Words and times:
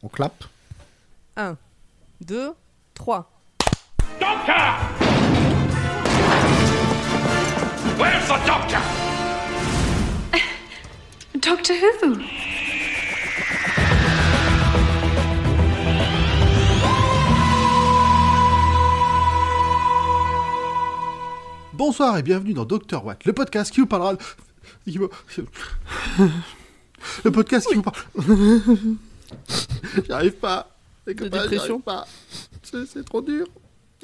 On 0.00 0.08
clappe 0.08 0.44
1, 1.36 1.56
2, 2.20 2.52
3. 2.94 3.30
Doctor! 4.20 4.54
Where's 7.98 8.28
the 8.28 8.38
doctor? 8.46 8.80
Doctor 11.40 11.74
Who? 11.74 12.22
Bonsoir 21.72 22.18
et 22.18 22.22
bienvenue 22.22 22.54
dans 22.54 22.64
Dr. 22.64 23.04
Watt, 23.04 23.24
le 23.24 23.32
podcast 23.32 23.72
qui 23.72 23.80
vous 23.80 23.86
parlera. 23.86 24.14
Le 24.86 25.08
podcast 27.32 27.66
qui 27.68 27.74
vous 27.74 27.82
parle. 27.82 27.96
J'y 30.04 30.12
arrive 30.12 30.34
pas. 30.34 30.68
De 31.06 31.12
j'y 31.12 31.30
dépression. 31.30 31.74
arrive 31.74 31.84
pas. 31.84 32.06
C'est 32.62 32.86
c'est 32.86 33.04
trop 33.04 33.22
dur. 33.22 33.46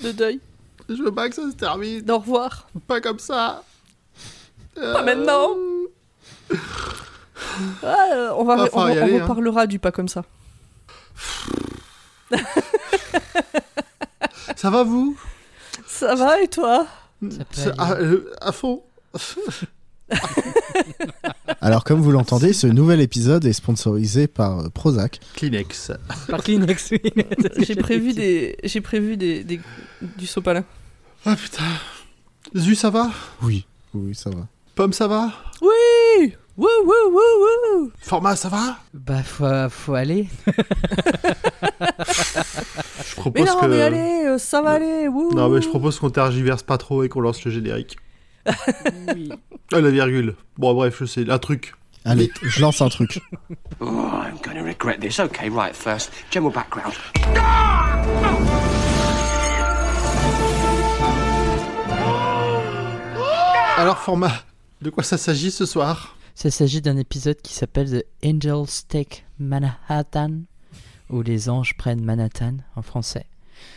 De 0.03 0.13
deuil. 0.13 0.41
Je 0.89 1.03
veux 1.03 1.13
pas 1.15 1.29
que 1.29 1.35
ça 1.35 1.51
se 1.51 1.57
termine. 1.57 2.11
Au 2.11 2.19
revoir. 2.19 2.69
Pas 2.87 3.01
comme 3.01 3.19
ça. 3.19 3.63
Pas 4.75 5.03
maintenant. 5.03 5.51
Ah, 7.83 8.07
euh, 8.13 8.33
on 8.37 8.45
va, 8.45 8.55
on, 8.55 8.67
falloir 8.67 8.91
y 8.91 8.99
on 8.99 9.03
aller, 9.03 9.19
hein. 9.19 9.23
reparlera 9.23 9.67
du 9.67 9.79
pas 9.79 9.93
comme 9.93 10.09
ça. 10.09 10.25
Ça 14.57 14.71
va 14.71 14.83
vous? 14.83 15.17
Ça 15.87 16.15
va 16.15 16.41
et 16.41 16.49
toi? 16.49 16.87
À, 17.79 17.93
euh, 17.95 18.33
à 18.41 18.53
fond. 18.53 18.83
Alors, 21.65 21.83
comme 21.83 22.01
vous 22.01 22.11
l'entendez, 22.11 22.53
ce 22.53 22.67
nouvel 22.67 23.01
épisode 23.01 23.47
est 23.47 23.55
sponsorisé 23.55 24.27
par 24.27 24.59
euh, 24.61 24.69
Prozac. 24.69 25.19
Kleenex. 25.35 25.93
Par 26.29 26.43
Kleenex, 26.43 26.91
oui. 26.93 27.01
J'ai 27.67 27.75
prévu 27.75 28.13
des, 28.13 28.57
j'ai 28.65 28.83
prévu 28.83 29.17
des, 29.17 29.43
des- 29.45 29.61
du 30.19 30.27
sopalin. 30.27 30.63
Ah 31.25 31.35
putain. 31.37 31.63
Zu, 32.55 32.75
ça 32.75 32.91
va? 32.91 33.11
Oui, 33.43 33.65
oui, 33.95 34.15
ça 34.15 34.29
va. 34.29 34.47
Pomme, 34.75 34.93
ça 34.93 35.09
va? 35.09 35.33
Oui. 35.63 36.35
Wouh 36.59 36.67
wouh 36.85 37.11
wouh 37.11 37.81
wouh. 37.81 37.91
Format, 37.99 38.37
ça 38.37 38.51
va? 38.51 38.77
Bah, 38.93 39.23
faut, 39.23 39.47
faut 39.71 39.95
aller. 39.95 40.29
Je 43.09 43.15
propose 43.17 43.43
Mais 43.43 43.49
non, 43.49 43.61
que. 43.61 43.67
mais 43.67 43.81
allez, 43.81 44.25
euh, 44.27 44.39
ça 44.39 44.61
va 44.61 44.73
aller. 44.73 45.09
Wouh. 45.09 45.33
Non, 45.35 45.49
mais 45.49 45.61
je 45.63 45.69
propose 45.69 45.99
qu'on 45.99 46.11
tergiverse 46.11 46.63
pas 46.63 46.77
trop 46.79 47.03
et 47.05 47.09
qu'on 47.09 47.21
lance 47.21 47.43
le 47.45 47.51
générique. 47.51 47.97
Oui. 49.15 49.31
Ah, 49.77 49.81
la 49.81 49.91
virgule. 49.91 50.37
Bon, 50.57 50.73
bref, 50.73 50.99
je 51.01 51.05
sais, 51.05 51.29
un 51.29 51.39
truc. 51.41 51.75
Allez, 52.05 52.31
je 52.45 52.61
lance 52.61 52.81
un 52.81 52.89
truc. 52.89 53.21
Oh, 53.81 53.87
I'm 53.87 54.39
going 54.41 54.57
to 54.57 54.63
regret 54.63 54.99
this. 55.01 55.19
Okay, 55.19 55.49
right, 55.49 55.75
first, 55.75 56.13
general 56.31 56.53
background. 56.53 56.95
Alors, 63.77 63.99
format, 63.99 64.45
de 64.81 64.91
quoi 64.91 65.03
ça 65.03 65.19
s'agit 65.19 65.51
ce 65.51 65.67
soir? 65.67 66.17
Ça 66.37 66.53
s'agit 66.53 66.81
d'un 66.81 66.97
épisode 66.97 67.43
qui 67.43 67.53
s'appelle 67.53 67.91
The 67.91 68.05
Angels 68.25 68.85
Take 68.89 69.25
Manhattan, 69.41 70.43
ou 71.11 71.23
Les 71.23 71.49
anges 71.49 71.77
prennent 71.77 72.05
Manhattan 72.05 72.59
en 72.77 72.83
français. 72.83 73.27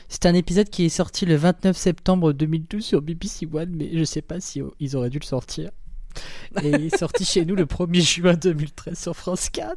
C'est 0.09 0.27
un 0.27 0.35
épisode 0.35 0.69
qui 0.69 0.85
est 0.85 0.89
sorti 0.89 1.25
le 1.25 1.37
29 1.37 1.75
septembre 1.75 2.33
2012 2.33 2.85
sur 2.85 3.01
BBC 3.01 3.47
One, 3.51 3.71
mais 3.71 3.89
je 3.97 4.03
sais 4.03 4.21
pas 4.21 4.39
si 4.39 4.61
oh, 4.61 4.75
ils 4.79 4.95
auraient 4.95 5.09
dû 5.09 5.17
le 5.17 5.25
sortir. 5.25 5.71
Et 6.63 6.69
il 6.69 6.85
est 6.85 6.97
sorti 6.97 7.25
chez 7.25 7.45
nous 7.45 7.55
le 7.55 7.65
1er 7.65 8.01
juin 8.01 8.33
2013 8.33 8.97
sur 8.97 9.15
France 9.15 9.49
4. 9.49 9.75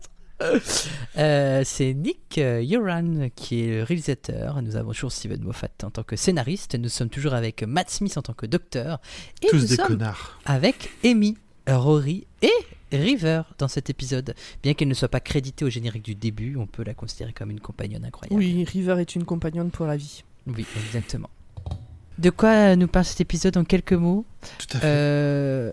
Euh, 1.18 1.62
c'est 1.64 1.92
Nick 1.92 2.38
euh, 2.38 2.62
Yoran 2.62 3.28
qui 3.34 3.60
est 3.62 3.78
le 3.78 3.82
réalisateur. 3.82 4.62
Nous 4.62 4.76
avons 4.76 4.92
toujours 4.92 5.12
Steven 5.12 5.42
Moffat 5.42 5.68
en 5.82 5.90
tant 5.90 6.02
que 6.02 6.16
scénariste. 6.16 6.76
Nous 6.76 6.88
sommes 6.88 7.10
toujours 7.10 7.34
avec 7.34 7.62
Matt 7.62 7.90
Smith 7.90 8.16
en 8.16 8.22
tant 8.22 8.32
que 8.32 8.46
docteur. 8.46 9.00
Et 9.42 9.48
Tous 9.48 9.56
nous 9.56 9.66
des 9.66 9.76
sommes 9.76 9.88
connards. 9.88 10.38
avec 10.46 10.90
Amy, 11.04 11.36
Rory 11.68 12.26
et 12.40 12.50
River 12.96 13.42
dans 13.58 13.68
cet 13.68 13.90
épisode. 13.90 14.34
Bien 14.62 14.72
qu'elle 14.74 14.88
ne 14.88 14.94
soit 14.94 15.08
pas 15.08 15.20
créditée 15.20 15.64
au 15.64 15.70
générique 15.70 16.04
du 16.04 16.14
début, 16.14 16.56
on 16.56 16.66
peut 16.66 16.84
la 16.84 16.94
considérer 16.94 17.32
comme 17.34 17.50
une 17.50 17.60
compagnonne 17.60 18.04
incroyable. 18.06 18.38
Oui, 18.42 18.64
River 18.64 18.96
est 18.98 19.14
une 19.14 19.24
compagnonne 19.24 19.70
pour 19.70 19.86
la 19.86 19.96
vie. 19.98 20.24
Oui, 20.46 20.64
exactement. 20.86 21.28
De 22.18 22.30
quoi 22.30 22.76
nous 22.76 22.88
parle 22.88 23.04
cet 23.04 23.20
épisode 23.20 23.56
en 23.58 23.64
quelques 23.64 23.92
mots? 23.92 24.24
Tout 24.58 24.76
à 24.76 24.80
fait. 24.80 24.86
Euh, 24.86 25.72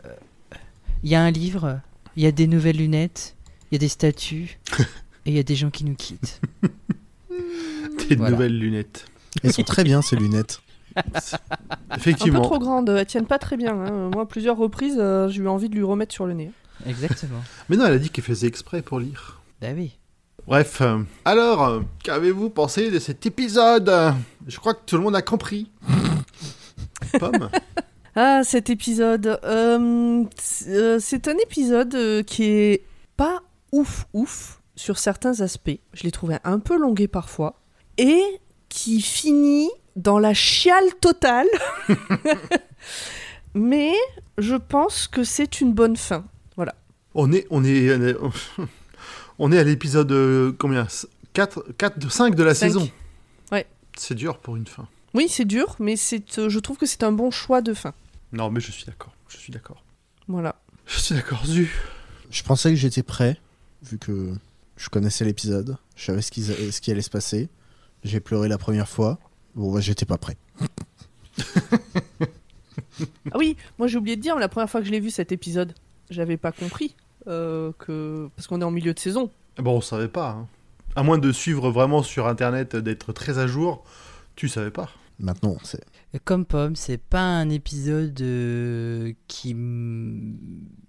Il 1.04 1.10
y 1.10 1.16
a 1.16 1.22
un 1.22 1.32
livre, 1.32 1.80
il 2.16 2.24
y 2.24 2.26
a 2.28 2.32
des 2.32 2.48
nouvelles 2.48 2.78
lunettes, 2.78 3.36
il 3.72 3.76
y 3.76 3.78
a 3.78 3.80
des 3.80 3.88
statues 3.88 4.60
et 4.80 5.32
il 5.32 5.34
y 5.34 5.40
a 5.40 5.44
des 5.44 5.56
gens 5.56 5.70
qui 5.70 5.84
nous 5.86 5.96
quittent. 5.96 6.42
des 8.10 8.16
voilà. 8.16 8.32
nouvelles 8.32 8.58
lunettes. 8.58 9.06
Elles 9.44 9.54
sont 9.54 9.64
très 9.64 9.84
bien, 9.84 10.02
ces 10.02 10.16
lunettes. 10.16 10.62
Un 10.98 11.02
peu 11.02 11.96
Effectivement. 11.98 12.42
trop 12.42 12.58
grande, 12.60 12.90
elles 12.90 13.06
tiennent 13.06 13.28
pas 13.28 13.38
très 13.38 13.56
bien. 13.56 13.74
hein. 13.80 14.10
Moi, 14.14 14.24
à 14.24 14.26
plusieurs 14.26 14.58
reprises, 14.58 14.98
euh, 14.98 15.28
j'ai 15.30 15.42
eu 15.44 15.48
envie 15.48 15.70
de 15.70 15.76
lui 15.76 15.84
remettre 15.84 16.14
sur 16.14 16.26
le 16.26 16.34
nez. 16.34 16.52
Exactement. 16.88 17.42
Mais 17.70 17.78
non, 17.78 17.86
elle 17.86 17.94
a 17.94 18.00
dit 18.00 18.10
qu'elle 18.10 18.24
faisait 18.24 18.48
exprès 18.48 18.82
pour 18.82 19.00
lire. 19.00 19.42
bah 19.62 19.68
oui. 19.76 19.98
Bref, 20.48 20.80
euh, 20.82 21.00
alors, 21.26 21.64
euh, 21.66 21.82
qu'avez-vous 22.04 22.50
pensé 22.50 22.90
de 22.90 23.00
cet 23.00 23.26
épisode? 23.26 23.92
Je 24.48 24.58
crois 24.58 24.74
que 24.74 24.80
tout 24.86 24.96
le 24.98 25.04
monde 25.04 25.16
a 25.16 25.22
compris. 25.22 25.70
Pomme 27.20 27.50
Ah, 28.20 28.44
cet 28.44 28.72
épisode. 28.72 29.40
euh, 29.44 30.24
c'est 30.40 30.70
euh, 30.70 30.98
c'est 31.00 31.28
un 31.28 31.38
épisode 31.38 31.94
euh, 31.94 32.24
qui 32.24 32.46
est 32.46 32.84
pas 33.16 33.44
ouf 33.72 34.08
ouf 34.14 34.60
sur 34.76 34.98
certains 34.98 35.42
aspects. 35.42 35.80
Je 35.94 36.02
l'ai 36.04 36.12
trouvé 36.12 36.38
un 36.44 36.58
peu 36.58 36.78
longué 36.80 37.08
parfois. 37.08 37.60
Et 38.00 38.24
qui 38.70 39.02
finit 39.02 39.70
dans 39.96 40.18
la 40.18 40.34
chiale 40.34 40.96
totale. 41.00 41.48
Mais 43.54 43.94
je 44.40 44.56
pense 44.56 45.08
que 45.08 45.24
c'est 45.24 45.62
une 45.62 45.74
bonne 45.74 45.96
fin. 45.96 46.26
On 47.14 47.32
est, 47.32 47.48
on 47.50 47.64
est, 47.64 47.92
on 47.96 48.04
est, 48.04 48.16
on 49.40 49.52
est 49.52 49.58
à 49.58 49.64
l'épisode 49.64 50.12
euh, 50.12 50.52
combien? 50.58 50.88
4, 51.34 51.66
4, 51.78 52.12
5 52.12 52.36
de 52.36 52.44
la 52.44 52.56
saison. 52.56 52.90
Ouais. 53.52 53.66
C'est 53.96 54.16
dur 54.16 54.38
pour 54.38 54.56
une 54.56 54.68
fin. 54.68 54.88
Oui, 55.14 55.28
c'est 55.30 55.46
dur, 55.46 55.76
mais 55.80 55.96
c'est, 55.96 56.38
euh, 56.38 56.50
je 56.50 56.60
trouve 56.60 56.78
que 56.78 56.86
c'est 56.86 57.02
un 57.02 57.12
bon 57.12 57.32
choix 57.32 57.62
de 57.62 57.74
fin. 57.74 57.94
Non, 58.32 58.50
mais 58.50 58.60
je 58.60 58.72
suis 58.72 58.86
d'accord. 58.86 59.14
Je 59.30 59.38
suis 59.38 59.52
d'accord. 59.54 59.84
Voilà. 60.28 60.56
Je 60.86 61.00
suis 61.00 61.16
d'accord, 61.16 61.46
Zu. 61.46 61.72
Je 62.30 62.44
pensais 62.44 62.70
que 62.70 62.76
j'étais 62.76 63.04
prêt, 63.04 63.40
vu 63.84 63.98
que 63.98 64.34
je 64.76 64.90
connaissais 64.90 65.26
l'épisode. 65.26 65.78
Je 65.96 66.06
savais 66.06 66.22
ce 66.22 66.32
qui, 66.32 66.44
ce 66.44 66.82
qui 66.82 66.92
allait 66.92 67.02
se 67.02 67.10
passer. 67.10 67.50
J'ai 68.04 68.20
pleuré 68.20 68.48
la 68.48 68.58
première 68.58 68.88
fois. 68.90 69.20
Bon, 69.56 69.72
bah, 69.74 69.80
j'étais 69.80 70.06
pas 70.06 70.18
prêt. 70.18 70.38
Ah 73.32 73.38
oui, 73.38 73.58
moi 73.78 73.88
j'ai 73.88 73.98
oublié 73.98 74.16
de 74.16 74.22
dire, 74.22 74.36
la 74.38 74.48
première 74.50 74.70
fois 74.70 74.80
que 74.82 74.88
je 74.88 74.92
l'ai 74.92 75.00
vu 75.00 75.12
cet 75.12 75.32
épisode, 75.32 75.74
j'avais 76.10 76.38
pas 76.38 76.52
compris 76.52 76.96
euh, 77.28 77.72
que. 77.78 78.30
Parce 78.36 78.48
qu'on 78.48 78.60
est 78.62 78.64
en 78.64 78.72
milieu 78.72 78.94
de 78.94 79.00
saison. 79.00 79.30
Bon, 79.58 79.78
on 79.78 79.82
savait 79.82 80.08
pas. 80.08 80.30
hein. 80.32 80.48
À 80.96 81.04
moins 81.04 81.18
de 81.20 81.32
suivre 81.32 81.70
vraiment 81.70 82.02
sur 82.02 82.28
Internet, 82.28 82.76
d'être 82.76 83.14
très 83.14 83.38
à 83.38 83.46
jour, 83.46 83.84
tu 84.36 84.48
savais 84.50 84.72
pas. 84.72 84.90
Maintenant, 85.20 85.56
on 85.62 85.64
sait. 85.66 85.84
Comme 86.24 86.46
Pomme, 86.46 86.76
c'est 86.76 86.98
pas 86.98 87.22
un 87.22 87.50
épisode 87.50 88.20
euh, 88.22 89.14
qui 89.28 89.52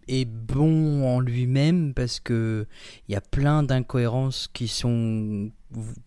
est 0.09 0.25
bon 0.25 1.05
en 1.07 1.21
lui-même 1.21 1.95
parce 1.95 2.21
que 2.21 2.67
il 3.09 3.13
y 3.13 3.17
a 3.17 3.21
plein 3.21 3.63
d'incohérences 3.63 4.49
qui 4.53 4.69
sont 4.69 5.51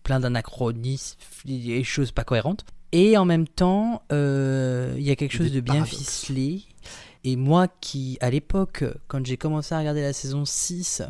plein 0.02 0.20
d'anachronismes 0.20 1.18
et 1.46 1.84
choses 1.84 2.12
pas 2.12 2.24
cohérentes. 2.24 2.64
Et 2.92 3.16
en 3.16 3.24
même 3.24 3.48
temps, 3.48 4.02
euh, 4.12 4.94
il 4.98 5.02
y 5.02 5.10
a 5.10 5.16
quelque 5.16 5.32
Des 5.32 5.38
chose 5.38 5.52
de 5.52 5.60
bien 5.60 5.74
paradoxes. 5.74 5.98
ficelé. 5.98 6.62
Et 7.24 7.36
moi 7.36 7.68
qui, 7.80 8.18
à 8.20 8.30
l'époque, 8.30 8.84
quand 9.08 9.24
j'ai 9.24 9.36
commencé 9.36 9.74
à 9.74 9.78
regarder 9.78 10.02
la 10.02 10.12
saison 10.12 10.44
6, 10.44 11.02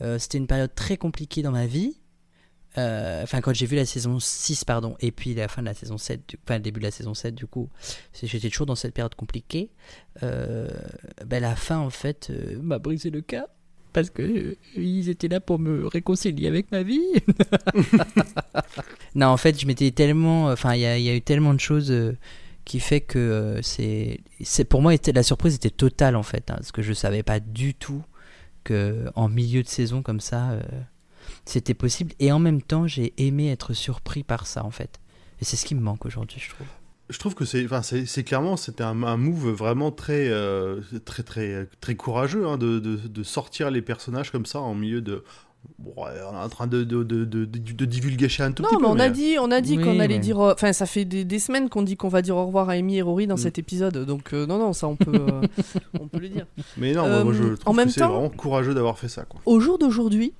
euh, 0.00 0.18
c'était 0.18 0.38
une 0.38 0.46
période 0.46 0.74
très 0.74 0.96
compliquée 0.96 1.42
dans 1.42 1.52
ma 1.52 1.66
vie. 1.66 1.99
Euh, 2.78 3.22
Enfin, 3.22 3.40
quand 3.40 3.52
j'ai 3.52 3.66
vu 3.66 3.76
la 3.76 3.84
saison 3.86 4.18
6, 4.20 4.64
pardon, 4.64 4.96
et 5.00 5.10
puis 5.10 5.34
la 5.34 5.48
fin 5.48 5.60
de 5.62 5.66
la 5.66 5.74
saison 5.74 5.98
7, 5.98 6.22
du- 6.28 6.38
enfin 6.44 6.54
le 6.54 6.60
début 6.62 6.80
de 6.80 6.84
la 6.84 6.90
saison 6.92 7.14
7, 7.14 7.34
du 7.34 7.46
coup, 7.46 7.68
j'étais 8.22 8.48
toujours 8.48 8.66
dans 8.66 8.76
cette 8.76 8.94
période 8.94 9.14
compliquée. 9.16 9.70
Euh, 10.22 10.68
ben, 11.26 11.40
la 11.42 11.56
fin, 11.56 11.78
en 11.78 11.90
fait, 11.90 12.28
euh, 12.30 12.58
m'a 12.62 12.78
brisé 12.78 13.10
le 13.10 13.20
cœur. 13.22 13.46
Parce 13.92 14.08
que 14.08 14.56
ils 14.76 15.08
étaient 15.08 15.26
là 15.26 15.40
pour 15.40 15.58
me 15.58 15.84
réconcilier 15.88 16.46
avec 16.46 16.70
ma 16.70 16.84
vie. 16.84 17.02
non, 19.14 19.26
en 19.26 19.36
fait, 19.36 19.60
je 19.60 19.66
m'étais 19.66 19.90
tellement. 19.90 20.46
Enfin, 20.46 20.74
il 20.74 20.80
y, 20.80 20.86
a- 20.86 21.14
eu 21.16 21.20
tellement 21.22 21.54
de 21.54 21.60
choses 21.60 21.92
qui 22.64 22.78
fait 22.80 23.00
que 23.00 23.58
c'est. 23.62 24.20
Pour 24.68 24.80
moi, 24.82 24.94
la 25.12 25.22
surprise 25.22 25.56
était 25.56 25.70
totale, 25.70 26.16
en 26.16 26.22
fait. 26.22 26.50
hein, 26.50 26.54
parce 26.56 26.72
que 26.72 26.82
je 26.82 26.92
savais 26.92 27.22
pas 27.22 27.40
du 27.40 27.74
tout 27.74 28.02
que 28.64 29.06
en 29.16 29.28
milieu 29.28 29.62
de 29.62 29.68
saison 29.68 30.02
comme 30.02 30.20
ça, 30.20 30.60
c'était 31.44 31.74
possible. 31.74 32.12
Et 32.20 32.32
en 32.32 32.38
même 32.38 32.62
temps, 32.62 32.86
j'ai 32.86 33.12
aimé 33.18 33.50
être 33.50 33.72
surpris 33.72 34.22
par 34.22 34.46
ça, 34.46 34.64
en 34.64 34.70
fait. 34.70 35.00
Et 35.40 35.44
c'est 35.44 35.56
ce 35.56 35.64
qui 35.64 35.74
me 35.74 35.80
manque 35.80 36.04
aujourd'hui, 36.06 36.40
je 36.40 36.50
trouve. 36.50 36.66
Je 37.08 37.18
trouve 37.18 37.34
que 37.34 37.44
c'est, 37.44 37.64
enfin, 37.64 37.82
c'est, 37.82 38.06
c'est 38.06 38.22
clairement, 38.22 38.56
c'était 38.56 38.84
un, 38.84 39.02
un 39.02 39.16
move 39.16 39.48
vraiment 39.50 39.90
très, 39.90 40.28
euh, 40.28 40.80
très, 41.04 41.24
très, 41.24 41.66
très 41.80 41.96
courageux 41.96 42.46
hein, 42.46 42.56
de, 42.56 42.78
de, 42.78 42.96
de 42.96 43.22
sortir 43.24 43.70
les 43.72 43.82
personnages 43.82 44.30
comme 44.30 44.46
ça 44.46 44.60
en 44.60 44.74
milieu 44.74 45.00
de, 45.00 45.24
Bon, 45.78 45.92
on 45.98 46.06
est 46.08 46.22
en 46.22 46.48
train 46.48 46.66
de, 46.66 46.84
de, 46.84 47.02
de, 47.02 47.26
de, 47.26 47.44
de- 47.44 47.58
de 47.74 47.84
divulgacher 47.84 48.42
un 48.44 48.50
tout 48.52 48.62
Non, 48.62 48.70
petit 48.70 48.76
mais 48.76 48.82
peu. 48.88 48.88
on 48.94 48.98
a 48.98 49.10
dit, 49.10 49.36
on 49.38 49.50
a 49.50 49.60
dit 49.60 49.76
Oui, 49.76 49.84
qu'on 49.84 50.00
allait 50.00 50.14
mais- 50.14 50.18
dire. 50.18 50.40
euh, 50.40 50.54
Enfin, 50.54 50.72
ça 50.72 50.86
fait 50.86 51.04
des, 51.04 51.24
des 51.26 51.38
semaines 51.38 51.68
qu'on 51.68 51.82
dit 51.82 51.98
qu'on 51.98 52.08
va 52.08 52.22
dire 52.22 52.34
au 52.36 52.46
revoir 52.46 52.70
à 52.70 52.72
Amy 52.74 52.96
et 52.96 53.02
Rory 53.02 53.26
dans 53.26 53.34
Mm. 53.34 53.38
cet 53.38 53.58
épisode. 53.58 54.06
Donc, 54.06 54.32
euh, 54.32 54.46
non, 54.46 54.58
non, 54.58 54.72
ça, 54.72 54.88
on 54.88 54.96
peut, 54.96 55.12
euh, 55.14 55.42
on 56.00 56.08
peut 56.08 56.18
le 56.20 56.30
dire. 56.30 56.46
Mais 56.78 56.94
non, 56.94 57.06
moi, 57.06 57.24
moi, 57.24 57.32
je 57.34 57.42
Euh, 57.42 57.56
trouve 57.56 57.72
en 57.74 57.76
même 57.76 57.88
que 57.88 57.92
c'est 57.92 58.00
temps- 58.00 58.08
vraiment 58.10 58.30
courageux 58.30 58.72
d'avoir 58.72 58.98
fait 58.98 59.08
ça. 59.08 59.24
Quoi. 59.24 59.40
Au 59.44 59.60
jour 59.60 59.76
d'aujourd'hui, 59.78 60.32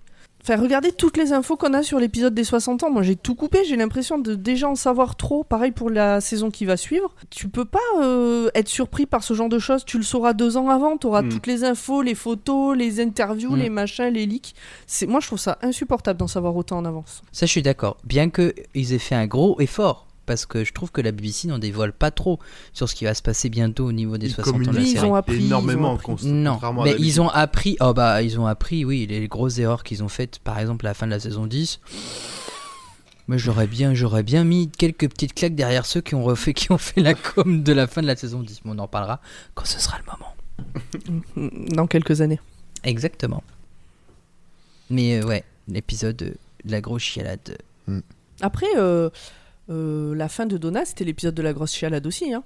enfin, 0.42 0.56
regardez 0.60 0.92
toutes 0.92 1.16
les 1.16 1.32
infos 1.32 1.56
qu'on 1.56 1.74
a 1.74 1.82
sur 1.82 1.98
l'épisode 1.98 2.34
des 2.34 2.44
60 2.44 2.82
ans. 2.84 2.90
Moi, 2.90 3.02
j'ai 3.02 3.16
tout 3.16 3.34
coupé. 3.34 3.64
J'ai 3.64 3.76
l'impression 3.76 4.18
de 4.18 4.34
déjà 4.34 4.68
en 4.68 4.74
savoir 4.74 5.16
trop. 5.16 5.44
Pareil 5.44 5.70
pour 5.70 5.90
la 5.90 6.20
saison 6.20 6.50
qui 6.50 6.64
va 6.64 6.76
suivre. 6.76 7.14
Tu 7.30 7.48
peux 7.48 7.64
pas 7.64 7.78
euh, 8.00 8.50
être 8.54 8.68
surpris 8.68 9.06
par 9.06 9.22
ce 9.22 9.34
genre 9.34 9.48
de 9.48 9.58
choses. 9.58 9.84
Tu 9.84 9.96
le 9.96 10.02
sauras 10.02 10.32
deux 10.32 10.56
ans 10.56 10.68
avant. 10.68 10.96
Tu 10.96 11.06
auras 11.06 11.22
Mm. 11.22 11.28
toutes 11.28 11.46
les 11.46 11.64
infos, 11.64 12.02
les 12.02 12.14
photos, 12.14 12.76
les 12.76 13.00
interviews, 13.00 13.52
Mm. 13.56 13.58
les 13.58 13.70
machins, 13.70 14.08
les 14.12 14.26
leaks. 14.26 14.54
C'est 14.86 15.06
moi, 15.06 15.20
je 15.20 15.26
trouve 15.26 15.38
ça 15.38 15.58
insupportable 15.62 16.18
d'en 16.18 16.28
savoir 16.28 16.56
autant 16.56 16.78
en 16.78 16.84
avance. 16.84 17.22
Ça, 17.32 17.46
je 17.46 17.50
suis 17.50 17.62
d'accord. 17.62 17.96
Bien 18.04 18.30
qu'ils 18.30 18.92
aient 18.92 18.98
fait 18.98 19.14
un 19.14 19.26
gros 19.26 19.60
effort. 19.60 20.06
Parce 20.30 20.46
que 20.46 20.62
je 20.62 20.72
trouve 20.72 20.92
que 20.92 21.00
la 21.00 21.10
BBC 21.10 21.48
n'en 21.48 21.58
dévoile 21.58 21.92
pas 21.92 22.12
trop 22.12 22.38
sur 22.72 22.88
ce 22.88 22.94
qui 22.94 23.04
va 23.04 23.14
se 23.14 23.20
passer 23.20 23.48
bientôt 23.48 23.86
au 23.86 23.90
niveau 23.90 24.16
des 24.16 24.28
Ils 24.28 24.32
60 24.34 24.54
ans 24.54 24.58
de 24.58 24.64
la 24.64 24.70
communiquent 24.70 24.92
Ils 24.92 24.94
série. 24.94 25.08
ont 25.08 25.14
appris, 25.16 25.34
ils 25.38 25.42
ont 25.42 25.46
énormément, 25.46 25.94
appris. 25.96 26.26
Non, 26.28 26.52
contrairement 26.52 26.82
à 26.82 26.84
mais 26.84 26.94
ils 27.00 27.20
ont 27.20 27.28
appris. 27.28 27.76
Oh 27.80 27.92
bah, 27.94 28.22
ils 28.22 28.38
ont 28.38 28.46
appris, 28.46 28.84
oui, 28.84 29.08
les 29.08 29.26
grosses 29.26 29.58
erreurs 29.58 29.82
qu'ils 29.82 30.04
ont 30.04 30.08
faites, 30.08 30.38
par 30.38 30.60
exemple 30.60 30.86
à 30.86 30.90
la 30.90 30.94
fin 30.94 31.06
de 31.06 31.10
la 31.10 31.18
saison 31.18 31.48
10. 31.48 31.80
Moi, 33.26 33.38
j'aurais 33.38 33.66
bien, 33.66 33.92
j'aurais 33.92 34.22
bien 34.22 34.44
mis 34.44 34.70
quelques 34.70 35.08
petites 35.10 35.34
claques 35.34 35.56
derrière 35.56 35.84
ceux 35.84 36.00
qui 36.00 36.14
ont 36.14 36.22
refait, 36.22 36.54
qui 36.54 36.70
ont 36.70 36.78
fait 36.78 37.00
la 37.00 37.14
com 37.14 37.64
de 37.64 37.72
la 37.72 37.88
fin 37.88 38.00
de 38.00 38.06
la 38.06 38.14
saison 38.14 38.40
10. 38.40 38.60
Mais 38.66 38.70
on 38.76 38.78
en 38.78 38.86
parlera 38.86 39.20
quand 39.56 39.66
ce 39.66 39.80
sera 39.80 39.98
le 39.98 40.04
moment. 40.04 41.20
Mm, 41.34 41.74
Dans 41.74 41.88
quelques 41.88 42.20
années. 42.20 42.38
Exactement. 42.84 43.42
Mais 44.90 45.20
euh, 45.20 45.26
ouais, 45.26 45.42
l'épisode 45.66 46.14
de 46.14 46.34
la 46.66 46.80
grosse 46.80 47.02
chialade. 47.02 47.58
Après, 48.40 48.66
euh, 48.76 49.10
euh, 49.70 50.14
la 50.14 50.28
fin 50.28 50.46
de 50.46 50.56
Donna, 50.56 50.84
c'était 50.84 51.04
l'épisode 51.04 51.34
de 51.34 51.42
la 51.42 51.52
grosse 51.52 51.72
chialade 51.72 52.06
aussi. 52.06 52.32
Hein. 52.32 52.42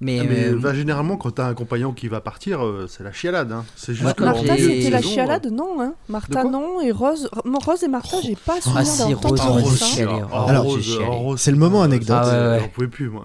Mais, 0.00 0.18
Ah, 0.20 0.24
mais 0.28 0.48
euh, 0.48 0.56
bah, 0.58 0.74
généralement, 0.74 1.16
quand 1.16 1.30
t'as 1.30 1.46
un 1.46 1.54
compagnon 1.54 1.92
qui 1.92 2.08
va 2.08 2.20
partir, 2.20 2.62
euh, 2.62 2.86
c'est 2.86 3.02
la 3.02 3.12
chialade. 3.12 3.50
Hein. 3.52 3.64
C'est 3.76 3.94
juste 3.94 4.04
Ouais, 4.06 4.12
que 4.14 4.22
en 4.24 4.26
Martha, 4.26 4.56
c'était 4.58 4.90
la 4.90 4.98
saison, 5.00 5.10
chialade 5.14 5.46
Non, 5.50 5.80
hein. 5.80 5.94
Martha, 6.10 6.44
non. 6.44 6.82
Et 6.82 6.90
Rose, 6.92 7.30
Rose 7.44 7.82
et 7.82 7.88
Martha, 7.88 8.18
j'ai 8.20 8.36
pas 8.36 8.60
souvenir 8.60 8.80
Ah, 8.82 8.84
si, 8.84 9.12
d'entendre 9.14 9.42
Rose, 9.52 9.64
Rose, 9.64 10.02
ah, 10.32 10.44
Alors, 10.48 10.64
Rose, 10.64 11.40
C'est 11.40 11.50
le 11.50 11.56
moment 11.56 11.82
anecdote. 11.82 12.16
Ah 12.20 12.26
ouais, 12.26 12.48
ouais. 12.56 12.60
J'en 12.60 12.68
pouvais 12.68 12.88
plus, 12.88 13.08
moi. 13.08 13.24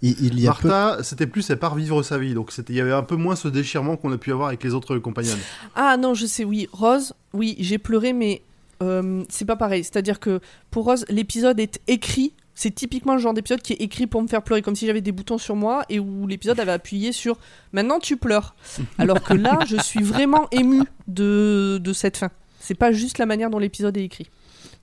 Il, 0.00 0.16
il 0.20 0.40
y 0.40 0.48
a 0.48 0.54
peu... 0.54 0.68
Martha, 0.68 1.02
c'était 1.04 1.28
plus, 1.28 1.48
elle 1.50 1.58
part 1.60 1.76
vivre 1.76 2.02
sa 2.02 2.18
vie. 2.18 2.34
Donc 2.34 2.50
c'était- 2.50 2.72
il 2.72 2.76
y 2.76 2.80
avait 2.80 2.92
un 2.92 3.04
peu 3.04 3.14
moins 3.16 3.36
ce 3.36 3.46
déchirement 3.46 3.96
qu'on 3.96 4.10
a 4.12 4.18
pu 4.18 4.32
avoir 4.32 4.48
avec 4.48 4.64
les 4.64 4.74
autres 4.74 4.98
compagnons. 4.98 5.36
Ah 5.76 5.96
non, 5.98 6.14
je 6.14 6.26
sais, 6.26 6.44
oui. 6.44 6.68
Rose, 6.72 7.12
oui, 7.32 7.54
j'ai 7.60 7.78
pleuré, 7.78 8.12
mais 8.12 8.42
euh, 8.82 9.22
c'est 9.28 9.44
pas 9.44 9.56
pareil. 9.56 9.84
C'est-à-dire 9.84 10.18
que 10.18 10.40
pour 10.72 10.86
Rose, 10.86 11.04
l'épisode 11.08 11.60
est 11.60 11.80
écrit. 11.86 12.32
C'est 12.54 12.70
typiquement 12.74 13.14
le 13.14 13.18
genre 13.20 13.32
d'épisode 13.34 13.62
qui 13.62 13.72
est 13.72 13.80
écrit 13.80 14.06
pour 14.06 14.20
me 14.22 14.28
faire 14.28 14.42
pleurer, 14.42 14.60
comme 14.62 14.76
si 14.76 14.86
j'avais 14.86 15.00
des 15.00 15.12
boutons 15.12 15.38
sur 15.38 15.56
moi 15.56 15.84
et 15.88 15.98
où 15.98 16.26
l'épisode 16.26 16.60
avait 16.60 16.72
appuyé 16.72 17.12
sur 17.12 17.38
maintenant 17.72 17.98
tu 17.98 18.16
pleures. 18.18 18.54
Alors 18.98 19.22
que 19.22 19.32
là, 19.34 19.60
je 19.66 19.76
suis 19.78 20.02
vraiment 20.02 20.48
ému 20.50 20.82
de, 21.08 21.78
de 21.82 21.92
cette 21.92 22.18
fin. 22.18 22.30
C'est 22.60 22.74
pas 22.74 22.92
juste 22.92 23.18
la 23.18 23.26
manière 23.26 23.48
dont 23.50 23.58
l'épisode 23.58 23.96
est 23.96 24.04
écrit. 24.04 24.28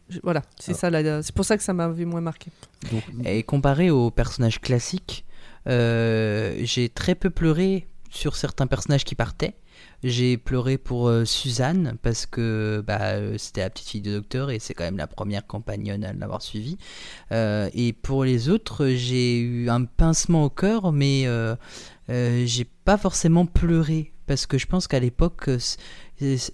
Je- 0.10 0.19
voilà, 0.24 0.42
c'est 0.60 0.74
ça. 0.74 0.89
la- 0.89 1.21
C'est 1.21 1.36
pour 1.36 1.45
ça 1.45 1.56
que 1.57 1.63
ça 1.63 1.74
m'avait 1.74 2.06
moins 2.06 2.21
marqué. 2.21 2.50
Donc, 2.92 3.04
Et 3.25 3.44
comparé 3.44 3.92
aux 3.92 4.10
personnages 4.10 4.60
classiques, 4.60 5.24
euh, 5.68 6.56
j'ai 6.63 6.89
très 6.89 7.13
peu 7.16 7.30
pleuré 7.30 7.88
sur 8.10 8.36
certains 8.36 8.66
personnages 8.68 9.04
qui 9.06 9.13
partaient. 9.16 9.54
J'ai 10.04 10.38
pleuré 10.38 10.78
pour 10.78 11.10
euh, 11.10 11.25
Suzanne 11.25 11.98
parce 12.01 12.25
que 12.25 12.81
bah, 12.86 13.00
euh, 13.01 13.36
c'était 13.38 13.62
la 13.62 13.69
petite 13.69 13.90
fille 13.90 14.01
de 14.01 14.13
docteur 14.13 14.50
et 14.50 14.60
c'est 14.60 14.74
quand 14.74 14.86
même 14.86 14.98
la 14.98 15.07
première 15.07 15.46
compagnonne 15.46 16.06
à 16.06 16.13
l'avoir 16.13 16.42
suivie. 16.42 16.78
Euh, 17.31 17.69
et 17.74 17.92
pour 17.92 18.24
les 18.24 18.48
autres, 18.48 18.88
j'ai 18.88 19.40
eu 19.40 19.69
un 19.69 19.84
pincement 19.84 20.46
au 20.46 20.50
cœur, 20.50 20.94
mais 20.94 21.28
j'ai 22.07 22.66
pas 22.86 22.98
forcément 22.98 23.46
pleuré 23.46 24.13
parce 24.25 24.46
que 24.46 24.57
je 24.57 24.68
pense 24.68 24.88
qu'à 24.88 25.00
l'époque, 25.00 25.50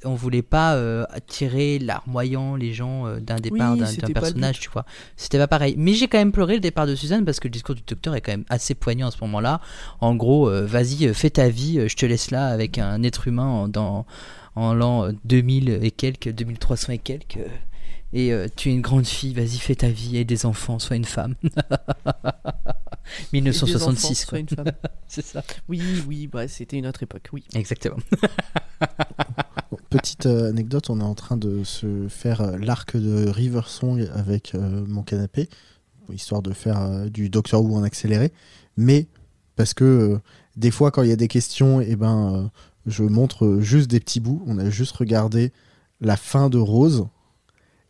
on 0.03 0.13
voulait 0.15 0.41
pas 0.41 0.75
euh, 0.75 1.05
attirer 1.09 1.79
larmoyant 1.79 2.55
les 2.55 2.73
gens 2.73 3.07
euh, 3.07 3.19
d'un 3.19 3.37
départ 3.37 3.73
Oui, 3.73 3.79
d'un- 3.79 4.13
personnage, 4.13 4.59
tu 4.59 4.69
vois. 4.69 4.85
C'était 5.17 5.37
pas 5.37 5.47
pareil. 5.47 5.75
Mais 5.77 5.93
j'ai 5.93 6.07
quand 6.07 6.17
même 6.17 6.31
pleuré 6.31 6.55
le 6.55 6.59
départ 6.59 6.85
de 6.87 6.95
Suzanne 6.95 7.25
parce 7.25 7.39
que 7.39 7.47
le 7.47 7.51
discours 7.51 7.75
du 7.75 7.81
docteur 7.85 8.15
est 8.15 8.21
quand 8.21 8.31
même 8.31 8.45
assez 8.49 8.75
poignant 8.75 9.07
à 9.07 9.11
ce 9.11 9.17
moment-là. 9.21 9.61
En 10.01 10.15
gros, 10.15 10.49
euh, 10.49 10.65
vas-y, 10.65 11.07
euh, 11.07 11.13
fais 11.13 11.29
ta 11.31 11.49
vie, 11.49 11.87
je 11.87 11.95
te 11.95 12.05
laisse 12.05 12.31
là 12.31 12.47
avec 12.47 12.77
un 12.77 13.01
être 13.03 13.27
humain 13.27 13.45
en, 13.47 13.67
dans, 13.67 14.05
en 14.55 14.73
l'an 14.73 15.05
euh, 15.05 15.11
2000 15.25 15.79
et 15.81 15.91
quelques, 15.91 16.29
2300 16.29 16.93
et 16.93 16.97
quelques. 16.99 17.39
Et 18.13 18.31
tu 18.55 18.69
es 18.69 18.71
une 18.73 18.79
grande 18.81 19.05
fille, 19.05 19.33
vas-y, 19.33 19.57
fais 19.57 19.75
ta 19.75 19.89
vie, 19.89 20.15
et 20.15 20.23
des 20.23 20.45
enfants, 20.45 20.79
sois 20.79 20.95
une 20.95 21.03
femme. 21.03 21.35
Et 23.33 23.41
des 23.41 23.49
enfants, 23.49 23.65
1966, 23.91 24.15
soit 24.15 24.29
quoi. 24.29 24.39
une 24.39 24.47
femme. 24.49 24.71
C'est 25.07 25.25
ça. 25.25 25.43
Oui, 25.67 25.81
oui, 26.07 26.27
bah, 26.27 26.47
c'était 26.47 26.77
une 26.77 26.87
autre 26.87 27.03
époque, 27.03 27.27
oui. 27.33 27.43
Exactement. 27.53 27.97
Petite 29.97 30.25
euh, 30.25 30.49
anecdote, 30.49 30.89
on 30.89 30.99
est 30.99 31.03
en 31.03 31.15
train 31.15 31.37
de 31.37 31.63
se 31.63 32.07
faire 32.09 32.41
euh, 32.41 32.57
l'arc 32.57 32.97
de 32.97 33.29
River 33.29 33.61
Song 33.67 34.05
avec 34.13 34.53
euh, 34.55 34.83
mon 34.87 35.03
canapé, 35.03 35.49
histoire 36.11 36.41
de 36.41 36.53
faire 36.53 37.09
du 37.09 37.29
Doctor 37.29 37.63
Who 37.63 37.75
en 37.75 37.83
accéléré. 37.83 38.31
Mais 38.77 39.07
parce 39.55 39.73
que 39.73 40.19
des 40.55 40.71
fois, 40.71 40.91
quand 40.91 41.01
il 41.03 41.09
y 41.09 41.13
a 41.13 41.17
des 41.17 41.27
questions, 41.27 41.81
et 41.81 41.95
ben, 41.95 42.33
euh, 42.33 42.47
je 42.85 43.03
montre 43.03 43.57
juste 43.59 43.89
des 43.89 43.99
petits 43.99 44.19
bouts. 44.19 44.43
On 44.47 44.57
a 44.57 44.69
juste 44.69 44.95
regardé 44.95 45.51
la 46.01 46.17
fin 46.17 46.49
de 46.49 46.57
Rose 46.57 47.07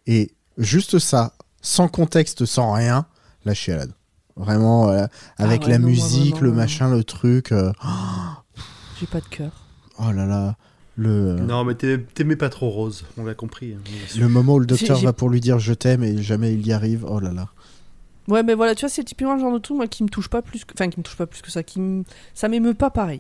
et 0.08 0.32
juste 0.58 1.00
ça, 1.00 1.34
sans 1.62 1.88
contexte, 1.88 2.46
sans 2.46 2.72
rien, 2.74 3.06
la 3.46 3.54
chialade. 3.54 3.94
Vraiment, 4.36 4.90
euh, 4.90 5.08
avec 5.38 5.64
ouais, 5.64 5.70
la 5.70 5.80
non, 5.80 5.88
musique, 5.88 6.36
vraiment, 6.36 6.48
le 6.48 6.52
machin, 6.54 6.90
le 6.90 7.04
truc. 7.04 7.52
euh, 7.52 7.72
J'ai 9.00 9.08
pas 9.08 9.22
de 9.22 9.28
cœur. 9.28 9.52
oh 10.00 10.12
là 10.12 10.26
là, 10.26 10.56
le. 10.96 11.36
Non, 11.36 11.64
mais 11.66 11.76
t'aimais 11.76 12.36
pas 12.36 12.50
trop 12.50 12.70
Rose, 12.70 13.06
on 13.18 13.26
l'a 13.26 13.34
compris. 13.34 13.74
hein. 13.74 13.80
Le 14.20 14.28
moment 14.28 14.56
où 14.56 14.60
le 14.60 14.66
docteur 14.66 14.98
va 15.00 15.14
pour 15.14 15.30
lui 15.30 15.42
dire 15.42 15.60
je 15.60 15.74
t'aime 15.74 16.04
et 16.04 16.22
jamais 16.22 16.54
il 16.54 16.66
y 16.66 16.72
arrive, 16.74 17.06
oh 17.08 17.20
là 17.20 17.32
là. 17.34 17.50
Ouais, 18.28 18.42
mais 18.44 18.56
voilà, 18.56 18.74
tu 18.74 18.82
vois, 18.82 18.90
c'est 18.90 19.04
typiquement 19.04 19.36
le 19.36 19.40
genre 19.40 19.54
de 19.54 19.60
truc, 19.60 19.78
moi, 19.78 19.88
qui 19.88 20.02
me 20.04 20.10
touche 20.10 20.30
pas 20.30 20.42
plus 20.42 20.66
que... 20.66 20.74
Enfin, 20.74 20.90
qui 20.90 21.00
me 21.00 21.04
touche 21.04 21.16
pas 21.18 21.28
plus 21.28 21.44
que 21.44 21.52
ça, 21.52 21.62
qui 21.62 21.80
me... 21.80 22.04
Ça 22.34 22.48
m'émeut 22.48 22.74
pas 22.74 22.90
pareil. 22.90 23.20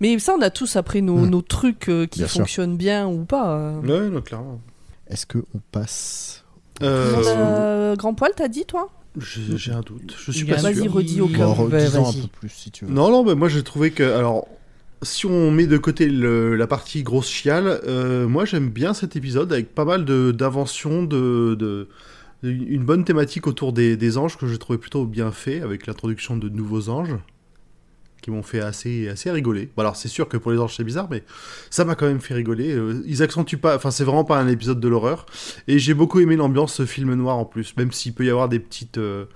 Mais 0.00 0.18
ça, 0.18 0.34
on 0.36 0.42
a 0.42 0.50
tous 0.50 0.74
après 0.74 1.00
nos, 1.00 1.18
Hmm. 1.18 1.30
nos 1.30 1.42
trucs 1.42 1.88
euh, 1.88 2.06
qui 2.06 2.18
Bien 2.20 2.28
sûr. 2.28 2.40
fonctionnent 2.40 2.76
bien 2.76 3.06
ou 3.06 3.24
pas. 3.24 3.52
euh. 3.56 3.80
Ouais, 3.82 4.10
non, 4.10 4.20
clairement. 4.22 4.60
Est-ce 5.08 5.26
que 5.26 5.38
on 5.54 5.60
passe 5.70 6.44
Euh, 6.82 7.94
Grand 7.94 8.14
Poil, 8.14 8.32
t'as 8.34 8.48
dit, 8.48 8.64
toi? 8.64 8.88
J'ai 9.16 9.70
un 9.72 9.80
doute. 9.80 10.14
Je 10.18 10.32
suis 10.32 10.44
pas 10.44 10.58
un- 10.58 10.62
Vas-y, 10.62 10.82
sûr. 10.82 10.92
redis 10.92 11.20
au 11.20 11.28
cas. 11.28 11.46
Bon, 11.46 11.68
bah, 11.68 11.78
un 11.78 12.12
peu 12.12 12.28
plus 12.40 12.48
si 12.50 12.70
tu 12.72 12.84
veux. 12.84 12.90
Non, 12.92 13.10
non, 13.10 13.24
mais 13.24 13.34
moi 13.34 13.48
j'ai 13.48 13.62
trouvé 13.62 13.90
que. 13.92 14.02
Alors, 14.02 14.46
si 15.02 15.26
on 15.26 15.50
met 15.50 15.66
de 15.66 15.76
côté 15.76 16.08
la 16.08 16.66
partie 16.66 17.02
grosse 17.02 17.28
chiale, 17.28 17.80
euh, 17.86 18.26
moi 18.26 18.44
j'aime 18.44 18.70
bien 18.70 18.94
cet 18.94 19.16
épisode 19.16 19.52
avec 19.52 19.74
pas 19.74 19.84
mal 19.84 20.04
de- 20.04 20.32
d'inventions, 20.32 21.04
de, 21.04 21.54
de- 21.54 21.88
une 22.42 22.84
bonne 22.84 23.04
thématique 23.04 23.46
autour 23.46 23.72
des, 23.72 23.96
des 23.96 24.18
anges 24.18 24.36
que 24.36 24.46
j'ai 24.46 24.58
trouvé 24.58 24.78
plutôt 24.78 25.04
bien 25.04 25.32
fait 25.32 25.60
avec 25.60 25.86
l'introduction 25.86 26.36
de 26.36 26.48
nouveaux 26.48 26.88
anges 26.88 27.16
qui 28.22 28.30
m'ont 28.30 28.42
fait 28.42 28.60
assez, 28.60 29.08
assez 29.08 29.30
rigoler. 29.30 29.70
Bon, 29.76 29.82
alors 29.82 29.94
c'est 29.96 30.08
sûr 30.08 30.28
que 30.28 30.36
pour 30.36 30.50
les 30.50 30.58
anges 30.58 30.74
c'est 30.76 30.84
bizarre, 30.84 31.08
mais 31.10 31.22
ça 31.70 31.84
m'a 31.84 31.94
quand 31.94 32.06
même 32.06 32.20
fait 32.20 32.34
rigoler. 32.34 32.72
Euh, 32.72 33.02
ils 33.06 33.22
accentuent 33.22 33.58
pas, 33.58 33.76
enfin 33.76 33.90
c'est 33.90 34.04
vraiment 34.04 34.24
pas 34.24 34.38
un 34.38 34.48
épisode 34.48 34.80
de 34.80 34.88
l'horreur. 34.88 35.26
Et 35.68 35.78
j'ai 35.78 35.94
beaucoup 35.94 36.20
aimé 36.20 36.36
l'ambiance 36.36 36.84
film 36.84 37.14
noir 37.14 37.36
en 37.36 37.44
plus, 37.44 37.76
même 37.76 37.92
s'il 37.92 38.14
peut 38.14 38.24
y 38.24 38.30
avoir 38.30 38.48
des 38.48 38.58
petites, 38.58 38.98
euh, 38.98 39.26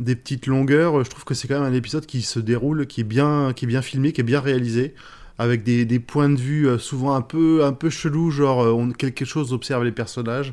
des 0.00 0.16
petites 0.16 0.46
longueurs. 0.46 1.04
Je 1.04 1.10
trouve 1.10 1.24
que 1.24 1.34
c'est 1.34 1.46
quand 1.46 1.60
même 1.60 1.72
un 1.72 1.76
épisode 1.76 2.06
qui 2.06 2.22
se 2.22 2.40
déroule, 2.40 2.86
qui 2.86 3.02
est 3.02 3.04
bien, 3.04 3.52
qui 3.54 3.66
est 3.66 3.68
bien 3.68 3.82
filmé, 3.82 4.12
qui 4.12 4.20
est 4.20 4.24
bien 4.24 4.40
réalisé, 4.40 4.94
avec 5.38 5.62
des, 5.62 5.84
des 5.84 6.00
points 6.00 6.28
de 6.28 6.40
vue 6.40 6.66
euh, 6.66 6.78
souvent 6.78 7.14
un 7.14 7.22
peu, 7.22 7.64
un 7.64 7.72
peu 7.72 7.90
chelous, 7.90 8.30
genre 8.30 8.62
euh, 8.62 8.72
on, 8.72 8.90
quelque 8.90 9.24
chose 9.24 9.52
observe 9.52 9.84
les 9.84 9.92
personnages. 9.92 10.52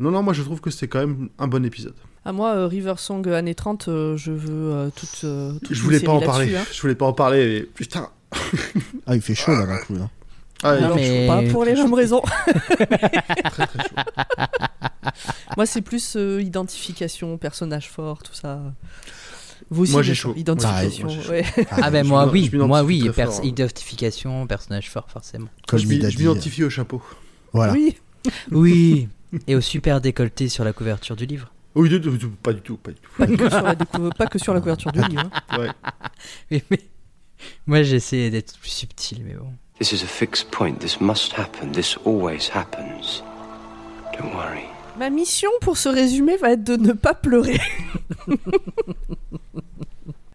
Non, 0.00 0.10
non, 0.10 0.22
moi 0.22 0.32
je 0.32 0.42
trouve 0.42 0.60
que 0.60 0.70
c'est 0.70 0.88
quand 0.88 1.00
même 1.00 1.28
un 1.38 1.48
bon 1.48 1.64
épisode. 1.64 1.94
À 2.24 2.32
moi, 2.32 2.54
euh, 2.54 2.66
River 2.68 2.94
Song 2.98 3.26
euh, 3.26 3.34
années 3.34 3.54
30, 3.54 3.88
euh, 3.88 4.16
je 4.16 4.30
veux 4.30 4.72
euh, 4.72 4.90
toute, 4.94 5.22
euh, 5.24 5.52
toute 5.58 5.74
je 5.74 5.82
voulais 5.82 5.98
pas 5.98 6.12
en 6.12 6.20
parler, 6.20 6.54
hein. 6.54 6.62
je 6.70 6.80
voulais 6.80 6.94
pas 6.94 7.06
en 7.06 7.12
parler, 7.12 7.46
mais 7.46 7.60
putain. 7.62 8.08
Ah, 9.06 9.16
il 9.16 9.20
fait 9.20 9.34
chaud 9.34 9.52
là 9.52 9.66
d'un 9.66 9.78
coup. 9.78 9.94
Là. 9.94 10.08
Ah, 10.62 10.78
Non, 10.80 10.94
mais- 10.94 11.26
pas 11.26 11.42
pour 11.50 11.64
les 11.64 11.74
mêmes 11.74 11.92
raisons. 11.94 12.20
très 12.76 12.86
très 13.66 13.82
chaud. 13.82 13.94
Moi, 15.56 15.66
c'est 15.66 15.82
plus 15.82 16.16
euh, 16.16 16.40
identification, 16.42 17.36
personnage 17.38 17.88
fort, 17.90 18.22
tout 18.22 18.34
ça. 18.34 18.60
Vous 19.70 19.82
aussi, 19.84 19.92
Moi, 19.92 20.02
j'ai 20.02 20.14
chaud. 20.14 20.34
Identification, 20.36 21.06
moi, 21.08 21.16
ouais. 21.30 21.44
Ah 21.70 21.90
ben 21.90 22.06
moi 22.06 22.28
oui, 22.30 22.50
moi 22.52 22.82
m'identifie 22.82 22.86
oui, 22.86 23.00
très 23.08 23.12
pers- 23.24 23.32
fort. 23.32 23.44
identification, 23.44 24.46
personnage 24.46 24.90
fort 24.90 25.08
forcément. 25.10 25.48
Comme 25.66 25.78
je 25.78 25.86
m'identifie 25.86 26.64
au 26.64 26.70
chapeau. 26.70 27.02
Voilà. 27.52 27.72
Oui. 27.72 27.96
Oui, 28.50 29.08
et 29.46 29.54
au 29.56 29.60
super 29.60 30.00
décolleté 30.00 30.48
sur 30.48 30.64
la 30.64 30.72
couverture 30.72 31.16
du 31.16 31.26
livre. 31.26 31.50
Oui, 31.74 31.88
du 31.88 31.98
du 32.00 32.10
pas 32.28 32.52
du 32.52 32.60
tout, 32.60 32.76
pas 32.76 32.90
du 32.92 32.98
tout. 33.00 33.10
Pas 33.16 33.26
que 33.26 33.48
sur 33.50 33.62
la, 33.62 33.74
décou- 33.74 34.10
pas 34.14 34.26
que 34.26 34.38
sur 34.38 34.52
la 34.54 34.60
couverture 34.60 34.92
du 34.92 35.00
livre. 35.08 35.30
hein. 35.48 35.58
Ouais. 35.58 35.68
Mais, 36.50 36.62
mais- 36.70 36.80
moi 37.66 37.82
j'essaie 37.82 38.30
d'être 38.30 38.58
plus 38.58 38.70
subtil, 38.70 39.22
mais 39.24 39.34
bon. 39.34 39.52
This 39.82 39.94
is 39.94 40.04
a 40.04 40.06
fixed 40.06 40.52
point. 40.52 40.78
This 40.78 41.00
must 41.00 41.32
happen. 41.32 41.72
This 41.72 41.96
always 42.04 42.48
happens. 42.48 43.20
Don't 44.16 44.32
worry. 44.32 44.62
Ma 44.96 45.10
mission 45.10 45.50
pour 45.60 45.76
ce 45.76 45.88
résumé 45.88 46.36
va 46.36 46.52
être 46.52 46.62
de 46.62 46.76
ne 46.76 46.92
pas 46.92 47.14
pleurer. 47.14 47.60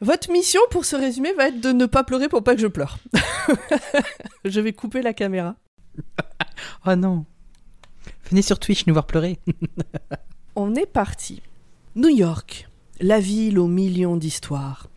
Votre 0.02 0.34
mission 0.34 0.60
pour 0.70 0.84
ce 0.84 0.98
résumé 0.98 1.32
va 1.32 1.48
être 1.48 1.62
de 1.62 1.72
ne 1.72 1.86
pas 1.86 2.04
pleurer 2.04 2.28
pour 2.28 2.44
pas 2.44 2.56
que 2.56 2.62
je 2.62 2.68
pleure. 2.68 2.98
je 4.44 4.60
vais 4.60 4.74
couper 4.74 5.02
la 5.02 5.14
caméra. 5.14 5.56
Oh 6.86 6.96
non. 6.96 7.24
Venez 8.30 8.42
sur 8.42 8.60
Twitch 8.60 8.86
nous 8.86 8.94
voir 8.94 9.08
pleurer. 9.08 9.40
On 10.58 10.76
est 10.76 10.86
parti. 10.86 11.42
New 11.96 12.10
York, 12.10 12.68
la 13.00 13.22
ville 13.22 13.60
aux 13.60 13.68
millions 13.68 14.18
d'histoires. 14.18 14.90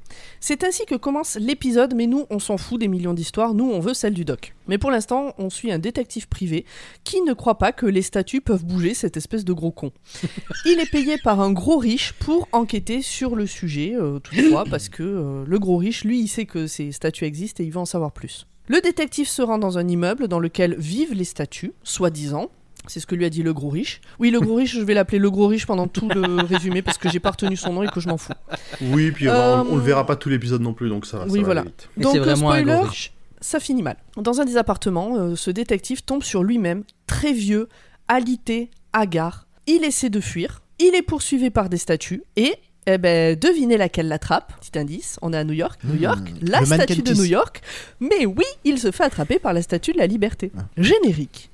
C'est 0.42 0.64
ainsi 0.64 0.87
que 0.87 0.94
commence 0.94 1.37
l'épisode, 1.37 1.94
mais 1.94 2.06
nous, 2.06 2.25
on 2.30 2.38
s'en 2.38 2.56
fout 2.56 2.80
des 2.80 2.88
millions 2.88 3.12
d'histoires, 3.12 3.52
nous, 3.52 3.70
on 3.70 3.78
veut 3.78 3.92
celle 3.92 4.14
du 4.14 4.25
doc. 4.25 4.54
Mais 4.68 4.78
pour 4.78 4.90
l'instant, 4.90 5.35
on 5.37 5.50
suit 5.50 5.70
un 5.70 5.78
détective 5.78 6.28
privé 6.28 6.64
qui 7.04 7.20
ne 7.20 7.35
croit 7.35 7.59
pas 7.59 7.73
que 7.73 7.85
les 7.85 8.00
statues 8.00 8.40
peuvent 8.40 8.64
bouger 8.64 8.94
cette 8.94 9.18
espèce 9.18 9.44
de 9.44 9.52
gros 9.52 9.70
con. 9.70 9.92
Il 10.64 10.80
est 10.80 10.90
payé 10.90 11.18
par 11.18 11.42
un 11.42 11.52
gros 11.52 11.76
riche 11.76 12.14
pour 12.14 12.49
enquêter 12.52 13.02
sur 13.02 13.37
le 13.37 13.47
sujet, 13.47 13.94
euh, 13.94 14.18
toutefois, 14.18 14.64
parce 14.64 14.88
que 14.88 15.02
euh, 15.02 15.44
le 15.47 15.59
gros 15.59 15.76
riche, 15.76 16.04
lui, 16.04 16.20
il 16.20 16.28
sait 16.28 16.47
que 16.47 16.66
ces 16.66 16.90
statues 16.90 17.25
existent 17.25 17.62
et 17.62 17.66
il 17.66 17.73
veut 17.73 17.78
en 17.78 17.85
savoir 17.85 18.11
plus. 18.11 18.47
Le 18.66 18.80
détective 18.80 19.28
se 19.28 19.42
rend 19.42 19.59
dans 19.59 19.76
un 19.76 19.88
immeuble 19.88 20.26
dans 20.26 20.38
lequel 20.38 20.75
vivent 20.78 21.12
les 21.12 21.25
statues, 21.25 21.73
soi-disant, 21.82 22.50
c'est 22.87 23.00
ce 23.00 23.06
que 23.06 23.14
lui 23.14 23.25
a 23.25 23.30
dit 23.30 23.42
le 23.42 23.52
gros 23.52 23.68
riche. 23.68 24.00
Oui, 24.18 24.30
le 24.30 24.40
gros 24.40 24.54
riche, 24.56 24.75
je 24.75 24.80
vais 24.82 24.94
l'appeler 24.94 25.18
le 25.18 25.30
gros 25.30 25.46
riche 25.46 25.66
pendant 25.66 25.87
tout 25.87 26.08
le 26.08 26.42
résumé 26.46 26.82
parce 26.82 26.99
que 26.99 27.08
j'ai 27.08 27.20
pas 27.20 27.30
retenu 27.30 27.56
son 27.56 27.72
nom 27.72 27.82
et 27.82 27.88
que 27.88 28.00
je 28.00 28.08
m'en 28.08 28.16
fous. 28.16 28.32
Oui, 28.80 29.10
puis 29.12 29.28
Euh, 29.28 29.62
on, 29.62 29.72
on 29.72 29.76
le 29.76 29.82
verra 29.82 30.06
pas 30.06 30.16
tout 30.16 30.28
l'épisode 30.28 30.62
non 30.62 30.72
plus, 30.75 30.88
donc 30.88 31.06
ça, 31.06 31.25
oui, 31.28 31.40
va 31.40 31.44
voilà. 31.46 31.60
aller 31.62 31.70
vite. 31.70 31.88
Donc, 31.96 32.12
c'est 32.12 32.18
vraiment 32.18 32.50
un 32.50 32.58
spoiler, 32.58 32.78
gros 32.80 32.88
riche. 32.88 33.12
ça 33.40 33.60
finit 33.60 33.82
mal. 33.82 33.96
Dans 34.16 34.40
un 34.40 34.44
des 34.44 34.56
appartements, 34.56 35.16
euh, 35.16 35.37
ce 35.37 35.50
détective 35.50 36.02
tombe 36.02 36.22
sur 36.22 36.42
lui-même, 36.42 36.84
très 37.06 37.32
vieux, 37.32 37.68
alité, 38.08 38.70
hagard. 38.92 39.46
Il 39.66 39.84
essaie 39.84 40.10
de 40.10 40.20
fuir. 40.20 40.62
Il 40.78 40.94
est 40.94 41.02
poursuivi 41.02 41.50
par 41.50 41.68
des 41.68 41.76
statues 41.78 42.22
et. 42.37 42.54
Eh 42.87 42.96
ben, 42.96 43.37
devinez 43.38 43.76
laquelle 43.76 44.08
l'attrape. 44.08 44.54
Petit 44.58 44.78
indice, 44.78 45.18
on 45.20 45.34
est 45.34 45.37
à 45.37 45.44
New 45.44 45.52
York. 45.52 45.78
New 45.84 45.94
Hmm, 45.96 46.02
York, 46.02 46.32
la 46.40 46.64
statue 46.64 47.02
de. 47.02 47.12
New 47.12 47.25
York. 47.25 47.60
Mais 48.00 48.25
oui, 48.25 48.42
il 48.64 48.78
se 48.78 48.90
fait 48.90 49.04
attraper 49.04 49.38
par 49.38 49.52
la 49.52 49.60
statue 49.60 49.92
de 49.92 49.99
la 49.99 50.06
liberté. 50.06 50.50
Générique. 50.78 51.50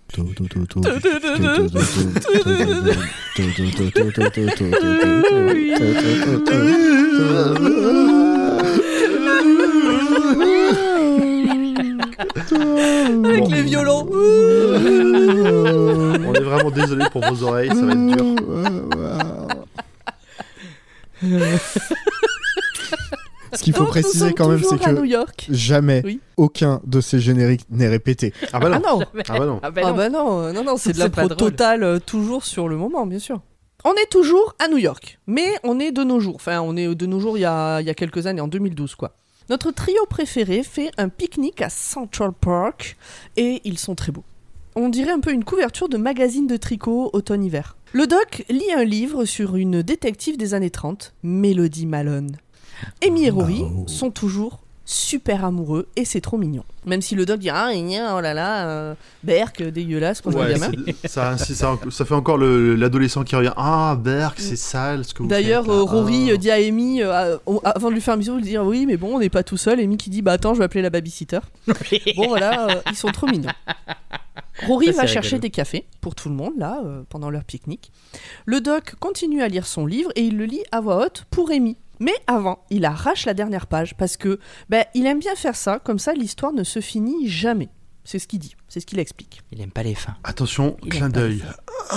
Avec 13.25 13.49
les 13.49 13.63
violons. 13.63 14.07
On 14.13 14.17
est 16.35 16.41
vraiment 16.41 16.71
désolé 16.71 17.05
pour 17.11 17.25
vos 17.27 17.43
oreilles, 17.45 17.69
ça 17.69 17.85
va 17.85 17.93
être 17.93 18.07
dur. 18.07 18.25
Ce 23.67 23.71
qu'il 23.73 23.75
faut 23.79 23.83
Donc, 23.83 23.89
préciser 24.01 24.33
quand 24.33 24.49
même, 24.49 24.63
c'est 24.63 24.79
que 24.79 25.05
York. 25.07 25.49
jamais 25.51 26.01
Oui. 26.05 26.21
aucun 26.37 26.81
de 26.87 27.01
ces 27.01 27.19
génériques 27.19 27.67
n'est 27.69 27.89
répété. 27.89 28.33
Ah 28.53 28.61
bah 28.61 28.71
Ah 28.75 28.79
non. 28.79 28.99
non, 29.01 29.05
Ah 29.29 29.39
bah 29.41 29.47
non. 29.47 29.61
Ah 29.61 29.71
bah 29.73 29.81
Ah 29.85 29.91
non. 29.91 29.97
bah 29.97 30.09
non, 30.09 30.53
non, 30.53 30.63
non, 30.63 30.77
c'est 30.77 30.93
de 30.93 31.01
l'impro 31.01 31.23
drôle. 31.23 31.37
totale, 31.37 31.83
euh, 31.83 31.99
toujours 31.99 32.45
sur 32.45 32.69
le 32.69 32.77
moment, 32.77 33.07
bien 33.07 33.19
sûr. 33.19 33.41
On 33.85 33.93
est 33.95 34.09
toujours 34.09 34.55
à 34.61 34.69
New 34.69 34.77
York, 34.79 35.19
mais 35.27 35.49
on 35.65 35.81
est 35.81 35.91
de 35.91 36.05
nos 36.05 36.21
jours. 36.21 36.37
Enfin, 36.37 36.61
on 36.61 36.77
est 36.77 36.95
de 36.95 37.07
nos 37.07 37.19
jours 37.19 37.37
il 37.39 37.41
y 37.41 37.45
a, 37.45 37.81
il 37.81 37.87
y 37.89 37.91
a 37.91 37.95
quelques 37.95 38.29
années, 38.29 38.41
en 38.41 38.47
2012, 38.47 38.95
quoi. 38.95 39.17
Notre 39.51 39.73
trio 39.73 40.07
préféré 40.09 40.63
fait 40.63 40.93
un 40.97 41.09
pique-nique 41.09 41.61
à 41.61 41.69
Central 41.69 42.31
Park 42.41 42.97
et 43.37 43.63
ils 43.65 43.79
sont 43.81 43.97
très 43.97 44.13
beaux. 44.13 44.25
On 44.77 44.91
dirait 44.91 45.11
un 45.11 45.21
peu 45.21 45.33
une 45.33 45.43
couverture 45.43 45.89
de 45.89 45.97
magazine 45.97 46.47
de 46.47 46.57
tricot 46.57 47.11
automne-hiver. 47.13 47.77
Le 47.93 48.07
doc 48.07 48.45
lit 48.49 48.71
un 48.77 48.85
livre 48.85 49.25
sur 49.25 49.57
une 49.57 49.83
détective 49.83 50.37
des 50.37 50.55
années 50.55 50.71
30, 50.71 51.15
Mélodie 51.25 51.87
Malone. 51.87 52.37
Amy 53.07 53.25
et 53.27 53.31
Rory 53.31 53.63
Oh. 53.65 53.85
sont 53.87 54.11
toujours 54.11 54.61
super 54.89 55.45
amoureux 55.45 55.89
et 55.97 56.05
c'est 56.05 56.21
trop 56.21 56.39
mignon. 56.39 56.63
Même 56.85 57.03
si 57.03 57.17
le 57.17 57.27
doc 57.27 57.41
dit 57.41 57.51
ah 57.51 57.71
oh 57.73 58.21
là 58.21 58.35
là, 58.35 58.69
euh, 58.69 58.95
Berk, 59.25 59.61
dégueulasse 59.61 60.23
un 60.25 60.31
Ouais, 60.31 60.55
ça, 61.07 61.37
ça, 61.37 61.77
ça 61.91 62.05
fait 62.05 62.15
encore 62.15 62.39
le- 62.39 62.77
l'adolescent 62.77 63.25
qui 63.25 63.35
revient. 63.35 63.53
Ah, 63.57 63.99
Berk, 64.01 64.39
c'est 64.39 64.55
sale 64.55 65.05
ce 65.05 65.13
que 65.13 65.25
vous 65.25 65.29
D'ailleurs, 65.29 65.69
euh, 65.69 65.83
Rory 65.83 66.29
Ah. 66.29 66.35
euh, 66.35 66.37
dit 66.37 66.53
à 66.53 66.55
Amy, 66.55 67.03
euh, 67.03 67.37
avant 67.65 67.89
de 67.89 67.95
lui 67.95 68.01
faire 68.01 68.15
un 68.15 68.19
bisou, 68.19 68.39
il 68.39 68.45
dit 68.45 68.57
oui, 68.59 68.87
mais 68.87 68.97
bon, 68.97 69.17
on 69.17 69.19
n'est 69.19 69.29
pas 69.29 69.43
tout 69.43 69.57
seul. 69.57 69.81
Amy 69.81 69.97
qui 69.97 70.09
dit 70.09 70.23
bah 70.23 70.33
attends, 70.33 70.55
je 70.55 70.61
vais 70.61 70.65
appeler 70.67 70.83
la 70.83 70.91
babysitter. 70.91 71.41
bon 72.17 72.29
voilà, 72.29 72.69
euh, 72.69 72.81
ils 72.91 72.97
sont 72.97 73.09
trop 73.11 73.27
mignons. 73.27 73.51
Rory 74.67 74.87
Ça, 74.87 75.03
va 75.03 75.07
chercher 75.07 75.31
rigolo. 75.37 75.41
des 75.43 75.51
cafés 75.51 75.85
pour 76.01 76.15
tout 76.15 76.29
le 76.31 76.35
monde 76.35 76.55
là 76.57 76.81
euh, 76.85 77.03
pendant 77.11 77.29
leur 77.29 77.45
pique-nique. 77.45 77.91
Le 78.47 78.61
doc 78.63 78.95
continue 79.01 79.43
à 79.43 79.49
lire 79.49 79.67
son 79.67 79.85
livre 79.85 80.11
et 80.17 80.23
il 80.23 80.39
le 80.39 80.45
lit 80.47 80.63
à 80.73 80.81
voix 80.81 81.05
haute 81.05 81.25
pour 81.31 81.51
Amy. 81.51 81.77
Mais 82.01 82.15
avant, 82.27 82.65
il 82.71 82.85
arrache 82.85 83.27
la 83.27 83.35
dernière 83.35 83.67
page 83.67 83.97
parce 83.97 84.17
que 84.17 84.39
ben, 84.69 84.85
il 84.95 85.07
aime 85.07 85.19
bien 85.19 85.35
faire 85.35 85.57
ça, 85.57 85.79
comme 85.79 85.99
ça 85.99 86.13
l'histoire 86.13 86.53
ne 86.53 86.65
se 86.65 86.81
finit 86.81 87.29
jamais. 87.29 87.69
C'est 88.05 88.19
ce 88.19 88.29
qu'il 88.29 88.39
dit, 88.39 88.55
c'est 88.69 88.81
ce 88.81 88.87
qu'il 88.87 88.99
explique. 88.99 89.43
Il 89.51 89.61
aime 89.61 89.71
pas 89.71 89.83
les 89.83 89.95
fins. 89.95 90.17
Attention, 90.23 90.77
Il 90.85 90.91
clin 90.91 91.09
d'œil. 91.09 91.43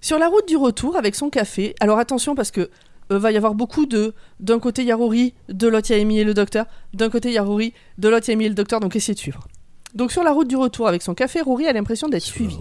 Sur 0.00 0.18
la 0.18 0.28
route 0.28 0.46
du 0.48 0.56
retour 0.56 0.96
avec 0.96 1.14
son 1.14 1.28
café, 1.28 1.74
alors 1.80 1.98
attention 1.98 2.34
parce 2.34 2.50
que 2.50 2.70
euh, 3.10 3.18
va 3.18 3.32
y 3.32 3.36
avoir 3.36 3.54
beaucoup 3.54 3.86
de. 3.86 4.14
D'un 4.40 4.58
côté, 4.58 4.82
il 4.82 4.88
y 4.88 4.92
a 4.92 4.96
Rory, 4.96 5.34
de 5.48 5.66
l'autre, 5.66 5.90
il 5.90 5.96
y 5.96 5.98
a 5.98 6.02
Amy 6.02 6.20
et 6.20 6.24
le 6.24 6.34
docteur. 6.34 6.66
D'un 6.94 7.10
côté, 7.10 7.28
il 7.28 7.34
y 7.34 7.38
a 7.38 7.42
Rory, 7.42 7.72
de 7.98 8.08
l'autre, 8.08 8.28
il 8.28 8.30
y 8.30 8.32
a 8.32 8.34
Amy 8.34 8.44
et 8.46 8.48
le 8.48 8.54
docteur, 8.54 8.80
donc 8.80 8.96
essayez 8.96 9.14
de 9.14 9.18
suivre. 9.18 9.46
Donc 9.94 10.12
sur 10.12 10.22
la 10.22 10.32
route 10.32 10.48
du 10.48 10.56
retour 10.56 10.86
avec 10.86 11.02
son 11.02 11.14
café, 11.14 11.40
Rory 11.40 11.66
a 11.66 11.72
l'impression 11.72 12.08
d'être 12.08 12.22
suivi. 12.22 12.56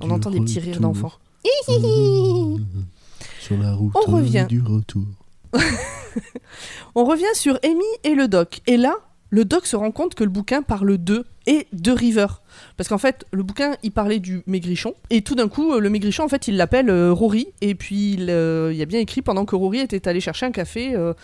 On 0.00 0.10
entend 0.10 0.30
des 0.30 0.40
petits 0.40 0.60
rires 0.60 0.80
d'enfants. 0.80 1.12
Sur 3.54 3.62
la 3.62 3.72
route 3.74 3.92
On 3.94 4.10
revient. 4.10 4.46
du 4.48 4.60
retour. 4.60 5.04
On 6.94 7.04
revient 7.04 7.24
sur 7.34 7.58
Amy 7.64 7.84
et 8.04 8.14
le 8.14 8.28
doc. 8.28 8.60
Et 8.66 8.76
là, 8.76 8.94
le 9.30 9.44
doc 9.44 9.66
se 9.66 9.76
rend 9.76 9.90
compte 9.90 10.14
que 10.14 10.24
le 10.24 10.30
bouquin 10.30 10.62
parle 10.62 10.98
d'eux 10.98 11.24
et 11.46 11.66
de 11.72 11.90
River. 11.90 12.26
Parce 12.76 12.88
qu'en 12.88 12.98
fait, 12.98 13.24
le 13.32 13.42
bouquin, 13.42 13.76
il 13.82 13.90
parlait 13.90 14.18
du 14.18 14.42
maigrichon. 14.46 14.94
Et 15.10 15.22
tout 15.22 15.34
d'un 15.34 15.48
coup, 15.48 15.78
le 15.78 15.90
maigrichon, 15.90 16.24
en 16.24 16.28
fait, 16.28 16.48
il 16.48 16.56
l'appelle 16.56 16.90
euh, 16.90 17.12
Rory. 17.12 17.48
Et 17.62 17.74
puis, 17.74 18.12
il, 18.12 18.30
euh, 18.30 18.72
il 18.72 18.78
y 18.78 18.82
a 18.82 18.86
bien 18.86 19.00
écrit 19.00 19.22
pendant 19.22 19.44
que 19.44 19.56
Rory 19.56 19.78
était 19.80 20.06
allé 20.06 20.20
chercher 20.20 20.46
un 20.46 20.50
café 20.52 20.94
euh, 20.94 21.14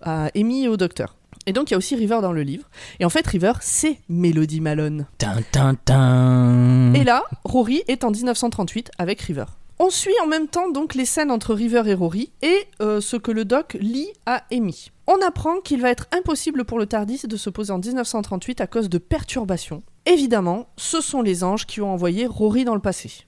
à 0.00 0.30
Amy 0.34 0.64
et 0.64 0.68
au 0.68 0.76
docteur. 0.78 1.14
Et 1.46 1.52
donc, 1.52 1.70
il 1.70 1.72
y 1.72 1.74
a 1.74 1.78
aussi 1.78 1.94
River 1.94 2.18
dans 2.22 2.32
le 2.32 2.42
livre. 2.42 2.64
Et 3.00 3.04
en 3.04 3.10
fait, 3.10 3.26
River, 3.26 3.52
c'est 3.60 3.98
Mélodie 4.08 4.60
Malone. 4.60 5.06
Tin, 5.18 5.36
tin, 5.52 5.74
tin. 5.74 6.92
Et 6.94 7.04
là, 7.04 7.22
Rory 7.44 7.82
est 7.88 8.04
en 8.04 8.10
1938 8.10 8.90
avec 8.98 9.20
River. 9.20 9.44
On 9.80 9.90
suit 9.90 10.14
en 10.24 10.26
même 10.26 10.48
temps 10.48 10.70
donc 10.70 10.96
les 10.96 11.04
scènes 11.04 11.30
entre 11.30 11.54
River 11.54 11.82
et 11.86 11.94
Rory 11.94 12.32
et 12.42 12.66
euh, 12.82 13.00
ce 13.00 13.16
que 13.16 13.30
le 13.30 13.44
doc 13.44 13.76
lit 13.80 14.08
à 14.26 14.44
Amy. 14.50 14.90
On 15.06 15.24
apprend 15.24 15.60
qu'il 15.60 15.80
va 15.80 15.90
être 15.90 16.08
impossible 16.10 16.64
pour 16.64 16.80
le 16.80 16.86
Tardis 16.86 17.22
de 17.28 17.36
se 17.36 17.48
poser 17.48 17.72
en 17.72 17.78
1938 17.78 18.60
à 18.60 18.66
cause 18.66 18.88
de 18.88 18.98
perturbations. 18.98 19.84
Évidemment, 20.04 20.68
ce 20.76 21.00
sont 21.00 21.22
les 21.22 21.44
anges 21.44 21.64
qui 21.64 21.80
ont 21.80 21.92
envoyé 21.92 22.26
Rory 22.26 22.64
dans 22.64 22.74
le 22.74 22.80
passé. 22.80 23.26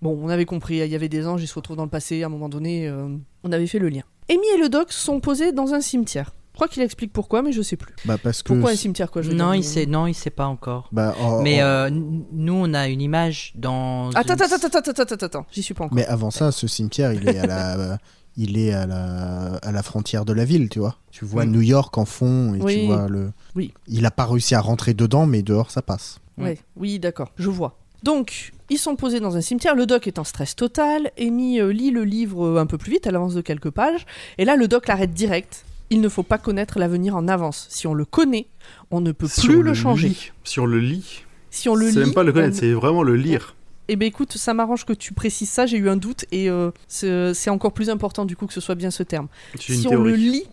Bon, 0.00 0.16
on 0.22 0.28
avait 0.28 0.44
compris, 0.44 0.76
il 0.76 0.86
y 0.86 0.94
avait 0.94 1.08
des 1.08 1.26
anges, 1.26 1.42
ils 1.42 1.48
se 1.48 1.54
retrouvent 1.54 1.76
dans 1.76 1.82
le 1.82 1.90
passé, 1.90 2.22
à 2.22 2.26
un 2.26 2.28
moment 2.28 2.48
donné, 2.48 2.86
euh, 2.86 3.08
on 3.42 3.50
avait 3.50 3.66
fait 3.66 3.80
le 3.80 3.88
lien. 3.88 4.04
Amy 4.30 4.46
et 4.54 4.58
le 4.58 4.68
doc 4.68 4.92
sont 4.92 5.18
posés 5.18 5.50
dans 5.50 5.74
un 5.74 5.80
cimetière. 5.80 6.32
Je 6.58 6.64
crois 6.64 6.74
qu'il 6.74 6.82
explique 6.82 7.12
pourquoi, 7.12 7.42
mais 7.42 7.52
je 7.52 7.62
sais 7.62 7.76
plus. 7.76 7.94
Bah 8.04 8.18
parce 8.20 8.42
que 8.42 8.52
Pourquoi 8.52 8.72
un 8.72 8.74
cimetière, 8.74 9.12
quoi 9.12 9.22
je 9.22 9.30
Non, 9.30 9.52
dire, 9.52 9.60
il 9.60 9.62
sait, 9.62 9.86
non, 9.86 10.08
il 10.08 10.14
sait 10.14 10.28
pas 10.30 10.46
encore. 10.46 10.88
Bah, 10.90 11.14
oh, 11.22 11.38
Mais 11.40 11.62
oh. 11.62 11.66
euh, 11.66 11.90
nous, 12.32 12.52
on 12.52 12.74
a 12.74 12.88
une 12.88 13.00
image 13.00 13.52
dans. 13.54 14.10
Attends, 14.10 14.34
une- 14.34 14.42
attends, 14.42 14.56
attends, 14.56 14.66
attends, 14.78 14.90
attends, 14.90 15.02
attends, 15.14 15.26
attends, 15.26 15.46
j'y 15.52 15.62
suis 15.62 15.74
pas 15.74 15.84
encore. 15.84 15.94
Mais 15.94 16.04
avant 16.06 16.32
ça, 16.32 16.50
ce 16.50 16.66
cimetière, 16.66 17.12
il 17.12 17.28
est 17.28 17.38
à 17.38 17.46
la, 17.46 17.98
il 18.36 18.58
est 18.58 18.72
à 18.72 18.86
la, 18.86 19.54
à 19.62 19.70
la 19.70 19.82
frontière 19.84 20.24
de 20.24 20.32
la 20.32 20.44
ville, 20.44 20.68
tu 20.68 20.80
vois. 20.80 20.96
Tu 21.12 21.24
vois. 21.24 21.46
New 21.46 21.60
York 21.60 21.96
en 21.96 22.04
fond 22.04 22.54
et 22.54 22.60
Oui. 22.60 22.80
tu 22.80 22.86
vois 22.86 23.06
le. 23.08 23.30
Oui. 23.54 23.72
Il 23.86 24.04
a 24.04 24.10
pas 24.10 24.26
réussi 24.26 24.56
à 24.56 24.60
rentrer 24.60 24.94
dedans, 24.94 25.26
mais 25.26 25.42
dehors 25.42 25.70
ça 25.70 25.80
passe. 25.80 26.18
Ouais, 26.38 26.58
oui, 26.74 26.98
d'accord, 26.98 27.30
je 27.36 27.50
vois. 27.50 27.78
Donc, 28.02 28.52
ils 28.68 28.78
sont 28.78 28.96
posés 28.96 29.20
dans 29.20 29.36
un 29.36 29.40
cimetière, 29.40 29.76
le 29.76 29.86
doc 29.86 30.08
est 30.08 30.18
en 30.18 30.24
stress 30.24 30.56
total, 30.56 31.12
Amy 31.20 31.60
euh, 31.60 31.72
lit 31.72 31.92
le 31.92 32.02
livre 32.02 32.44
euh, 32.46 32.60
un 32.60 32.66
peu 32.66 32.78
plus 32.78 32.90
vite, 32.92 33.06
elle 33.06 33.14
avance 33.16 33.34
de 33.34 33.40
quelques 33.42 33.70
pages, 33.70 34.06
et 34.38 34.44
là, 34.44 34.56
le 34.56 34.66
doc 34.66 34.88
l'arrête 34.88 35.14
direct. 35.14 35.64
Il 35.90 36.00
ne 36.00 36.08
faut 36.08 36.22
pas 36.22 36.38
connaître 36.38 36.78
l'avenir 36.78 37.16
en 37.16 37.28
avance. 37.28 37.66
Si 37.70 37.86
on 37.86 37.94
le 37.94 38.04
connaît, 38.04 38.46
on 38.90 39.00
ne 39.00 39.12
peut 39.12 39.26
Sur 39.28 39.44
plus 39.44 39.62
le 39.62 39.72
changer. 39.74 40.08
lit. 40.08 40.32
Sur 40.44 40.66
le 40.66 40.78
lit. 40.78 41.24
Si 41.50 41.68
on 41.68 41.74
le 41.74 41.90
C'est 41.90 42.00
même 42.00 42.12
pas 42.14 42.24
le 42.24 42.32
connaître, 42.32 42.56
on- 42.56 42.60
c'est 42.60 42.72
vraiment 42.72 43.02
le 43.02 43.16
lire. 43.16 43.54
Eh 43.88 43.96
ben 43.96 44.04
écoute, 44.06 44.34
ça 44.36 44.52
m'arrange 44.52 44.84
que 44.84 44.92
tu 44.92 45.14
précises 45.14 45.48
ça, 45.48 45.64
j'ai 45.64 45.78
eu 45.78 45.88
un 45.88 45.96
doute, 45.96 46.26
et 46.30 46.50
euh, 46.50 46.70
c'est 46.88 47.48
encore 47.48 47.72
plus 47.72 47.88
important 47.88 48.26
du 48.26 48.36
coup 48.36 48.46
que 48.46 48.52
ce 48.52 48.60
soit 48.60 48.74
bien 48.74 48.90
ce 48.90 49.02
terme. 49.02 49.28
Si 49.58 49.88
on 49.88 50.02
le 50.02 50.12
lit, 50.14 50.44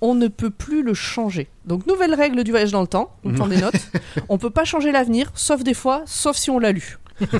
on 0.00 0.16
ne 0.16 0.26
peut 0.26 0.50
plus 0.50 0.82
le 0.82 0.92
changer. 0.92 1.48
Donc, 1.64 1.86
nouvelle 1.86 2.12
règle 2.12 2.42
du 2.42 2.50
voyage 2.50 2.72
dans 2.72 2.80
le 2.80 2.88
temps, 2.88 3.14
on 3.22 3.32
prend 3.34 3.46
des 3.46 3.58
notes. 3.58 3.88
on 4.28 4.36
peut 4.36 4.50
pas 4.50 4.64
changer 4.64 4.90
l'avenir, 4.90 5.30
sauf 5.36 5.62
des 5.62 5.74
fois, 5.74 6.02
sauf 6.06 6.36
si 6.36 6.50
on 6.50 6.58
l'a 6.58 6.72
lu. 6.72 6.98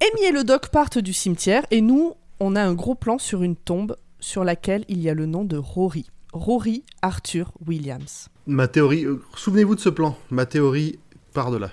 Amy 0.00 0.24
et 0.28 0.32
le 0.32 0.44
doc 0.44 0.68
partent 0.68 0.98
du 0.98 1.12
cimetière 1.12 1.64
et 1.70 1.80
nous, 1.80 2.14
on 2.40 2.56
a 2.56 2.62
un 2.62 2.74
gros 2.74 2.94
plan 2.94 3.18
sur 3.18 3.42
une 3.42 3.56
tombe 3.56 3.96
sur 4.22 4.44
laquelle 4.44 4.84
il 4.88 5.00
y 5.02 5.10
a 5.10 5.14
le 5.14 5.26
nom 5.26 5.44
de 5.44 5.58
Rory. 5.58 6.06
Rory 6.32 6.82
Arthur 7.02 7.52
Williams. 7.66 8.28
Ma 8.46 8.68
théorie, 8.68 9.04
euh, 9.04 9.20
souvenez-vous 9.36 9.74
de 9.74 9.80
ce 9.80 9.90
plan. 9.90 10.16
Ma 10.30 10.46
théorie 10.46 10.98
part 11.34 11.50
de 11.50 11.58
là. 11.58 11.70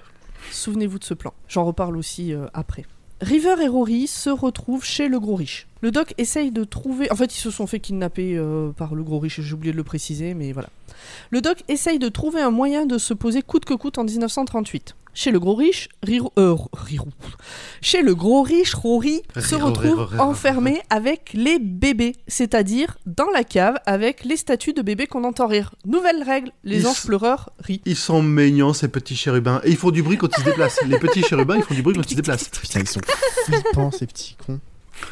Souvenez-vous 0.52 1.00
de 1.00 1.04
ce 1.06 1.14
plan. 1.14 1.34
J'en 1.48 1.64
reparle 1.64 1.96
aussi 1.96 2.34
euh, 2.34 2.48
après. 2.54 2.86
River 3.22 3.56
et 3.62 3.68
Rory 3.68 4.08
se 4.08 4.30
retrouvent 4.30 4.86
chez 4.86 5.10
le 5.10 5.20
gros 5.20 5.36
riche. 5.36 5.68
Le 5.82 5.92
doc 5.92 6.14
essaye 6.18 6.52
de 6.52 6.64
trouver. 6.64 7.12
En 7.12 7.16
fait, 7.16 7.36
ils 7.36 7.40
se 7.40 7.52
sont 7.52 7.68
fait 7.68 7.80
kidnapper 7.80 8.38
euh, 8.38 8.72
par 8.72 8.96
le 8.96 9.04
gros 9.04 9.20
riche, 9.20 9.42
j'ai 9.42 9.54
oublié 9.54 9.72
de 9.72 9.78
le 9.78 9.84
préciser, 9.84 10.34
mais 10.34 10.52
voilà. 10.52 10.70
Le 11.30 11.42
doc 11.42 11.64
essaye 11.68 12.00
de 12.00 12.08
trouver 12.08 12.42
un 12.42 12.52
moyen 12.52 12.86
de 12.86 12.98
se 12.98 13.14
poser 13.14 13.42
coûte 13.42 13.66
que 13.66 13.74
coûte 13.74 13.98
en 13.98 14.04
1938. 14.04 14.96
Chez 15.20 15.32
le 15.32 15.40
gros 15.42 15.56
riche, 15.56 15.90
Rirou, 16.02 16.32
euh, 16.40 16.56
Rirou. 16.72 17.10
Chez 17.82 18.02
le 18.04 18.16
gros 18.16 18.42
riche, 18.42 18.74
Rory 18.74 19.22
se 19.36 19.54
retrouve 19.56 20.18
enfermé 20.18 20.80
avec 20.90 21.32
les 21.34 21.60
bébés, 21.60 22.16
c'est-à-dire 22.30 22.98
dans 23.06 23.30
la 23.34 23.44
cave 23.44 23.76
avec 23.86 24.24
les 24.24 24.38
statues 24.38 24.72
de 24.72 24.82
bébés 24.82 25.08
qu'on 25.08 25.26
entend 25.26 25.48
rire. 25.48 25.76
Nouvelle 25.86 26.24
règle, 26.24 26.54
les 26.64 26.80
Ils 26.80 26.88
anges 26.88 27.06
pleureurs 27.06 27.50
rient. 27.60 27.82
Ils 27.84 27.98
sont 27.98 28.24
mignons, 28.24 28.72
ces 28.72 28.88
petits 28.88 29.18
chérubins. 29.18 29.60
Et 29.66 29.72
ils 29.72 29.76
font 29.76 29.92
du 29.92 30.04
bruit 30.04 30.16
quand 30.18 30.30
ils 30.38 30.40
se 30.40 30.46
déplacent. 30.46 30.80
Les 30.88 30.98
petits 30.98 31.24
chérubins, 31.24 31.58
ils 31.58 31.64
font 31.64 31.76
du 31.76 31.82
bruit 31.82 31.96
quand 31.96 32.06
ils 32.06 32.12
se 32.12 32.16
déplacent. 32.16 32.48
Putain, 32.48 32.80
ils 32.80 32.88
sont 32.88 33.02
flippants, 33.44 33.92
ces 33.92 34.08
petits 34.08 34.38
cons. 34.48 34.62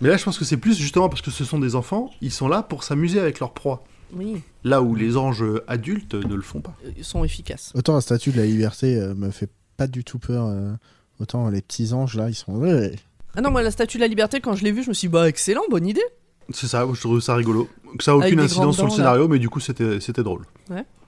Mais 0.00 0.10
là, 0.10 0.16
je 0.16 0.22
pense 0.22 0.38
que 0.38 0.44
c'est 0.44 0.58
plus 0.58 0.78
justement 0.78 1.08
parce 1.08 1.22
que 1.22 1.32
ce 1.32 1.44
sont 1.44 1.58
des 1.58 1.74
enfants, 1.74 2.12
ils 2.20 2.30
sont 2.30 2.46
là 2.46 2.62
pour 2.62 2.84
s'amuser 2.84 3.18
avec 3.18 3.40
leur 3.40 3.52
proie. 3.52 3.82
Oui, 4.14 4.40
Là 4.64 4.82
où 4.82 4.94
les 4.94 5.16
anges 5.16 5.44
adultes 5.66 6.14
ne 6.14 6.34
le 6.34 6.42
font 6.42 6.60
pas. 6.60 6.74
ils 6.96 7.04
sont 7.04 7.24
efficaces. 7.24 7.72
Autant 7.74 7.94
la 7.94 8.00
statue 8.00 8.30
de 8.30 8.38
la 8.38 8.46
liberté 8.46 8.96
euh, 8.96 9.14
me 9.14 9.30
fait 9.30 9.50
pas 9.76 9.86
du 9.86 10.04
tout 10.04 10.18
peur. 10.18 10.46
euh, 10.46 10.72
autant 11.20 11.48
les 11.50 11.62
petits 11.62 11.92
anges, 11.92 12.16
là, 12.16 12.28
ils 12.28 12.34
sont. 12.34 12.62
Ah 13.36 13.40
non, 13.40 13.50
moi, 13.50 13.62
la 13.62 13.70
statue 13.70 13.98
de 13.98 14.02
la 14.02 14.08
liberté, 14.08 14.40
quand 14.40 14.54
je 14.54 14.64
l'ai 14.64 14.72
vue, 14.72 14.82
je 14.82 14.88
me 14.88 14.94
suis 14.94 15.08
dit, 15.08 15.12
bah, 15.12 15.28
excellent, 15.28 15.62
bonne 15.70 15.86
idée. 15.86 16.04
C'est 16.50 16.66
ça, 16.66 16.86
je 16.92 17.00
trouve 17.00 17.20
ça 17.20 17.34
rigolo. 17.34 17.68
Ça 18.00 18.12
a 18.12 18.14
Avec 18.14 18.26
aucune 18.28 18.40
incidence 18.40 18.76
sur 18.76 18.86
le 18.86 18.90
scénario, 18.90 19.28
mais 19.28 19.38
du 19.38 19.48
coup, 19.50 19.60
c'était 19.60 20.00
c'était 20.00 20.22
drôle. 20.22 20.44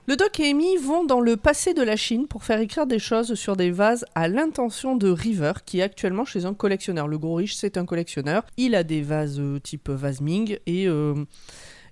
Le 0.07 0.15
Doc 0.15 0.39
et 0.39 0.49
Amy 0.49 0.77
vont 0.77 1.03
dans 1.05 1.19
le 1.19 1.37
passé 1.37 1.73
de 1.73 1.81
la 1.83 1.95
Chine 1.95 2.27
pour 2.27 2.43
faire 2.43 2.59
écrire 2.59 2.85
des 2.87 2.99
choses 2.99 3.35
sur 3.35 3.55
des 3.55 3.69
vases 3.71 4.03
à 4.15 4.27
l'intention 4.27 4.95
de 4.95 5.09
River, 5.09 5.53
qui 5.65 5.79
est 5.79 5.83
actuellement 5.83 6.25
chez 6.25 6.45
un 6.45 6.53
collectionneur. 6.55 7.07
Le 7.07 7.17
gros 7.19 7.35
riche, 7.35 7.55
c'est 7.55 7.77
un 7.77 7.85
collectionneur. 7.85 8.43
Il 8.57 8.73
a 8.75 8.83
des 8.83 9.01
vases 9.03 9.39
euh, 9.39 9.59
type 9.59 9.89
vase 9.89 10.19
Ming 10.21 10.57
et, 10.65 10.87
euh, 10.87 11.13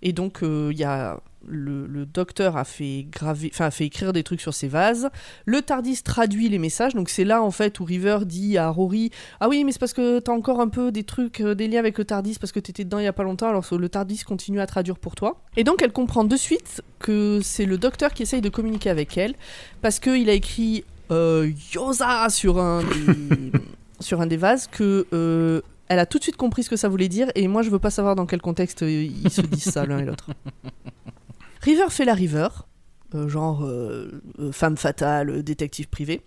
et 0.02 0.14
donc 0.14 0.44
euh, 0.44 0.70
il 0.72 0.78
y 0.80 0.84
a 0.84 1.20
le, 1.48 1.88
le 1.88 2.06
docteur 2.06 2.58
a 2.58 2.64
fait 2.64 3.08
graver, 3.10 3.50
enfin 3.54 3.66
a 3.66 3.72
fait 3.72 3.86
écrire 3.86 4.14
des 4.14 4.24
trucs 4.24 4.42
sur 4.42 4.54
ces 4.54 4.68
vases. 4.68 5.10
Le 5.46 5.62
Tardis 5.62 6.02
traduit 6.04 6.50
les 6.50 6.60
messages, 6.60 6.96
donc 6.96 7.10
c'est 7.10 7.24
là 7.24 7.42
en 7.42 7.52
fait 7.52 7.80
où 7.80 7.86
River 7.86 8.20
dit 8.26 8.58
à 8.58 8.70
Rory 8.70 9.12
ah 9.40 9.50
oui 9.50 9.64
mais 9.64 9.72
c'est 9.72 9.80
parce 9.80 9.94
que 9.94 10.20
t'as 10.20 10.32
encore 10.32 10.60
un 10.60 10.68
peu 10.68 10.92
des 10.92 11.04
trucs, 11.04 11.42
euh, 11.42 11.56
des 11.56 11.68
liens 11.68 11.80
avec 11.80 11.98
le 11.98 12.06
Tardis 12.06 12.38
parce 12.40 12.52
que 12.52 12.60
t'étais 12.60 12.84
dedans 12.84 13.00
il 13.00 13.06
y 13.06 13.08
a 13.08 13.14
pas 13.14 13.24
longtemps, 13.24 13.50
alors 13.50 13.66
le 13.72 13.90
Tardis 13.90 14.20
continue 14.26 14.60
à 14.60 14.68
traduire 14.68 14.98
pour 14.98 15.16
toi. 15.16 15.42
Et 15.58 15.64
donc 15.64 15.82
elle 15.82 15.92
comprend 15.92 16.24
de 16.24 16.38
suite 16.38 16.82
que 17.00 17.40
c'est 17.42 17.66
le 17.66 17.78
docteur 17.78 18.14
qui 18.14 18.24
essaye 18.24 18.42
de 18.42 18.50
communiquer 18.50 18.90
avec 18.90 19.18
elle 19.18 19.36
parce 19.82 20.00
qu'il 20.00 20.30
a 20.30 20.34
écrit 20.34 20.84
euh, 21.12 21.52
Yosa 21.74 22.30
sur 22.30 22.60
un 22.60 22.84
des, 22.84 23.52
sur 24.00 24.22
un 24.22 24.28
des 24.28 24.38
vases 24.38 24.68
que 24.68 25.08
euh, 25.14 25.62
elle 25.90 26.00
a 26.00 26.06
tout 26.06 26.18
de 26.18 26.24
suite 26.24 26.38
compris 26.38 26.64
ce 26.64 26.70
que 26.70 26.76
ça 26.78 26.88
voulait 26.88 27.10
dire 27.10 27.28
et 27.36 27.48
moi 27.48 27.62
je 27.62 27.70
veux 27.70 27.80
pas 27.80 27.90
savoir 27.92 28.16
dans 28.16 28.26
quel 28.26 28.42
contexte 28.42 28.84
euh, 28.84 28.90
ils 28.92 29.30
se 29.32 29.42
disent 29.42 29.70
ça 29.72 29.86
l'un 29.86 30.00
et 30.00 30.06
l'autre. 30.06 30.30
River 31.62 31.86
fait 31.90 32.06
la 32.06 32.14
River, 32.14 32.48
euh, 33.16 33.28
genre 33.28 33.66
euh, 33.66 34.22
femme 34.54 34.78
fatale, 34.78 35.44
détective 35.44 35.90
privé, 35.90 36.22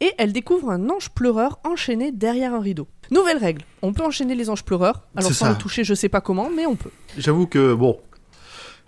et 0.00 0.12
elle 0.18 0.32
découvre 0.32 0.70
un 0.70 0.88
ange 0.88 1.10
pleureur 1.10 1.58
enchaîné 1.64 2.10
derrière 2.12 2.54
un 2.54 2.60
rideau. 2.60 2.88
Nouvelle 3.10 3.36
règle, 3.38 3.62
on 3.82 3.92
peut 3.92 4.04
enchaîner 4.04 4.34
les 4.34 4.48
anges 4.48 4.64
pleureurs, 4.64 5.02
alors 5.14 5.30
sans 5.32 5.46
ça. 5.46 5.50
le 5.50 5.58
toucher 5.58 5.84
je 5.84 5.92
sais 5.94 6.08
pas 6.08 6.20
comment, 6.22 6.48
mais 6.48 6.64
on 6.66 6.76
peut. 6.76 6.90
J'avoue 7.18 7.46
que, 7.46 7.74
bon. 7.74 7.98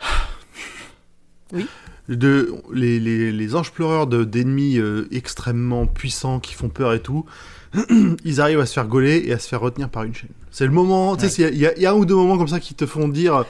Oui. 1.53 1.67
De, 2.09 2.55
les, 2.73 2.99
les, 2.99 3.31
les 3.31 3.55
anges 3.55 3.71
pleureurs 3.73 4.07
de- 4.09 4.25
d'ennemis 4.25 4.79
euh, 4.79 5.07
extrêmement 5.13 5.87
puissants 5.87 6.41
qui 6.41 6.55
font 6.55 6.69
peur 6.69 6.93
et 6.93 7.01
tout, 7.03 7.25
ils 8.25 8.41
arrivent 8.41 8.61
à 8.61 8.67
se 8.67 8.73
faire 8.75 8.87
gauler 8.89 9.23
et 9.27 9.33
à 9.33 9.39
se 9.39 9.47
faire 9.49 9.61
retenir 9.61 9.89
par 9.89 10.03
une 10.05 10.15
chaîne. 10.15 10.31
C'est 10.51 10.65
le 10.67 10.73
moment, 10.73 11.17
tu 11.17 11.29
sais, 11.29 11.51
il 11.53 11.59
y, 11.59 11.67
a- 11.67 11.77
il 11.77 11.83
y 11.83 11.87
a 11.87 11.91
un 11.93 11.95
ou 11.95 12.05
deux 12.05 12.15
moments 12.17 12.37
comme 12.39 12.49
ça 12.49 12.61
qui 12.61 12.75
te 12.75 12.87
font 12.87 13.09
dire. 13.09 13.45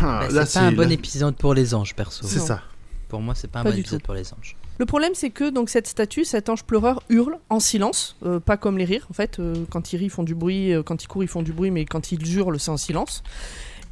Bah, 0.00 0.28
là, 0.30 0.46
c'est 0.46 0.58
pas 0.60 0.66
un 0.66 0.72
bon 0.72 0.88
là- 0.88 0.92
épisode 0.94 1.36
pour 1.36 1.54
les 1.54 1.74
anges, 1.74 1.94
perso. 1.94 2.26
C'est 2.26 2.38
ça. 2.40 2.62
Pour 3.08 3.20
moi, 3.20 3.34
c'est 3.34 3.50
pas 3.50 3.60
un 3.60 3.64
bon 3.64 3.76
épisode 3.76 4.00
tout. 4.00 4.06
pour 4.06 4.14
les 4.14 4.32
anges. 4.34 4.56
Le 4.78 4.86
problème, 4.86 5.12
c'est 5.14 5.30
que 5.30 5.50
donc 5.50 5.70
cette 5.70 5.86
statue, 5.88 6.24
cet 6.24 6.48
ange 6.48 6.62
pleureur 6.64 7.02
hurle 7.08 7.36
en 7.50 7.58
silence, 7.60 8.16
euh, 8.24 8.38
pas 8.40 8.56
comme 8.56 8.78
les 8.78 8.84
rires. 8.84 9.06
En 9.10 9.12
fait, 9.14 9.38
euh, 9.40 9.54
quand 9.70 9.92
ils 9.92 9.96
rient, 9.96 10.04
ils 10.06 10.10
font 10.10 10.22
du 10.24 10.34
bruit, 10.34 10.72
euh, 10.72 10.82
quand 10.82 11.02
ils 11.02 11.06
courent, 11.06 11.22
ils 11.24 11.28
font 11.28 11.42
du 11.42 11.52
bruit, 11.52 11.70
mais 11.70 11.84
quand 11.84 12.12
ils 12.12 12.36
hurlent, 12.36 12.58
c'est 12.60 12.70
en 12.70 12.76
silence. 12.76 13.22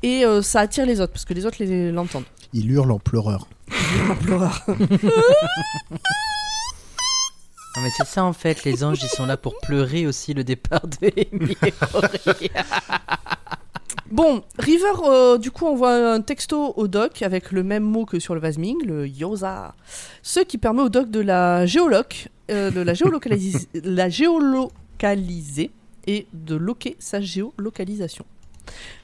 Et 0.02 0.24
euh, 0.24 0.42
ça 0.42 0.60
attire 0.60 0.86
les 0.86 1.00
autres, 1.00 1.12
parce 1.12 1.24
que 1.24 1.34
les 1.34 1.44
autres 1.46 1.56
les- 1.60 1.90
l'entendent. 1.90 2.24
Il 2.52 2.70
hurle 2.70 2.90
en 2.92 2.98
pleureur. 2.98 3.48
En 4.10 4.14
pleureur. 4.16 4.64
Non, 7.76 7.82
mais 7.82 7.90
c'est 7.90 8.06
ça 8.06 8.24
en 8.24 8.32
fait, 8.32 8.64
les 8.64 8.82
anges 8.84 9.02
ils 9.02 9.08
sont 9.08 9.26
là 9.26 9.36
pour 9.36 9.58
pleurer 9.58 10.06
aussi 10.06 10.32
le 10.32 10.44
départ 10.44 10.86
de 10.86 11.08
Amy 11.08 11.56
bon, 14.10 14.42
River, 14.58 14.92
euh, 15.04 15.38
du 15.38 15.50
coup, 15.50 15.66
envoie 15.66 16.12
un 16.12 16.20
texto 16.20 16.74
au 16.76 16.88
doc 16.88 17.22
avec 17.22 17.52
le 17.52 17.62
même 17.62 17.82
mot 17.82 18.04
que 18.04 18.18
sur 18.18 18.34
le 18.34 18.40
vase 18.40 18.58
Ming, 18.58 18.76
le 18.84 19.06
Yosa. 19.06 19.74
Ce 20.22 20.40
qui 20.40 20.58
permet 20.58 20.82
au 20.82 20.88
doc 20.88 21.10
de 21.10 21.20
la 21.20 21.66
géoloc, 21.66 22.28
euh, 22.50 22.70
de 22.70 22.80
la 22.80 22.94
géolocaliser, 22.94 23.68
la 23.74 24.08
géolocaliser 24.08 25.70
et 26.06 26.26
de 26.32 26.54
loquer 26.54 26.96
sa 26.98 27.20
géolocalisation. 27.20 28.24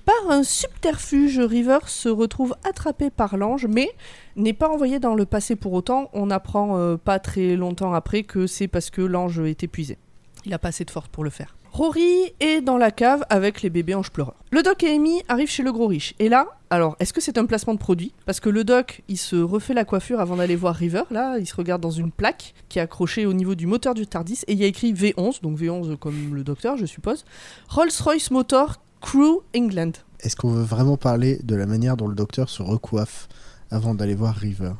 Par 0.05 0.31
un 0.31 0.42
subterfuge, 0.42 1.38
River 1.38 1.79
se 1.87 2.09
retrouve 2.09 2.57
attrapé 2.64 3.11
par 3.11 3.37
l'ange, 3.37 3.66
mais 3.66 3.90
n'est 4.37 4.53
pas 4.53 4.68
envoyé 4.68 4.98
dans 4.98 5.14
le 5.14 5.27
passé 5.27 5.57
pour 5.57 5.72
autant. 5.72 6.11
On 6.12 6.31
apprend 6.31 6.77
euh, 6.77 6.96
pas 6.96 7.18
très 7.18 7.57
longtemps 7.57 7.94
après 7.94 8.22
que 8.25 8.46
c'est 8.46 8.68
parce 8.68 8.90
que 8.90 9.03
l'ange 9.03 9.38
est 9.40 9.62
épuisé. 9.62 9.98
Il 10.44 10.53
a 10.55 10.59
pas 10.59 10.68
assez 10.68 10.85
de 10.85 10.90
force 10.90 11.09
pour 11.09 11.22
le 11.22 11.31
faire. 11.31 11.55
Rory 11.72 12.35
est 12.40 12.61
dans 12.61 12.77
la 12.77 12.90
cave 12.90 13.25
avec 13.31 13.62
les 13.62 13.70
bébés 13.70 13.94
anges 13.94 14.11
pleureurs. 14.11 14.37
Le 14.51 14.62
doc 14.62 14.83
et 14.83 14.90
Amy 14.90 15.22
arrivent 15.29 15.48
chez 15.48 15.62
le 15.62 15.72
gros 15.72 15.87
riche. 15.87 16.12
Et 16.18 16.29
là, 16.29 16.46
alors, 16.68 16.96
est-ce 17.01 17.14
que 17.14 17.22
c'est 17.22 17.38
un 17.38 17.46
placement 17.46 17.72
de 17.72 17.79
produit? 17.79 18.12
Parce 18.27 18.40
que 18.40 18.51
le 18.51 18.62
doc, 18.62 19.03
il 19.09 19.16
se 19.16 19.37
refait 19.37 19.72
la 19.72 19.87
coiffure 19.87 20.20
avant 20.20 20.37
d'aller 20.37 20.55
voir 20.55 20.75
River. 20.75 21.05
Là, 21.11 21.38
il 21.38 21.46
se 21.46 21.55
regarde 21.55 21.81
dans 21.81 21.90
une 21.90 22.11
plaque 22.12 22.53
qui 22.68 22.79
est 22.79 22.83
accrochée 22.83 23.25
au 23.25 23.33
niveau 23.33 23.55
du 23.55 23.66
moteur 23.66 23.94
du 23.94 24.07
Tardis. 24.07 24.40
Et 24.48 24.53
il 24.53 24.59
y 24.59 24.64
a 24.64 24.66
écrit 24.66 24.92
V11, 24.92 25.40
donc 25.40 25.59
V11 25.59 25.96
comme 25.96 26.35
le 26.35 26.44
docteur, 26.44 26.77
je 26.77 26.85
suppose. 26.85 27.25
Rolls-Royce 27.68 28.31
Motor 28.31 28.77
Crew 29.03 29.41
England. 29.57 29.93
Est-ce 30.21 30.37
qu'on 30.37 30.51
veut 30.51 30.62
vraiment 30.62 30.97
parler 30.97 31.38
de 31.43 31.55
la 31.57 31.67
manière 31.67 31.97
dont 31.97 32.07
le 32.09 32.15
docteur 32.15 32.49
se 32.49 32.62
recoiffe 32.62 33.29
avant 33.71 33.95
d'aller 33.95 34.15
voir 34.15 34.35
River? 34.35 34.73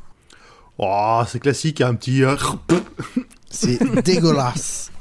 Oh, 0.77 1.21
c'est 1.27 1.39
classique, 1.39 1.81
un 1.81 1.93
petit. 1.95 2.23
euh, 2.23 2.35
C'est 3.49 3.79
dégueulasse. 4.03 4.91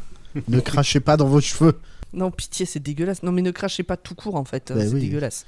ne 0.48 0.61
crachez 0.61 1.00
pas 1.00 1.16
dans 1.16 1.26
vos 1.28 1.40
cheveux. 1.40 1.78
Non, 2.14 2.31
pitié, 2.31 2.66
c'est 2.66 2.81
dégueulasse. 2.81 3.22
Non, 3.22 3.33
mais 3.33 3.40
ne 3.42 3.51
crachez 3.51 3.83
pas 3.83 3.96
tout 3.96 4.14
court 4.14 4.35
en 4.37 4.44
fait. 4.44 4.72
Bah 4.75 4.81
c'est 4.83 4.92
oui. 4.94 5.01
dégueulasse. 5.01 5.46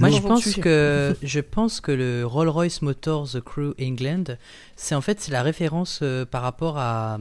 Moi 0.00 0.10
l'eau. 0.10 0.16
je 0.16 0.20
pense 0.22 0.54
que 0.54 1.16
je 1.22 1.40
pense 1.40 1.80
que 1.80 1.90
le 1.92 2.24
Rolls-Royce 2.24 2.82
Motors 2.82 3.28
Crew 3.44 3.74
England, 3.80 4.24
c'est 4.76 4.94
en 4.94 5.00
fait 5.00 5.20
c'est 5.20 5.32
la 5.32 5.42
référence 5.42 6.00
euh, 6.02 6.24
par 6.24 6.42
rapport 6.42 6.78
à 6.78 7.18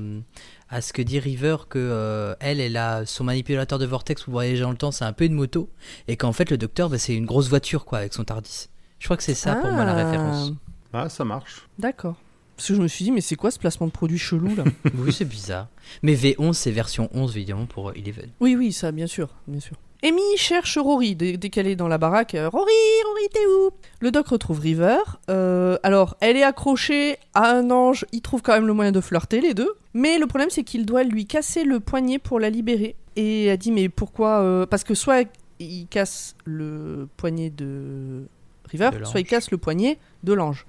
à 0.70 0.82
ce 0.82 0.94
que 0.94 1.02
dit 1.02 1.20
River 1.20 1.58
que 1.70 1.78
euh, 1.80 2.36
elle 2.40 2.60
elle 2.60 2.78
a 2.78 3.06
son 3.06 3.24
manipulateur 3.24 3.80
de 3.80 3.86
vortex 3.86 4.24
pour 4.24 4.34
voyager 4.34 4.62
dans 4.62 4.72
le 4.72 4.78
temps, 4.78 4.92
c'est 4.92 5.06
un 5.06 5.14
peu 5.14 5.26
une 5.26 5.34
moto 5.34 5.70
et 6.08 6.18
qu'en 6.18 6.32
fait 6.34 6.50
le 6.50 6.58
docteur 6.58 6.90
bah, 6.90 6.98
c'est 6.98 7.16
une 7.16 7.26
grosse 7.26 7.50
voiture 7.50 7.86
quoi 7.86 8.00
avec 8.00 8.14
son 8.14 8.24
Tardis. 8.24 8.70
Je 9.00 9.06
crois 9.06 9.18
que 9.18 9.24
c'est 9.24 9.34
ça 9.36 9.56
pour 9.56 9.72
moi 9.72 9.86
la 9.86 9.92
Ah, 9.92 10.06
référence. 10.06 10.52
Ah, 10.94 11.10
ça 11.10 11.26
marche. 11.26 11.68
D'accord. 11.80 12.16
Parce 12.56 12.68
que 12.68 12.76
je 12.76 12.82
me 12.82 12.88
suis 12.88 13.06
dit, 13.06 13.12
mais 13.12 13.22
c'est 13.22 13.36
quoi 13.36 13.50
ce 13.52 13.60
placement 13.60 13.88
de 13.88 13.92
produit 13.92 14.18
chelou 14.18 14.56
là 14.56 14.64
oui, 15.00 15.12
c'est 15.12 15.26
bizarre. 15.26 15.68
Mais 16.04 16.14
V11 16.14 16.54
c'est 16.54 16.72
version 16.72 17.10
11 17.14 17.36
évidemment 17.38 17.66
pour 17.66 17.92
Eleven. 17.92 18.30
Oui, 18.40 18.56
oui, 18.56 18.72
ça, 18.72 18.92
bien 18.92 19.08
sûr, 19.08 19.30
bien 19.48 19.60
sûr. 19.60 19.76
Amy 20.06 20.22
cherche 20.36 20.78
Rory 20.78 21.16
qu'elle 21.16 21.66
est 21.68 21.78
dans 21.78 21.88
la 21.88 21.98
baraque. 21.98 22.36
euh, 22.36 22.50
Rory, 22.50 22.72
Rory, 23.08 23.30
t'es 23.32 23.46
où? 23.48 23.70
Le 24.02 24.12
doc 24.12 24.28
retrouve 24.28 24.60
River. 24.60 24.98
Euh, 25.30 25.78
alors, 25.82 26.18
elle 26.20 26.36
est 26.36 26.44
accrochée 26.44 27.16
à 27.34 27.52
un 27.56 27.72
ange. 27.72 28.06
Il 28.12 28.20
trouve 28.22 28.42
quand 28.42 28.52
même 28.52 28.68
le 28.68 28.74
moyen 28.74 28.92
de 28.92 29.00
flirter 29.00 29.40
les 29.40 29.54
deux. 29.54 29.72
Mais 29.94 30.20
le 30.20 30.28
problème, 30.28 30.50
c'est 30.50 30.64
qu'il 30.66 30.86
doit 30.86 31.04
lui 31.04 31.26
casser 31.26 31.64
le 31.64 31.80
poignet 31.80 32.20
pour 32.20 32.42
la 32.42 32.50
libérer. 32.50 32.98
Et 33.16 33.46
elle 33.46 33.58
dit, 33.58 33.72
mais 33.72 33.88
pourquoi 33.88 34.42
euh, 34.42 34.66
Parce 34.66 34.84
que 34.84 34.94
soit 34.94 35.26
il 35.60 35.88
casse 35.88 36.36
le 36.44 37.08
poignet 37.16 37.50
de 37.50 38.26
River, 38.70 38.90
De 38.92 38.98
l'ange. 38.98 39.10
soit 39.10 39.22
il 39.22 39.26
casse 39.26 39.52
le 39.52 39.58
poignet 39.58 40.00
de 40.24 40.34
l'ange. 40.34 40.66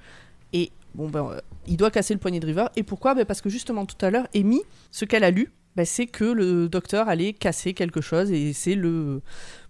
Et 0.53 0.71
bon, 0.95 1.09
ben, 1.09 1.29
euh, 1.31 1.41
il 1.67 1.77
doit 1.77 1.91
casser 1.91 2.15
le 2.15 2.21
poignet 2.21 2.41
de 2.41 2.47
River. 2.47 2.67
Et 2.77 2.83
pourquoi? 2.83 3.15
Ben, 3.15 3.25
Parce 3.25 3.41
que 3.41 3.49
justement, 3.49 3.87
tout 3.87 4.03
à 4.05 4.11
l'heure, 4.11 4.27
Amy, 4.35 4.63
ce 4.91 5.05
qu'elle 5.05 5.25
a 5.25 5.31
lu, 5.31 5.53
ben, 5.77 5.85
c'est 5.85 6.07
que 6.07 6.25
le 6.25 6.69
docteur 6.69 7.09
allait 7.09 7.33
casser 7.33 7.75
quelque 7.75 8.01
chose 8.01 8.31
et 8.31 8.53
c'est 8.53 8.77
le 8.77 9.23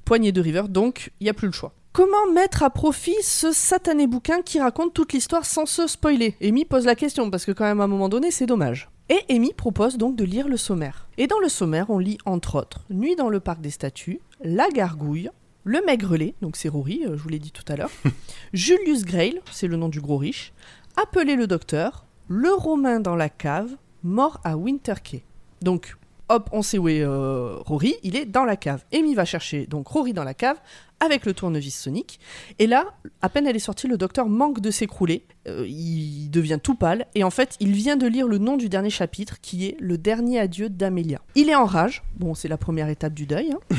poignet 0.04 0.32
de 0.32 0.40
River, 0.40 0.64
donc 0.68 1.10
il 1.20 1.24
n'y 1.24 1.30
a 1.30 1.34
plus 1.34 1.46
le 1.46 1.52
choix. 1.52 1.72
Comment 1.92 2.30
mettre 2.32 2.64
à 2.64 2.70
profit 2.70 3.14
ce 3.22 3.52
satané 3.52 4.06
bouquin 4.06 4.42
qui 4.42 4.58
raconte 4.58 4.92
toute 4.94 5.12
l'histoire 5.12 5.44
sans 5.46 5.64
se 5.64 5.86
spoiler? 5.86 6.34
Amy 6.42 6.64
pose 6.64 6.86
la 6.86 6.96
question 6.96 7.30
parce 7.30 7.44
que 7.44 7.52
quand 7.52 7.64
même 7.64 7.80
à 7.80 7.84
un 7.84 7.88
moment 7.88 8.08
donné 8.08 8.30
c'est 8.30 8.46
dommage. 8.46 8.90
Et 9.08 9.20
Amy 9.32 9.52
propose 9.54 9.96
donc 9.96 10.16
de 10.16 10.24
lire 10.24 10.48
le 10.48 10.56
sommaire. 10.56 11.06
Et 11.18 11.26
dans 11.26 11.38
le 11.38 11.48
sommaire 11.48 11.90
on 11.90 11.98
lit 11.98 12.18
entre 12.24 12.56
autres 12.56 12.84
Nuit 12.90 13.14
dans 13.14 13.28
le 13.28 13.38
parc 13.38 13.60
des 13.60 13.70
statues, 13.70 14.20
La 14.42 14.68
gargouille, 14.70 15.30
Le 15.62 15.82
maigrelet, 15.86 16.34
donc 16.42 16.56
c'est 16.56 16.68
Rory, 16.68 17.04
euh, 17.06 17.16
je 17.16 17.22
vous 17.22 17.28
l'ai 17.28 17.38
dit 17.38 17.52
tout 17.52 17.64
à 17.68 17.76
l'heure, 17.76 17.92
Julius 18.52 19.04
Grail, 19.04 19.40
c'est 19.52 19.68
le 19.68 19.76
nom 19.76 19.88
du 19.88 20.00
gros 20.00 20.18
riche, 20.18 20.52
Appeler 20.96 21.36
le 21.36 21.46
docteur, 21.46 22.04
Le 22.28 22.52
romain 22.52 23.00
dans 23.00 23.16
la 23.16 23.28
cave, 23.28 23.70
mort 24.02 24.40
à 24.44 24.56
Winter 24.56 24.94
Key. 25.02 25.22
Donc, 25.60 25.96
hop, 26.28 26.48
on 26.52 26.62
sait 26.62 26.78
où 26.78 26.88
est 26.88 27.02
euh, 27.02 27.56
Rory, 27.66 27.94
il 28.02 28.16
est 28.16 28.26
dans 28.26 28.44
la 28.44 28.56
cave. 28.56 28.84
Amy 28.94 29.14
va 29.14 29.24
chercher 29.24 29.66
donc 29.66 29.88
Rory 29.88 30.12
dans 30.12 30.24
la 30.24 30.34
cave 30.34 30.56
avec 31.00 31.26
le 31.26 31.34
tournevis 31.34 31.74
sonique. 31.76 32.20
Et 32.58 32.66
là, 32.66 32.94
à 33.20 33.28
peine 33.28 33.46
elle 33.46 33.56
est 33.56 33.58
sortie, 33.58 33.88
le 33.88 33.98
docteur 33.98 34.28
manque 34.28 34.60
de 34.60 34.70
s'écrouler. 34.70 35.26
Euh, 35.48 35.66
il 35.68 36.30
devient 36.30 36.58
tout 36.62 36.76
pâle. 36.76 37.06
Et 37.14 37.24
en 37.24 37.30
fait, 37.30 37.56
il 37.60 37.72
vient 37.72 37.96
de 37.96 38.06
lire 38.06 38.28
le 38.28 38.38
nom 38.38 38.56
du 38.56 38.68
dernier 38.68 38.90
chapitre, 38.90 39.40
qui 39.40 39.66
est 39.66 39.76
Le 39.80 39.98
dernier 39.98 40.38
adieu 40.38 40.68
d'Amélia. 40.70 41.20
Il 41.34 41.50
est 41.50 41.54
en 41.56 41.66
rage. 41.66 42.02
Bon, 42.16 42.34
c'est 42.34 42.48
la 42.48 42.56
première 42.56 42.88
étape 42.88 43.14
du 43.14 43.26
deuil. 43.26 43.52
hein. 43.52 43.58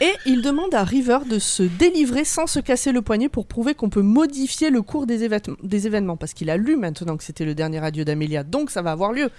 Et 0.00 0.12
il 0.26 0.42
demande 0.42 0.74
à 0.74 0.84
River 0.84 1.18
de 1.28 1.38
se 1.38 1.62
délivrer 1.62 2.24
sans 2.24 2.46
se 2.46 2.60
casser 2.60 2.92
le 2.92 3.02
poignet 3.02 3.28
pour 3.28 3.46
prouver 3.46 3.74
qu'on 3.74 3.90
peut 3.90 4.02
modifier 4.02 4.70
le 4.70 4.82
cours 4.82 5.06
des, 5.06 5.24
événements. 5.24 6.16
Parce 6.16 6.32
qu'il 6.32 6.50
a 6.50 6.56
lu 6.56 6.76
maintenant 6.76 7.16
que 7.16 7.24
c'était 7.24 7.44
le 7.44 7.54
dernier 7.54 7.82
adieu 7.84 8.04
d'Amélia, 8.04 8.42
donc 8.42 8.70
ça 8.70 8.82
va 8.82 8.92
avoir 8.92 9.12
lieu. 9.12 9.30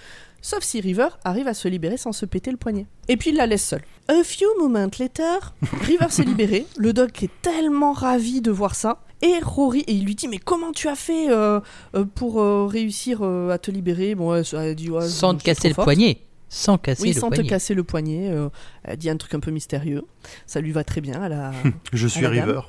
Sauf 0.42 0.62
si 0.62 0.80
River 0.80 1.08
arrive 1.24 1.48
à 1.48 1.54
se 1.54 1.66
libérer 1.68 1.96
sans 1.96 2.12
se 2.12 2.24
péter 2.24 2.50
le 2.50 2.56
poignet. 2.56 2.86
Et 3.08 3.16
puis 3.16 3.30
il 3.30 3.36
la 3.36 3.46
laisse 3.46 3.64
seule. 3.64 3.82
A 4.08 4.22
few 4.22 4.46
moments 4.60 4.90
later, 4.98 5.54
River 5.82 6.06
s'est 6.10 6.24
libéré. 6.24 6.66
Le 6.76 6.92
doc 6.92 7.22
est 7.22 7.30
tellement 7.42 7.92
ravi 7.92 8.40
de 8.40 8.50
voir 8.50 8.74
ça. 8.74 9.00
Et 9.22 9.38
Rory, 9.42 9.80
et 9.86 9.92
il 9.92 10.04
lui 10.04 10.14
dit 10.14 10.28
Mais 10.28 10.38
comment 10.38 10.72
tu 10.72 10.88
as 10.88 10.94
fait 10.94 11.30
euh, 11.30 11.60
euh, 11.94 12.04
pour 12.04 12.40
euh, 12.40 12.66
réussir 12.66 13.20
euh, 13.22 13.50
à 13.50 13.58
te 13.58 13.70
libérer? 13.70 14.14
Bon, 14.14 14.34
elle, 14.34 14.44
elle 14.52 14.74
dit 14.74 14.90
Ouais, 14.90 15.08
Sans 15.08 15.34
te 15.34 15.42
casser 15.42 15.68
le 15.68 15.74
forte. 15.74 15.86
poignet. 15.86 16.25
Sans 16.48 16.78
casser 16.78 17.02
Oui, 17.02 17.12
le 17.12 17.20
sans 17.20 17.28
poignet. 17.28 17.42
te 17.44 17.48
casser 17.48 17.74
le 17.74 17.82
poignet. 17.84 18.30
euh, 18.30 18.48
elle 18.84 18.96
dit 18.96 19.10
un 19.10 19.16
truc 19.16 19.34
un 19.34 19.40
peu 19.40 19.50
mystérieux. 19.50 20.02
Ça 20.46 20.60
lui 20.60 20.70
va 20.72 20.84
très 20.84 21.00
bien. 21.00 21.22
Elle 21.24 21.32
a... 21.32 21.52
Je 21.92 22.06
suis 22.06 22.22
la. 22.22 22.28
River. 22.30 22.60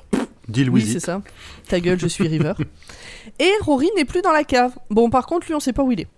Deal 0.48 0.70
Oui, 0.70 0.80
with 0.80 0.90
c'est 0.90 0.98
it. 0.98 1.04
ça. 1.04 1.22
Ta 1.68 1.78
gueule, 1.78 2.00
je 2.00 2.06
suis 2.08 2.26
River. 2.26 2.54
Et 3.38 3.50
Rory 3.60 3.88
n'est 3.96 4.06
plus 4.06 4.22
dans 4.22 4.32
la 4.32 4.44
cave. 4.44 4.72
Bon, 4.90 5.10
par 5.10 5.26
contre, 5.26 5.46
lui, 5.46 5.54
on 5.54 5.60
sait 5.60 5.72
pas 5.74 5.82
où 5.82 5.92
il 5.92 6.00
est. 6.00 6.08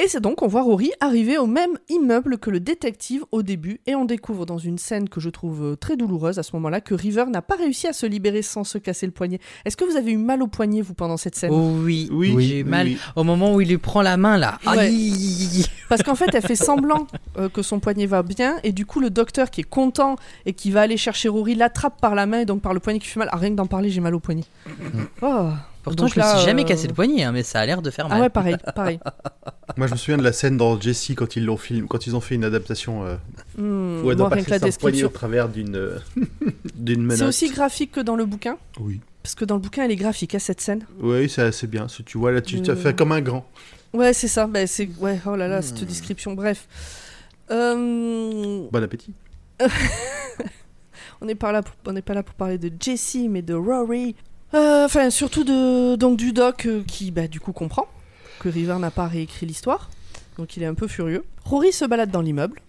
Et 0.00 0.06
c'est 0.06 0.20
donc, 0.20 0.42
on 0.42 0.46
voit 0.46 0.62
Rory 0.62 0.92
arriver 1.00 1.38
au 1.38 1.46
même 1.46 1.76
immeuble 1.88 2.38
que 2.38 2.50
le 2.50 2.60
détective 2.60 3.24
au 3.32 3.42
début, 3.42 3.80
et 3.88 3.96
on 3.96 4.04
découvre 4.04 4.46
dans 4.46 4.56
une 4.56 4.78
scène 4.78 5.08
que 5.08 5.18
je 5.18 5.28
trouve 5.28 5.72
euh, 5.72 5.76
très 5.76 5.96
douloureuse 5.96 6.38
à 6.38 6.44
ce 6.44 6.54
moment-là 6.54 6.80
que 6.80 6.94
River 6.94 7.24
n'a 7.28 7.42
pas 7.42 7.56
réussi 7.56 7.88
à 7.88 7.92
se 7.92 8.06
libérer 8.06 8.42
sans 8.42 8.62
se 8.62 8.78
casser 8.78 9.06
le 9.06 9.12
poignet. 9.12 9.40
Est-ce 9.64 9.76
que 9.76 9.84
vous 9.84 9.96
avez 9.96 10.12
eu 10.12 10.16
mal 10.16 10.40
au 10.40 10.46
poignet, 10.46 10.82
vous, 10.82 10.94
pendant 10.94 11.16
cette 11.16 11.34
scène? 11.34 11.50
Oh 11.52 11.72
oui, 11.82 12.08
Oui, 12.12 12.36
j'ai 12.38 12.60
eu 12.60 12.62
oui, 12.62 12.68
mal 12.70 12.86
oui. 12.86 12.98
au 13.16 13.24
moment 13.24 13.52
où 13.52 13.60
il 13.60 13.68
lui 13.68 13.78
prend 13.78 14.02
la 14.02 14.16
main 14.16 14.38
là. 14.38 14.60
Ouais. 14.68 14.92
Parce 15.88 16.04
qu'en 16.04 16.14
fait, 16.14 16.32
elle 16.32 16.42
fait 16.42 16.54
semblant 16.54 17.08
euh, 17.36 17.48
que 17.48 17.62
son 17.62 17.80
poignet 17.80 18.06
va 18.06 18.22
bien, 18.22 18.58
et 18.62 18.70
du 18.70 18.86
coup, 18.86 19.00
le 19.00 19.10
docteur 19.10 19.50
qui 19.50 19.62
est 19.62 19.68
content 19.68 20.14
et 20.46 20.52
qui 20.52 20.70
va 20.70 20.82
aller 20.82 20.96
chercher 20.96 21.28
Rory 21.28 21.56
l'attrape 21.56 22.00
par 22.00 22.14
la 22.14 22.26
main, 22.26 22.42
et 22.42 22.44
donc 22.44 22.62
par 22.62 22.72
le 22.72 22.78
poignet 22.78 23.00
qui 23.00 23.08
fait 23.08 23.18
mal. 23.18 23.30
Ah, 23.32 23.36
rien 23.36 23.50
que 23.50 23.56
d'en 23.56 23.66
parler, 23.66 23.90
j'ai 23.90 24.00
mal 24.00 24.14
au 24.14 24.20
poignet. 24.20 24.44
Oh. 25.22 25.48
Pourtant, 25.82 26.04
Donc 26.04 26.14
je 26.14 26.18
me 26.20 26.24
là, 26.24 26.36
suis 26.36 26.44
jamais 26.46 26.62
euh, 26.62 26.66
cassé 26.66 26.86
le 26.88 26.94
poignet, 26.94 27.22
hein, 27.24 27.32
mais 27.32 27.42
ça 27.42 27.60
a 27.60 27.66
l'air 27.66 27.80
de 27.82 27.90
faire 27.90 28.08
mal. 28.08 28.18
Ah 28.18 28.22
ouais, 28.22 28.28
pareil, 28.30 28.56
pareil. 28.74 28.98
Moi, 29.76 29.86
je 29.86 29.92
me 29.92 29.96
souviens 29.96 30.18
de 30.18 30.22
la 30.24 30.32
scène 30.32 30.56
dans 30.56 30.78
Jessie 30.80 31.14
quand 31.14 31.36
ils 31.36 31.44
l'ont 31.44 31.56
film, 31.56 31.86
quand 31.88 32.06
ils 32.06 32.16
ont 32.16 32.20
fait 32.20 32.34
une 32.34 32.44
adaptation 32.44 33.04
euh, 33.04 33.16
Hmm, 33.56 34.04
où 34.04 34.10
elle 34.10 34.16
doit 34.16 34.28
passer 34.30 34.42
son 34.42 34.48
poignet 34.48 34.62
au 34.62 34.66
description. 34.66 35.08
travers 35.10 35.48
d'une 35.48 35.76
euh, 35.76 35.98
d'une 36.74 37.02
menace. 37.02 37.18
C'est 37.18 37.24
aussi 37.24 37.48
graphique 37.50 37.92
que 37.92 38.00
dans 38.00 38.16
le 38.16 38.26
bouquin 38.26 38.56
Oui. 38.80 39.00
Parce 39.22 39.34
que 39.34 39.44
dans 39.44 39.54
le 39.56 39.60
bouquin, 39.60 39.84
elle 39.84 39.90
est 39.90 39.96
graphique, 39.96 40.34
à 40.34 40.38
cette 40.38 40.60
scène. 40.60 40.84
Oui, 41.00 41.28
c'est 41.28 41.42
assez 41.42 41.66
bien. 41.66 41.86
Si 41.88 42.02
tu 42.04 42.18
vois 42.18 42.32
là, 42.32 42.40
tu 42.40 42.60
tu 42.62 42.70
as 42.70 42.74
Euh. 42.74 42.76
fait 42.76 42.94
comme 42.96 43.12
un 43.12 43.20
grand. 43.20 43.46
Ouais, 43.92 44.12
c'est 44.12 44.28
ça. 44.28 44.46
Bah, 44.46 44.66
c'est... 44.66 44.88
Ouais, 45.00 45.18
oh 45.26 45.36
là 45.36 45.48
là, 45.48 45.58
Hmm. 45.60 45.62
cette 45.62 45.84
description. 45.84 46.34
Bref. 46.34 46.66
Euh, 47.50 48.66
Bon 48.70 48.82
appétit. 48.82 49.14
On 51.20 51.26
n'est 51.26 51.34
pas, 51.34 51.50
là 51.50 51.62
pour... 51.62 51.74
on 51.86 51.92
n'est 51.92 52.02
pas 52.02 52.14
là 52.14 52.22
pour 52.22 52.34
parler 52.36 52.58
de 52.58 52.70
Jessie, 52.80 53.28
mais 53.28 53.42
de 53.42 53.54
Rory. 53.54 54.14
Euh, 54.54 54.84
Enfin, 54.84 55.10
surtout 55.10 55.44
de... 55.44 55.96
donc, 55.96 56.16
du 56.16 56.32
doc 56.32 56.64
euh, 56.66 56.82
qui, 56.82 57.10
bah, 57.10 57.28
du 57.28 57.40
coup, 57.40 57.52
comprend 57.52 57.86
que 58.40 58.48
River 58.48 58.76
n'a 58.78 58.90
pas 58.90 59.06
réécrit 59.06 59.44
l'histoire. 59.44 59.90
Donc, 60.38 60.56
il 60.56 60.62
est 60.62 60.66
un 60.66 60.74
peu 60.74 60.88
furieux. 60.88 61.24
Rory 61.44 61.72
se 61.72 61.84
balade 61.84 62.10
dans 62.10 62.22
l'immeuble. 62.22 62.62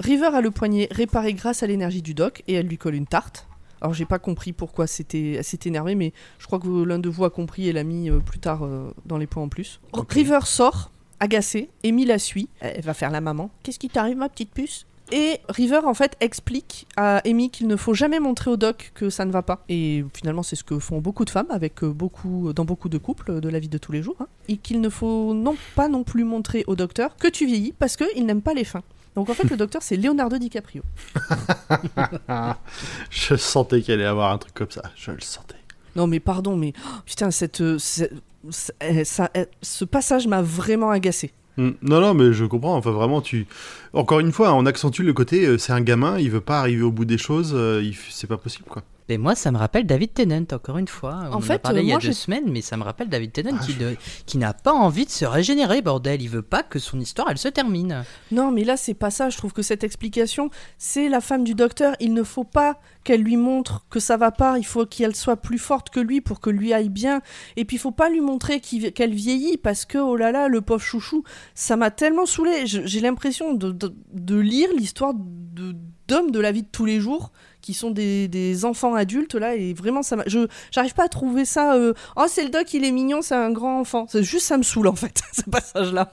River 0.00 0.30
a 0.34 0.40
le 0.40 0.50
poignet 0.50 0.88
réparé 0.90 1.34
grâce 1.34 1.62
à 1.62 1.68
l'énergie 1.68 2.02
du 2.02 2.14
doc 2.14 2.42
et 2.48 2.54
elle 2.54 2.66
lui 2.66 2.78
colle 2.78 2.96
une 2.96 3.06
tarte. 3.06 3.46
Alors, 3.80 3.94
j'ai 3.94 4.06
pas 4.06 4.18
compris 4.18 4.52
pourquoi 4.52 4.86
c'était... 4.86 5.32
elle 5.32 5.44
s'est 5.44 5.60
énervée, 5.66 5.94
mais 5.94 6.12
je 6.38 6.46
crois 6.46 6.58
que 6.58 6.82
l'un 6.84 6.98
de 6.98 7.08
vous 7.08 7.24
a 7.24 7.30
compris 7.30 7.68
et 7.68 7.72
l'a 7.72 7.84
mis 7.84 8.10
euh, 8.10 8.18
plus 8.18 8.40
tard 8.40 8.64
euh, 8.64 8.92
dans 9.06 9.18
les 9.18 9.26
points 9.26 9.42
en 9.44 9.48
plus. 9.48 9.80
River 10.08 10.40
sort, 10.44 10.90
agacée. 11.20 11.68
Amy 11.84 12.04
la 12.06 12.18
suit. 12.18 12.48
Elle 12.60 12.82
va 12.82 12.94
faire 12.94 13.10
la 13.10 13.20
maman. 13.20 13.50
Qu'est-ce 13.62 13.78
qui 13.78 13.90
t'arrive, 13.90 14.16
ma 14.16 14.28
petite 14.28 14.50
puce? 14.50 14.86
Et 15.16 15.38
River, 15.48 15.78
en 15.84 15.94
fait, 15.94 16.16
explique 16.20 16.88
à 16.96 17.18
Amy 17.24 17.48
qu'il 17.48 17.68
ne 17.68 17.76
faut 17.76 17.94
jamais 17.94 18.18
montrer 18.18 18.50
au 18.50 18.56
doc 18.56 18.90
que 18.96 19.10
ça 19.10 19.24
ne 19.24 19.30
va 19.30 19.42
pas. 19.42 19.62
Et 19.68 20.04
finalement, 20.12 20.42
c'est 20.42 20.56
ce 20.56 20.64
que 20.64 20.80
font 20.80 20.98
beaucoup 21.00 21.24
de 21.24 21.30
femmes 21.30 21.46
avec 21.50 21.84
euh, 21.84 21.92
beaucoup, 21.92 22.52
dans 22.52 22.64
beaucoup 22.64 22.88
de 22.88 22.98
couples 22.98 23.30
euh, 23.30 23.40
de 23.40 23.48
la 23.48 23.60
vie 23.60 23.68
de 23.68 23.78
tous 23.78 23.92
les 23.92 24.02
jours. 24.02 24.16
hein. 24.18 24.26
Et 24.48 24.56
qu'il 24.56 24.80
ne 24.80 24.88
faut 24.88 25.32
non 25.32 25.54
pas 25.76 25.86
non 25.86 26.02
plus 26.02 26.24
montrer 26.24 26.64
au 26.66 26.74
docteur 26.74 27.14
que 27.16 27.28
tu 27.28 27.46
vieillis 27.46 27.72
parce 27.78 27.96
qu'il 27.96 28.26
n'aime 28.26 28.42
pas 28.42 28.54
les 28.54 28.64
fins. 28.64 28.82
Donc 29.14 29.30
en 29.30 29.34
fait, 29.34 29.48
le 29.48 29.56
docteur, 29.56 29.82
c'est 29.84 29.96
Leonardo 29.96 30.36
DiCaprio. 30.36 30.82
je 33.10 33.36
sentais 33.36 33.82
qu'elle 33.82 34.00
allait 34.00 34.08
avoir 34.08 34.32
un 34.32 34.38
truc 34.38 34.54
comme 34.54 34.70
ça. 34.70 34.82
Je 34.96 35.12
le 35.12 35.20
sentais. 35.20 35.54
Non 35.96 36.06
mais 36.08 36.18
pardon, 36.18 36.56
mais 36.56 36.72
oh, 36.84 36.88
putain, 37.06 37.30
cette, 37.30 37.60
euh, 37.60 37.78
cette- 37.78 38.12
cette- 38.50 38.74
eh, 38.80 39.04
ça, 39.04 39.30
eh, 39.34 39.46
ce 39.62 39.84
passage 39.84 40.26
m'a 40.26 40.42
vraiment 40.42 40.90
agacé. 40.90 41.32
Hmm. 41.56 41.70
Non, 41.82 42.00
non, 42.00 42.14
mais 42.14 42.32
je 42.32 42.44
comprends. 42.44 42.76
Enfin, 42.76 42.90
vraiment, 42.90 43.20
tu. 43.20 43.46
Encore 43.92 44.20
une 44.20 44.32
fois, 44.32 44.52
on 44.54 44.66
accentue 44.66 45.02
le 45.02 45.12
côté. 45.12 45.46
euh, 45.46 45.58
c'est 45.58 45.72
un 45.72 45.80
gamin, 45.80 46.18
il 46.18 46.30
veut 46.30 46.40
pas 46.40 46.58
arriver 46.60 46.82
au 46.82 46.90
bout 46.92 47.04
des 47.04 47.18
choses. 47.18 47.52
euh, 47.54 47.82
C'est 48.10 48.26
pas 48.26 48.38
possible, 48.38 48.66
quoi. 48.68 48.82
Et 49.10 49.18
moi, 49.18 49.34
ça 49.34 49.52
me 49.52 49.58
rappelle 49.58 49.84
David 49.86 50.14
Tennant, 50.14 50.46
encore 50.52 50.78
une 50.78 50.88
fois. 50.88 51.24
On 51.30 51.34
En 51.34 51.34
en 51.34 51.40
fait, 51.42 51.54
a 51.54 51.58
parlé 51.58 51.80
euh, 51.80 51.82
il 51.82 51.88
y 51.88 51.92
a 51.92 51.96
moi, 51.96 52.00
deux 52.02 52.12
semaines, 52.14 52.50
mais 52.50 52.62
ça 52.62 52.78
me 52.78 52.84
rappelle 52.84 53.10
David 53.10 53.32
Tennant 53.32 53.56
Ah, 53.60 53.64
qui, 53.64 53.72
je- 53.72 53.84
ne- 53.84 53.94
qui 54.24 54.38
n'a 54.38 54.54
pas 54.54 54.72
envie 54.72 55.04
de 55.04 55.10
se 55.10 55.26
régénérer, 55.26 55.82
bordel. 55.82 56.22
Il 56.22 56.28
veut 56.30 56.40
pas 56.42 56.62
que 56.62 56.78
son 56.78 56.98
histoire, 56.98 57.28
elle 57.30 57.36
se 57.36 57.48
termine. 57.48 58.02
Non, 58.32 58.50
mais 58.50 58.64
là, 58.64 58.78
c'est 58.78 58.94
pas 58.94 59.10
ça. 59.10 59.28
Je 59.28 59.36
trouve 59.36 59.52
que 59.52 59.60
cette 59.60 59.84
explication, 59.84 60.48
c'est 60.78 61.10
la 61.10 61.20
femme 61.20 61.44
du 61.44 61.54
docteur. 61.54 61.94
Il 62.00 62.14
ne 62.14 62.22
faut 62.22 62.44
pas 62.44 62.78
qu'elle 63.04 63.20
lui 63.20 63.36
montre 63.36 63.84
que 63.90 64.00
ça 64.00 64.16
va 64.16 64.30
pas. 64.30 64.56
Il 64.58 64.64
faut 64.64 64.86
qu'elle 64.86 65.14
soit 65.14 65.36
plus 65.36 65.58
forte 65.58 65.90
que 65.90 66.00
lui 66.00 66.22
pour 66.22 66.40
que 66.40 66.48
lui 66.48 66.72
aille 66.72 66.88
bien. 66.88 67.20
Et 67.56 67.66
puis, 67.66 67.76
il 67.76 67.80
faut 67.80 67.90
pas 67.90 68.08
lui 68.08 68.22
montrer 68.22 68.60
qu'elle 68.60 69.12
vieillit 69.12 69.58
parce 69.58 69.84
que, 69.84 69.98
oh 69.98 70.16
là 70.16 70.32
là, 70.32 70.48
le 70.48 70.62
pauvre 70.62 70.80
chouchou, 70.82 71.24
ça 71.54 71.76
m'a 71.76 71.90
tellement 71.90 72.24
saoulé. 72.24 72.62
J'ai 72.64 73.00
l'impression 73.00 73.52
de, 73.52 73.70
de- 73.70 73.94
de 74.14 74.36
lire 74.36 74.70
l'histoire 74.74 75.12
de- 75.14 75.76
d'hommes 76.08 76.30
de 76.30 76.40
la 76.40 76.52
vie 76.52 76.62
de 76.62 76.68
tous 76.70 76.84
les 76.86 77.00
jours 77.00 77.32
qui 77.64 77.74
sont 77.74 77.90
des, 77.90 78.28
des 78.28 78.64
enfants 78.64 78.94
adultes 78.94 79.34
là 79.34 79.56
et 79.56 79.72
vraiment 79.74 80.02
ça 80.02 80.16
m'a- 80.16 80.24
je 80.26 80.46
j'arrive 80.70 80.94
pas 80.94 81.04
à 81.04 81.08
trouver 81.08 81.44
ça 81.44 81.74
euh, 81.74 81.94
oh 82.16 82.26
c'est 82.28 82.44
le 82.44 82.50
doc 82.50 82.72
il 82.74 82.84
est 82.84 82.92
mignon 82.92 83.22
c'est 83.22 83.34
un 83.34 83.50
grand 83.50 83.80
enfant 83.80 84.06
c'est 84.08 84.22
juste 84.22 84.46
ça 84.46 84.56
me 84.58 84.62
saoule 84.62 84.86
en 84.88 84.94
fait 84.94 85.20
ce 85.32 85.42
passage 85.50 85.92
là 85.92 86.10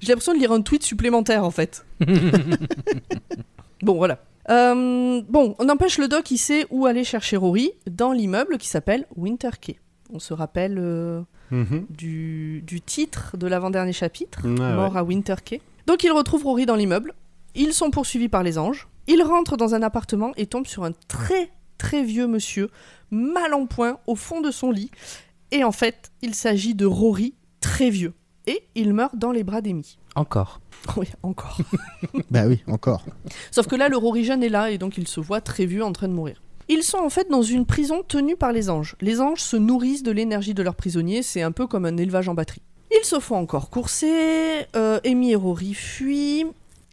j'ai 0.00 0.08
l'impression 0.08 0.34
de 0.34 0.38
lire 0.38 0.52
un 0.52 0.60
tweet 0.60 0.82
supplémentaire 0.82 1.44
en 1.44 1.50
fait 1.50 1.84
bon 3.82 3.94
voilà 3.94 4.18
Euh, 4.50 5.22
bon 5.28 5.54
on 5.58 5.68
empêche 5.70 5.96
le 5.96 6.06
doc 6.06 6.30
il 6.30 6.36
sait 6.38 6.66
où 6.70 6.84
aller 6.84 7.02
chercher 7.04 7.36
Rory 7.38 7.70
dans 7.90 8.12
l'immeuble 8.12 8.58
qui 8.58 8.68
s'appelle 8.68 9.06
Winter 9.16 9.50
Key 9.60 9.76
on 10.12 10.18
se 10.18 10.34
rappelle 10.34 10.76
euh, 10.78 11.22
Mhm. 11.50 11.86
du, 11.90 12.62
du 12.66 12.80
titre 12.80 13.36
de 13.36 13.46
l'avant-dernier 13.46 13.92
chapitre 13.92 14.40
Ouais, 14.44 14.50
mort 14.74 14.92
ouais. 14.94 14.98
à 14.98 15.04
Winter 15.04 15.34
Key. 15.44 15.60
Donc 15.86 16.02
il 16.02 16.10
retrouve 16.10 16.42
Rory 16.44 16.64
dans 16.66 16.74
l'immeuble. 16.74 17.12
Ils 17.54 17.74
sont 17.74 17.90
poursuivis 17.90 18.30
par 18.30 18.42
les 18.42 18.56
anges. 18.58 18.88
Il 19.06 19.22
rentre 19.22 19.56
dans 19.56 19.74
un 19.74 19.82
appartement 19.82 20.32
et 20.36 20.46
tombe 20.46 20.66
sur 20.66 20.84
un 20.84 20.92
très 21.08 21.50
très 21.78 22.02
vieux 22.02 22.26
monsieur, 22.26 22.70
mal 23.10 23.54
en 23.54 23.66
point, 23.66 23.98
au 24.06 24.14
fond 24.14 24.40
de 24.40 24.50
son 24.50 24.70
lit. 24.70 24.90
Et 25.50 25.64
en 25.64 25.72
fait, 25.72 26.12
il 26.22 26.34
s'agit 26.34 26.74
de 26.74 26.86
Rory, 26.86 27.34
très 27.60 27.90
vieux. 27.90 28.14
Et 28.46 28.62
il 28.74 28.92
meurt 28.92 29.16
dans 29.16 29.32
les 29.32 29.44
bras 29.44 29.60
d'Amy. 29.60 29.98
Encore. 30.14 30.60
Oui, 30.98 31.08
encore. 31.22 31.58
Bah 32.30 32.46
oui, 32.46 32.62
encore. 32.66 33.06
Sauf 33.50 33.66
que 33.66 33.74
là, 33.74 33.88
le 33.88 33.96
Rory 33.96 34.24
jeune 34.24 34.42
est 34.42 34.50
là 34.50 34.70
et 34.70 34.76
donc 34.76 34.98
il 34.98 35.08
se 35.08 35.18
voit 35.18 35.40
très 35.40 35.64
vieux 35.64 35.82
en 35.82 35.92
train 35.92 36.08
de 36.08 36.12
mourir. 36.12 36.42
Ils 36.68 36.82
sont 36.82 36.98
en 36.98 37.08
fait 37.08 37.30
dans 37.30 37.42
une 37.42 37.64
prison 37.64 38.02
tenue 38.06 38.36
par 38.36 38.52
les 38.52 38.68
anges. 38.68 38.96
Les 39.00 39.20
anges 39.20 39.40
se 39.40 39.56
nourrissent 39.56 40.02
de 40.02 40.10
l'énergie 40.10 40.52
de 40.52 40.62
leurs 40.62 40.74
prisonniers, 40.74 41.22
c'est 41.22 41.40
un 41.40 41.52
peu 41.52 41.66
comme 41.66 41.86
un 41.86 41.96
élevage 41.96 42.28
en 42.28 42.34
batterie. 42.34 42.60
Ils 42.90 43.04
se 43.04 43.18
font 43.18 43.36
encore 43.36 43.70
courser, 43.70 44.66
euh, 44.76 45.00
Amy 45.06 45.32
et 45.32 45.36
Rory 45.36 45.72
fuient, 45.72 46.46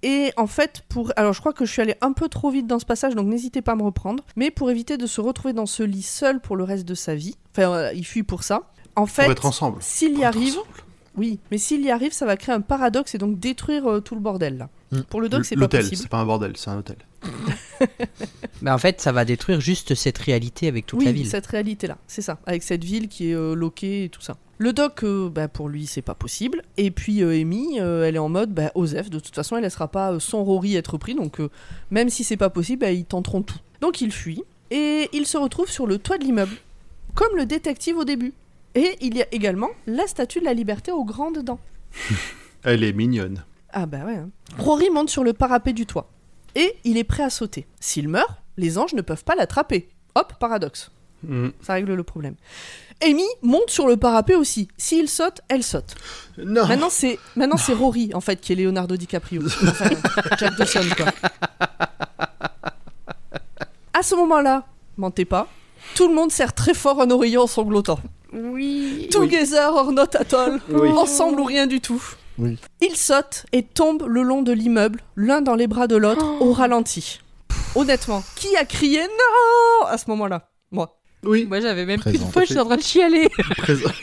et 0.03 0.31
en 0.37 0.47
fait, 0.47 0.83
pour... 0.89 1.11
Alors 1.15 1.33
je 1.33 1.39
crois 1.39 1.53
que 1.53 1.65
je 1.65 1.71
suis 1.71 1.81
allée 1.81 1.95
un 2.01 2.13
peu 2.13 2.27
trop 2.27 2.49
vite 2.49 2.67
dans 2.67 2.79
ce 2.79 2.85
passage, 2.85 3.15
donc 3.15 3.27
n'hésitez 3.27 3.61
pas 3.61 3.73
à 3.73 3.75
me 3.75 3.83
reprendre, 3.83 4.23
mais 4.35 4.51
pour 4.51 4.71
éviter 4.71 4.97
de 4.97 5.05
se 5.05 5.21
retrouver 5.21 5.53
dans 5.53 5.65
ce 5.65 5.83
lit 5.83 6.01
seul 6.01 6.39
pour 6.39 6.55
le 6.55 6.63
reste 6.63 6.85
de 6.85 6.95
sa 6.95 7.15
vie, 7.15 7.37
enfin, 7.51 7.71
euh, 7.71 7.93
il 7.93 8.05
fuit 8.05 8.23
pour 8.23 8.43
ça, 8.43 8.71
en 8.95 9.05
fait, 9.05 9.39
s'il 9.79 10.17
y 10.17 10.23
arrive, 10.23 10.53
ensemble. 10.53 10.67
Oui, 11.17 11.39
mais 11.51 11.57
s'il 11.57 11.81
y 11.81 11.91
arrive, 11.91 12.13
ça 12.13 12.25
va 12.25 12.37
créer 12.37 12.55
un 12.55 12.61
paradoxe 12.61 13.15
et 13.15 13.17
donc 13.17 13.39
détruire 13.39 13.85
euh, 13.87 13.99
tout 13.99 14.15
le 14.15 14.21
bordel 14.21 14.57
là. 14.57 14.69
Mm. 14.91 15.01
Pour 15.09 15.21
le 15.21 15.29
doc, 15.29 15.45
c'est 15.45 15.55
pas 15.55 15.61
L'hôtel, 15.61 15.81
possible. 15.81 16.01
c'est 16.01 16.09
pas 16.09 16.19
un 16.19 16.25
bordel, 16.25 16.53
c'est 16.55 16.69
un 16.69 16.77
hôtel. 16.77 16.97
Mais 18.61 18.71
en 18.71 18.77
fait, 18.77 19.01
ça 19.01 19.11
va 19.11 19.25
détruire 19.25 19.59
juste 19.61 19.95
cette 19.95 20.17
réalité 20.17 20.67
avec 20.67 20.85
toute 20.85 20.99
oui, 20.99 21.05
la 21.05 21.11
ville. 21.11 21.27
cette 21.27 21.47
réalité-là, 21.47 21.97
c'est 22.07 22.21
ça, 22.21 22.39
avec 22.45 22.63
cette 22.63 22.83
ville 22.83 23.07
qui 23.07 23.31
est 23.31 23.35
euh, 23.35 23.53
loquée 23.55 24.05
et 24.05 24.09
tout 24.09 24.21
ça. 24.21 24.37
Le 24.57 24.73
doc, 24.73 25.03
euh, 25.03 25.27
bah, 25.29 25.47
pour 25.47 25.69
lui, 25.69 25.87
c'est 25.87 26.03
pas 26.03 26.13
possible. 26.13 26.61
Et 26.77 26.91
puis 26.91 27.23
euh, 27.23 27.31
Amy, 27.41 27.79
euh, 27.79 28.03
elle 28.07 28.15
est 28.15 28.19
en 28.19 28.29
mode, 28.29 28.53
bah, 28.53 28.71
Osef, 28.75 29.09
de 29.09 29.19
toute 29.19 29.33
façon, 29.33 29.57
elle 29.57 29.63
laissera 29.63 29.87
pas 29.87 30.13
euh, 30.13 30.19
son 30.19 30.43
Rory 30.43 30.75
être 30.75 30.97
pris, 30.97 31.15
donc 31.15 31.39
euh, 31.39 31.49
même 31.89 32.09
si 32.09 32.23
c'est 32.23 32.37
pas 32.37 32.49
possible, 32.51 32.81
bah, 32.81 32.91
ils 32.91 33.05
tenteront 33.05 33.41
tout. 33.41 33.57
Donc 33.81 34.01
il 34.01 34.11
fuit, 34.11 34.43
et 34.69 35.09
il 35.13 35.25
se 35.25 35.37
retrouve 35.37 35.69
sur 35.69 35.87
le 35.87 35.97
toit 35.97 36.17
de 36.19 36.23
l'immeuble, 36.23 36.55
comme 37.15 37.35
le 37.35 37.45
détective 37.45 37.97
au 37.97 38.03
début. 38.05 38.33
Et 38.75 38.97
il 39.01 39.15
y 39.17 39.21
a 39.21 39.25
également 39.31 39.69
la 39.87 40.07
statue 40.07 40.39
de 40.39 40.45
la 40.45 40.53
liberté 40.53 40.91
aux 40.91 41.03
grandes 41.03 41.39
dents. 41.39 41.59
Elle 42.63 42.83
est 42.83 42.93
mignonne. 42.93 43.43
Ah 43.73 43.85
bah 43.85 44.05
ouais. 44.05 44.15
hein. 44.15 44.29
Rory 44.57 44.89
monte 44.89 45.09
sur 45.09 45.23
le 45.23 45.33
parapet 45.33 45.73
du 45.73 45.85
toit. 45.85 46.09
Et 46.55 46.75
il 46.83 46.97
est 46.97 47.03
prêt 47.03 47.23
à 47.23 47.29
sauter. 47.29 47.65
S'il 47.79 48.07
meurt, 48.09 48.29
les 48.57 48.77
anges 48.77 48.93
ne 48.93 49.01
peuvent 49.01 49.23
pas 49.23 49.35
l'attraper. 49.35 49.89
Hop, 50.15 50.33
paradoxe. 50.39 50.91
Mm. 51.23 51.49
Ça 51.61 51.73
règle 51.73 51.93
le 51.93 52.03
problème. 52.03 52.35
Amy 53.03 53.25
monte 53.41 53.69
sur 53.69 53.87
le 53.87 53.97
parapet 53.97 54.35
aussi. 54.35 54.67
S'il 54.77 55.07
saute, 55.09 55.41
elle 55.47 55.63
saute. 55.63 55.95
Non. 56.37 56.67
Maintenant, 56.67 56.89
c'est 56.89 57.17
maintenant 57.35 57.57
c'est 57.57 57.73
Rory 57.73 58.11
en 58.13 58.21
fait 58.21 58.39
qui 58.41 58.53
est 58.53 58.55
Leonardo 58.55 58.95
DiCaprio. 58.95 59.41
Enfin, 59.45 59.89
Jack 60.37 60.55
Dawson 60.57 60.83
quoi. 60.95 61.05
À 63.93 64.03
ce 64.03 64.15
moment-là, 64.15 64.65
mentez 64.97 65.25
pas, 65.25 65.47
tout 65.95 66.07
le 66.07 66.13
monde 66.13 66.31
serre 66.31 66.53
très 66.53 66.73
fort 66.73 67.01
un 67.01 67.09
oreiller 67.11 67.37
en 67.37 67.47
sanglotant. 67.47 67.99
Oui. 68.33 69.07
Together 69.11 69.73
or 69.73 69.91
not 69.91 70.15
at 70.15 70.33
all. 70.33 70.59
Oui. 70.69 70.89
Ensemble 70.89 71.39
ou 71.39 71.43
rien 71.43 71.67
du 71.67 71.81
tout. 71.81 72.01
Oui. 72.37 72.57
Ils 72.81 72.95
sautent 72.95 73.45
et 73.51 73.61
tombent 73.63 74.07
le 74.07 74.21
long 74.23 74.41
de 74.41 74.51
l'immeuble, 74.51 74.99
l'un 75.15 75.41
dans 75.41 75.55
les 75.55 75.67
bras 75.67 75.87
de 75.87 75.95
l'autre, 75.97 76.25
au 76.41 76.53
ralenti. 76.53 77.19
Honnêtement, 77.75 78.23
qui 78.35 78.55
a 78.57 78.65
crié 78.65 79.01
non 79.01 79.87
à 79.87 79.97
ce 79.97 80.09
moment-là? 80.09 80.49
Moi. 80.71 80.97
Oui. 81.23 81.45
Moi 81.45 81.59
j'avais 81.59 81.85
même 81.85 81.99
plus 81.99 82.11
Présent. 82.11 82.27
de 82.27 82.31
fois, 82.31 82.41
je 82.43 82.47
suis 82.47 82.59
en 82.59 82.65
train 82.65 82.77
de 82.77 82.81
chialer. 82.81 83.29
Présent. 83.57 83.89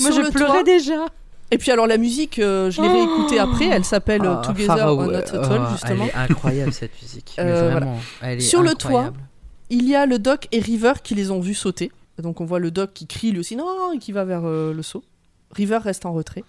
Moi 0.00 0.10
Sur 0.10 0.12
je 0.12 0.20
le 0.22 0.30
pleurais 0.30 0.52
toit- 0.58 0.62
déjà. 0.64 1.06
Et 1.50 1.58
puis 1.58 1.70
alors 1.70 1.86
la 1.86 1.98
musique, 1.98 2.38
euh, 2.40 2.70
je 2.70 2.82
l'ai 2.82 2.88
réécoutée 2.88 3.38
après, 3.38 3.66
elle 3.66 3.84
s'appelle 3.84 4.24
euh, 4.24 4.34
Ah, 4.42 4.46
Together 4.46 4.86
or 4.88 5.02
not 5.04 5.14
at 5.14 5.34
all, 5.34 5.60
oh, 5.62 5.72
justement. 5.72 6.04
Elle 6.04 6.10
est 6.10 6.14
incroyable 6.30 6.72
cette 6.72 7.00
musique. 7.00 7.34
Mais 7.38 7.44
Euh, 7.44 7.70
vraiment, 7.70 8.00
elle 8.22 8.38
est 8.38 8.40
Sur 8.40 8.62
le 8.62 8.74
toit. 8.74 9.12
Il 9.70 9.88
y 9.88 9.94
a 9.94 10.04
le 10.06 10.18
Doc 10.18 10.48
et 10.52 10.58
River 10.58 10.94
qui 11.02 11.14
les 11.14 11.30
ont 11.30 11.40
vus 11.40 11.54
sauter. 11.54 11.92
Donc 12.22 12.40
on 12.40 12.44
voit 12.44 12.58
le 12.60 12.70
Doc 12.70 12.92
qui 12.94 13.06
crie 13.06 13.32
lui 13.32 13.40
aussi 13.40 13.56
non 13.56 13.92
et 13.92 13.98
qui 13.98 14.12
va 14.12 14.24
vers 14.24 14.44
euh, 14.44 14.72
le 14.72 14.82
saut. 14.82 15.04
River 15.52 15.78
reste 15.78 16.06
en 16.06 16.12
retrait. 16.12 16.44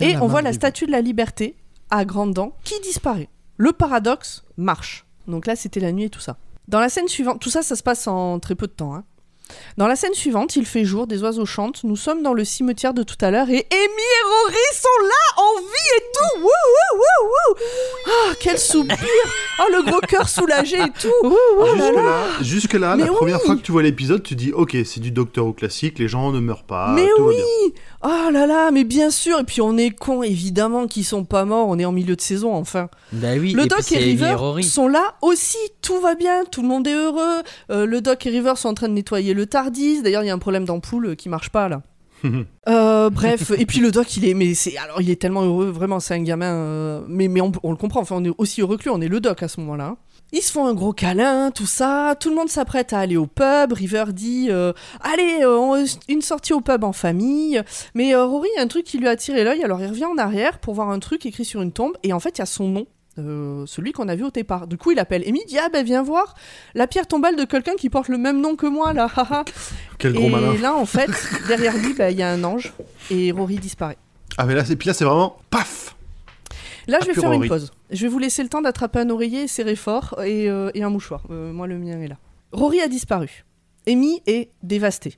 Et 0.00 0.16
on 0.16 0.26
voit 0.28 0.42
la 0.42 0.52
statue 0.52 0.86
de 0.86 0.92
la 0.92 1.00
liberté 1.00 1.56
à 1.90 2.04
grandes 2.04 2.34
dents 2.34 2.56
qui 2.64 2.78
disparaît. 2.80 3.28
Le 3.56 3.72
paradoxe 3.72 4.44
marche. 4.56 5.06
Donc 5.26 5.46
là 5.46 5.56
c'était 5.56 5.80
la 5.80 5.92
nuit 5.92 6.04
et 6.04 6.10
tout 6.10 6.20
ça. 6.20 6.36
Dans 6.68 6.80
la 6.80 6.88
scène 6.88 7.08
suivante, 7.08 7.40
tout 7.40 7.50
ça 7.50 7.62
ça 7.62 7.74
se 7.76 7.82
passe 7.82 8.06
en 8.06 8.38
très 8.38 8.54
peu 8.54 8.66
de 8.66 8.72
temps. 8.72 8.94
hein. 8.94 9.04
Dans 9.76 9.86
la 9.86 9.96
scène 9.96 10.14
suivante, 10.14 10.56
il 10.56 10.66
fait 10.66 10.84
jour, 10.84 11.06
des 11.06 11.22
oiseaux 11.22 11.46
chantent, 11.46 11.84
nous 11.84 11.96
sommes 11.96 12.22
dans 12.22 12.34
le 12.34 12.44
cimetière 12.44 12.94
de 12.94 13.02
tout 13.02 13.16
à 13.20 13.30
l'heure 13.30 13.48
et 13.48 13.66
Amy 13.70 13.80
et 13.80 14.24
Rory 14.28 14.56
sont 14.74 15.02
là 15.06 15.42
en 15.42 15.58
vie 15.60 15.90
et 15.96 16.02
tout. 16.12 16.40
Wouh 16.40 16.44
wouh 16.44 16.98
wouh 16.98 17.28
wouh. 17.28 17.56
Ah 18.06 18.34
quel 18.40 18.58
soupir. 18.58 18.96
Oh 19.60 19.72
le 19.72 19.82
gros 19.90 20.00
cœur 20.00 20.28
soulagé 20.28 20.76
et 20.78 20.90
tout. 21.00 21.08
Oh 21.22 21.66
là 21.76 21.92
là. 21.92 22.24
Jusque-là, 22.40 22.42
jusque-là, 22.42 22.96
la 22.96 23.04
Mais 23.04 23.06
première 23.10 23.38
oui. 23.40 23.46
fois 23.46 23.56
que 23.56 23.62
tu 23.62 23.72
vois 23.72 23.82
l'épisode, 23.82 24.22
tu 24.22 24.34
dis 24.34 24.52
ok, 24.52 24.76
c'est 24.84 25.00
du 25.00 25.10
Docteur 25.10 25.46
Who 25.46 25.52
classique, 25.52 25.98
les 25.98 26.08
gens 26.08 26.30
ne 26.32 26.40
meurent 26.40 26.64
pas, 26.64 26.92
Mais 26.94 27.06
tout 27.16 27.24
va 27.24 27.28
oui 27.30 27.36
bien. 27.36 27.80
Oh 28.02 28.30
là 28.30 28.46
là, 28.46 28.70
mais 28.70 28.84
bien 28.84 29.10
sûr, 29.10 29.38
et 29.40 29.44
puis 29.44 29.60
on 29.60 29.76
est 29.76 29.90
con 29.90 30.22
évidemment 30.22 30.86
qu'ils 30.86 31.04
sont 31.04 31.24
pas 31.24 31.44
morts, 31.44 31.68
on 31.68 31.78
est 31.78 31.84
en 31.84 31.92
milieu 31.92 32.16
de 32.16 32.20
saison 32.20 32.54
enfin. 32.54 32.88
Bah 33.12 33.28
oui, 33.38 33.52
le 33.52 33.64
et 33.64 33.66
Doc 33.66 33.92
et 33.92 33.98
River 33.98 34.32
Rory. 34.32 34.64
sont 34.64 34.88
là 34.88 35.14
aussi, 35.20 35.58
tout 35.82 36.00
va 36.00 36.14
bien, 36.14 36.44
tout 36.50 36.62
le 36.62 36.68
monde 36.68 36.86
est 36.86 36.94
heureux. 36.94 37.42
Euh, 37.70 37.84
le 37.84 38.00
Doc 38.00 38.24
et 38.24 38.30
River 38.30 38.54
sont 38.56 38.68
en 38.70 38.74
train 38.74 38.88
de 38.88 38.94
nettoyer 38.94 39.34
le 39.34 39.39
Tardis, 39.44 40.02
d'ailleurs 40.02 40.22
il 40.22 40.26
y 40.26 40.30
a 40.30 40.34
un 40.34 40.38
problème 40.38 40.64
d'ampoule 40.64 41.16
qui 41.16 41.28
marche 41.28 41.50
pas 41.50 41.68
là. 41.68 41.82
Euh, 42.68 43.08
bref, 43.10 43.50
et 43.58 43.64
puis 43.64 43.80
le 43.80 43.90
Doc 43.90 44.16
il 44.18 44.26
est, 44.28 44.34
mais 44.34 44.52
c'est, 44.54 44.76
alors 44.76 45.00
il 45.00 45.08
est 45.10 45.20
tellement 45.20 45.42
heureux, 45.42 45.70
vraiment 45.70 45.98
c'est 45.98 46.14
un 46.14 46.22
gamin, 46.22 46.52
euh, 46.54 47.00
mais, 47.08 47.26
mais 47.28 47.40
on, 47.40 47.50
on 47.62 47.70
le 47.70 47.76
comprend, 47.78 48.00
enfin 48.00 48.16
on 48.18 48.24
est 48.24 48.32
aussi 48.36 48.60
heureux 48.60 48.76
que 48.76 48.82
lui, 48.84 48.90
on 48.90 49.00
est 49.00 49.08
le 49.08 49.18
Doc 49.20 49.42
à 49.42 49.48
ce 49.48 49.58
moment-là. 49.60 49.96
Ils 50.32 50.42
se 50.42 50.52
font 50.52 50.66
un 50.66 50.74
gros 50.74 50.92
câlin, 50.92 51.50
tout 51.50 51.66
ça. 51.66 52.14
Tout 52.20 52.28
le 52.28 52.36
monde 52.36 52.48
s'apprête 52.48 52.92
à 52.92 53.00
aller 53.00 53.16
au 53.16 53.26
pub. 53.26 53.72
River 53.72 54.04
dit 54.12 54.46
euh, 54.50 54.72
Allez, 55.00 55.44
on- 55.44 55.84
une 56.08 56.22
sortie 56.22 56.52
au 56.52 56.60
pub 56.60 56.84
en 56.84 56.92
famille. 56.92 57.60
Mais 57.96 58.14
Rory, 58.14 58.48
il 58.54 58.56
y 58.58 58.60
a 58.60 58.62
un 58.62 58.68
truc 58.68 58.84
qui 58.84 58.98
lui 58.98 59.08
a 59.08 59.10
attiré 59.10 59.42
l'œil. 59.42 59.64
Alors 59.64 59.80
il 59.80 59.88
revient 59.88 60.04
en 60.04 60.18
arrière 60.18 60.60
pour 60.60 60.74
voir 60.74 60.90
un 60.90 61.00
truc 61.00 61.26
écrit 61.26 61.44
sur 61.44 61.62
une 61.62 61.72
tombe. 61.72 61.94
Et 62.04 62.12
en 62.12 62.20
fait, 62.20 62.36
il 62.36 62.38
y 62.38 62.42
a 62.42 62.46
son 62.46 62.68
nom. 62.68 62.86
Euh, 63.18 63.64
celui 63.66 63.92
qu'on 63.92 64.08
a 64.08 64.14
vu 64.14 64.24
au 64.24 64.30
départ. 64.30 64.66
Du 64.66 64.76
coup, 64.76 64.92
il 64.92 64.98
appelle 64.98 65.24
Amy, 65.26 65.40
dit 65.46 65.58
Ah 65.58 65.68
ben 65.72 65.84
viens 65.84 66.02
voir 66.02 66.34
la 66.74 66.86
pierre 66.86 67.06
tombale 67.06 67.36
de 67.36 67.44
quelqu'un 67.44 67.74
qui 67.74 67.90
porte 67.90 68.08
le 68.08 68.18
même 68.18 68.40
nom 68.40 68.56
que 68.56 68.66
moi 68.66 68.92
là. 68.92 69.08
Quel 69.98 70.12
gros 70.12 70.26
et 70.26 70.30
malin. 70.30 70.54
là, 70.60 70.74
en 70.74 70.86
fait, 70.86 71.10
derrière 71.48 71.76
lui, 71.76 71.94
bah, 71.94 72.10
il 72.10 72.18
y 72.18 72.22
a 72.22 72.30
un 72.30 72.42
ange 72.44 72.72
et 73.10 73.32
Rory 73.32 73.56
disparaît. 73.56 73.98
Ah 74.38 74.46
mais 74.46 74.54
là, 74.54 74.64
c'est 74.64 74.76
puis 74.76 74.86
là, 74.86 74.94
c'est 74.94 75.04
vraiment 75.04 75.36
paf. 75.50 75.96
Là, 76.86 76.98
Ah, 77.00 77.02
je 77.02 77.08
vais 77.08 77.12
pur 77.12 77.22
faire 77.22 77.32
une 77.32 77.46
pause. 77.48 77.72
Je 77.90 78.02
vais 78.02 78.08
vous 78.08 78.18
laisser 78.18 78.42
le 78.42 78.48
temps 78.48 78.62
d'attraper 78.62 79.00
un 79.00 79.10
oreiller, 79.10 79.48
serrer 79.48 79.76
fort 79.76 80.14
et, 80.24 80.48
euh, 80.48 80.70
et 80.74 80.82
un 80.82 80.88
mouchoir. 80.88 81.22
Euh, 81.30 81.52
moi, 81.52 81.66
le 81.66 81.78
mien 81.78 82.00
est 82.00 82.08
là. 82.08 82.16
Rory 82.52 82.80
a 82.80 82.88
disparu. 82.88 83.44
Amy 83.86 84.22
est 84.26 84.50
dévastée. 84.62 85.16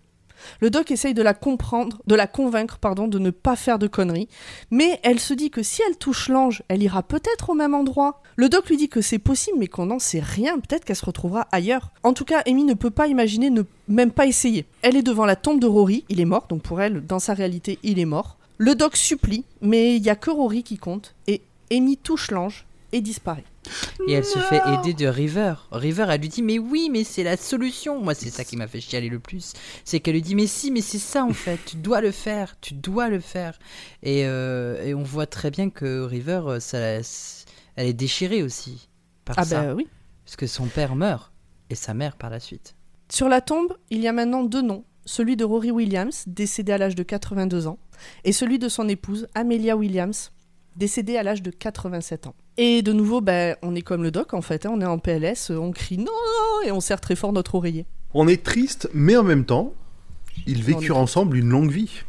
Le 0.61 0.71
doc 0.71 0.91
essaye 0.91 1.15
de 1.15 1.23
la 1.23 1.35
comprendre, 1.35 2.01
de 2.07 2.15
la 2.15 2.27
convaincre, 2.27 2.79
pardon, 2.79 3.09
de 3.09 3.19
ne 3.19 3.31
pas 3.31 3.57
faire 3.57 3.79
de 3.79 3.87
conneries, 3.87 4.29
mais 4.71 5.01
elle 5.03 5.21
se 5.21 5.35
dit 5.35 5.51
que 5.51 5.63
si 5.63 5.83
elle 5.87 5.97
touche 5.97 6.29
l'ange, 6.29 6.63
elle 6.69 6.83
ira 6.83 7.03
peut-être 7.03 7.51
au 7.51 7.55
même 7.55 7.75
endroit. 7.75 8.23
Le 8.37 8.49
doc 8.49 8.69
lui 8.69 8.77
dit 8.77 8.89
que 8.89 9.01
c'est 9.01 9.19
possible, 9.19 9.59
mais 9.59 9.69
qu'on 9.69 9.87
n'en 9.87 9.99
sait 9.99 10.21
rien. 10.21 10.59
Peut-être 10.59 10.85
qu'elle 10.85 10.97
se 10.97 11.05
retrouvera 11.05 11.49
ailleurs. 11.53 11.91
En 12.03 12.13
tout 12.13 12.25
cas, 12.25 12.43
Amy 12.47 12.65
ne 12.65 12.75
peut 12.75 12.91
pas 12.91 13.09
imaginer, 13.09 13.51
ne 13.51 13.63
même 13.89 14.13
pas 14.13 14.27
essayer. 14.27 14.67
Elle 14.83 14.97
est 14.97 15.03
devant 15.03 15.27
la 15.27 15.37
tombe 15.37 15.61
de 15.61 15.67
Rory. 15.67 16.05
Il 16.09 16.21
est 16.21 16.25
mort, 16.25 16.47
donc 16.49 16.63
pour 16.63 16.81
elle, 16.81 17.05
dans 17.07 17.19
sa 17.19 17.35
réalité, 17.35 17.79
il 17.83 17.99
est 17.99 18.05
mort. 18.05 18.39
Le 18.59 18.75
doc 18.75 18.97
supplie, 18.97 19.45
mais 19.61 19.97
il 19.97 20.03
y 20.03 20.11
a 20.11 20.17
que 20.17 20.31
Rory 20.31 20.63
qui 20.63 20.79
compte, 20.79 21.15
et 21.27 21.43
Amy 21.71 21.97
touche 21.97 22.31
l'ange 22.31 22.67
et 22.93 23.01
disparaît. 23.01 23.45
Et 24.09 24.13
elle 24.13 24.25
se 24.25 24.39
fait 24.39 24.61
aider 24.75 24.93
de 24.95 25.07
River. 25.07 25.55
River, 25.71 26.07
elle 26.11 26.21
lui 26.21 26.29
dit 26.29 26.43
Mais 26.43 26.59
oui, 26.59 26.89
mais 26.91 27.05
c'est 27.05 27.23
la 27.23 27.37
solution. 27.37 28.01
Moi, 28.01 28.15
c'est 28.15 28.31
ça 28.31 28.45
qui 28.45 28.57
m'a 28.57 28.67
fait 28.69 28.81
chialer 28.81 29.09
le 29.09 29.19
plus. 29.19 29.53
C'est 29.85 30.01
qu'elle 30.01 30.15
lui 30.15 30.23
dit 30.23 30.35
Mais 30.35 30.47
si, 30.47 30.71
mais 30.71 30.81
c'est 30.81 30.99
ça 30.99 31.25
en 31.25 31.33
fait. 31.33 31.59
Tu 31.65 31.77
dois 31.77 32.01
le 32.01 32.11
faire. 32.11 32.57
Tu 32.61 32.75
dois 32.75 33.09
le 33.09 33.21
faire. 33.21 33.59
Et, 34.03 34.27
euh, 34.27 34.85
et 34.85 34.95
on 34.95 35.03
voit 35.03 35.27
très 35.27 35.51
bien 35.51 35.71
que 35.71 36.03
River, 36.03 36.43
euh, 36.47 36.61
ça, 36.61 36.79
elle 36.79 37.87
est 37.87 37.93
déchirée 37.93 38.43
aussi 38.43 38.89
par 39.25 39.37
Ah 39.39 39.45
ça. 39.45 39.63
bah 39.63 39.75
oui. 39.75 39.87
Parce 40.25 40.37
que 40.37 40.47
son 40.47 40.67
père 40.67 40.95
meurt. 40.97 41.33
Et 41.71 41.75
sa 41.75 41.95
mère 41.95 42.17
par 42.17 42.29
la 42.29 42.41
suite. 42.41 42.75
Sur 43.11 43.29
la 43.29 43.41
tombe, 43.41 43.77
il 43.91 44.01
y 44.01 44.09
a 44.09 44.13
maintenant 44.13 44.43
deux 44.45 44.61
noms. 44.63 44.85
Celui 45.05 45.37
de 45.37 45.45
Rory 45.45 45.71
Williams, 45.71 46.25
décédé 46.27 46.71
à 46.73 46.79
l'âge 46.79 46.95
de 46.95 47.03
82 47.03 47.67
ans, 47.67 47.79
et 48.25 48.33
celui 48.33 48.59
de 48.61 48.69
son 48.69 48.89
épouse, 48.89 49.27
Amelia 49.35 49.77
Williams, 49.77 50.31
décédée 50.77 51.17
à 51.17 51.23
l'âge 51.25 51.43
de 51.43 51.51
87 51.51 52.27
ans. 52.29 52.35
Et 52.59 52.83
de 52.83 52.93
nouveau, 52.93 53.21
ben, 53.21 53.57
on 53.63 53.75
est 53.75 53.83
comme 53.83 54.03
le 54.03 54.11
doc 54.11 54.35
en 54.35 54.43
fait, 54.43 54.67
hein, 54.67 54.71
on 54.75 54.81
est 54.81 54.87
en 54.87 54.99
PLS, 54.99 55.51
on 55.51 55.71
crie 55.71 55.99
non 55.99 56.13
et 56.67 56.73
on 56.73 56.81
serre 56.81 57.01
très 57.01 57.17
fort 57.17 57.33
notre 57.33 57.55
oreiller. 57.55 57.87
On 58.15 58.29
est 58.29 58.43
triste, 58.43 58.91
mais 58.93 59.17
en 59.17 59.23
même 59.23 59.45
temps, 59.45 59.73
ils 60.47 60.63
vécurent 60.63 60.99
ensemble 60.99 61.37
une 61.39 61.49
longue 61.49 61.71
vie. 61.71 62.03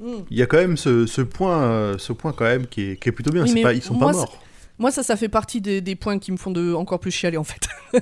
Mm. 0.00 0.12
Il 0.30 0.36
y 0.36 0.42
a 0.42 0.46
quand 0.46 0.58
même 0.58 0.76
ce, 0.76 1.06
ce 1.06 1.22
point, 1.22 1.62
euh, 1.62 1.98
ce 1.98 2.12
point 2.12 2.32
quand 2.32 2.44
même 2.44 2.66
qui 2.66 2.82
est, 2.82 2.96
qui 2.96 3.08
est 3.08 3.12
plutôt 3.12 3.30
bien. 3.30 3.44
Oui, 3.44 3.50
C'est 3.52 3.62
pas, 3.62 3.72
ils 3.72 3.82
sont 3.82 3.94
moi, 3.94 4.12
pas 4.12 4.18
morts. 4.18 4.38
Moi, 4.78 4.90
ça, 4.90 5.02
ça 5.02 5.16
fait 5.16 5.30
partie 5.30 5.62
des, 5.62 5.80
des 5.80 5.96
points 5.96 6.18
qui 6.18 6.32
me 6.32 6.36
font 6.36 6.50
de, 6.50 6.74
encore 6.74 7.00
plus 7.00 7.10
chialer 7.10 7.38
en 7.38 7.44
fait. 7.44 7.66
tu 7.92 8.00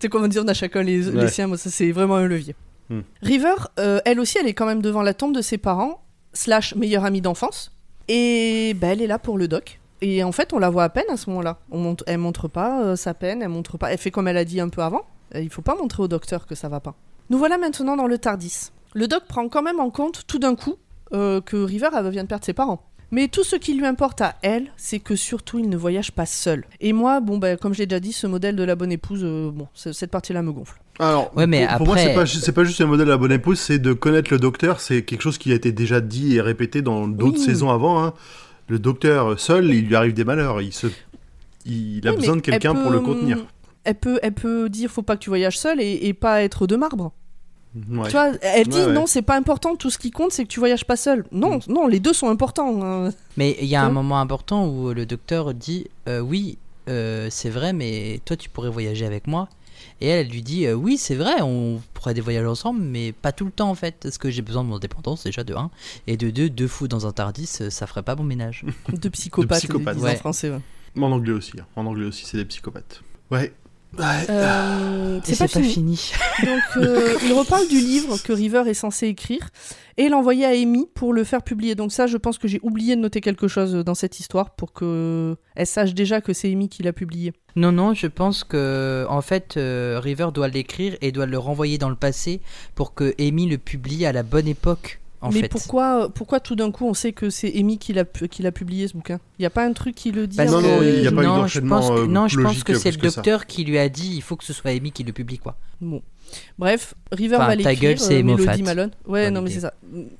sais, 0.00 0.08
comment 0.08 0.28
dire, 0.28 0.42
on 0.44 0.48
a 0.48 0.54
chacun 0.54 0.82
les, 0.82 1.28
siens, 1.28 1.48
moi, 1.48 1.58
ça 1.58 1.70
c'est 1.70 1.90
vraiment 1.90 2.16
un 2.16 2.26
levier. 2.28 2.54
Hmm. 2.90 3.00
River, 3.22 3.54
euh, 3.80 4.00
elle 4.04 4.20
aussi, 4.20 4.38
elle 4.38 4.46
est 4.46 4.54
quand 4.54 4.66
même 4.66 4.82
devant 4.82 5.02
la 5.02 5.14
tombe 5.14 5.34
de 5.34 5.42
ses 5.42 5.58
parents, 5.58 6.04
slash 6.32 6.76
meilleure 6.76 7.04
amie 7.04 7.20
d'enfance, 7.20 7.72
et 8.06 8.74
ben, 8.74 8.90
elle 8.90 9.02
est 9.02 9.06
là 9.06 9.18
pour 9.18 9.38
le 9.38 9.48
doc. 9.48 9.80
Et 10.02 10.22
en 10.24 10.32
fait, 10.32 10.52
on 10.52 10.58
la 10.58 10.68
voit 10.68 10.82
à 10.84 10.88
peine 10.90 11.04
à 11.10 11.16
ce 11.16 11.30
moment-là. 11.30 11.58
On 11.70 11.78
montre, 11.78 12.04
elle 12.06 12.18
montre 12.18 12.48
pas 12.48 12.82
euh, 12.82 12.96
sa 12.96 13.14
peine, 13.14 13.40
elle 13.40 13.48
montre 13.48 13.78
pas. 13.78 13.92
Elle 13.92 13.98
fait 13.98 14.10
comme 14.10 14.28
elle 14.28 14.36
a 14.36 14.44
dit 14.44 14.60
un 14.60 14.68
peu 14.68 14.82
avant. 14.82 15.02
Euh, 15.34 15.40
Il 15.40 15.48
faut 15.48 15.62
pas 15.62 15.76
montrer 15.76 16.02
au 16.02 16.08
docteur 16.08 16.46
que 16.46 16.54
ça 16.54 16.68
va 16.68 16.80
pas. 16.80 16.94
Nous 17.30 17.38
voilà 17.38 17.56
maintenant 17.56 17.96
dans 17.96 18.06
le 18.08 18.18
Tardis. 18.18 18.72
Le 18.94 19.06
doc 19.08 19.22
prend 19.28 19.48
quand 19.48 19.62
même 19.62 19.80
en 19.80 19.90
compte 19.90 20.24
tout 20.26 20.38
d'un 20.38 20.54
coup 20.56 20.74
euh, 21.14 21.40
que 21.40 21.56
River 21.56 21.88
elle, 21.96 22.10
vient 22.10 22.24
de 22.24 22.28
perdre 22.28 22.44
ses 22.44 22.52
parents. 22.52 22.82
Mais 23.12 23.28
tout 23.28 23.44
ce 23.44 23.56
qui 23.56 23.74
lui 23.74 23.84
importe 23.86 24.22
à 24.22 24.34
elle, 24.42 24.72
c'est 24.78 24.98
que 24.98 25.14
surtout 25.16 25.58
il 25.58 25.68
ne 25.68 25.76
voyage 25.76 26.12
pas 26.12 26.24
seul. 26.26 26.64
Et 26.80 26.92
moi, 26.94 27.20
bon, 27.20 27.36
ben, 27.38 27.56
comme 27.58 27.74
j'ai 27.74 27.84
déjà 27.86 28.00
dit, 28.00 28.12
ce 28.12 28.26
modèle 28.26 28.56
de 28.56 28.62
la 28.64 28.74
bonne 28.74 28.90
épouse, 28.90 29.20
euh, 29.22 29.50
bon, 29.52 29.68
cette 29.74 30.10
partie-là 30.10 30.40
me 30.42 30.50
gonfle. 30.50 30.80
Alors, 30.98 31.30
Ouais, 31.36 31.46
mais 31.46 31.66
pour, 31.68 31.76
pour 31.76 31.86
moi, 31.88 31.96
après- 31.96 32.08
c'est 32.08 32.14
pas, 32.14 32.26
c'est 32.26 32.52
pas 32.52 32.64
juste 32.64 32.80
le 32.80 32.86
modèle 32.86 33.04
de 33.06 33.10
la 33.12 33.18
bonne 33.18 33.32
épouse, 33.32 33.60
c'est 33.60 33.78
de 33.78 33.92
connaître 33.92 34.32
le 34.32 34.38
docteur. 34.38 34.80
C'est 34.80 35.02
quelque 35.04 35.20
chose 35.20 35.36
qui 35.38 35.52
a 35.52 35.54
été 35.54 35.72
déjà 35.72 36.00
dit 36.00 36.36
et 36.36 36.40
répété 36.40 36.80
dans 36.82 37.06
d'autres 37.06 37.38
Oui. 37.38 37.44
saisons 37.44 37.70
avant. 37.70 38.02
hein. 38.02 38.14
Le 38.68 38.78
docteur 38.78 39.38
seul, 39.38 39.66
il 39.72 39.86
lui 39.86 39.94
arrive 39.96 40.14
des 40.14 40.24
malheurs. 40.24 40.60
Il 40.62 40.72
se, 40.72 40.86
il 41.66 42.06
a 42.06 42.10
Oui, 42.12 42.16
besoin 42.18 42.36
de 42.36 42.40
quelqu'un 42.40 42.74
pour 42.74 42.90
le 42.90 43.00
contenir. 43.00 43.38
hum, 43.38 43.44
Elle 43.84 43.94
peut, 43.96 44.18
elle 44.22 44.32
peut 44.32 44.68
dire 44.68 44.90
faut 44.90 45.02
pas 45.02 45.16
que 45.16 45.22
tu 45.22 45.30
voyages 45.30 45.58
seul 45.58 45.80
et, 45.80 45.98
et 46.02 46.14
pas 46.14 46.42
être 46.42 46.66
de 46.66 46.76
marbre. 46.76 47.12
Ouais. 47.74 48.04
Tu 48.06 48.12
vois, 48.12 48.32
elle 48.42 48.68
dit 48.68 48.78
Ouais, 48.78 48.86
ouais. 48.86 48.92
non, 48.92 49.06
c'est 49.06 49.22
pas 49.22 49.36
important, 49.36 49.76
tout 49.76 49.88
ce 49.90 49.96
qui 49.98 50.10
compte 50.10 50.30
c'est 50.32 50.44
que 50.44 50.48
tu 50.48 50.60
voyages 50.60 50.84
pas 50.84 50.96
seul. 50.96 51.24
Non, 51.32 51.58
non, 51.68 51.86
les 51.86 52.00
deux 52.00 52.12
sont 52.12 52.28
importants. 52.28 52.82
hein. 52.82 53.10
Mais 53.36 53.56
il 53.60 53.66
y 53.66 53.76
a 53.76 53.82
un 53.82 53.90
moment 53.90 54.20
important 54.20 54.68
où 54.68 54.92
le 54.92 55.06
docteur 55.06 55.54
dit 55.54 55.86
euh, 56.08 56.20
Oui, 56.20 56.58
euh, 56.88 57.28
c'est 57.30 57.48
vrai, 57.50 57.72
mais 57.72 58.20
toi, 58.24 58.36
tu 58.36 58.48
pourrais 58.50 58.68
voyager 58.70 59.06
avec 59.06 59.26
moi. 59.26 59.48
Et 60.02 60.06
elle, 60.08 60.26
elle 60.26 60.32
lui 60.32 60.42
dit 60.42 60.66
euh, 60.66 60.74
Oui, 60.74 60.96
c'est 60.98 61.14
vrai, 61.14 61.40
on 61.42 61.80
pourrait 61.94 62.12
des 62.12 62.20
voyages 62.20 62.46
ensemble, 62.46 62.82
mais 62.82 63.12
pas 63.12 63.30
tout 63.30 63.44
le 63.44 63.52
temps 63.52 63.70
en 63.70 63.74
fait. 63.76 63.94
Parce 64.02 64.18
que 64.18 64.30
j'ai 64.30 64.42
besoin 64.42 64.64
de 64.64 64.68
mon 64.68 64.76
indépendance, 64.76 65.22
déjà 65.24 65.44
de 65.44 65.54
1. 65.54 65.70
Et 66.08 66.16
de 66.16 66.30
2, 66.30 66.50
deux 66.50 66.66
fous 66.66 66.88
dans 66.88 67.06
un 67.06 67.12
Tardis, 67.12 67.48
euh, 67.60 67.70
ça 67.70 67.86
ferait 67.86 68.02
pas 68.02 68.16
bon 68.16 68.24
ménage. 68.24 68.64
De 68.92 69.08
psychopathes, 69.08 69.58
psychopathes. 69.60 69.94
ils 69.94 69.98
disent 69.98 70.04
Ouais. 70.04 70.14
en 70.16 70.18
français. 70.18 70.50
ouais. 70.50 70.60
En 71.00 71.12
anglais 71.12 71.32
aussi. 71.32 71.52
hein. 71.60 71.66
En 71.76 71.86
anglais 71.86 72.06
aussi, 72.06 72.24
c'est 72.26 72.36
des 72.36 72.44
psychopathes. 72.44 73.02
Ouais. 73.30 73.52
Euh, 74.00 75.20
Et 75.26 75.34
c'est 75.34 75.52
pas, 75.52 75.60
fini. 75.60 76.12
Donc, 76.42 76.62
euh, 76.78 77.14
il 77.24 77.32
reparle 77.32 77.68
du 77.68 77.78
livre 77.78 78.16
que 78.22 78.32
River 78.32 78.62
est 78.66 78.74
censé 78.74 79.06
écrire 79.08 79.50
et 79.98 80.08
l'envoyer 80.08 80.46
à 80.46 80.50
Amy 80.50 80.86
pour 80.94 81.12
le 81.12 81.24
faire 81.24 81.42
publier. 81.42 81.74
Donc 81.74 81.92
ça, 81.92 82.06
je 82.06 82.16
pense 82.16 82.38
que 82.38 82.48
j'ai 82.48 82.60
oublié 82.62 82.96
de 82.96 83.00
noter 83.00 83.20
quelque 83.20 83.48
chose 83.48 83.74
dans 83.74 83.94
cette 83.94 84.18
histoire 84.18 84.50
pour 84.50 84.72
que 84.72 85.36
elle 85.54 85.66
sache 85.66 85.92
déjà 85.92 86.20
que 86.20 86.32
c'est 86.32 86.50
Amy 86.50 86.68
qui 86.68 86.82
l'a 86.82 86.92
publié. 86.92 87.32
Non, 87.54 87.72
non, 87.72 87.92
je 87.92 88.06
pense 88.06 88.44
que 88.44 89.04
en 89.10 89.20
fait, 89.20 89.56
euh, 89.56 90.00
River 90.02 90.28
doit 90.32 90.48
l'écrire 90.48 90.96
et 91.02 91.12
doit 91.12 91.26
le 91.26 91.38
renvoyer 91.38 91.76
dans 91.76 91.90
le 91.90 91.96
passé 91.96 92.40
pour 92.74 92.94
que 92.94 93.14
Amy 93.20 93.46
le 93.46 93.58
publie 93.58 94.06
à 94.06 94.12
la 94.12 94.22
bonne 94.22 94.48
époque. 94.48 95.01
En 95.22 95.30
Mais 95.30 95.42
fait. 95.42 95.48
pourquoi, 95.48 96.10
pourquoi 96.12 96.40
tout 96.40 96.56
d'un 96.56 96.70
coup 96.72 96.84
on 96.86 96.94
sait 96.94 97.12
que 97.12 97.30
c'est 97.30 97.56
Amy 97.56 97.78
qui 97.78 97.92
l'a, 97.92 98.04
pu- 98.04 98.28
qui 98.28 98.42
l'a 98.42 98.50
publié 98.52 98.88
ce 98.88 98.94
bouquin? 98.94 99.20
Il 99.38 99.42
n'y 99.42 99.46
a 99.46 99.50
pas 99.50 99.64
un 99.64 99.72
truc 99.72 99.94
qui 99.94 100.10
le 100.10 100.26
dit 100.26 100.36
Parce 100.36 100.50
Non, 100.50 100.60
non, 100.60 100.82
il 100.82 101.02
y 101.02 101.06
a 101.06 101.12
pas 101.12 101.22
eu 101.22 101.24
je 101.24 101.28
d'enchaînement, 101.30 101.78
pense 101.80 101.90
que, 101.90 102.00
euh, 102.00 102.06
non, 102.06 102.26
je 102.28 102.40
pense 102.40 102.64
que 102.64 102.74
c'est 102.74 102.90
le 102.90 102.96
docteur 102.96 103.46
qui 103.46 103.64
lui 103.64 103.78
a 103.78 103.88
dit 103.88 104.12
il 104.16 104.20
faut 104.22 104.34
que 104.36 104.44
ce 104.44 104.52
soit 104.52 104.72
Amy 104.72 104.90
qui 104.92 105.04
le 105.04 105.12
publie 105.12 105.38
quoi. 105.38 105.56
Bon. 105.80 106.02
Bref, 106.58 106.94
River 107.12 107.36
Enfin, 107.36 107.46
va 107.46 107.54
l'écrire. 107.54 107.98
euh. 108.10 108.22
Mélodie 108.22 108.62
Malone. 108.62 108.90
Ouais, 109.06 109.30
non, 109.30 109.42
mais 109.42 109.50
c'est 109.50 109.60
ça. 109.60 109.74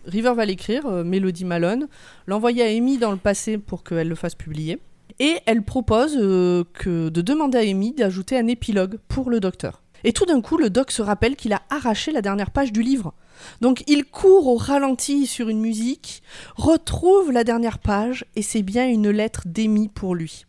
River 0.06 0.34
va 0.34 0.44
l'écrire, 0.44 0.86
euh, 0.86 1.04
Mélodie 1.04 1.44
Malone, 1.44 1.88
l'envoyer 2.26 2.62
à 2.62 2.66
Amy 2.66 2.98
dans 2.98 3.10
le 3.10 3.16
passé 3.16 3.58
pour 3.58 3.82
qu'elle 3.82 4.08
le 4.08 4.14
fasse 4.14 4.34
publier. 4.34 4.78
Et 5.18 5.36
elle 5.46 5.62
propose 5.62 6.16
euh, 6.18 6.64
que, 6.74 7.08
de 7.08 7.20
demander 7.22 7.58
à 7.58 7.62
Amy 7.62 7.92
d'ajouter 7.92 8.38
un 8.38 8.46
épilogue 8.46 8.98
pour 9.08 9.30
le 9.30 9.40
docteur. 9.40 9.82
Et 10.04 10.12
tout 10.12 10.26
d'un 10.26 10.40
coup, 10.40 10.58
le 10.58 10.68
doc 10.70 10.90
se 10.90 11.00
rappelle 11.02 11.36
qu'il 11.36 11.52
a 11.52 11.62
arraché 11.70 12.12
la 12.12 12.22
dernière 12.22 12.50
page 12.50 12.72
du 12.72 12.82
livre. 12.82 13.14
Donc 13.60 13.82
il 13.86 14.04
court 14.04 14.46
au 14.48 14.56
ralenti 14.56 15.26
sur 15.26 15.48
une 15.48 15.60
musique, 15.60 16.22
retrouve 16.56 17.32
la 17.32 17.44
dernière 17.44 17.78
page, 17.78 18.24
et 18.36 18.42
c'est 18.42 18.62
bien 18.62 18.88
une 18.88 19.10
lettre 19.10 19.42
d'Amy 19.46 19.88
pour 19.88 20.14
lui. 20.14 20.44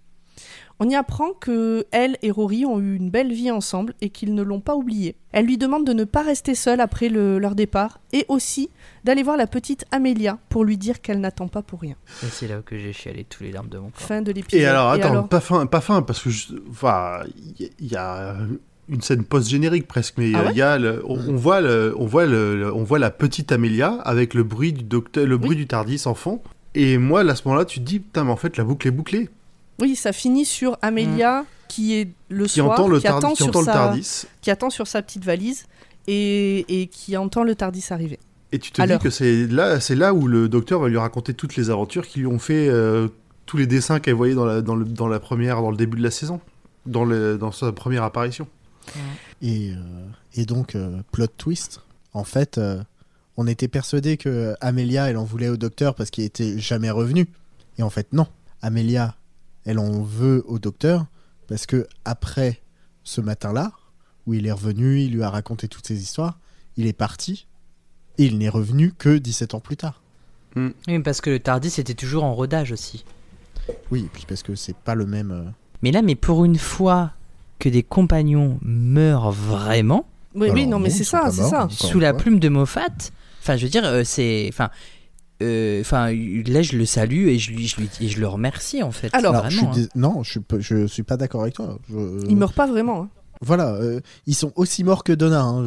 On 0.80 0.90
y 0.90 0.96
apprend 0.96 1.34
que 1.34 1.86
elle 1.92 2.18
et 2.24 2.32
Rory 2.32 2.66
ont 2.66 2.80
eu 2.80 2.96
une 2.96 3.10
belle 3.12 3.32
vie 3.32 3.52
ensemble 3.52 3.94
et 4.02 4.10
qu'ils 4.10 4.34
ne 4.34 4.42
l'ont 4.42 4.60
pas 4.60 4.76
oublié. 4.76 5.16
Elle 5.32 5.46
lui 5.46 5.58
demande 5.58 5.86
de 5.86 5.94
ne 5.94 6.04
pas 6.04 6.24
rester 6.24 6.56
seule 6.56 6.82
après 6.82 7.10
le- 7.10 7.38
leur 7.38 7.54
départ 7.56 8.00
et 8.12 8.26
aussi 8.28 8.70
d'aller 9.04 9.24
voir 9.24 9.38
la 9.38 9.48
petite 9.48 9.86
Amélia 9.92 10.40
pour 10.50 10.66
lui 10.66 10.78
dire 10.78 11.00
qu'elle 11.02 11.22
n'attend 11.22 11.48
pas 11.48 11.62
pour 11.62 11.80
rien. 11.80 11.96
Et 12.24 12.28
c'est 12.32 12.48
là 12.48 12.62
que 12.66 12.78
j'ai 12.78 12.92
chialé 12.92 13.24
tous 13.24 13.44
les 13.44 13.52
larmes 13.52 13.70
de 13.70 13.78
mon 13.78 13.92
corps. 13.92 14.02
Fin 14.08 14.22
de 14.24 14.32
l'épisode. 14.32 14.62
Et 14.62 14.66
alors, 14.66 14.90
attends, 14.90 15.24
pas 15.28 15.40
fin, 15.40 15.66
pas 15.68 15.80
fin, 15.80 16.02
parce 16.02 16.22
que, 16.22 16.32
je- 16.32 16.54
enfin, 16.70 17.22
il 17.38 17.66
y, 17.66 17.70
il 17.80 17.92
y 17.92 17.96
a 17.96 18.36
une 18.90 19.02
scène 19.02 19.24
post-générique 19.24 19.88
presque, 19.88 20.16
mais 20.18 20.32
Ah 20.36 20.40
euh, 20.40 20.46
ouais 20.46 20.52
il 20.52 20.58
y 20.58 20.62
a 20.62 20.78
le- 20.78 21.04
on, 21.08 21.14
on 21.16 21.36
voit 21.36 21.62
le, 21.62 21.94
on 21.98 22.06
voit 22.06 22.26
le, 22.26 22.58
le- 22.58 22.74
on 22.74 22.84
voit 22.84 23.00
la 23.00 23.12
petite 23.12 23.52
Amélia 23.52 23.94
avec 24.04 24.34
le 24.34 24.44
bruit 24.44 24.74
du 24.74 24.84
docteur, 24.84 25.26
le 25.26 25.38
bruit 25.38 25.56
du 25.56 25.68
Tardis 25.68 26.02
en 26.06 26.14
fond. 26.14 26.42
Et 26.76 26.98
moi, 26.98 27.22
à 27.22 27.36
ce 27.36 27.44
moment-là, 27.48 27.66
tu 27.66 27.80
te 27.80 27.86
dis, 27.86 28.00
putain, 28.00 28.24
mais 28.24 28.32
en 28.32 28.36
fait, 28.36 28.58
la 28.58 28.64
boucle 28.64 28.88
est 28.88 28.92
bouclée. 28.92 29.30
Oui, 29.80 29.96
ça 29.96 30.12
finit 30.12 30.46
sur 30.46 30.78
Amélia 30.82 31.46
qui 31.68 31.96
est 31.96 32.10
le 32.30 32.44
Qui 32.46 32.60
soir, 32.60 32.72
entend 32.72 32.88
le, 32.88 32.98
qui, 33.00 33.04
Tardis- 33.06 33.18
attend 33.26 33.30
qui 33.32 33.38
sur 33.38 33.48
entend 33.48 33.60
le 33.62 33.66
sa, 33.66 33.72
Tardis. 33.74 34.24
qui 34.42 34.52
attend 34.52 34.70
sur 34.70 34.88
sa 34.88 35.02
petite 35.02 35.24
valise 35.24 35.66
et, 36.08 36.82
et 36.82 36.88
qui 36.88 37.16
entend 37.18 37.44
le 37.44 37.56
Tardis 37.56 37.86
arriver. 37.90 38.20
Et 38.52 38.60
tu 38.60 38.72
te 38.72 38.82
Alors. 38.82 38.98
dis 39.00 39.04
que 39.04 39.10
c'est 39.10 39.48
là, 39.48 39.80
c'est 39.80 39.96
là 39.96 40.14
où 40.14 40.28
le 40.28 40.48
docteur 40.50 40.80
va 40.80 40.90
lui 40.90 40.98
raconter 40.98 41.34
toutes 41.34 41.56
les 41.56 41.70
aventures 41.72 42.06
qui 42.08 42.20
lui 42.20 42.28
ont 42.28 42.38
fait 42.38 42.68
euh, 42.70 43.08
tous 43.48 43.58
les 43.58 43.66
dessins 43.66 44.00
qu'elle 44.00 44.14
voyait 44.14 44.36
dans 44.36 44.46
la, 44.46 44.62
dans, 44.62 44.76
le- 44.76 44.86
dans 44.86 45.08
la 45.08 45.20
première, 45.20 45.62
dans 45.62 45.72
le 45.72 45.78
début 45.78 45.98
de 45.98 46.04
la 46.04 46.12
saison, 46.12 46.40
dans, 46.86 47.06
le, 47.06 47.38
dans 47.40 47.52
sa 47.52 47.72
première 47.72 48.04
apparition. 48.04 48.48
Et, 49.42 49.72
euh, 49.72 50.08
et 50.34 50.46
donc, 50.46 50.76
euh, 50.76 51.02
plot 51.12 51.28
twist, 51.28 51.82
en 52.14 52.24
fait, 52.24 52.58
euh, 52.58 52.82
on 53.38 53.48
était 53.48 53.68
persuadé 53.68 54.18
que 54.18 54.56
Amélia, 54.62 55.10
elle 55.10 55.18
en 55.18 55.24
voulait 55.24 55.50
au 55.50 55.58
docteur 55.58 55.96
parce 55.96 56.10
qu'il 56.10 56.24
était 56.24 56.60
jamais 56.60 56.90
revenu. 56.90 57.28
Et 57.78 57.84
en 57.84 57.90
fait, 57.90 58.14
non. 58.14 58.28
Amélia, 58.62 59.16
elle 59.66 59.80
en 59.80 60.02
veut 60.02 60.44
au 60.48 60.60
docteur 60.60 61.06
parce 61.48 61.66
que 61.66 61.88
après 62.06 62.62
ce 63.04 63.22
matin-là, 63.22 63.72
où 64.26 64.34
il 64.34 64.48
est 64.48 64.52
revenu, 64.52 65.02
il 65.02 65.14
lui 65.14 65.24
a 65.24 65.30
raconté 65.30 65.68
toutes 65.68 65.88
ces 65.88 66.02
histoires, 66.02 66.40
il 66.78 66.88
est 66.88 66.94
parti 66.94 67.48
et 68.18 68.26
il 68.26 68.38
n'est 68.38 68.50
revenu 68.50 68.94
que 68.94 69.18
17 69.18 69.54
ans 69.56 69.60
plus 69.60 69.78
tard. 69.78 70.02
Oui, 70.56 71.00
parce 71.04 71.20
que 71.20 71.32
le 71.32 71.40
Tardis 71.40 71.74
était 71.80 71.96
toujours 71.96 72.24
en 72.24 72.36
rodage 72.36 72.72
aussi. 72.72 73.04
Oui, 73.92 74.02
et 74.06 74.10
puis 74.14 74.26
parce 74.28 74.44
que 74.44 74.56
c'est 74.56 74.76
pas 74.76 74.94
le 74.94 75.06
même. 75.06 75.54
Mais 75.82 75.92
là, 75.92 76.02
mais 76.02 76.16
pour 76.16 76.46
une 76.46 76.60
fois 76.60 77.14
que 77.60 77.70
des 77.70 77.84
compagnons 77.84 78.58
meurent 78.62 79.32
vraiment, 79.32 80.06
Oui, 80.36 80.50
oui, 80.52 80.68
non, 80.68 80.80
mais 80.80 80.90
c'est 80.90 81.00
ils 81.04 81.06
ça, 81.06 81.22
pas 81.22 81.32
c'est 81.32 81.44
ça. 81.44 81.68
Sous 81.70 82.00
la 82.00 82.14
plume 82.14 82.40
de 82.40 82.50
Moffat, 82.50 82.88
enfin, 83.42 83.56
je 83.58 83.64
veux 83.66 83.70
dire, 83.70 83.86
euh, 83.86 84.04
c'est, 84.04 84.48
enfin, 84.50 84.70
euh, 85.42 85.82
enfin, 85.82 86.12
là, 86.12 86.62
je 86.62 86.78
le 86.78 86.86
salue 86.86 87.28
et 87.28 87.38
je 87.40 87.52
lui, 87.52 87.68
je 87.68 87.78
lui, 87.78 87.90
et 88.02 88.08
je 88.08 88.20
le 88.20 88.28
remercie 88.28 88.82
en 88.84 88.92
fait. 88.92 89.10
Alors, 89.14 89.34
Alors, 89.36 89.50
je 89.50 89.58
suis 89.58 89.66
vraiment. 89.66 89.82
hein. 89.84 89.88
non, 89.96 90.24
je 90.24 90.32
suis, 90.32 90.40
pas- 90.40 90.60
je 90.60 90.88
suis 90.88 91.04
pas 91.04 91.18
d'accord 91.18 91.42
avec 91.42 91.54
toi. 91.56 91.78
Je- 91.90 92.26
Il 92.28 92.36
meurt 92.38 92.56
pas 92.56 92.68
vraiment. 92.68 93.04
hein. 93.04 93.10
Voilà, 93.42 93.74
euh, 93.76 94.00
ils 94.26 94.36
sont 94.36 94.54
aussi 94.56 94.84
morts 94.84 95.04
que 95.04 95.12
Donna. 95.14 95.42
hein, 95.42 95.64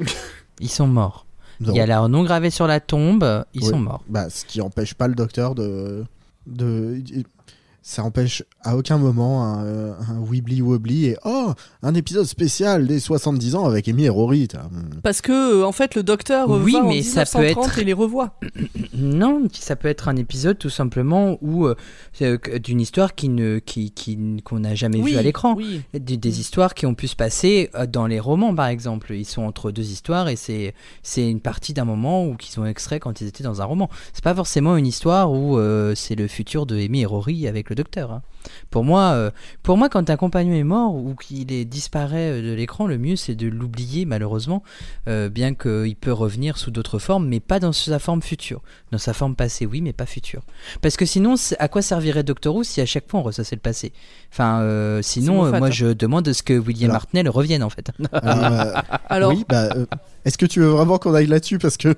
je- 0.00 0.04
Ils 0.60 0.68
sont 0.70 0.86
morts. 0.86 1.26
Non. 1.60 1.72
Il 1.72 1.76
y 1.76 1.80
a 1.80 1.86
leur 1.86 2.08
nom 2.08 2.24
gravé 2.24 2.50
sur 2.50 2.66
la 2.66 2.80
tombe. 2.80 3.44
Ils 3.54 3.62
Oui. 3.62 3.68
sont 3.68 3.78
morts. 3.78 4.02
Bah, 4.08 4.28
ce 4.30 4.44
qui 4.44 4.60
empêche 4.60 4.94
pas 4.94 5.06
le 5.08 5.14
docteur 5.14 5.54
de. 5.54 6.04
de 6.46 7.00
ça 7.86 8.02
empêche 8.02 8.42
à 8.62 8.78
aucun 8.78 8.96
moment 8.96 9.44
un, 9.44 9.62
euh, 9.66 9.92
un 10.08 10.18
wibbly 10.18 10.62
wobbly 10.62 11.04
et 11.08 11.16
oh 11.26 11.52
un 11.82 11.94
épisode 11.94 12.24
spécial 12.24 12.86
des 12.86 12.98
70 12.98 13.56
ans 13.56 13.66
avec 13.66 13.86
Amy 13.90 14.06
et 14.06 14.08
Rory. 14.08 14.48
hmm. 14.54 15.00
Parce 15.02 15.20
que, 15.20 15.60
euh, 15.60 15.66
en 15.66 15.72
fait, 15.72 15.94
le 15.94 16.02
docteur 16.02 16.50
euh, 16.50 16.62
Oui, 16.62 16.72
va 16.72 16.78
en 16.78 16.88
mais 16.88 17.02
ça 17.02 17.26
peut 17.26 17.40
1930 17.40 17.66
être- 17.66 17.78
et 17.80 17.84
les 17.84 17.92
revoit. 17.92 18.38
Non, 18.96 19.42
ça 19.52 19.76
peut 19.76 19.88
être 19.88 20.08
un 20.08 20.16
épisode 20.16 20.56
tout 20.56 20.70
simplement 20.70 21.38
euh, 21.42 21.74
euh, 22.22 22.38
d'une 22.58 22.80
histoire 22.80 23.14
qui 23.14 23.28
ne, 23.28 23.58
qui, 23.58 23.90
qui 23.90 24.16
qu'on 24.44 24.60
n'a 24.60 24.74
jamais 24.74 25.00
oui, 25.02 25.12
vue 25.12 25.18
à 25.18 25.22
l'écran. 25.22 25.54
Oui. 25.56 25.82
Des, 25.92 26.16
des 26.16 26.40
histoires 26.40 26.74
qui 26.74 26.86
ont 26.86 26.94
pu 26.94 27.06
se 27.08 27.16
passer 27.16 27.70
dans 27.92 28.06
les 28.06 28.20
romans, 28.20 28.54
par 28.54 28.68
exemple. 28.68 29.12
Ils 29.12 29.24
sont 29.26 29.42
entre 29.42 29.72
deux 29.72 29.90
histoires 29.90 30.28
et 30.28 30.36
c'est, 30.36 30.74
c'est 31.02 31.28
une 31.28 31.40
partie 31.40 31.74
d'un 31.74 31.84
moment 31.84 32.24
où 32.26 32.36
qu'ils 32.36 32.58
ont 32.60 32.64
extrait 32.66 32.98
quand 33.00 33.20
ils 33.20 33.26
étaient 33.26 33.44
dans 33.44 33.60
un 33.60 33.64
roman. 33.64 33.90
C'est 34.12 34.24
pas 34.24 34.34
forcément 34.34 34.76
une 34.76 34.86
histoire 34.86 35.32
où 35.32 35.58
euh, 35.58 35.94
c'est 35.94 36.14
le 36.14 36.28
futur 36.28 36.64
de 36.64 36.78
Amy 36.78 37.02
et 37.02 37.06
Rory 37.06 37.46
avec 37.48 37.68
le 37.68 37.73
docteur. 37.74 38.12
hein. 38.12 38.22
Pour 38.70 38.84
moi, 38.84 39.12
euh, 39.12 39.30
pour 39.62 39.76
moi, 39.76 39.88
quand 39.88 40.10
un 40.10 40.16
compagnon 40.16 40.54
est 40.54 40.64
mort 40.64 40.94
ou 40.94 41.14
qu'il 41.14 41.52
est 41.52 41.64
disparaît 41.64 42.32
euh, 42.32 42.42
de 42.42 42.52
l'écran, 42.54 42.86
le 42.86 42.98
mieux 42.98 43.16
c'est 43.16 43.34
de 43.34 43.46
l'oublier 43.48 44.04
malheureusement, 44.04 44.62
euh, 45.08 45.28
bien 45.28 45.54
qu'il 45.54 45.96
peut 45.96 46.12
revenir 46.12 46.58
sous 46.58 46.70
d'autres 46.70 46.98
formes, 46.98 47.26
mais 47.26 47.40
pas 47.40 47.58
dans 47.58 47.72
sa 47.72 47.98
forme 47.98 48.22
future. 48.22 48.60
Dans 48.92 48.98
sa 48.98 49.12
forme 49.12 49.34
passée, 49.34 49.66
oui, 49.66 49.80
mais 49.80 49.92
pas 49.92 50.06
future. 50.06 50.42
Parce 50.82 50.96
que 50.96 51.06
sinon, 51.06 51.34
à 51.58 51.68
quoi 51.68 51.82
servirait 51.82 52.22
Doctor 52.22 52.54
Who 52.54 52.64
si 52.64 52.80
à 52.80 52.86
chaque 52.86 53.10
fois 53.10 53.20
on 53.20 53.22
ressassait 53.22 53.56
le 53.56 53.60
passé? 53.60 53.92
Enfin, 54.32 54.60
euh, 54.60 55.00
sinon, 55.02 55.46
moi 55.50 55.68
hein. 55.68 55.70
je 55.70 55.86
demande 55.86 56.28
à 56.28 56.34
ce 56.34 56.42
que 56.42 56.58
William 56.58 56.90
Alors. 56.90 57.02
Hartnell 57.02 57.28
revienne 57.28 57.62
en 57.62 57.70
fait. 57.70 57.90
Alors, 58.12 58.44
euh, 58.44 58.72
Alors, 59.08 59.32
oui, 59.32 59.44
bah, 59.48 59.68
euh, 59.76 59.86
est-ce 60.24 60.38
que 60.38 60.46
tu 60.46 60.60
veux 60.60 60.66
vraiment 60.68 60.98
qu'on 60.98 61.14
aille 61.14 61.26
là-dessus 61.26 61.58
parce 61.58 61.76
que 61.76 61.92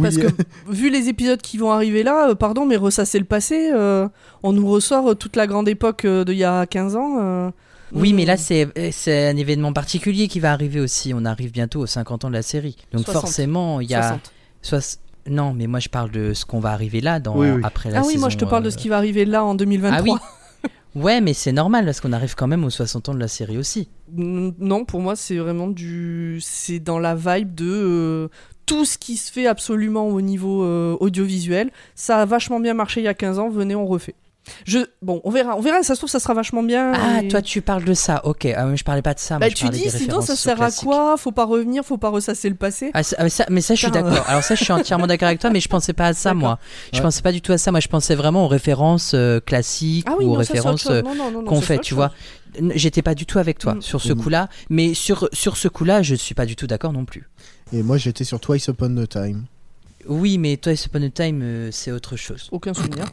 parce 0.00 0.16
oui, 0.16 0.22
que 0.22 0.28
vu 0.72 0.90
les 0.90 1.08
épisodes 1.08 1.40
qui 1.42 1.58
vont 1.58 1.70
arriver 1.70 2.02
là, 2.02 2.30
euh, 2.30 2.34
pardon, 2.34 2.64
mais 2.66 2.76
ressasser 2.76 3.18
le 3.18 3.24
passé, 3.24 3.70
euh, 3.72 4.08
on 4.42 4.52
nous 4.52 4.68
ressort 4.68 5.10
euh, 5.10 5.14
toute 5.14 5.36
la 5.36 5.46
grande 5.46 5.68
époque 5.68 6.04
euh, 6.04 6.24
d'il 6.24 6.36
y 6.38 6.44
a 6.44 6.66
15 6.66 6.96
ans. 6.96 7.16
euh, 7.20 7.50
Oui, 7.92 8.12
mais 8.12 8.24
là 8.24 8.36
c'est 8.36 8.68
c'est 8.92 9.28
un 9.28 9.36
événement 9.36 9.72
particulier 9.72 10.28
qui 10.28 10.40
va 10.40 10.52
arriver 10.52 10.80
aussi. 10.80 11.12
On 11.14 11.24
arrive 11.24 11.52
bientôt 11.52 11.80
aux 11.80 11.86
50 11.86 12.24
ans 12.24 12.28
de 12.28 12.34
la 12.34 12.42
série. 12.42 12.76
Donc 12.92 13.04
60. 13.04 13.20
forcément, 13.22 13.80
il 13.80 13.90
y 13.90 13.94
a 13.94 14.02
60. 14.02 14.32
soix- 14.62 14.98
Non, 15.28 15.52
mais 15.52 15.66
moi 15.66 15.78
je 15.80 15.88
parle 15.88 16.10
de 16.10 16.32
ce 16.34 16.44
qu'on 16.44 16.58
va 16.60 16.70
arriver 16.72 17.00
là 17.00 17.20
dans 17.20 17.36
Oui, 17.36 17.50
oui. 17.50 17.60
après 17.64 17.90
la 17.90 18.00
Ah 18.00 18.02
oui, 18.06 18.16
moi 18.18 18.28
je 18.28 18.36
te 18.38 18.44
parle 18.44 18.62
de 18.64 18.70
ce 18.70 18.76
qui 18.76 18.88
va 18.88 18.96
arriver 18.96 19.24
là 19.24 19.44
en 19.44 19.54
2023. 19.54 19.98
Ah 19.98 20.02
oui. 20.02 20.12
Ouais, 20.94 21.20
mais 21.20 21.32
c'est 21.32 21.52
normal 21.52 21.84
parce 21.86 22.00
qu'on 22.00 22.12
arrive 22.12 22.34
quand 22.34 22.46
même 22.46 22.64
aux 22.64 22.70
60 22.70 23.08
ans 23.08 23.14
de 23.14 23.18
la 23.18 23.28
série 23.28 23.56
aussi. 23.56 23.88
Non, 24.14 24.84
pour 24.84 25.00
moi, 25.00 25.16
c'est 25.16 25.38
vraiment 25.38 25.68
du. 25.68 26.38
C'est 26.42 26.80
dans 26.80 26.98
la 26.98 27.14
vibe 27.14 27.54
de 27.54 27.70
euh, 27.70 28.28
tout 28.66 28.84
ce 28.84 28.98
qui 28.98 29.16
se 29.16 29.32
fait 29.32 29.46
absolument 29.46 30.08
au 30.08 30.20
niveau 30.20 30.64
euh, 30.64 30.96
audiovisuel. 31.00 31.70
Ça 31.94 32.20
a 32.20 32.24
vachement 32.26 32.60
bien 32.60 32.74
marché 32.74 33.00
il 33.00 33.04
y 33.04 33.08
a 33.08 33.14
15 33.14 33.38
ans, 33.38 33.48
venez, 33.48 33.74
on 33.74 33.86
refait. 33.86 34.14
Je... 34.64 34.78
Bon, 35.02 35.20
on 35.24 35.30
verra, 35.30 35.56
on 35.56 35.60
verra, 35.60 35.82
ça 35.82 35.94
se 35.94 36.00
trouve, 36.00 36.10
ça 36.10 36.18
sera 36.18 36.34
vachement 36.34 36.62
bien. 36.64 36.92
Ah, 36.94 37.22
et- 37.22 37.28
toi 37.28 37.40
tu 37.42 37.62
parles 37.62 37.84
de 37.84 37.94
ça. 37.94 38.20
OK, 38.24 38.44
ah, 38.46 38.66
moi, 38.66 38.74
je 38.74 38.82
parlais 38.82 39.00
pas 39.02 39.14
de 39.14 39.20
ça, 39.20 39.34
moi, 39.38 39.46
Bah, 39.46 39.48
je 39.48 39.54
tu 39.54 39.68
dis, 39.68 39.84
des 39.84 39.90
sinon 39.90 40.20
ça 40.20 40.34
sert 40.36 40.60
à 40.60 40.70
quoi? 40.72 41.16
Faut 41.16 41.30
pas 41.32 41.44
revenir, 41.44 41.84
faut 41.84 41.96
pas 41.98 42.08
ressasser 42.08 42.48
le 42.48 42.56
passé? 42.56 42.90
Ah, 42.94 43.02
ça- 43.02 43.16
mais, 43.22 43.28
ça, 43.30 43.46
mais 43.50 43.60
ça, 43.60 43.74
je 43.74 43.80
suis 43.82 43.90
d'accord. 43.92 44.24
Alors 44.28 44.42
ça, 44.42 44.54
je 44.56 44.64
suis 44.64 44.72
entièrement 44.72 45.06
d'accord 45.06 45.28
avec 45.28 45.40
toi, 45.40 45.50
mais 45.50 45.60
je 45.60 45.68
pensais 45.68 45.92
pas 45.92 46.06
à 46.08 46.12
ça, 46.14 46.34
moi. 46.34 46.58
Je 46.92 46.98
Ouais. 46.98 47.02
pensais 47.04 47.22
pas 47.22 47.32
du 47.32 47.40
tout 47.40 47.52
à 47.52 47.58
ça. 47.58 47.70
Moi, 47.70 47.80
je 47.80 47.88
pensais 47.88 48.14
vraiment 48.16 48.44
aux 48.44 48.48
références 48.48 49.12
euh, 49.14 49.38
classiques 49.40 50.06
Ah 50.08 50.14
oui, 50.18 50.24
ou 50.24 50.28
aux 50.28 50.34
non, 50.34 50.40
autre 50.40 50.48
références 50.52 50.86
euh, 50.90 51.02
qu'on 51.46 51.60
fait, 51.60 51.78
tu 51.78 51.94
vois. 51.94 52.12
J'étais 52.74 53.00
pas 53.02 53.14
du 53.14 53.24
tout 53.26 53.38
avec 53.38 53.58
toi 53.58 53.74
Mm. 53.74 53.82
sur 53.82 54.00
ce 54.02 54.12
Mm. 54.12 54.20
coup-là, 54.22 54.48
mais 54.68 54.92
sur, 54.94 55.28
sur 55.32 55.56
ce 55.56 55.68
coup-là, 55.68 56.02
je 56.02 56.14
suis 56.14 56.34
pas 56.34 56.44
du 56.46 56.54
tout 56.56 56.66
d'accord 56.66 56.92
non 56.92 57.04
plus. 57.04 57.28
et 57.72 57.82
moi 57.82 57.96
j'étais 57.96 58.24
sur 58.24 58.38
Twice 58.40 58.66
Upon 58.66 58.94
a 58.98 59.06
Time. 59.06 59.44
Oui, 60.06 60.36
mais 60.36 60.56
toi, 60.58 60.72
Upon 60.74 61.02
a 61.02 61.08
Time, 61.08 61.40
euh, 61.42 61.68
c'est 61.72 61.90
autre 61.92 62.16
chose. 62.16 62.48
Aucun 62.52 62.74
souvenir. 62.74 63.06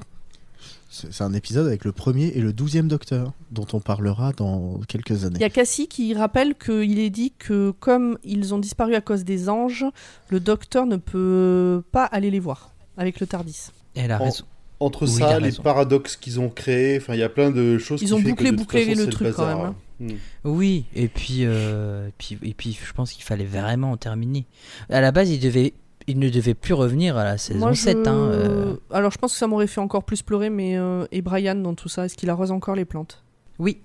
C'est 1.11 1.23
un 1.23 1.33
épisode 1.33 1.67
avec 1.67 1.85
le 1.85 1.91
premier 1.91 2.27
et 2.27 2.41
le 2.41 2.53
douzième 2.53 2.87
docteur 2.87 3.33
dont 3.51 3.65
on 3.73 3.79
parlera 3.79 4.31
dans 4.33 4.79
quelques 4.87 5.21
Il 5.21 5.25
années. 5.25 5.39
y 5.39 5.43
a 5.43 5.49
Cassie 5.49 5.87
qui 5.87 6.13
rappelle 6.13 6.55
qu'il 6.55 6.99
est 6.99 7.09
dit 7.09 7.33
que 7.37 7.71
comme 7.79 8.17
ils 8.23 8.53
ont 8.53 8.59
disparu 8.59 8.95
à 8.95 9.01
cause 9.01 9.23
des 9.23 9.49
anges, 9.49 9.85
le 10.29 10.39
docteur 10.39 10.85
ne 10.85 10.97
peut 10.97 11.83
pas 11.91 12.05
aller 12.05 12.31
les 12.31 12.39
voir 12.39 12.71
avec 12.97 13.19
le 13.19 13.27
Tardis. 13.27 13.67
Elle 13.95 14.11
a 14.11 14.21
En- 14.21 14.25
raison. 14.25 14.45
Entre 14.81 15.05
Oui, 15.07 15.13
il 15.17 15.23
a 15.23 15.27
ça, 15.29 15.37
les 15.39 15.43
raison. 15.45 15.61
paradoxes 15.63 16.15
qu'ils 16.15 16.39
ont 16.39 16.47
créés, 16.49 16.97
enfin, 16.97 17.13
il 17.13 17.19
y 17.19 17.23
a 17.23 17.27
plein 17.27 17.51
de 17.51 17.77
choses 17.77 18.01
Ils 18.01 18.07
qui 18.07 18.13
ont 18.13 18.17
fait 18.19 18.29
bouclé, 18.29 18.51
bouclé 18.53 18.85
façon, 18.85 19.01
le 19.01 19.09
truc 19.09 19.27
quand 19.35 19.43
bazar. 19.43 19.57
même, 19.99 20.09
hein. 20.11 20.15
Oui, 20.45 20.85
et 20.95 21.09
puis, 21.09 21.39
euh, 21.41 22.07
et 22.07 22.13
puis, 22.17 22.37
et 22.43 22.53
puis 22.53 22.79
je 22.81 22.93
pense 22.93 23.11
qu'il 23.11 23.25
fallait 23.25 23.43
vraiment 23.43 23.91
en 23.91 23.97
terminer. 23.97 24.45
À 24.89 25.01
la 25.01 25.11
base, 25.11 25.29
il, 25.29 25.41
devait, 25.41 25.73
il 26.09 26.19
ne 26.19 26.29
devait 26.29 26.53
plus 26.53 26.73
revenir 26.73 27.17
à 27.17 27.23
la 27.23 27.37
saison 27.37 27.59
Moi, 27.67 27.75
7. 27.75 27.97
je- 28.03 28.09
hein, 28.09 28.13
euh. 28.31 28.73
Alors, 28.91 29.11
je 29.11 29.17
pense 29.17 29.31
que 29.33 29.37
ça 29.37 29.47
m'aurait 29.47 29.67
fait 29.67 29.79
encore 29.81 30.03
plus 30.03 30.21
pleurer, 30.21 30.49
mais. 30.49 30.77
euh, 30.77 31.05
Et 31.11 31.21
Brian 31.21 31.55
dans 31.55 31.73
tout 31.75 31.89
ça, 31.89 32.05
est-ce 32.05 32.15
qu'il 32.17 32.29
arrose 32.29 32.51
encore 32.51 32.75
les 32.75 32.85
plantes? 32.85 33.23
Oui, 33.59 33.79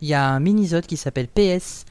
il 0.00 0.08
y 0.08 0.14
a 0.14 0.28
un 0.28 0.40
mini-zode 0.40 0.86
qui 0.86 0.96
s'appelle 0.96 1.28
PS, 1.28 1.84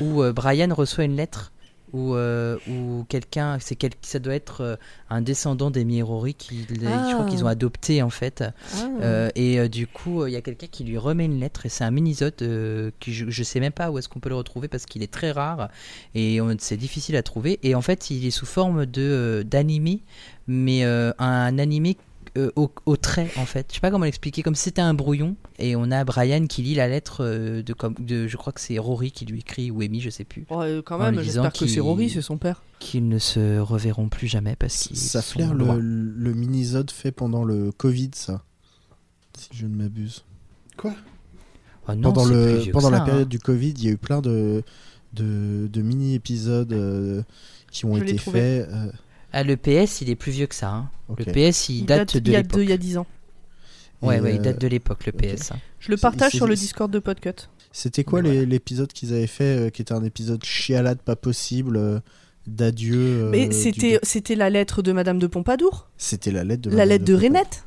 où 0.00 0.22
euh, 0.22 0.32
Brian 0.32 0.74
reçoit 0.74 1.04
une 1.04 1.16
lettre, 1.16 1.52
où, 1.92 2.14
euh, 2.14 2.56
où 2.68 3.04
quelqu'un, 3.08 3.58
c'est 3.60 3.76
quel, 3.76 3.92
ça 4.02 4.18
doit 4.18 4.34
être 4.34 4.60
euh, 4.62 4.76
un 5.10 5.20
descendant 5.20 5.70
des 5.70 5.84
qui, 6.34 6.66
je 7.08 7.12
crois 7.14 7.26
Ah. 7.26 7.28
qu'ils 7.30 7.44
ont 7.44 7.48
adopté 7.48 8.02
en 8.02 8.10
fait. 8.10 8.42
Ah. 8.42 8.88
Euh, 9.02 9.30
et 9.34 9.58
euh, 9.58 9.68
du 9.68 9.86
coup, 9.86 10.26
il 10.26 10.32
y 10.32 10.36
a 10.36 10.40
quelqu'un 10.40 10.66
qui 10.70 10.84
lui 10.84 10.96
remet 10.98 11.24
une 11.26 11.38
lettre 11.40 11.66
et 11.66 11.68
c'est 11.68 11.84
un 11.84 11.90
mini-zode 11.90 12.34
euh, 12.42 12.90
qui 13.00 13.12
je, 13.12 13.28
je 13.28 13.42
sais 13.42 13.60
même 13.60 13.72
pas 13.72 13.90
où 13.90 13.98
est-ce 13.98 14.08
qu'on 14.08 14.20
peut 14.20 14.28
le 14.30 14.36
retrouver 14.36 14.68
parce 14.68 14.86
qu'il 14.86 15.02
est 15.02 15.12
très 15.12 15.32
rare 15.32 15.68
et 16.14 16.40
c'est 16.60 16.76
difficile 16.76 17.16
à 17.16 17.22
trouver. 17.22 17.58
Et 17.62 17.74
en 17.74 17.82
fait, 17.82 18.10
il 18.10 18.26
est 18.26 18.30
sous 18.30 18.46
forme 18.46 18.86
de 18.86 19.44
d'animé, 19.46 20.02
mais 20.46 20.84
un 20.84 21.58
animé 21.58 21.96
euh, 22.38 22.50
au, 22.56 22.70
au 22.86 22.96
trait 22.96 23.30
en 23.36 23.44
fait. 23.44 23.66
Je 23.70 23.74
sais 23.74 23.80
pas 23.80 23.90
comment 23.90 24.04
l'expliquer, 24.06 24.42
comme 24.42 24.54
si 24.54 24.64
c'était 24.64 24.80
un 24.80 24.94
brouillon. 24.94 25.36
Et 25.58 25.76
on 25.76 25.90
a 25.90 26.02
Brian 26.04 26.46
qui 26.46 26.62
lit 26.62 26.74
la 26.74 26.88
lettre 26.88 27.18
euh, 27.24 27.62
de, 27.62 27.72
comme, 27.74 27.94
de 27.98 28.26
je 28.26 28.36
crois 28.36 28.52
que 28.52 28.60
c'est 28.60 28.78
Rory 28.78 29.10
qui 29.12 29.26
lui 29.26 29.40
écrit 29.40 29.70
ou 29.70 29.82
Amy, 29.82 30.00
je 30.00 30.10
sais 30.10 30.24
plus, 30.24 30.46
Oh, 30.50 30.62
quand 30.84 30.98
même, 30.98 31.20
j'espère 31.20 31.52
que 31.52 31.66
c'est 31.66 31.80
Rory, 31.80 32.08
c'est 32.10 32.22
son 32.22 32.38
père. 32.38 32.62
qu'ils 32.78 33.08
ne 33.08 33.18
se 33.18 33.58
reverront 33.58 34.08
plus 34.08 34.28
jamais 34.28 34.56
parce 34.56 34.76
qu'ils 34.88 34.96
Ça 34.96 35.20
flaire 35.22 35.54
le, 35.54 36.32
mini-zode 36.34 36.90
fait 36.90 37.12
pendant 37.12 37.44
le 37.44 37.70
Covid, 37.72 38.10
ça. 38.14 38.42
Si 39.38 39.48
je 39.52 39.66
ne 39.66 39.74
m'abuse. 39.76 40.24
Ah 41.86 41.94
non, 41.96 42.12
pendant 42.12 42.24
le, 42.26 42.70
pendant 42.72 42.90
la 42.90 43.02
hein. 43.02 43.04
période 43.04 43.28
du 43.28 43.38
Covid, 43.38 43.70
il 43.76 43.84
y 43.84 43.88
a 43.88 43.92
eu 43.92 43.96
plein 43.96 44.20
de, 44.20 44.62
de, 45.14 45.68
de 45.72 45.82
mini-épisodes 45.82 46.72
euh, 46.72 47.22
qui 47.70 47.84
ont 47.84 47.96
Je 47.96 48.02
été 48.04 48.18
faits. 48.18 48.68
euh, 48.68 48.90
Ah, 49.32 49.42
le 49.44 49.56
PS, 49.56 50.00
il 50.02 50.10
est 50.10 50.14
plus 50.16 50.32
vieux 50.32 50.46
que 50.46 50.54
ça. 50.54 50.68
hein. 50.70 50.90
Le 51.16 51.24
PS, 51.24 51.68
il, 51.68 51.78
Il 51.80 51.86
date, 51.86 52.14
date 52.14 52.22
de 52.22 52.30
il 52.30 52.32
y 52.32 52.36
a 52.36 52.42
l'époque. 52.42 52.60
il 52.62 52.68
y 52.70 52.72
a 52.72 52.76
10 52.76 52.98
ans. 52.98 53.06
Ouais, 54.02 54.20
ouais, 54.20 54.34
il 54.34 54.40
euh, 54.40 54.42
date 54.42 54.60
de 54.60 54.66
l'époque, 54.66 55.06
le. 55.06 55.12
PS. 55.12 55.52
hein. 55.52 55.56
Je 55.78 55.90
le 55.90 55.96
partage 55.96 56.32
sur 56.32 56.46
le 56.46 56.54
Discord 56.54 56.90
de 56.90 56.98
Podcut. 56.98 57.48
C'était 57.72 58.04
quoi 58.04 58.20
voilà. 58.20 58.44
l'épisode 58.44 58.92
qu'ils 58.92 59.12
avaient 59.14 59.26
fait, 59.26 59.44
euh, 59.66 59.70
qui 59.70 59.80
était 59.82 59.94
un 59.94 60.04
épisode 60.04 60.44
chialade 60.44 60.98
pas 60.98 61.16
possible, 61.16 61.76
euh, 61.76 62.00
d'adieu 62.46 62.96
euh, 62.98 63.30
Mais 63.30 63.50
c'était 63.52 63.98
c'était 64.02 64.34
la 64.34 64.50
lettre 64.50 64.82
de 64.82 64.92
Madame 64.92 65.18
de 65.18 65.26
Pompadour, 65.26 65.88
C'était 65.96 66.32
la 66.32 66.44
lettre 66.44 66.62
de 66.62 66.70
la 66.70 66.76
Madame 66.76 66.88
lettre 66.90 67.04
de 67.04 67.12
Pompadour. 67.14 67.30
Renette. 67.38 67.64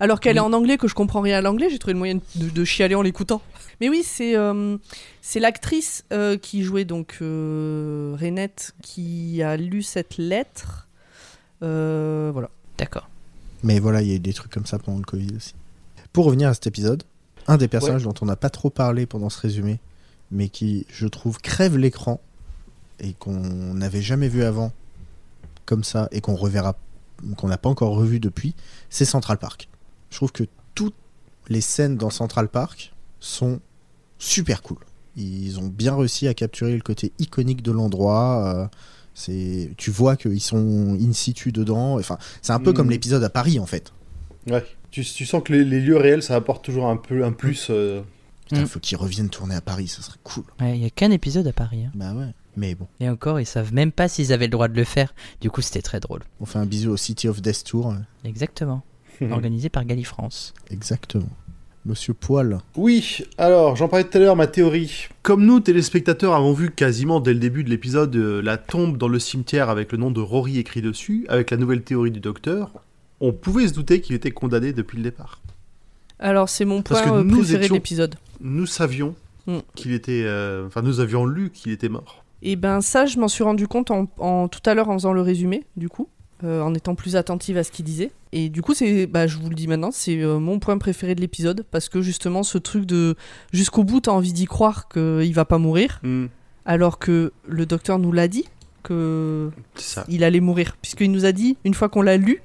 Alors 0.00 0.18
qu'elle 0.18 0.32
Oui. 0.32 0.38
est 0.38 0.40
en 0.48 0.52
anglais, 0.52 0.76
que 0.76 0.88
je 0.88 0.94
comprends 0.94 1.20
rien 1.20 1.38
à 1.38 1.40
l'anglais, 1.40 1.68
j'ai 1.70 1.78
trouvé 1.78 1.92
le 1.92 1.98
moyen 2.00 2.16
de, 2.34 2.48
de 2.50 2.64
chialer 2.64 2.96
en 2.96 3.02
l'écoutant. 3.02 3.40
Mais 3.80 3.88
oui, 3.88 4.02
c'est 4.04 4.36
euh, 4.36 4.76
c'est 5.22 5.38
l'actrice 5.38 6.04
euh, 6.12 6.36
qui 6.36 6.62
jouait 6.64 6.84
donc 6.84 7.18
euh, 7.22 8.16
Renette 8.20 8.72
qui 8.82 9.40
a 9.42 9.56
lu 9.56 9.82
cette 9.82 10.16
lettre. 10.18 10.83
Euh, 11.62 12.30
voilà. 12.32 12.50
D'accord. 12.78 13.08
Mais 13.62 13.78
voilà, 13.78 14.02
il 14.02 14.08
y 14.08 14.12
a 14.12 14.16
eu 14.16 14.20
des 14.20 14.32
trucs 14.34 14.52
comme 14.52 14.66
ça 14.66 14.78
pendant 14.78 14.98
le 14.98 15.04
Covid 15.04 15.36
aussi. 15.36 15.54
Pour 16.12 16.26
revenir 16.26 16.48
à 16.48 16.54
cet 16.54 16.66
épisode, 16.66 17.02
un 17.46 17.56
des 17.56 17.68
personnages 17.68 18.02
dont 18.04 18.14
on 18.20 18.26
n'a 18.26 18.36
pas 18.36 18.50
trop 18.50 18.70
parlé 18.70 19.06
pendant 19.06 19.30
ce 19.30 19.40
résumé, 19.40 19.78
mais 20.30 20.48
qui, 20.48 20.86
je 20.90 21.06
trouve, 21.06 21.38
crève 21.38 21.76
l'écran 21.76 22.20
et 23.00 23.12
qu'on 23.14 23.40
n'avait 23.74 24.02
jamais 24.02 24.28
vu 24.28 24.44
avant 24.44 24.72
comme 25.64 25.84
ça 25.84 26.08
et 26.12 26.20
qu'on 26.20 26.34
reverra, 26.34 26.76
qu'on 27.36 27.48
n'a 27.48 27.56
pas 27.58 27.68
encore 27.68 27.94
revu 27.94 28.20
depuis, 28.20 28.54
c'est 28.90 29.04
Central 29.04 29.38
Park. 29.38 29.68
Je 30.10 30.16
trouve 30.16 30.32
que 30.32 30.44
toutes 30.74 30.94
les 31.48 31.60
scènes 31.60 31.96
dans 31.96 32.10
Central 32.10 32.48
Park 32.48 32.92
sont 33.20 33.60
super 34.18 34.62
cool. 34.62 34.78
Ils 35.16 35.58
ont 35.58 35.66
bien 35.68 35.96
réussi 35.96 36.28
à 36.28 36.34
capturer 36.34 36.74
le 36.74 36.82
côté 36.82 37.12
iconique 37.18 37.62
de 37.62 37.72
l'endroit. 37.72 38.54
euh, 38.54 38.66
c'est, 39.14 39.70
tu 39.76 39.90
vois 39.90 40.16
qu'ils 40.16 40.40
sont 40.40 40.96
in 41.00 41.12
situ 41.12 41.52
dedans. 41.52 41.98
Enfin, 41.98 42.18
c'est 42.42 42.52
un 42.52 42.60
peu 42.60 42.70
Mm. 42.70 42.74
comme 42.74 42.90
l'épisode 42.90 43.24
à 43.24 43.30
Paris 43.30 43.58
en 43.58 43.66
fait. 43.66 43.92
Ouais. 44.50 44.64
Tu, 44.90 45.04
tu 45.04 45.24
sens 45.26 45.42
que 45.42 45.52
les, 45.52 45.64
les 45.64 45.80
lieux 45.80 45.96
réels, 45.96 46.22
ça 46.22 46.36
apporte 46.36 46.64
toujours 46.64 46.86
un 46.88 46.96
peu 46.96 47.24
un 47.24 47.32
plus. 47.32 47.68
euh, 47.70 48.02
Putain, 48.48 48.62
Mm. 48.62 48.66
faut 48.66 48.78
qu'ils 48.80 48.98
reviennent 48.98 49.30
tourner 49.30 49.54
à 49.54 49.60
Paris, 49.62 49.88
ça 49.88 50.02
serait 50.02 50.18
cool. 50.22 50.44
Ouais, 50.60 50.76
Il 50.76 50.82
y 50.82 50.86
a 50.86 50.90
qu'un 50.90 51.10
épisode 51.10 51.46
à 51.46 51.52
Paris. 51.54 51.84
hein. 51.86 51.90
Bah 51.94 52.12
ouais. 52.12 52.26
Mais 52.56 52.74
bon, 52.76 52.86
Et 53.00 53.08
encore, 53.08 53.40
ils 53.40 53.46
savent 53.46 53.72
même 53.72 53.90
pas 53.90 54.06
s'ils 54.06 54.32
avaient 54.32 54.46
le 54.46 54.50
droit 54.52 54.68
de 54.68 54.76
le 54.76 54.84
faire. 54.84 55.12
Du 55.40 55.50
coup, 55.50 55.60
c'était 55.62 55.82
très 55.82 55.98
drôle. 55.98 56.20
on 56.40 56.46
fait 56.46 56.58
un 56.58 56.66
bisou 56.66 56.90
au 56.92 56.96
City 56.96 57.26
of 57.26 57.40
Death 57.42 57.64
Tour. 57.64 57.94
Exactement. 58.24 58.82
Organisé 59.30 59.68
par 59.70 59.84
Galifrance. 59.84 60.52
Exactement. 60.70 61.28
Monsieur 61.86 62.14
Poil. 62.14 62.58
Oui, 62.76 63.18
alors 63.36 63.76
j'en 63.76 63.88
parlais 63.88 64.04
tout 64.08 64.16
à 64.16 64.20
l'heure, 64.20 64.36
ma 64.36 64.46
théorie. 64.46 65.08
Comme 65.22 65.44
nous, 65.44 65.60
téléspectateurs, 65.60 66.32
avons 66.34 66.54
vu 66.54 66.70
quasiment 66.70 67.20
dès 67.20 67.34
le 67.34 67.38
début 67.38 67.62
de 67.62 67.68
l'épisode 67.68 68.14
euh, 68.16 68.40
la 68.40 68.56
tombe 68.56 68.96
dans 68.96 69.08
le 69.08 69.18
cimetière 69.18 69.68
avec 69.68 69.92
le 69.92 69.98
nom 69.98 70.10
de 70.10 70.20
Rory 70.20 70.58
écrit 70.58 70.80
dessus, 70.80 71.26
avec 71.28 71.50
la 71.50 71.58
nouvelle 71.58 71.82
théorie 71.82 72.10
du 72.10 72.20
docteur, 72.20 72.70
on 73.20 73.32
pouvait 73.32 73.68
se 73.68 73.74
douter 73.74 74.00
qu'il 74.00 74.16
était 74.16 74.30
condamné 74.30 74.72
depuis 74.72 74.96
le 74.96 75.02
départ. 75.02 75.40
Alors 76.18 76.48
c'est 76.48 76.64
mon 76.64 76.80
Parce 76.80 77.02
point 77.02 77.10
que 77.10 77.16
euh, 77.16 77.22
nous 77.22 77.36
préféré 77.38 77.64
étions- 77.64 77.74
de 77.74 77.78
l'épisode. 77.78 78.14
Nous 78.40 78.66
savions 78.66 79.14
Mm. 79.46 79.58
qu'il 79.74 79.92
était... 79.92 80.22
euh, 80.24 80.66
Enfin, 80.66 80.80
nous 80.80 81.00
avions 81.00 81.26
lu 81.26 81.50
qu'il 81.50 81.70
était 81.70 81.90
mort. 81.90 82.24
Et 82.40 82.56
ben 82.56 82.80
ça, 82.80 83.04
je 83.04 83.18
m'en 83.18 83.28
suis 83.28 83.44
rendu 83.44 83.68
compte 83.68 83.90
en, 83.90 84.08
en- 84.16 84.48
tout 84.48 84.60
à 84.64 84.72
l'heure 84.72 84.88
en 84.88 84.94
faisant 84.94 85.12
le 85.12 85.20
résumé, 85.20 85.64
du 85.76 85.90
coup, 85.90 86.08
euh, 86.44 86.62
en 86.62 86.72
étant 86.72 86.94
plus 86.94 87.14
attentive 87.14 87.58
à 87.58 87.62
ce 87.64 87.70
qu'il 87.70 87.84
disait. 87.84 88.10
Et 88.36 88.48
du 88.48 88.62
coup, 88.62 88.74
c'est, 88.74 89.06
bah, 89.06 89.28
je 89.28 89.38
vous 89.38 89.48
le 89.48 89.54
dis 89.54 89.68
maintenant, 89.68 89.92
c'est 89.92 90.20
euh, 90.20 90.40
mon 90.40 90.58
point 90.58 90.76
préféré 90.76 91.14
de 91.14 91.20
l'épisode 91.20 91.64
parce 91.70 91.88
que 91.88 92.02
justement, 92.02 92.42
ce 92.42 92.58
truc 92.58 92.84
de 92.84 93.14
jusqu'au 93.52 93.84
bout, 93.84 94.00
t'as 94.00 94.10
envie 94.10 94.32
d'y 94.32 94.46
croire 94.46 94.88
qu'il 94.88 95.32
va 95.32 95.44
pas 95.44 95.58
mourir, 95.58 96.00
Mm. 96.02 96.26
alors 96.66 96.98
que 96.98 97.32
le 97.46 97.64
docteur 97.64 98.00
nous 98.00 98.10
l'a 98.10 98.26
dit 98.26 98.44
que 98.82 99.50
ça. 99.76 100.04
il 100.08 100.24
allait 100.24 100.40
mourir, 100.40 100.76
puisqu'il 100.82 101.12
nous 101.12 101.24
a 101.24 101.30
dit 101.30 101.56
une 101.64 101.74
fois 101.74 101.88
qu'on 101.88 102.02
l'a 102.02 102.16
lu, 102.16 102.42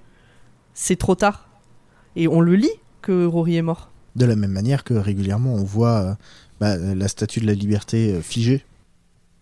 c'est 0.76 0.96
trop 0.96 1.16
tard. 1.16 1.50
Et 2.16 2.28
on 2.28 2.40
le 2.40 2.56
lit 2.56 2.72
que 3.02 3.26
Rory 3.26 3.58
est 3.58 3.64
mort. 3.64 3.92
De 4.16 4.26
la 4.26 4.36
même 4.36 4.52
manière 4.52 4.84
que 4.84 4.94
régulièrement 4.94 5.56
on 5.56 5.64
voit 5.64 6.02
euh, 6.02 6.14
bah, 6.60 6.78
la 6.78 7.08
statue 7.08 7.40
de 7.40 7.48
la 7.48 7.54
liberté 7.54 8.14
euh, 8.14 8.22
figée, 8.22 8.64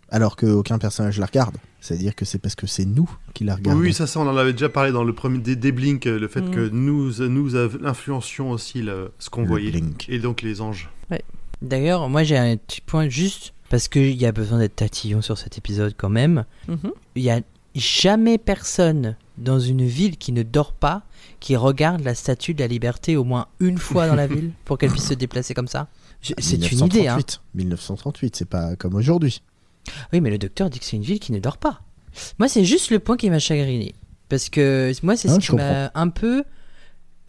alors 0.09 0.35
qu'aucun 0.35 0.77
personnage 0.77 1.17
la 1.19 1.25
regarde. 1.25 1.55
C'est-à-dire 1.81 2.15
que 2.15 2.25
c'est 2.25 2.39
parce 2.39 2.55
que 2.55 2.67
c'est 2.67 2.85
nous 2.85 3.09
qui 3.33 3.43
la 3.43 3.55
regardons. 3.55 3.79
Oui, 3.79 3.93
ça, 3.93 4.07
ça, 4.07 4.19
on 4.19 4.27
en 4.27 4.35
avait 4.35 4.51
déjà 4.53 4.69
parlé 4.69 4.91
dans 4.91 5.03
le 5.03 5.13
premier 5.13 5.37
des, 5.39 5.55
des 5.55 5.71
Blink, 5.71 6.05
euh, 6.07 6.19
le 6.19 6.27
fait 6.27 6.41
Mm. 6.41 6.51
que 6.51 6.69
nous, 6.69 7.21
euh, 7.21 7.27
nous 7.29 7.55
influencions 7.55 8.51
aussi 8.51 8.81
le- 8.81 9.11
ce 9.19 9.29
qu'on 9.29 9.41
Le 9.43 9.47
voyait. 9.47 9.71
Blink. 9.71 10.05
Et 10.09 10.19
donc 10.19 10.41
les 10.41 10.61
anges. 10.61 10.89
D'ailleurs, 11.61 12.07
moi 12.09 12.23
j'ai 12.23 12.37
un 12.37 12.55
petit 12.55 12.81
point 12.81 13.09
juste 13.09 13.53
parce 13.69 13.87
qu'il 13.87 14.15
y 14.15 14.25
a 14.25 14.31
besoin 14.31 14.59
d'être 14.59 14.75
tatillon 14.75 15.21
sur 15.21 15.37
cet 15.37 15.57
épisode 15.57 15.93
quand 15.97 16.09
même. 16.09 16.45
Mhm. 16.67 16.91
Il 17.15 17.23
y 17.23 17.31
a 17.31 17.41
jamais 17.73 18.37
personne 18.37 19.15
dans 19.37 19.59
une 19.59 19.85
ville 19.85 20.17
qui 20.17 20.31
ne 20.31 20.43
dort 20.43 20.73
pas 20.73 21.03
qui 21.39 21.55
regarde 21.55 22.01
la 22.03 22.15
statue 22.15 22.53
de 22.53 22.59
la 22.59 22.67
liberté 22.67 23.17
au 23.17 23.23
moins 23.23 23.47
une 23.59 23.77
fois 23.77 24.07
dans 24.07 24.15
la 24.15 24.27
ville 24.27 24.51
pour 24.65 24.77
qu'elle 24.77 24.91
puisse 24.91 25.07
se 25.07 25.13
déplacer 25.15 25.53
comme 25.53 25.67
ça. 25.67 25.87
C'est 26.21 26.55
une 26.71 26.85
idée, 26.85 27.07
hein. 27.07 27.17
1938. 27.17 27.41
1938, 27.55 28.35
c'est 28.35 28.45
pas 28.49 28.75
comme 28.75 28.95
aujourd'hui. 28.95 29.41
Oui, 30.13 30.21
mais 30.21 30.29
le 30.29 30.37
docteur 30.37 30.69
dit 30.69 30.79
que 30.79 30.85
c'est 30.85 30.95
une 30.97 31.03
ville 31.03 31.19
qui 31.19 31.31
ne 31.31 31.39
dort 31.39 31.57
pas. 31.57 31.81
Moi, 32.39 32.47
c'est 32.47 32.65
juste 32.65 32.89
le 32.91 32.99
point 32.99 33.17
qui 33.17 33.29
m'a 33.29 33.39
chagriné. 33.39 33.93
Parce 34.29 34.49
que 34.49 34.91
moi, 35.03 35.15
c'est 35.15 35.27
ce 35.29 35.39
qui 35.39 35.55
m'a 35.55 35.91
un 35.95 36.09
peu. 36.09 36.43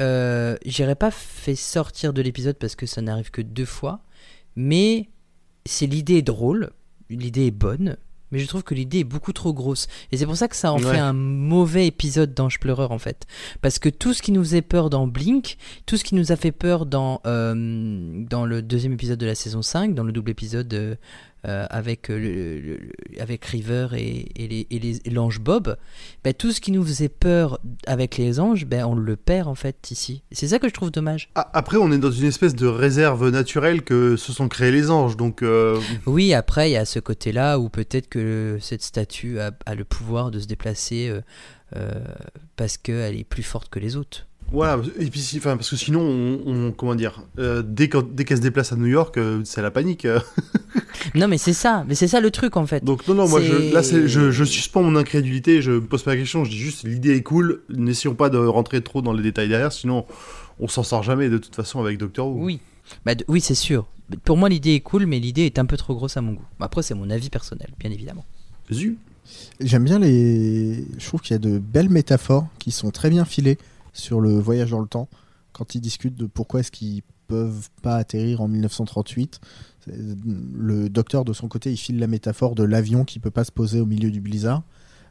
Euh, 0.00 0.56
J'irais 0.64 0.94
pas 0.94 1.10
fait 1.10 1.56
sortir 1.56 2.12
de 2.12 2.22
l'épisode 2.22 2.56
parce 2.56 2.74
que 2.76 2.86
ça 2.86 3.02
n'arrive 3.02 3.30
que 3.30 3.42
deux 3.42 3.64
fois. 3.64 4.00
Mais 4.56 5.08
c'est 5.66 5.86
l'idée 5.86 6.14
est 6.18 6.22
drôle, 6.22 6.70
l'idée 7.10 7.46
est 7.46 7.50
bonne. 7.52 7.96
Mais 8.30 8.40
je 8.40 8.46
trouve 8.46 8.62
que 8.62 8.74
l'idée 8.74 8.98
est 8.98 9.04
beaucoup 9.04 9.32
trop 9.32 9.54
grosse. 9.54 9.86
Et 10.12 10.18
c'est 10.18 10.26
pour 10.26 10.36
ça 10.36 10.48
que 10.48 10.56
ça 10.56 10.72
en 10.72 10.76
Ouais. 10.82 10.92
fait 10.92 10.98
un 10.98 11.14
mauvais 11.14 11.86
épisode 11.86 12.34
d'Ange 12.34 12.60
Pleureur, 12.60 12.90
en 12.92 12.98
fait. 12.98 13.26
Parce 13.62 13.78
que 13.78 13.88
tout 13.88 14.12
ce 14.12 14.20
qui 14.20 14.32
nous 14.32 14.42
faisait 14.44 14.60
peur 14.60 14.90
dans 14.90 15.06
Blink, 15.06 15.56
tout 15.86 15.96
ce 15.96 16.04
qui 16.04 16.14
nous 16.14 16.30
a 16.30 16.36
fait 16.36 16.52
peur 16.52 16.84
dans, 16.84 17.22
euh, 17.26 17.54
dans 18.28 18.44
le 18.44 18.60
deuxième 18.60 18.92
épisode 18.92 19.18
de 19.18 19.24
la 19.26 19.34
saison 19.34 19.62
5, 19.62 19.94
dans 19.94 20.04
le 20.04 20.12
double 20.12 20.30
épisode 20.30 20.98
euh, 21.48 21.66
avec, 21.70 22.10
euh, 22.10 22.18
le- 22.18 22.60
le- 22.60 22.76
le- 22.76 23.20
avec 23.20 23.44
River 23.46 23.88
et, 23.96 24.44
et 24.44 24.46
les- 24.48 24.66
et 24.70 24.78
les- 24.78 25.00
et 25.04 25.10
l'ange 25.10 25.40
Bob, 25.40 25.76
ben, 26.22 26.32
tout 26.34 26.52
ce 26.52 26.60
qui 26.60 26.70
nous 26.70 26.84
faisait 26.84 27.08
peur 27.08 27.58
avec 27.86 28.16
les 28.18 28.38
anges, 28.38 28.66
ben, 28.66 28.84
on 28.84 28.94
le 28.94 29.16
perd 29.16 29.48
en 29.48 29.54
fait 29.54 29.90
ici. 29.90 30.22
C'est 30.30 30.48
ça 30.48 30.58
que 30.58 30.68
je 30.68 30.74
trouve 30.74 30.90
dommage. 30.90 31.30
Ah, 31.34 31.50
Après, 31.54 31.76
on 31.78 31.90
est 31.90 31.98
dans 31.98 32.10
une 32.10 32.26
espèce 32.26 32.54
de 32.54 32.66
réserve 32.66 33.30
naturelle 33.30 33.82
que 33.82 34.16
se 34.16 34.32
sont 34.32 34.48
créés 34.48 34.70
les 34.70 34.90
anges, 34.90 35.16
donc 35.16 35.42
euh, 35.42 35.80
Oui, 36.06 36.34
après, 36.34 36.70
il 36.70 36.74
y 36.74 36.76
a 36.76 36.84
ce 36.84 36.98
côté-là 37.00 37.58
où 37.58 37.68
peut-être 37.68 38.08
que 38.08 38.58
cette 38.60 38.82
statue 38.82 39.40
a, 39.40 39.50
a 39.66 39.74
le 39.74 39.84
pouvoir 39.84 40.30
de 40.30 40.38
se 40.38 40.46
déplacer 40.46 41.10
euh, 41.76 41.90
parce 42.56 42.76
qu'elle 42.76 43.16
est 43.16 43.24
plus 43.24 43.42
forte 43.42 43.68
que 43.70 43.78
les 43.78 43.96
autres. 43.96 44.26
Voilà. 44.50 44.80
Et 44.98 45.06
puis, 45.06 45.22
enfin, 45.36 45.56
parce 45.56 45.68
que 45.70 45.76
sinon, 45.76 46.00
on, 46.00 46.40
on- 46.46 46.72
comment 46.72 46.94
dire, 46.94 47.22
euh, 47.38 47.62
dès 47.62 47.88
qu'elle 47.88 48.36
se 48.36 48.42
déplace 48.42 48.72
à 48.72 48.76
New 48.76 48.86
York, 48.86 49.16
euh, 49.18 49.40
c'est 49.44 49.62
la 49.62 49.70
panique. 49.70 50.04
euh. 50.04 50.20
Non, 51.14 51.28
mais 51.28 51.38
c'est 51.38 51.52
ça, 51.52 51.84
mais 51.88 51.94
c'est 51.94 52.08
ça 52.08 52.20
le 52.20 52.30
truc 52.30 52.56
en 52.56 52.66
fait. 52.66 52.84
Donc 52.84 53.06
non, 53.08 53.14
non, 53.14 53.28
moi, 53.28 53.40
je, 53.40 53.72
là, 53.72 53.82
c'est- 53.82 54.08
je, 54.08 54.30
je 54.30 54.44
suspends 54.44 54.82
mon 54.82 54.96
incrédulité, 54.96 55.62
je 55.62 55.72
me 55.72 55.80
pose 55.82 56.02
pas 56.02 56.12
la 56.14 56.20
question, 56.20 56.44
je 56.44 56.50
dis 56.50 56.58
juste 56.58 56.84
l'idée 56.84 57.14
est 57.14 57.22
cool, 57.22 57.62
n'essayons 57.68 58.14
pas 58.14 58.30
de 58.30 58.38
rentrer 58.38 58.82
trop 58.82 59.02
dans 59.02 59.12
les 59.12 59.22
détails 59.22 59.48
derrière, 59.48 59.72
sinon 59.72 60.04
on 60.60 60.66
s'en 60.68 60.82
sort 60.82 61.02
jamais 61.02 61.28
de 61.28 61.38
toute 61.38 61.54
façon 61.54 61.80
avec 61.80 61.98
Doctor 61.98 62.28
Who. 62.28 62.44
Oui. 62.44 62.60
Bah, 63.04 63.12
oui, 63.28 63.40
c'est 63.40 63.54
sûr. 63.54 63.86
Pour 64.24 64.36
moi, 64.38 64.48
l'idée 64.48 64.72
est 64.74 64.80
cool, 64.80 65.04
mais 65.06 65.18
l'idée 65.20 65.42
est 65.42 65.58
un 65.58 65.66
peu 65.66 65.76
trop 65.76 65.94
grosse 65.94 66.16
à 66.16 66.22
mon 66.22 66.32
goût. 66.32 66.44
Après, 66.58 66.82
c'est 66.82 66.94
mon 66.94 67.10
avis 67.10 67.28
personnel, 67.30 67.68
bien 67.78 67.90
évidemment. 67.90 68.24
Zu? 68.72 68.96
J'aime 69.60 69.84
bien 69.84 69.98
les. 69.98 70.84
Je 70.98 71.06
trouve 71.06 71.20
qu'il 71.20 71.32
y 71.32 71.36
a 71.36 71.38
de 71.38 71.58
belles 71.58 71.90
métaphores 71.90 72.46
qui 72.58 72.70
sont 72.70 72.90
très 72.90 73.10
bien 73.10 73.26
filées 73.26 73.58
sur 73.98 74.20
le 74.20 74.38
voyage 74.38 74.70
dans 74.70 74.80
le 74.80 74.88
temps. 74.88 75.08
Quand 75.52 75.74
ils 75.74 75.80
discutent 75.80 76.14
de 76.16 76.26
pourquoi 76.26 76.60
est-ce 76.60 76.70
qu'ils 76.70 77.02
peuvent 77.26 77.68
pas 77.82 77.96
atterrir 77.96 78.40
en 78.40 78.48
1938, 78.48 79.40
c'est- 79.84 79.92
le 80.54 80.88
docteur 80.88 81.24
de 81.24 81.32
son 81.32 81.48
côté 81.48 81.70
il 81.72 81.76
file 81.76 81.98
la 81.98 82.06
métaphore 82.06 82.54
de 82.54 82.62
l'avion 82.62 83.04
qui 83.04 83.18
peut 83.18 83.30
pas 83.30 83.44
se 83.44 83.52
poser 83.52 83.80
au 83.80 83.86
milieu 83.86 84.10
du 84.10 84.20
blizzard 84.20 84.62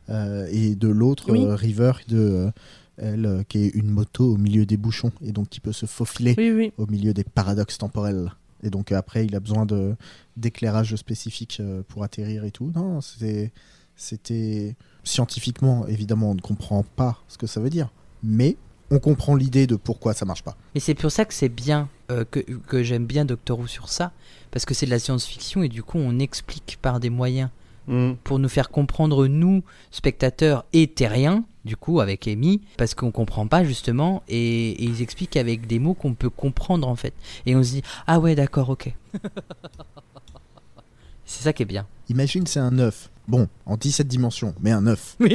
euh, 0.10 0.48
et 0.52 0.76
de 0.76 0.88
l'autre 0.88 1.32
Oui. 1.32 1.44
euh, 1.44 1.54
River 1.56 1.92
de 2.08 2.18
euh, 2.18 2.52
elle 2.98 3.46
qui 3.50 3.60
est 3.60 3.68
une 3.76 3.90
moto 3.92 4.34
au 4.34 4.38
milieu 4.38 4.66
des 4.66 4.78
bouchons 4.78 5.12
et 5.22 5.32
donc 5.32 5.50
qui 5.50 5.60
peut 5.60 5.74
se 5.74 5.86
faufiler 5.86 6.34
Oui, 6.38 6.52
oui. 6.52 6.74
au 6.78 6.88
milieu 6.88 7.14
des 7.14 7.24
paradoxes 7.24 7.78
temporels. 7.78 8.32
Et 8.64 8.72
donc 8.72 8.92
après, 8.92 9.26
il 9.28 9.36
a 9.36 9.40
besoin 9.40 9.68
de 9.68 9.96
d'éclairage 10.36 10.96
spécifique 10.96 11.62
pour 11.90 12.04
atterrir 12.04 12.44
et 12.46 12.50
tout. 12.52 12.72
Non, 12.74 13.02
c'était 13.02 13.52
c'était 13.96 14.76
scientifiquement 15.04 15.86
évidemment 15.88 16.32
on 16.32 16.36
ne 16.36 16.42
comprend 16.42 16.84
pas 16.84 17.20
ce 17.28 17.38
que 17.38 17.46
ça 17.48 17.60
veut 17.60 17.70
dire, 17.70 17.90
mais 18.24 18.58
on 18.92 19.00
comprend 19.00 19.36
l'idée 19.36 19.68
de 19.68 19.76
pourquoi 19.76 20.14
ça 20.14 20.26
marche 20.26 20.44
pas. 20.44 20.56
Mais 20.74 20.80
c'est 20.80 20.94
pour 20.96 21.12
ça 21.12 21.26
que 21.26 21.34
c'est 21.34 21.50
bien, 21.50 21.90
euh, 22.12 22.24
que, 22.30 22.40
que 22.40 22.84
j'aime 22.84 23.06
bien 23.06 23.26
Doctor 23.26 23.60
Who 23.60 23.68
sur 23.68 23.90
ça, 23.90 24.12
parce 24.52 24.66
que 24.66 24.74
c'est 24.74 24.86
de 24.86 24.92
la 24.92 25.00
science-fiction 25.00 25.64
et 25.64 25.70
du 25.70 25.84
coup 25.84 25.98
on 25.98 26.20
explique 26.20 26.78
par 26.82 27.00
des 27.00 27.10
moyens 27.10 27.50
Mm. 27.88 28.16
pour 28.24 28.38
nous 28.38 28.50
faire 28.50 28.70
comprendre, 28.70 29.28
nous, 29.28 29.64
spectateurs 29.92 30.66
et 30.74 30.88
terriens, 30.88 31.46
du 31.64 31.78
coup 31.78 32.02
avec 32.02 32.28
Amy, 32.28 32.62
parce 32.78 32.94
qu'on 32.94 33.12
comprend 33.12 33.48
pas 33.48 33.64
justement, 33.64 34.24
et, 34.28 34.72
et 34.72 34.84
ils 34.84 35.02
expliquent 35.02 35.38
avec 35.38 35.68
des 35.68 35.80
mots 35.80 35.94
qu'on 35.94 36.14
peut 36.14 36.30
comprendre 36.30 36.88
en 36.88 36.96
fait. 36.96 37.14
Et 37.46 37.56
on 37.56 37.64
se 37.64 37.72
dit, 37.72 37.82
ah 38.06 38.20
ouais 38.20 38.36
d'accord, 38.36 38.70
ok. 38.70 38.94
c'est 41.26 41.44
ça 41.44 41.54
qui 41.54 41.64
est 41.64 41.68
bien. 41.68 41.88
Imagine 42.10 42.46
c'est 42.46 42.60
un 42.60 42.78
œuf. 42.78 43.10
Bon, 43.28 43.48
en 43.66 43.78
17 43.78 44.08
dimensions, 44.08 44.54
mais 44.60 44.72
un 44.72 44.86
œuf. 44.88 45.18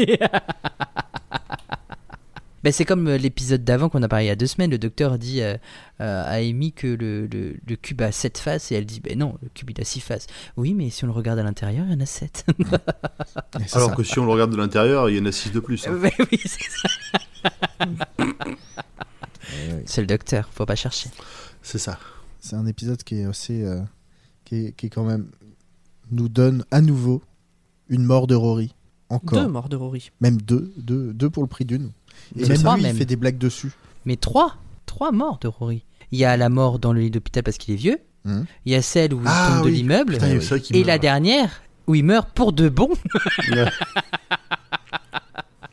Ben, 2.62 2.72
c'est 2.72 2.84
comme 2.84 3.08
euh, 3.08 3.16
l'épisode 3.18 3.64
d'avant 3.64 3.88
qu'on 3.88 4.02
a 4.02 4.08
parlé 4.08 4.26
il 4.26 4.28
y 4.28 4.30
a 4.30 4.36
deux 4.36 4.46
semaines, 4.46 4.70
le 4.70 4.78
docteur 4.78 5.18
dit 5.18 5.40
euh, 5.42 5.56
euh, 6.00 6.22
à 6.24 6.34
Amy 6.36 6.72
que 6.72 6.86
le, 6.86 7.26
le- 7.26 7.56
le 7.66 7.76
cube 7.76 8.00
a 8.02 8.12
7 8.12 8.38
faces 8.38 8.70
et 8.70 8.76
elle 8.76 8.86
dit 8.86 9.00
ben 9.00 9.18
non, 9.18 9.36
le 9.42 9.48
cube 9.48 9.70
il 9.70 9.80
a 9.80 9.84
6 9.84 10.00
faces. 10.00 10.26
Oui, 10.56 10.72
mais 10.74 10.88
si 10.90 11.02
on 11.04 11.08
le 11.08 11.12
regarde 11.12 11.38
à 11.38 11.42
l'intérieur, 11.42 11.84
il 11.88 11.92
y 11.92 11.96
en 11.96 12.00
a 12.00 12.06
7. 12.06 12.44
Et 13.60 13.64
c'est 13.66 13.76
Alors 13.76 13.90
ça. 13.90 13.96
que 13.96 14.02
si 14.04 14.18
on 14.18 14.24
le 14.24 14.30
regarde 14.30 14.52
de 14.52 14.56
l'intérieur, 14.56 15.10
il 15.10 15.16
y 15.16 15.20
en 15.20 15.26
a 15.26 15.32
6 15.32 15.50
de 15.52 15.60
plus. 15.60 15.86
hein. 15.88 15.98
Ben 16.00 16.12
oui, 16.18 16.40
c'est 16.44 16.62
ça. 16.62 16.88
C'est 19.86 20.00
le 20.00 20.06
docteur, 20.06 20.48
faut 20.52 20.66
pas 20.66 20.76
chercher. 20.76 21.10
C'est 21.62 21.78
ça. 21.78 21.98
c'est 22.40 22.56
un 22.56 22.66
épisode 22.66 23.02
qui 23.02 23.16
est 23.20 23.24
assez 23.24 23.64
euh, 23.64 23.80
qui, 24.44 24.66
est, 24.66 24.72
qui 24.76 24.86
est 24.86 24.90
quand 24.90 25.04
même 25.04 25.28
nous 26.10 26.28
donne 26.28 26.64
à 26.70 26.80
nouveau 26.80 27.22
une 27.88 28.04
mort 28.04 28.26
de 28.26 28.34
Rory. 28.34 28.74
Encore. 29.08 29.42
Deux 29.42 29.48
morts 29.48 29.68
de 29.68 29.76
Rory. 29.76 30.10
Même 30.20 30.40
deux, 30.40 30.72
deux, 30.76 31.12
deux 31.12 31.28
pour 31.28 31.42
le 31.42 31.48
prix 31.48 31.64
d'une. 31.64 31.90
Et 32.38 32.46
même 32.46 32.58
trois, 32.58 32.76
lui, 32.76 32.82
même. 32.82 32.94
il 32.94 32.98
fait 32.98 33.04
des 33.04 33.16
blagues 33.16 33.38
dessus. 33.38 33.72
Mais 34.04 34.16
3 34.16 34.56
3 34.86 35.12
morts 35.12 35.38
de 35.40 35.48
Rory. 35.48 35.84
Il 36.10 36.18
y 36.18 36.24
a 36.24 36.36
la 36.36 36.48
mort 36.48 36.78
dans 36.78 36.92
le 36.92 37.00
lit 37.00 37.10
d'hôpital 37.10 37.42
parce 37.42 37.56
qu'il 37.56 37.72
est 37.74 37.78
vieux. 37.78 37.98
Mhm. 38.24 38.44
Il 38.66 38.72
y 38.72 38.74
a 38.74 38.82
celle 38.82 39.14
où 39.14 39.20
il 39.20 39.26
Ah 39.26 39.54
tombe 39.56 39.64
de 39.66 39.70
l'immeuble. 39.70 40.18
Et 40.22 40.34
meurt. 40.34 40.86
la 40.86 40.98
dernière 40.98 41.62
où 41.86 41.94
il 41.94 42.04
meurt 42.04 42.28
pour 42.34 42.52
de 42.52 42.68
bon. 42.68 42.90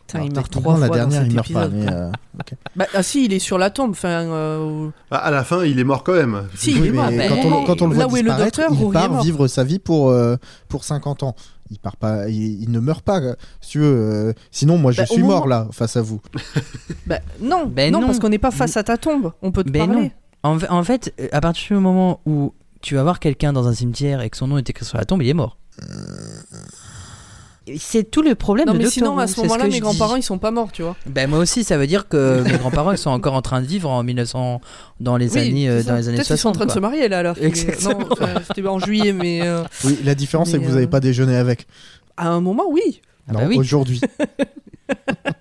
Putain, 0.08 0.20
Alors, 0.20 0.28
il 0.28 0.34
meurt 0.34 0.52
trois 0.52 0.80
la 0.80 0.88
fois 0.88 0.96
dernière, 0.96 1.22
dans 1.22 1.28
il 1.28 1.34
meurt 1.36 1.54
pas. 1.54 1.68
Mais, 1.68 1.92
euh. 1.92 2.12
Bah, 2.76 2.86
ah 2.96 3.04
si, 3.04 3.26
il 3.26 3.34
est 3.34 3.40
sur 3.40 3.58
la 3.60 3.70
tombe. 3.70 3.92
Enfin, 3.92 4.08
euh, 4.26 4.90
Ah, 5.12 5.18
à 5.18 5.32
la 5.32 5.44
fin, 5.44 5.64
il 5.64 5.78
est 5.80 5.84
mort 5.84 6.04
quand 6.04 6.14
même. 6.14 6.48
Si, 6.56 6.74
Oui, 6.74 6.80
il 6.80 6.86
est 6.88 6.92
mort. 6.92 7.10
mais 7.12 7.30
bah, 7.30 7.36
quand, 7.36 7.46
on, 7.48 7.64
quand 7.66 7.82
on 7.84 7.88
le 7.88 7.98
là 7.98 8.08
voit 8.08 8.18
le 8.20 8.24
disparaître, 8.24 8.60
docteur, 8.60 8.88
il 8.88 8.92
part 8.92 9.22
vivre 9.22 9.48
sa 9.48 9.64
vie 9.64 9.78
pour, 9.78 10.10
euh, 10.10 10.38
pour 10.68 10.84
50 10.84 11.22
ans. 11.24 11.36
Il 11.72 11.80
part 11.80 11.98
pas, 11.98 12.28
il, 12.30 12.64
il 12.64 12.72
ne 12.72 12.80
meurt 12.80 13.02
pas. 13.04 13.20
euh, 13.22 13.36
Si 13.62 13.72
tu 13.72 13.80
veux, 13.80 13.86
euh, 14.30 14.34
sinon, 14.52 14.78
moi, 14.78 14.92
je 14.92 14.98
Bah, 15.02 15.06
suis 15.06 15.22
moment- 15.22 15.36
mort 15.36 15.48
là, 15.48 15.68
face 15.72 15.98
à 15.98 16.02
vous. 16.02 16.20
bah, 17.08 17.20
non, 17.42 17.66
Ben 17.68 17.92
non, 17.94 18.02
non. 18.02 18.08
parce 18.08 18.20
qu'on 18.20 18.30
n'est 18.30 18.40
pas 18.40 18.52
face 18.52 18.76
à 18.78 18.84
ta 18.84 18.98
tombe. 18.98 19.32
On 19.42 19.52
peut 19.52 19.64
te 19.64 19.70
Ben 19.70 19.88
parler. 19.88 20.12
non. 20.44 20.58
En, 20.70 20.84
fait, 20.84 21.14
euh, 21.20 21.28
à 21.32 21.42
partir 21.42 21.78
du 21.78 21.84
moment 21.84 22.22
où 22.26 22.54
tu 22.82 22.96
vas 22.96 23.04
voir 23.04 23.20
quelqu'un 23.20 23.52
dans 23.54 23.68
un 23.68 23.74
cimetière 23.74 24.22
et 24.22 24.30
que 24.30 24.38
son 24.38 24.48
nom 24.48 24.58
est 24.58 24.70
écrit 24.70 24.86
sur 24.86 24.98
la 24.98 25.06
tombe, 25.06 25.22
il 25.22 25.28
est 25.30 25.34
mort. 25.34 25.58
C'est 27.78 28.10
tout 28.10 28.22
le 28.22 28.36
problème 28.36 28.68
Non, 28.68 28.74
de 28.74 28.78
mais 28.78 28.84
Doctor 28.86 28.94
sinon, 28.94 29.16
Who, 29.16 29.20
à 29.20 29.28
c'est 29.28 29.36
ce 29.36 29.42
moment-là, 29.42 29.66
que 29.66 29.70
mes 29.70 29.76
je 29.78 29.82
grands-parents, 29.82 30.14
dis. 30.16 30.20
ils 30.22 30.24
sont 30.24 30.38
pas 30.38 30.52
morts, 30.52 30.72
tu 30.72 30.82
vois. 30.82 30.96
Ben 31.06 31.30
moi 31.30 31.40
aussi, 31.40 31.64
ça 31.64 31.78
veut 31.78 31.88
dire 31.88 32.08
que 32.08 32.42
mes 32.50 32.58
grands-parents 32.58 32.92
ils 32.92 32.98
sont 32.98 33.10
encore 33.12 33.34
en 33.34 33.42
train 33.42 33.62
de 33.62 33.68
vivre 33.68 33.90
en 33.90 34.04
1900 34.04 34.62
dans 35.00 35.18
les 35.18 35.34
Oui, 35.34 35.40
années 35.40 35.70
euh, 35.70 35.78
c'est 35.80 35.84
ça. 35.86 35.92
dans 35.92 35.98
les 35.98 36.08
années 36.08 36.18
Peut-être 36.18 36.28
qu'ils 36.28 36.38
sont 36.38 36.50
en 36.50 36.54
60. 36.54 36.56
train 36.56 36.66
de 36.66 36.72
se 36.72 36.80
quoi. 36.80 36.90
marier, 36.90 37.08
là, 37.10 37.20
alors. 37.20 37.36
Exactement. 37.42 38.00
Non, 38.00 38.28
c'était 38.48 38.68
en 38.68 38.80
juillet, 38.80 39.14
mais 39.14 39.42
euh, 39.44 39.64
Oui, 39.84 40.00
la 40.04 40.16
différence, 40.16 40.50
c'est 40.50 40.58
que 40.58 40.62
Mais, 40.62 40.68
vous 40.68 40.74
n'avez 40.74 40.86
euh, 40.86 40.90
pas 40.90 41.00
déjeuné 41.00 41.36
avec. 41.36 41.68
à 42.18 42.30
un 42.30 42.42
moment, 42.42 42.64
oui. 42.70 43.02
Ah 43.28 43.34
Non, 43.34 43.40
bah 43.42 43.46
oui. 43.50 43.58
aujourd'hui. 43.58 44.02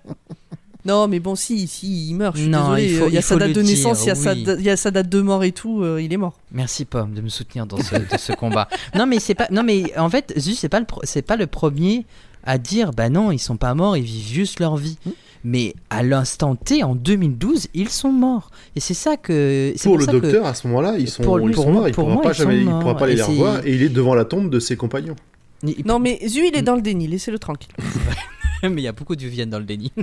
Non, 0.85 1.07
mais 1.09 1.19
bon, 1.19 1.35
si, 1.35 1.67
si, 1.67 2.09
il 2.09 2.15
meurt. 2.15 2.35
Je 2.37 2.43
suis 2.43 2.49
Non, 2.49 2.75
désolé. 2.75 2.85
il 2.93 2.97
faut- 2.97 3.07
il 3.07 3.13
y 3.13 3.17
a 3.17 3.19
il 3.19 3.23
sa 3.23 3.35
date 3.35 3.49
de 3.49 3.61
dire, 3.61 3.63
naissance, 3.63 4.03
il 4.03 4.07
y, 4.07 4.11
a 4.11 4.15
sa 4.15 4.33
oui. 4.33 4.43
da- 4.43 4.55
il 4.55 4.63
y 4.63 4.69
a 4.69 4.77
sa 4.77 4.91
date 4.91 5.09
de 5.09 5.21
mort 5.21 5.43
et 5.43 5.51
tout, 5.51 5.83
euh, 5.83 6.01
il 6.01 6.13
est 6.13 6.17
mort. 6.17 6.33
Merci 6.53 6.85
Pomme 6.85 7.13
de 7.13 7.21
me 7.21 7.27
soutenir 7.29 7.65
dans 7.65 7.77
ce, 7.77 7.95
de 7.95 8.17
ce 8.17 8.31
combat. 8.31 8.69
Non 8.95 9.05
mais 9.05 9.19
c'est 9.19 9.35
pas 9.35 9.47
non 9.51 9.63
mais 9.63 9.97
en 9.97 10.09
fait 10.09 10.33
Zeus 10.39 10.57
c'est 10.57 10.69
pas 10.69 10.79
le 10.79 10.85
pas 11.21 11.35
le 11.35 11.47
premier 11.47 12.05
à 12.45 12.57
dire 12.57 12.91
bah 12.91 13.09
non, 13.09 13.31
ils 13.33 13.39
sont 13.39 13.57
pas 13.57 13.73
morts, 13.73 13.97
ils 13.97 14.03
vivent 14.03 14.25
juste 14.27 14.59
leur 14.61 14.77
vie. 14.77 14.97
Hmm. 15.05 15.09
Mais 15.43 15.73
à 15.89 16.01
l'instant 16.03 16.55
T 16.55 16.83
en 16.83 16.95
2012, 16.95 17.67
ils 17.73 17.87
sont 17.89 18.11
morts. 18.11 18.49
Et 18.75 18.79
c'est 18.81 18.93
ça 18.93 19.15
que 19.17 19.73
c'est 19.75 19.83
Pour 19.87 19.97
le 19.97 20.03
ça 20.05 20.11
que- 20.11 20.17
docteur, 20.17 20.45
à 20.45 20.53
ce 20.53 20.67
moment-là, 20.67 20.95
ils 20.97 21.09
sont, 21.09 21.23
Pour- 21.23 21.39
ils 21.41 21.53
pour 21.53 21.63
sont 21.63 21.71
moi- 21.71 21.79
morts. 21.81 21.87
Il 21.89 21.93
pour 21.93 22.03
pourra 22.05 22.13
moi, 22.15 22.23
pas 22.23 22.33
jamais, 22.33 22.59
il 22.59 22.65
pourra 22.65 23.07
les 23.07 23.21
revoir. 23.21 23.65
Et 23.65 23.73
il 23.75 23.81
est 23.83 23.87
devant 23.89 24.15
la 24.15 24.25
tombe 24.25 24.49
de 24.49 24.59
ses 24.59 24.75
compagnons. 24.75 25.15
Il- 25.63 25.85
Non, 25.85 25.99
mais 25.99 26.19
Zu, 26.27 26.41
Hmm. 26.41 26.45
il 26.53 26.57
est 26.57 26.61
dans 26.61 26.75
le 26.75 26.81
déni, 26.81 27.07
laissez-le 27.07 27.39
tranquille. 27.39 27.71
mais 28.69 28.81
il 28.81 28.81
y 28.81 28.87
a 28.87 28.91
beaucoup 28.91 29.15
de 29.15 29.25
viennent 29.27 29.49
dans 29.49 29.59
le 29.59 29.65
déni. 29.65 29.91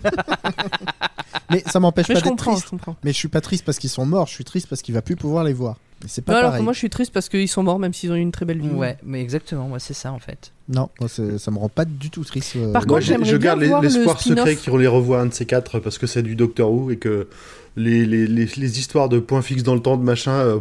Mais 1.50 1.62
ça 1.66 1.78
m'empêche 1.78 2.08
Mais 2.08 2.14
pas 2.14 2.20
je 2.20 2.24
d'être 2.24 2.30
comprends, 2.32 2.52
triste. 2.54 2.64
je 2.66 2.70
comprends. 2.70 2.96
Mais 3.04 3.12
je 3.12 3.16
suis 3.16 3.28
pas 3.28 3.40
triste 3.40 3.64
parce 3.64 3.78
qu'ils 3.78 3.90
sont 3.90 4.04
morts, 4.04 4.26
je 4.26 4.32
suis 4.32 4.44
triste 4.44 4.66
parce 4.68 4.82
qu'il 4.82 4.94
va 4.94 5.02
plus 5.02 5.14
pouvoir 5.14 5.44
les 5.44 5.52
voir. 5.52 5.76
Mais 6.02 6.08
c'est 6.08 6.22
pas 6.22 6.32
Non, 6.32 6.38
alors 6.38 6.50
que 6.50 6.52
pareil. 6.54 6.64
moi, 6.64 6.72
je 6.72 6.78
suis 6.78 6.90
triste 6.90 7.12
parce 7.12 7.28
qu'ils 7.28 7.48
sont 7.48 7.62
morts, 7.62 7.78
même 7.78 7.94
s'ils 7.94 8.10
ont 8.10 8.16
eu 8.16 8.20
une 8.20 8.32
très 8.32 8.44
belle 8.44 8.60
vie. 8.60 8.68
ouais, 8.70 8.98
mais 9.04 9.20
exactement, 9.22 9.68
moi 9.68 9.78
c'est 9.78 9.94
ça 9.94 10.12
en 10.12 10.18
fait. 10.18 10.52
Non, 10.68 10.88
moi, 10.98 11.08
c'est- 11.08 11.38
ça 11.38 11.50
me 11.52 11.58
rend 11.58 11.68
pas 11.68 11.84
du 11.84 12.10
tout 12.10 12.24
triste. 12.24 12.56
euh, 12.56 12.72
Par 12.72 12.82
Moi, 12.82 12.96
contre, 12.96 13.00
j'ai- 13.02 13.12
j'aimerais 13.12 13.30
je 13.30 13.36
bien 13.36 13.46
garde 13.50 13.60
les- 13.60 13.68
voir 13.68 13.80
le 13.80 13.88
l'espoir 13.88 14.20
spin-off. 14.20 14.48
secret 14.48 14.56
qu'on 14.70 14.76
les 14.76 14.86
revoit 14.88 15.20
un 15.20 15.26
de 15.26 15.32
ces 15.34 15.46
quatre 15.46 15.78
parce 15.78 15.98
que 15.98 16.06
c'est 16.08 16.22
du 16.22 16.34
Doctor 16.34 16.70
Who 16.72 16.90
et 16.90 16.96
que 16.96 17.28
les, 17.76 18.04
les, 18.04 18.26
les, 18.26 18.46
les 18.46 18.78
histoires 18.80 19.08
de 19.08 19.20
points 19.20 19.42
fixes 19.42 19.62
dans 19.62 19.74
le 19.74 19.80
temps 19.82 19.96
de 19.96 20.02
machin, 20.02 20.32
euh, 20.32 20.58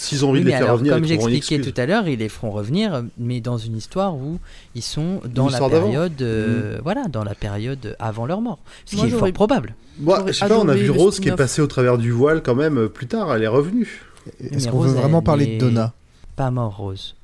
s'ils 0.00 0.24
ont 0.24 0.30
envie 0.30 0.38
Oui, 0.38 0.44
de 0.44 0.50
les 0.50 0.52
faire 0.52 0.62
alors, 0.64 0.74
revenir, 0.74 0.94
comme 0.94 1.04
j'expliquais 1.04 1.60
tout 1.60 1.74
à 1.76 1.86
l'heure, 1.86 2.08
ils 2.08 2.18
les 2.18 2.28
feront 2.28 2.50
revenir, 2.50 3.04
mais 3.18 3.40
dans 3.40 3.58
une 3.58 3.76
histoire 3.76 4.14
où 4.14 4.38
ils 4.74 4.82
sont 4.82 5.20
dans 5.26 5.48
la. 5.48 5.60
Mm. 5.60 5.70
période, 5.70 6.22
euh, 6.22 6.78
voilà, 6.82 7.04
dans 7.04 7.24
la 7.24 7.34
période 7.34 7.96
avant 7.98 8.26
leur 8.26 8.40
mort, 8.40 8.58
ce 8.84 8.96
Moi, 8.96 9.06
qui 9.06 9.14
est 9.14 9.18
fort 9.18 9.32
probable. 9.32 9.74
Moi, 9.98 10.24
je 10.26 10.32
sais 10.32 10.48
pas, 10.48 10.58
on 10.58 10.68
a 10.68 10.74
vu 10.74 10.90
Rose 10.90 11.20
qui 11.20 11.28
est 11.28 11.36
passée 11.36 11.60
au 11.62 11.66
travers 11.66 11.98
du 11.98 12.10
voile 12.10 12.42
quand 12.42 12.54
même 12.54 12.78
euh, 12.78 12.88
plus 12.88 13.06
tard, 13.06 13.34
elle 13.34 13.42
est 13.42 13.48
revenue. 13.48 14.02
Est-ce 14.40 14.68
qu'on 14.68 14.80
veut 14.80 14.92
vraiment 14.92 15.22
parler 15.22 15.56
de 15.56 15.58
Donna? 15.58 15.92
Pas 16.36 16.50
mort, 16.50 16.76
Rose. 16.76 17.14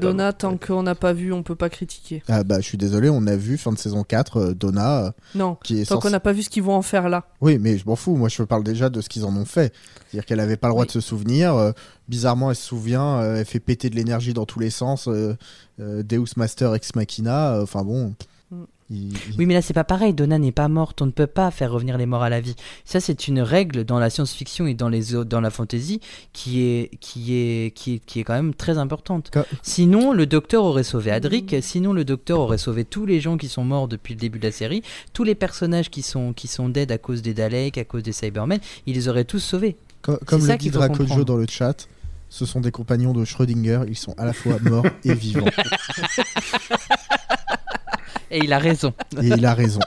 Donna, 0.00 0.32
tant 0.32 0.56
qu'on 0.56 0.82
n'a 0.82 0.94
pas 0.94 1.12
vu, 1.12 1.32
on 1.32 1.42
peut 1.42 1.54
pas 1.54 1.68
critiquer. 1.70 2.22
Ah 2.28 2.44
bah 2.44 2.60
je 2.60 2.66
suis 2.66 2.78
désolé, 2.78 3.08
on 3.10 3.26
a 3.26 3.36
vu 3.36 3.56
fin 3.58 3.72
de 3.72 3.78
saison 3.78 4.04
4 4.04 4.36
euh, 4.36 4.54
Donna 4.54 5.04
euh, 5.06 5.10
Non, 5.34 5.56
qui 5.62 5.80
est 5.80 5.86
tant 5.86 5.98
qu'on 5.98 6.10
n'a 6.10 6.20
pas 6.20 6.32
vu 6.32 6.42
ce 6.42 6.50
qu'ils 6.50 6.62
vont 6.62 6.74
en 6.74 6.82
faire 6.82 7.08
là. 7.08 7.24
Oui, 7.40 7.58
mais 7.58 7.78
je 7.78 7.86
m'en 7.86 7.96
fous, 7.96 8.16
moi 8.16 8.28
je 8.28 8.42
parle 8.42 8.64
déjà 8.64 8.88
de 8.90 9.00
ce 9.00 9.08
qu'ils 9.08 9.24
en 9.24 9.36
ont 9.36 9.44
fait. 9.44 9.72
C'est-à-dire 10.10 10.26
qu'elle 10.26 10.40
avait 10.40 10.56
pas 10.56 10.68
le 10.68 10.72
droit 10.72 10.82
Oui. 10.82 10.88
de 10.88 10.92
se 10.92 11.00
souvenir, 11.00 11.54
euh, 11.54 11.72
bizarrement 12.08 12.50
elle 12.50 12.56
se 12.56 12.64
souvient, 12.66 13.18
euh, 13.18 13.36
elle 13.36 13.44
fait 13.46 13.60
péter 13.60 13.90
de 13.90 13.96
l'énergie 13.96 14.34
dans 14.34 14.46
tous 14.46 14.58
les 14.60 14.70
sens, 14.70 15.08
euh, 15.08 15.36
euh, 15.80 16.02
Deus 16.02 16.34
Master 16.36 16.74
Ex 16.74 16.94
Machina, 16.94 17.54
euh, 17.56 17.62
enfin 17.62 17.84
bon... 17.84 18.14
il- 18.90 19.12
il- 19.12 19.18
Oui, 19.38 19.46
mais 19.46 19.54
là, 19.54 19.62
c'est 19.62 19.74
pas 19.74 19.84
pareil. 19.84 20.14
Donna 20.14 20.38
n'est 20.38 20.52
pas 20.52 20.68
morte. 20.68 21.02
On 21.02 21.06
ne 21.06 21.10
peut 21.10 21.26
pas 21.26 21.50
faire 21.50 21.70
revenir 21.72 21.98
les 21.98 22.06
morts 22.06 22.22
à 22.22 22.30
la 22.30 22.40
vie. 22.40 22.54
Ça, 22.84 23.00
c'est 23.00 23.28
une 23.28 23.40
règle 23.40 23.84
dans 23.84 23.98
la 23.98 24.08
science-fiction 24.10 24.66
et 24.66 24.74
dans, 24.74 24.88
les, 24.88 25.14
autres- 25.14 25.28
dans 25.28 25.40
la 25.40 25.50
fantasy 25.50 26.00
qui 26.32 26.62
est, 26.62 26.90
qui, 27.00 27.34
est, 27.34 27.70
qui, 27.74 27.94
est, 27.96 27.98
qui 28.00 28.20
est 28.20 28.24
quand 28.24 28.34
même 28.34 28.54
très 28.54 28.78
importante. 28.78 29.28
Quand- 29.32 29.44
Sinon, 29.62 30.12
le 30.12 30.26
docteur 30.26 30.64
aurait 30.64 30.84
sauvé 30.84 31.10
Adric. 31.10 31.54
Sinon, 31.60 31.92
le 31.92 32.04
docteur 32.04 32.40
aurait 32.40 32.58
sauvé 32.58 32.84
tous 32.84 33.04
les 33.06 33.20
gens 33.20 33.36
qui 33.36 33.48
sont 33.48 33.64
morts 33.64 33.88
depuis 33.88 34.14
le 34.14 34.20
début 34.20 34.38
de 34.38 34.46
la 34.46 34.52
série. 34.52 34.82
Tous 35.12 35.24
les 35.24 35.34
personnages 35.34 35.90
qui 35.90 36.02
sont, 36.02 36.32
qui 36.32 36.48
sont 36.48 36.68
dead 36.68 36.90
à 36.92 36.98
cause 36.98 37.20
des 37.22 37.34
Daleks, 37.34 37.78
à 37.78 37.84
cause 37.84 38.02
des 38.02 38.12
Cybermen, 38.12 38.58
il 38.86 38.94
les 38.94 39.08
aurait 39.08 39.24
tous 39.24 39.40
sauvés. 39.40 39.76
Co- 40.02 40.16
comme 40.24 40.46
le 40.46 40.56
dit 40.56 40.70
Dracojo 40.70 40.98
comprendre. 41.00 41.24
dans 41.24 41.36
le 41.36 41.46
chat, 41.48 41.88
ce 42.30 42.46
sont 42.46 42.60
des 42.60 42.70
compagnons 42.70 43.12
de 43.12 43.24
Schrödinger, 43.24 43.80
ils 43.88 43.96
sont 43.96 44.14
à 44.18 44.24
la 44.24 44.32
fois 44.32 44.56
morts 44.62 44.86
et 45.04 45.14
vivants. 45.14 45.44
Et 48.30 48.38
il 48.44 48.52
a 48.52 48.58
raison. 48.58 48.92
Et 49.22 49.26
il 49.28 49.44
a 49.46 49.54
raison. 49.54 49.80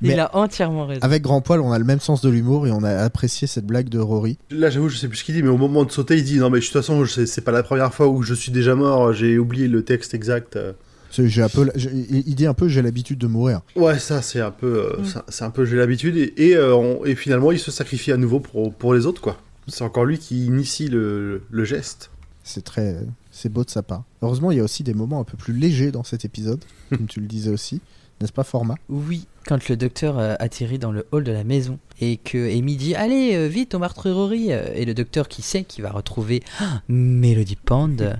Mais- 0.00 0.14
Il 0.14 0.20
a 0.20 0.34
entièrement 0.36 0.86
raison. 0.86 1.00
Avec 1.02 1.22
Grand 1.22 1.40
Poil, 1.40 1.60
on 1.60 1.70
a 1.70 1.78
le 1.78 1.84
même 1.84 2.00
sens 2.00 2.22
de 2.22 2.28
l'humour 2.28 2.66
et 2.66 2.72
on 2.72 2.82
a 2.82 2.90
apprécié 2.90 3.46
cette 3.46 3.66
blague 3.66 3.88
de 3.88 4.00
Rory. 4.00 4.36
Là, 4.50 4.68
j'avoue, 4.68 4.88
je 4.88 4.96
sais 4.96 5.06
plus 5.06 5.18
ce 5.18 5.24
qu'il 5.24 5.34
dit, 5.36 5.42
mais 5.44 5.48
au 5.48 5.56
moment 5.56 5.84
de 5.84 5.92
sauter, 5.92 6.16
il 6.16 6.24
dit 6.24 6.38
Non, 6.38 6.50
mais 6.50 6.58
de 6.58 6.64
toute 6.64 6.72
façon, 6.72 7.04
c'est 7.06 7.40
pas 7.44 7.52
la 7.52 7.62
première 7.62 7.94
fois 7.94 8.08
où 8.08 8.22
je 8.22 8.34
suis 8.34 8.50
déjà 8.50 8.74
mort, 8.74 9.12
j'ai 9.12 9.38
oublié 9.38 9.68
le 9.68 9.84
texte 9.84 10.12
exact. 10.14 10.56
un 10.56 11.48
peu, 11.48 11.70
il 11.76 12.34
dit 12.34 12.46
un 12.46 12.54
peu, 12.54 12.66
j'ai 12.68 12.82
l'habitude 12.82 13.18
de 13.18 13.26
mourir. 13.28 13.60
Ouais, 13.76 13.98
ça 14.00 14.22
c'est 14.22 14.40
un 14.40 14.50
peu, 14.50 14.90
euh, 14.96 15.00
Mm. 15.02 15.04
ça- 15.04 15.24
c'est 15.28 15.44
un 15.44 15.50
peu 15.50 15.64
j'ai 15.66 15.76
l'habitude 15.76 16.16
et, 16.16 16.32
et, 16.48 16.56
euh, 16.56 16.74
on- 16.74 17.04
et 17.04 17.14
finalement 17.14 17.52
il 17.52 17.58
se 17.60 17.70
sacrifie 17.70 18.10
à 18.12 18.16
nouveau 18.16 18.40
pour, 18.40 18.74
pour 18.74 18.94
les 18.94 19.04
autres 19.06 19.20
quoi. 19.20 19.36
C'est 19.68 19.84
encore 19.84 20.04
lui 20.06 20.18
qui 20.18 20.46
initie 20.46 20.88
le, 20.88 21.42
le 21.50 21.64
geste. 21.64 22.10
C'est 22.42 22.64
très, 22.64 22.96
c'est 23.32 23.48
beau 23.48 23.64
de 23.64 23.70
sa 23.70 23.82
part. 23.82 24.04
Heureusement, 24.22 24.50
il 24.52 24.58
y 24.58 24.60
a 24.60 24.64
aussi 24.64 24.84
des 24.84 24.94
moments 24.94 25.18
un 25.20 25.24
peu 25.24 25.36
plus 25.36 25.52
légers 25.54 25.90
dans 25.90 26.04
cet 26.04 26.24
épisode, 26.24 26.62
comme 26.90 27.06
tu 27.06 27.18
le 27.20 27.26
disais 27.26 27.50
aussi, 27.50 27.80
n'est-ce 28.20 28.32
pas, 28.32 28.44
format? 28.44 28.76
Oui, 28.88 29.26
quand 29.46 29.68
le 29.68 29.76
docteur 29.76 30.18
euh, 30.18 30.34
atterrit 30.38 30.78
dans 30.78 30.92
le 30.92 31.06
hall 31.10 31.24
de 31.24 31.32
la 31.32 31.42
maison 31.42 31.78
et 32.00 32.18
que 32.18 32.56
Amy 32.56 32.76
dit 32.76 32.94
Allez, 32.94 33.34
euh, 33.34 33.48
vite 33.48 33.74
au 33.74 33.80
meurtrier 33.80 34.56
Et 34.76 34.84
le 34.84 34.94
docteur 34.94 35.26
qui 35.26 35.42
sait 35.42 35.64
qu'il 35.64 35.82
va 35.82 35.90
retrouver 35.90 36.42
ah, 36.60 36.82
Melody 36.88 37.56
Pond, 37.56 37.96
euh, 38.00 38.14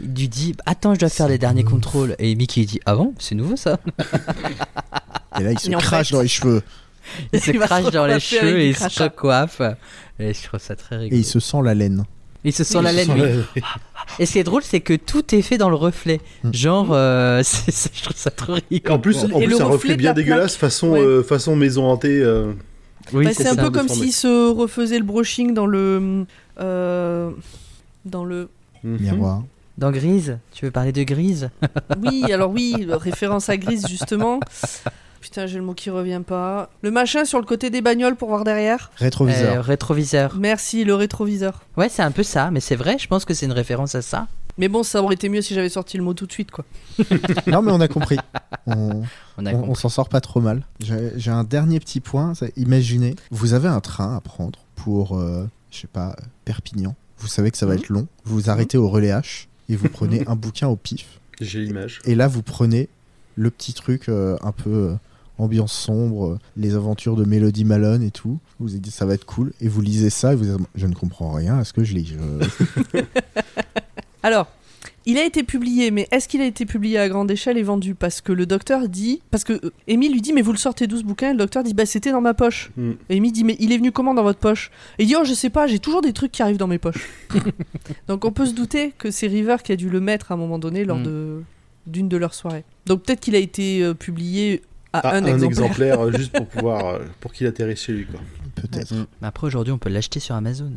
il 0.00 0.14
lui 0.14 0.28
dit 0.28 0.54
Attends, 0.66 0.94
je 0.94 1.00
dois 1.00 1.08
faire 1.08 1.26
les 1.26 1.38
derniers 1.38 1.64
contrôles. 1.64 2.14
Et 2.20 2.30
Amy 2.30 2.46
qui 2.46 2.60
lui 2.60 2.66
dit 2.66 2.80
Ah 2.86 2.94
bon, 2.94 3.14
c'est 3.18 3.34
nouveau 3.34 3.56
ça 3.56 3.80
Et 5.40 5.42
là, 5.42 5.52
il 5.52 5.58
se 5.58 5.70
Et 5.70 5.74
crache 5.74 6.08
fait- 6.10 6.14
dans 6.14 6.22
les 6.22 6.28
cheveux 6.28 6.62
Il 7.32 7.40
se 7.40 7.50
Il 7.50 7.58
va 7.58 7.64
se 7.66 7.68
crache 7.68 7.90
dans 7.92 8.06
les 8.06 8.20
cheveux 8.20 8.60
et 8.60 8.68
il 8.70 8.76
se 8.76 9.02
recoiffe. 9.02 9.60
Et 10.20 10.34
je 10.34 10.42
trouve 10.44 10.60
ça 10.60 10.76
très 10.76 10.96
et 10.96 10.98
rigolo. 11.00 11.20
il 11.20 11.24
se 11.24 11.40
sent 11.40 11.58
la 11.64 11.74
laine. 11.74 12.04
Il 12.44 12.52
se 12.52 12.62
sent 12.64 12.80
la 12.82 12.92
laine, 12.92 13.06
sent 13.08 13.62
Et 14.20 14.26
ce 14.26 14.32
qui 14.32 14.38
est 14.38 14.44
drôle, 14.44 14.62
c'est 14.62 14.80
que 14.80 14.94
tout 14.94 15.34
est 15.34 15.42
fait 15.42 15.58
dans 15.58 15.68
le 15.70 15.74
reflet. 15.76 16.20
Mm. 16.44 16.54
Genre, 16.54 16.88
euh, 16.92 17.42
c'est- 17.44 17.70
c'est- 17.72 17.90
je 17.94 18.04
trouve 18.04 18.16
ça 18.16 18.30
trop 18.30 18.54
rigolo. 18.70 18.94
En 18.94 18.98
plus, 18.98 19.24
en 19.24 19.40
plus 19.40 19.60
un 19.60 19.64
reflet 19.64 19.96
bien 19.96 20.10
la 20.10 20.14
dégueulasse 20.14 20.56
façon, 20.56 20.90
Ouais. 20.90 21.00
euh, 21.00 21.22
façon 21.22 21.56
maison 21.56 21.84
hantée. 21.86 22.20
euh. 22.22 22.52
Oui, 23.12 23.24
Bah, 23.24 23.30
c'est 23.34 23.42
c'est 23.44 23.48
un 23.50 23.56
peu 23.56 23.70
comme 23.70 23.86
déformé. 23.86 24.04
s'il 24.04 24.12
se 24.12 24.50
refaisait 24.50 24.98
le 24.98 25.04
brushing 25.04 25.54
dans 25.54 25.66
le. 25.66 26.24
euh, 26.60 27.30
dans 28.04 28.24
le. 28.24 28.48
Mhm. 28.84 28.98
Miroir. 29.00 29.42
Dans 29.78 29.90
Grise, 29.92 30.38
tu 30.52 30.64
veux 30.64 30.70
parler 30.72 30.90
de 30.92 31.02
Grise? 31.04 31.50
Oui, 32.02 32.24
alors 32.32 32.50
oui, 32.50 32.74
référence 32.90 33.48
à 33.48 33.56
Grise 33.56 33.86
justement. 33.88 34.40
Putain, 35.20 35.46
j'ai 35.46 35.58
le 35.58 35.64
mot 35.64 35.74
qui 35.74 35.90
revient 35.90 36.22
pas. 36.26 36.70
Le 36.82 36.90
machin 36.90 37.24
sur 37.24 37.38
le 37.40 37.44
côté 37.44 37.70
des 37.70 37.80
bagnoles 37.80 38.16
pour 38.16 38.28
voir 38.28 38.44
derrière. 38.44 38.90
Rétroviseur. 38.96 39.56
Euh, 39.56 39.60
Rétroviseur. 39.60 40.36
Merci, 40.38 40.84
le 40.84 40.94
rétroviseur. 40.94 41.62
Ouais, 41.76 41.88
c'est 41.88 42.02
un 42.02 42.10
peu 42.12 42.22
ça, 42.22 42.50
mais 42.50 42.60
c'est 42.60 42.76
vrai, 42.76 42.96
je 42.98 43.08
pense 43.08 43.24
que 43.24 43.34
c'est 43.34 43.46
une 43.46 43.52
référence 43.52 43.94
à 43.94 44.02
ça. 44.02 44.26
Mais 44.58 44.68
bon, 44.68 44.82
ça 44.82 45.02
aurait 45.02 45.14
été 45.14 45.28
mieux 45.28 45.40
si 45.42 45.54
j'avais 45.54 45.68
sorti 45.68 45.96
le 45.96 46.02
mot 46.02 46.14
tout 46.14 46.26
de 46.26 46.32
suite, 46.32 46.50
quoi. 46.50 46.64
Non, 47.46 47.62
mais 47.62 47.70
on 47.72 47.80
a 47.80 47.86
compris. 47.88 48.18
On, 48.66 49.02
On 49.36 49.46
a 49.46 49.52
on- 49.52 49.56
on 49.58 49.60
compris. 49.66 49.80
s'en 49.80 49.88
sort 49.88 50.08
pas 50.08 50.20
trop 50.20 50.40
mal. 50.40 50.64
J'ai 50.80 51.12
j'ai 51.16 51.30
un 51.30 51.44
dernier 51.44 51.78
petit 51.80 52.00
point. 52.00 52.32
Imaginez, 52.56 53.14
vous 53.30 53.54
avez 53.54 53.68
un 53.68 53.80
train 53.80 54.16
à 54.16 54.20
prendre 54.20 54.58
pour, 54.74 55.16
euh, 55.18 55.46
je 55.70 55.78
sais 55.78 55.86
pas, 55.86 56.10
euh, 56.10 56.22
Perpignan. 56.44 56.94
Vous 57.18 57.28
savez 57.28 57.50
que 57.50 57.56
ça 57.58 57.66
va 57.66 57.74
Mhm. 57.74 57.78
être 57.80 57.88
long. 57.88 58.06
Vous 58.24 58.34
vous 58.36 58.50
arrêtez 58.50 58.78
au 58.78 58.88
relais 58.88 59.10
H 59.10 59.46
et 59.68 59.76
vous 59.76 59.88
prenez 59.88 60.22
un 60.28 60.34
bouquin 60.36 60.68
au 60.68 60.76
pif. 60.76 61.20
J'ai 61.40 61.60
l'image. 61.60 62.00
Et 62.04 62.14
là, 62.16 62.26
vous 62.28 62.42
prenez 62.42 62.88
le 63.36 63.50
petit 63.50 63.72
truc 63.74 64.08
euh, 64.08 64.36
un 64.42 64.50
peu 64.50 64.70
euh, 64.70 64.94
ambiance 65.38 65.72
sombre, 65.72 66.26
euh, 66.26 66.38
les 66.56 66.74
aventures 66.74 67.16
de 67.16 67.24
Melody 67.24 67.64
Malone 67.64 68.02
et 68.02 68.10
tout. 68.10 68.38
Vous 68.58 68.68
vous 68.68 68.78
dites 68.78 68.92
ça 68.92 69.06
va 69.06 69.14
être 69.14 69.24
cool. 69.24 69.52
Et 69.60 69.68
vous 69.68 69.80
lisez 69.80 70.10
ça 70.10 70.32
et 70.32 70.36
vous 70.36 70.44
dites 70.44 70.66
je 70.74 70.86
ne 70.86 70.94
comprends 70.94 71.32
rien 71.32 71.58
à 71.58 71.64
ce 71.64 71.72
que 71.72 71.84
je 71.84 71.94
lis. 71.94 72.14
Je- 72.92 73.00
Alors, 74.22 74.48
il 75.06 75.16
a 75.16 75.24
été 75.24 75.42
publié, 75.42 75.90
mais 75.90 76.06
est-ce 76.10 76.28
qu'il 76.28 76.40
a 76.40 76.44
été 76.46 76.66
publié 76.66 76.98
à 76.98 77.08
grande 77.08 77.30
échelle 77.30 77.56
et 77.56 77.62
vendu? 77.62 77.94
Parce 77.94 78.20
que 78.20 78.32
le 78.32 78.46
docteur 78.46 78.88
dit. 78.88 79.22
Parce 79.30 79.44
que 79.44 79.54
euh, 79.64 79.70
Amy 79.88 80.08
lui 80.10 80.20
dit, 80.20 80.32
mais 80.32 80.42
vous 80.42 80.52
le 80.52 80.58
sortez 80.58 80.86
12 80.86 81.04
bouquins. 81.04 81.28
Et 81.30 81.32
le 81.32 81.38
docteur 81.38 81.62
dit, 81.62 81.72
bah 81.72 81.86
c'était 81.86 82.10
dans 82.10 82.20
ma 82.20 82.34
poche. 82.34 82.70
Mm. 82.76 82.90
Amy 83.10 83.32
dit, 83.32 83.44
mais 83.44 83.56
il 83.60 83.72
est 83.72 83.78
venu 83.78 83.90
comment 83.92 84.12
dans 84.14 84.22
votre 84.24 84.40
poche? 84.40 84.70
Et 84.98 85.04
il 85.04 85.06
dit, 85.06 85.14
oh, 85.18 85.24
je 85.24 85.32
sais 85.34 85.50
pas, 85.50 85.66
j'ai 85.66 85.78
toujours 85.78 86.02
des 86.02 86.12
trucs 86.12 86.32
qui 86.32 86.42
arrivent 86.42 86.58
dans 86.58 86.66
mes 86.66 86.78
poches. 86.78 87.08
Donc 88.08 88.24
on 88.24 88.32
peut 88.32 88.44
se 88.46 88.52
douter 88.54 88.92
que 88.98 89.10
c'est 89.10 89.28
River 89.28 89.56
qui 89.64 89.72
a 89.72 89.76
dû 89.76 89.88
le 89.88 90.00
mettre 90.00 90.30
à 90.32 90.34
un 90.34 90.38
moment 90.38 90.58
donné 90.58 90.84
lors 90.84 90.98
Mm. 90.98 91.02
de 91.04 91.42
d'une 91.86 92.08
de 92.10 92.18
leurs 92.18 92.34
soirées. 92.34 92.64
Donc 92.84 93.02
peut-être 93.04 93.20
qu'il 93.20 93.34
a 93.34 93.38
été 93.38 93.82
euh, 93.82 93.94
publié 93.94 94.60
à 94.92 95.00
Ah, 95.00 95.14
un, 95.16 95.24
exemplaire. 95.24 95.44
exemplaire 95.48 96.00
euh, 96.00 96.12
juste 96.12 96.32
pour 96.32 96.46
pouvoir 96.48 96.86
euh, 96.86 96.98
pour 97.20 97.32
qu'il 97.32 97.46
atterrisse 97.46 97.80
chez 97.82 97.92
lui 97.92 98.06
quoi. 98.06 98.20
Peut-être. 98.54 98.92
Après, 99.22 99.46
aujourd'hui, 99.46 99.72
on 99.72 99.78
peut 99.78 99.88
l'acheter 99.90 100.18
sur 100.18 100.34
Amazon. 100.34 100.72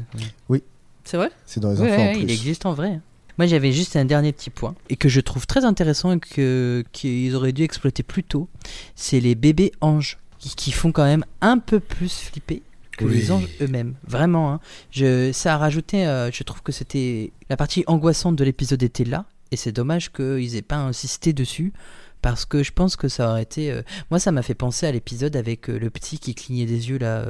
C'est 1.03 1.17
vrai? 1.17 1.31
C'est 1.45 1.59
dans 1.59 1.71
les 1.71 1.79
Ouais, 1.81 1.91
enfants 1.91 2.01
en 2.01 2.05
ouais, 2.07 2.13
plus. 2.13 2.21
il 2.23 2.31
existe 2.31 2.65
en 2.67 2.73
vrai. 2.73 2.99
Moi, 3.39 3.47
j'avais 3.47 3.71
juste 3.71 3.95
un 3.95 4.05
dernier 4.05 4.31
petit 4.33 4.51
point 4.51 4.75
et 4.89 4.95
que 4.97 5.09
je 5.09 5.19
trouve 5.19 5.47
très 5.47 5.65
intéressant 5.65 6.11
et 6.13 6.19
que 6.19 6.83
qu'ils 6.91 7.35
auraient 7.35 7.53
dû 7.53 7.63
exploiter 7.63 8.03
plus 8.03 8.23
tôt. 8.23 8.47
C'est 8.95 9.19
les 9.19 9.33
bébés 9.33 9.71
anges 9.81 10.19
qui, 10.37 10.53
qui 10.55 10.71
font 10.71 10.91
quand 10.91 11.05
même 11.05 11.25
un 11.41 11.57
peu 11.57 11.79
plus 11.79 12.13
flipper 12.19 12.61
que 12.97 13.05
Oui. 13.05 13.15
les 13.15 13.31
anges 13.31 13.47
eux-mêmes. 13.61 13.95
Vraiment, 14.07 14.53
hein. 14.53 14.59
je, 14.91 15.31
ça 15.31 15.55
a 15.55 15.57
rajouté. 15.57 16.05
euh, 16.05 16.29
je 16.31 16.43
trouve 16.43 16.61
que 16.61 16.71
c'était 16.71 17.31
la 17.49 17.57
partie 17.57 17.83
angoissante 17.87 18.35
de 18.35 18.43
l'épisode 18.43 18.83
était 18.83 19.05
là 19.05 19.25
et 19.49 19.55
c'est 19.55 19.71
dommage 19.71 20.11
qu'ils 20.11 20.55
aient 20.55 20.61
pas 20.61 20.77
insisté 20.77 21.33
dessus. 21.33 21.73
Parce 22.21 22.45
que 22.45 22.61
je 22.63 22.71
pense 22.71 22.95
que 22.95 23.07
ça 23.07 23.31
aurait 23.31 23.41
été. 23.43 23.71
euh, 23.71 23.81
Moi, 24.11 24.19
ça 24.19 24.31
m'a 24.31 24.41
fait 24.43 24.53
penser 24.53 24.85
à 24.85 24.91
l'épisode 24.91 25.35
avec 25.35 25.69
euh, 25.69 25.79
le 25.79 25.89
petit 25.89 26.19
qui 26.19 26.35
clignait 26.35 26.65
des 26.67 26.89
yeux 26.89 26.99
là 26.99 27.25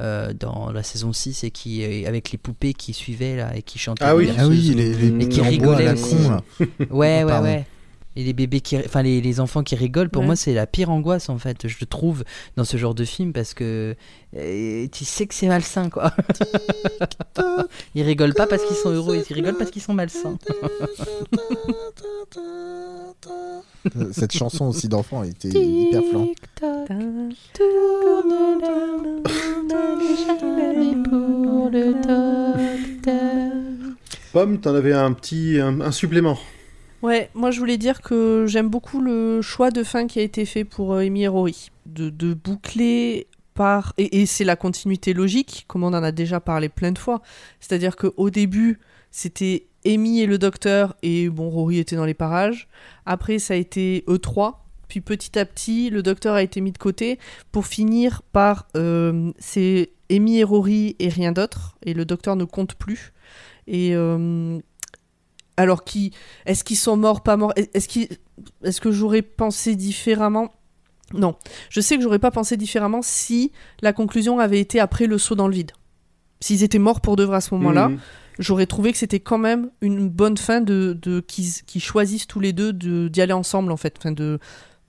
euh, 0.00 0.32
dans 0.32 0.70
la 0.72 0.82
saison 0.82 1.12
6 1.12 1.44
et 1.44 1.50
qui 1.50 1.84
euh, 1.84 2.08
avec 2.08 2.32
les 2.32 2.38
poupées 2.38 2.72
qui 2.72 2.94
suivaient 2.94 3.36
là 3.36 3.54
et 3.56 3.62
qui 3.62 3.78
chantaient. 3.78 4.04
Ah 4.04 4.16
oui. 4.16 4.30
Ah 4.38 4.46
oui, 4.48 4.72
les, 4.74 4.94
les 4.94 5.24
Et 5.24 5.28
qui 5.28 5.40
petits 5.40 5.40
en 5.40 5.64
bois 5.64 5.76
à 5.76 5.82
la 5.82 5.92
rigolait 5.92 5.92
aussi. 5.92 6.16
con. 6.16 6.66
Ouais, 6.78 6.86
ouais, 6.90 7.24
Pardon. 7.26 7.44
ouais. 7.48 7.66
Et 8.14 8.24
les 8.24 8.34
bébés 8.34 8.60
qui, 8.60 8.76
enfin 8.76 9.02
les, 9.02 9.22
les 9.22 9.40
enfants 9.40 9.62
qui 9.62 9.74
rigolent, 9.74 10.10
pour 10.10 10.20
Ouais. 10.20 10.26
moi 10.26 10.36
c'est 10.36 10.52
la 10.52 10.66
pire 10.66 10.90
angoisse 10.90 11.30
en 11.30 11.38
fait, 11.38 11.66
je 11.66 11.84
trouve 11.86 12.24
dans 12.56 12.64
ce 12.64 12.76
genre 12.76 12.94
de 12.94 13.04
film 13.04 13.32
parce 13.32 13.54
que 13.54 13.96
euh, 14.36 14.86
tu 14.92 15.04
sais 15.06 15.26
que 15.26 15.34
c'est 15.34 15.48
malsain 15.48 15.88
quoi. 15.88 16.12
ils 17.94 18.02
rigolent 18.02 18.34
pas 18.34 18.46
parce 18.46 18.64
qu'ils 18.64 18.76
sont 18.76 18.90
heureux, 18.90 19.16
ils 19.28 19.34
rigolent 19.34 19.56
parce 19.56 19.70
qu'ils 19.70 19.80
sont 19.82 19.94
malsains. 19.94 20.36
Cette 24.12 24.32
chanson 24.36 24.66
aussi 24.66 24.88
d'enfant 24.88 25.22
était 25.24 25.48
hyper 25.48 26.02
flan. 26.10 26.28
Pomme, 34.32 34.60
t'en 34.60 34.74
avais 34.74 34.92
un 34.92 35.12
petit 35.12 35.58
un, 35.60 35.80
un 35.80 35.92
supplément. 35.92 36.38
Ouais, 37.02 37.30
moi 37.34 37.50
je 37.50 37.58
voulais 37.58 37.78
dire 37.78 38.00
que 38.00 38.46
j'aime 38.46 38.68
beaucoup 38.68 39.00
le 39.00 39.42
choix 39.42 39.70
de 39.70 39.82
fin 39.82 40.06
qui 40.06 40.20
a 40.20 40.22
été 40.22 40.44
fait 40.44 40.64
pour 40.64 40.94
euh, 40.94 41.00
Amy 41.00 41.24
et 41.24 41.28
Rory. 41.28 41.70
De, 41.86 42.32
boucler 42.32 43.26
par. 43.54 43.92
Et, 43.98 44.24
c'est 44.24 44.44
la 44.44 44.54
continuité 44.54 45.12
logique, 45.12 45.64
comme 45.66 45.82
on 45.82 45.88
en 45.88 46.02
a 46.02 46.12
déjà 46.12 46.38
parlé 46.38 46.68
plein 46.68 46.92
de 46.92 46.98
fois. 46.98 47.20
C'est-à-dire 47.58 47.96
qu'au 47.96 48.30
début, 48.30 48.78
c'était 49.10 49.66
Amy 49.84 50.20
et 50.20 50.26
le 50.26 50.38
docteur, 50.38 50.94
et 51.02 51.28
bon, 51.28 51.50
Rory 51.50 51.78
était 51.78 51.96
dans 51.96 52.04
les 52.04 52.14
parages. 52.14 52.68
Après, 53.04 53.40
ça 53.40 53.54
a 53.54 53.56
été 53.56 54.04
E3. 54.06 54.54
Puis 54.86 55.00
petit 55.00 55.38
à 55.38 55.44
petit, 55.44 55.90
le 55.90 56.02
docteur 56.02 56.34
a 56.34 56.42
été 56.42 56.60
mis 56.60 56.70
de 56.70 56.78
côté 56.78 57.18
pour 57.50 57.66
finir 57.66 58.22
par. 58.32 58.68
euh, 58.76 59.32
c'est 59.38 59.90
Amy 60.10 60.38
et 60.38 60.44
Rory 60.44 60.94
et 61.00 61.08
rien 61.08 61.32
d'autre. 61.32 61.76
Et 61.84 61.94
le 61.94 62.04
docteur 62.04 62.36
ne 62.36 62.44
compte 62.44 62.76
plus. 62.76 63.12
Et. 63.66 63.90
euh, 63.96 64.60
alors 65.56 65.84
qui 65.84 66.12
est-ce 66.46 66.64
qu'ils 66.64 66.76
sont 66.78 66.96
morts 66.96 67.22
pas 67.22 67.36
morts? 67.36 67.52
Est-ce 67.56 67.88
qu'ils 67.88 68.08
est-ce 68.64 68.80
que 68.80 68.90
j'aurais 68.90 69.22
pensé 69.22 69.76
différemment? 69.76 70.52
Non. 71.14 71.34
Je 71.68 71.80
sais 71.80 71.96
que 71.96 72.02
j'aurais 72.02 72.18
pas 72.18 72.30
pensé 72.30 72.56
différemment 72.56 73.02
si 73.02 73.52
la 73.82 73.92
conclusion 73.92 74.38
avait 74.38 74.60
été 74.60 74.80
après 74.80 75.06
le 75.06 75.18
saut 75.18 75.34
dans 75.34 75.46
le 75.48 75.54
vide. 75.54 75.72
S'ils 76.40 76.62
étaient 76.62 76.78
morts 76.78 77.00
pour 77.00 77.16
de 77.16 77.24
vrai 77.24 77.36
à 77.36 77.40
ce 77.40 77.54
moment-là 77.54 77.88
Mhm. 77.88 77.98
j'aurais 78.38 78.66
trouvé 78.66 78.92
que 78.92 78.98
c'était 78.98 79.20
quand 79.20 79.38
même 79.38 79.70
une 79.82 80.08
bonne 80.08 80.38
fin 80.38 80.60
de, 80.60 80.98
de 81.00 81.20
qu'ils 81.20 81.52
qu'ils 81.66 81.82
choisissent 81.82 82.26
tous 82.26 82.40
les 82.40 82.52
deux 82.52 82.72
de 82.72 83.08
d'y 83.08 83.20
aller 83.20 83.34
ensemble 83.34 83.70
en 83.72 83.76
fait. 83.76 83.94
Enfin 83.98 84.12
de 84.12 84.38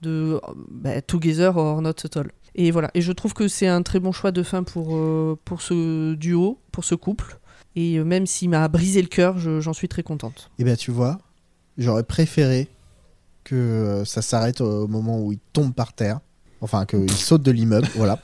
de 0.02 0.40
bah, 0.70 1.00
together 1.02 1.56
or 1.56 1.80
not 1.82 1.90
at 2.04 2.18
all. 2.18 2.30
Et 2.56 2.70
voilà. 2.70 2.90
Et 2.94 3.00
je 3.02 3.12
trouve 3.12 3.34
que 3.34 3.48
c'est 3.48 3.66
un 3.66 3.82
très 3.82 4.00
bon 4.00 4.12
choix 4.12 4.30
de 4.32 4.42
fin 4.42 4.62
pour 4.62 4.96
euh, 4.96 5.38
pour 5.44 5.60
ce 5.60 6.14
duo 6.14 6.58
pour 6.72 6.84
ce 6.84 6.94
couple 6.94 7.38
et 7.76 7.96
euh, 7.98 8.04
même 8.04 8.26
s'il 8.26 8.50
m'a 8.50 8.66
brisé 8.68 9.00
le 9.02 9.08
cœur 9.08 9.38
je- 9.38 9.60
j'en 9.60 9.72
suis 9.72 9.88
très 9.88 10.02
contente 10.02 10.50
Et 10.58 10.64
bien, 10.64 10.76
tu 10.76 10.90
vois, 10.90 11.18
j'aurais 11.78 12.04
préféré 12.04 12.68
que 13.44 13.54
euh, 13.54 14.04
ça 14.04 14.22
s'arrête 14.22 14.60
au 14.60 14.86
moment 14.88 15.20
où 15.20 15.32
il 15.32 15.38
tombe 15.52 15.74
par 15.74 15.92
terre. 15.92 16.20
Enfin, 16.60 16.86
qu'il 16.86 17.10
saute 17.12 17.42
de 17.42 17.50
l'immeuble, 17.50 17.86
voilà. 17.96 18.18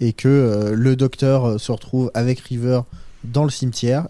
Et 0.00 0.12
que 0.12 0.28
euh, 0.28 0.74
le 0.74 0.94
docteur 0.94 1.58
se 1.60 1.72
retrouve 1.72 2.10
avec 2.14 2.38
River 2.40 2.82
dans 3.24 3.42
le 3.44 3.50
cimetière 3.50 4.06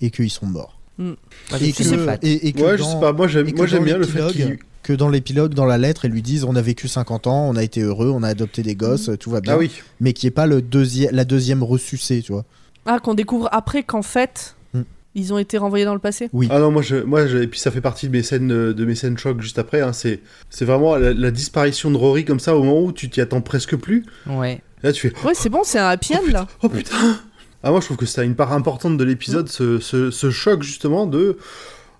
et 0.00 0.10
qu'ils 0.10 0.30
sont 0.30 0.46
morts. 0.46 0.80
Et 0.98 1.72
que, 1.72 2.24
et, 2.26 2.48
et 2.48 2.52
que 2.54 2.62
Ouais, 2.62 2.78
je 2.78 2.82
dans- 2.82 2.94
sais 2.94 3.00
pas. 3.00 3.12
Moi 3.12 3.26
j'aime 3.26 3.84
bien 3.84 3.98
le 3.98 4.06
fait 4.06 4.58
que 4.82 4.92
dans 4.94 5.08
l'épilogue, 5.10 5.52
dans 5.52 5.66
la 5.66 5.76
lettre, 5.78 6.04
ils 6.06 6.10
lui 6.12 6.22
disent 6.22 6.44
on 6.44 6.54
a 6.56 6.62
vécu 6.62 6.86
50 6.88 7.26
ans, 7.26 7.48
on 7.50 7.56
a 7.56 7.62
été 7.64 7.82
heureux, 7.82 8.08
on 8.08 8.22
a 8.22 8.28
adopté 8.28 8.62
des 8.62 8.76
gosses, 8.76 9.10
tout 9.20 9.30
va 9.30 9.40
bien. 9.42 9.54
Ah 9.54 9.58
oui. 9.58 9.70
Mais 10.00 10.12
qui 10.14 10.26
est 10.28 10.30
pas 10.30 10.46
le 10.46 10.62
deuxième, 10.62 11.14
la 11.14 11.24
deuxième 11.24 11.62
ressucée, 11.64 12.22
tu 12.22 12.32
vois. 12.32 12.44
Ah, 12.86 12.98
qu'on 13.00 13.14
découvre 13.14 13.48
après 13.52 13.82
qu'en 13.82 14.02
fait, 14.02 14.56
Hmm. 14.74 14.82
ils 15.14 15.32
ont 15.32 15.38
été 15.38 15.58
renvoyés 15.58 15.84
dans 15.84 15.94
le 15.94 16.00
passé 16.00 16.28
Oui. 16.32 16.48
Ah 16.50 16.58
non, 16.58 16.70
moi, 16.70 16.82
je, 16.82 16.96
moi 16.96 17.26
je- 17.26 17.38
et 17.38 17.46
puis 17.46 17.58
ça 17.60 17.70
fait 17.70 17.80
partie 17.80 18.06
de 18.08 18.12
mes 18.12 18.22
scènes, 18.22 18.52
euh, 18.52 18.72
de 18.74 18.84
mes 18.84 18.94
scènes 18.94 19.16
choc 19.18 19.40
juste 19.40 19.58
après. 19.58 19.80
hein, 19.80 19.92
c'est, 19.92 20.20
c'est 20.50 20.64
vraiment 20.64 20.96
la, 20.96 21.12
la 21.12 21.30
disparition 21.30 21.90
de 21.90 21.96
Rory 21.96 22.24
comme 22.24 22.40
ça 22.40 22.56
au 22.56 22.62
moment 22.62 22.82
où 22.82 22.92
tu 22.92 23.08
t'y 23.10 23.20
attends 23.20 23.40
presque 23.40 23.76
plus. 23.76 24.04
Ouais. 24.26 24.60
Là, 24.82 24.92
tu 24.92 25.08
fais 25.08 25.26
Ouais, 25.26 25.34
c'est 25.34 25.48
bon, 25.48 25.60
c'est 25.64 25.78
un 25.78 25.88
happy 25.88 26.14
end 26.16 26.30
là. 26.32 26.46
oh 26.62 26.68
putain. 26.68 27.18
Ah 27.62 27.70
moi, 27.70 27.80
je 27.80 27.86
trouve 27.86 27.96
que 27.96 28.06
c'est 28.06 28.24
une 28.24 28.34
part 28.36 28.52
importante 28.52 28.96
de 28.98 29.04
l'épisode, 29.04 29.48
ce, 29.48 29.78
ce, 29.80 30.10
ce 30.10 30.30
choc 30.30 30.62
justement 30.62 31.06
de 31.06 31.38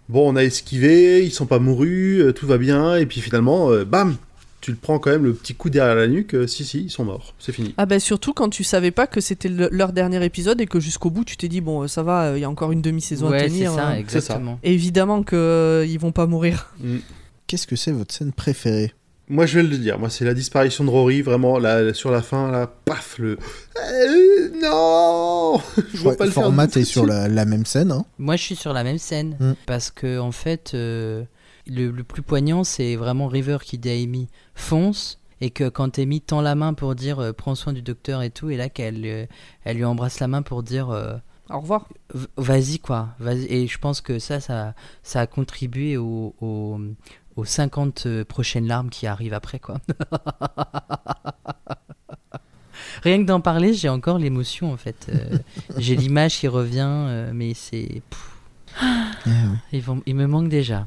bon, 0.08 0.30
on 0.32 0.36
a 0.36 0.44
esquivé, 0.44 1.24
ils 1.24 1.32
sont 1.32 1.46
pas 1.46 1.58
mourus, 1.58 2.20
euh, 2.20 2.32
tout 2.32 2.46
va 2.46 2.58
bien, 2.58 2.94
et 2.96 3.06
puis 3.06 3.20
finalement, 3.20 3.70
euh, 3.72 3.84
bam, 3.84 4.14
tu 4.60 4.70
le 4.72 4.76
prends 4.76 4.98
quand 4.98 5.10
même 5.10 5.24
le 5.24 5.32
petit 5.34 5.54
coup 5.54 5.70
derrière 5.70 5.94
la 5.94 6.06
nuque. 6.08 6.34
euh, 6.34 6.46
si, 6.46 6.64
si, 6.64 6.82
ils 6.84 6.90
sont 6.90 7.04
morts, 7.04 7.34
c'est 7.38 7.52
fini. 7.52 7.74
Ah 7.76 7.86
bah 7.86 8.00
surtout 8.00 8.32
quand 8.32 8.48
tu 8.48 8.64
savais 8.64 8.90
pas 8.90 9.06
que 9.06 9.20
c'était 9.20 9.48
le- 9.48 9.68
leur 9.70 9.92
dernier 9.92 10.24
épisode 10.24 10.60
et 10.60 10.66
que 10.66 10.80
jusqu'au 10.80 11.10
bout 11.10 11.24
tu 11.24 11.36
t'es 11.36 11.48
dit 11.48 11.60
bon 11.60 11.82
euh, 11.82 11.88
ça 11.88 12.02
va, 12.02 12.32
il 12.36 12.40
y 12.40 12.44
a 12.44 12.50
encore 12.50 12.72
une 12.72 12.82
demi-saison 12.82 13.28
à 13.28 13.30
Ouais, 13.30 13.40
c'est 13.40 13.46
tenir. 13.48 13.72
ça, 13.74 13.88
hein. 13.88 13.94
exactement. 13.96 14.58
Évidemment 14.62 15.22
que 15.22 15.36
euh, 15.36 15.86
ils 15.86 15.98
vont 15.98 16.12
pas 16.12 16.26
mourir. 16.26 16.72
Mm. 16.80 16.98
Qu'est-ce 17.46 17.66
que 17.68 17.76
c'est 17.76 17.92
votre 17.92 18.12
scène 18.12 18.32
préférée? 18.32 18.92
Moi, 19.28 19.46
je 19.46 19.58
vais 19.58 19.62
le 19.66 19.76
dire. 19.78 19.98
Moi, 19.98 20.08
c'est 20.10 20.24
la 20.24 20.34
disparition 20.34 20.84
de 20.84 20.90
Rory, 20.90 21.20
vraiment, 21.22 21.58
là, 21.58 21.92
sur 21.94 22.10
la 22.12 22.22
fin, 22.22 22.50
là, 22.50 22.68
paf, 22.84 23.18
le. 23.18 23.38
Euh, 23.76 24.48
non 24.62 25.60
Je 25.94 25.98
vois 25.98 26.12
Ouais, 26.12 26.16
pas 26.16 26.24
le 26.26 26.30
faire. 26.30 26.42
Format 26.44 26.64
est 26.66 26.84
sur 26.84 27.06
la, 27.06 27.28
la 27.28 27.44
même 27.44 27.66
scène. 27.66 27.90
hein. 27.92 28.04
Moi, 28.18 28.36
je 28.36 28.42
suis 28.42 28.56
sur 28.56 28.72
la 28.72 28.84
même 28.84 28.98
scène 28.98 29.36
Mm. 29.40 29.52
parce 29.66 29.90
que 29.90 30.18
en 30.18 30.32
fait, 30.32 30.72
euh, 30.74 31.24
le, 31.66 31.90
le 31.90 32.04
plus 32.04 32.22
poignant, 32.22 32.64
c'est 32.64 32.96
vraiment 32.96 33.26
River 33.28 33.58
qui 33.62 33.78
dit 33.78 33.90
à 33.90 33.92
Amy 33.92 34.28
fonce 34.54 35.20
et 35.40 35.50
que 35.50 35.68
quand 35.68 35.98
Amy 35.98 36.20
tend 36.20 36.40
la 36.40 36.54
main 36.54 36.72
pour 36.74 36.94
dire 36.94 37.18
euh, 37.18 37.32
prends 37.32 37.54
soin 37.54 37.72
du 37.72 37.82
docteur 37.82 38.22
et 38.22 38.30
tout, 38.30 38.48
et 38.50 38.56
là 38.56 38.68
qu'elle 38.68 39.04
euh, 39.04 39.26
elle 39.64 39.76
lui 39.76 39.84
embrasse 39.84 40.20
la 40.20 40.28
main 40.28 40.42
pour 40.42 40.62
dire 40.62 40.90
euh, 40.90 41.14
Au 41.50 41.60
revoir. 41.60 41.88
vas-y 42.36 42.78
quoi, 42.78 43.08
vas-y. 43.18 43.44
Et 43.52 43.66
je 43.66 43.78
pense 43.78 44.00
que 44.00 44.18
ça, 44.18 44.40
ça, 44.40 44.74
ça 45.02 45.20
a 45.20 45.26
contribué 45.26 45.96
au- 45.96 46.34
au- 46.40 46.80
aux 47.36 47.44
50 47.44 48.06
euh, 48.06 48.24
prochaines 48.24 48.66
larmes 48.66 48.88
qui 48.88 49.06
arrivent 49.06 49.34
après 49.34 49.58
quoi. 49.58 49.78
Rien 53.02 53.18
que 53.20 53.26
d'en 53.26 53.40
parler, 53.40 53.72
j'ai 53.74 53.88
encore 53.88 54.18
l'émotion 54.18 54.72
en 54.72 54.76
fait. 54.76 55.06
Euh, 55.10 55.38
j'ai 55.78 55.96
l'image 55.96 56.38
qui 56.38 56.48
revient, 56.48 56.86
euh, 56.88 57.30
mais 57.34 57.52
c'est. 57.54 58.02
Eh 58.82 59.28
oui. 59.28 59.56
ils, 59.72 59.82
vont, 59.82 60.02
ils 60.06 60.14
me 60.14 60.26
manquent 60.26 60.48
déjà. 60.48 60.86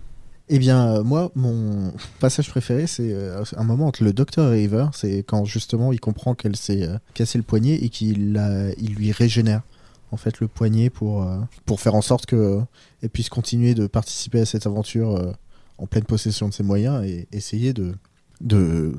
Eh 0.52 0.58
bien, 0.58 0.96
euh, 0.96 1.04
moi, 1.04 1.32
mon 1.36 1.94
passage 2.20 2.50
préféré, 2.50 2.88
c'est 2.88 3.14
euh, 3.14 3.44
un 3.56 3.64
moment 3.64 3.88
entre 3.88 4.04
le 4.04 4.14
docteur 4.14 4.52
et 4.52 4.62
River. 4.62 4.88
C'est 4.94 5.20
quand 5.20 5.46
justement 5.46 5.94
il 5.94 6.00
comprend 6.00 6.34
qu'elle 6.34 6.56
s'est 6.56 6.84
euh, 6.84 6.98
cassé 7.14 7.38
le 7.38 7.44
poignet 7.44 7.76
et 7.76 7.90
qu'il 7.90 8.42
il 8.80 8.96
lui 8.96 9.12
régénère 9.12 9.62
en 10.12 10.18
fait 10.18 10.40
le 10.40 10.48
poignet 10.48 10.90
pour, 10.90 11.24
euh, 11.24 11.38
pour 11.68 11.80
faire 11.80 11.94
en 11.94 12.02
sorte 12.02 12.26
qu'elle 12.26 13.10
puisse 13.14 13.30
continuer 13.30 13.76
de 13.76 13.86
participer 13.86 14.40
à 14.42 14.46
cette 14.46 14.66
aventure 14.66 15.16
euh, 15.16 15.32
en 15.78 15.86
pleine 15.86 16.04
possession 16.04 16.50
de 16.50 16.54
ses 16.54 16.64
moyens 16.64 17.06
et 17.06 17.28
essayer 17.32 17.74
de, 17.74 17.94
de 18.42 18.94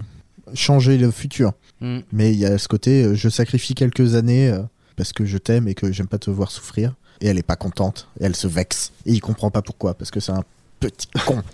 changer 0.55 0.99
le 0.99 1.11
futur. 1.11 1.53
Mm. 1.81 1.99
Mais 2.13 2.33
il 2.33 2.39
y 2.39 2.47
a 2.47 2.57
ce 2.59 2.69
côté, 2.69 3.17
je 3.17 3.29
sacrifie 3.29 3.75
quelques 3.75 4.15
années 4.15 4.57
parce 4.95 5.13
que 5.13 5.25
je 5.25 5.37
t'aime 5.37 5.67
et 5.67 5.75
que 5.75 5.91
j'aime 5.91 6.07
pas 6.07 6.19
te 6.19 6.31
voir 6.31 6.53
souffrir. 6.53 6.95
Et 7.23 7.27
elle 7.27 7.37
est 7.37 7.43
pas 7.43 7.57
contente, 7.57 8.09
et 8.19 8.25
elle 8.25 8.35
se 8.35 8.47
vexe. 8.47 8.93
Et 9.05 9.13
il 9.13 9.21
comprend 9.21 9.51
pas 9.51 9.61
pourquoi, 9.61 9.93
parce 9.93 10.11
que 10.11 10.21
c'est 10.21 10.33
un 10.33 10.43
petit 10.81 11.07
con. 11.27 11.43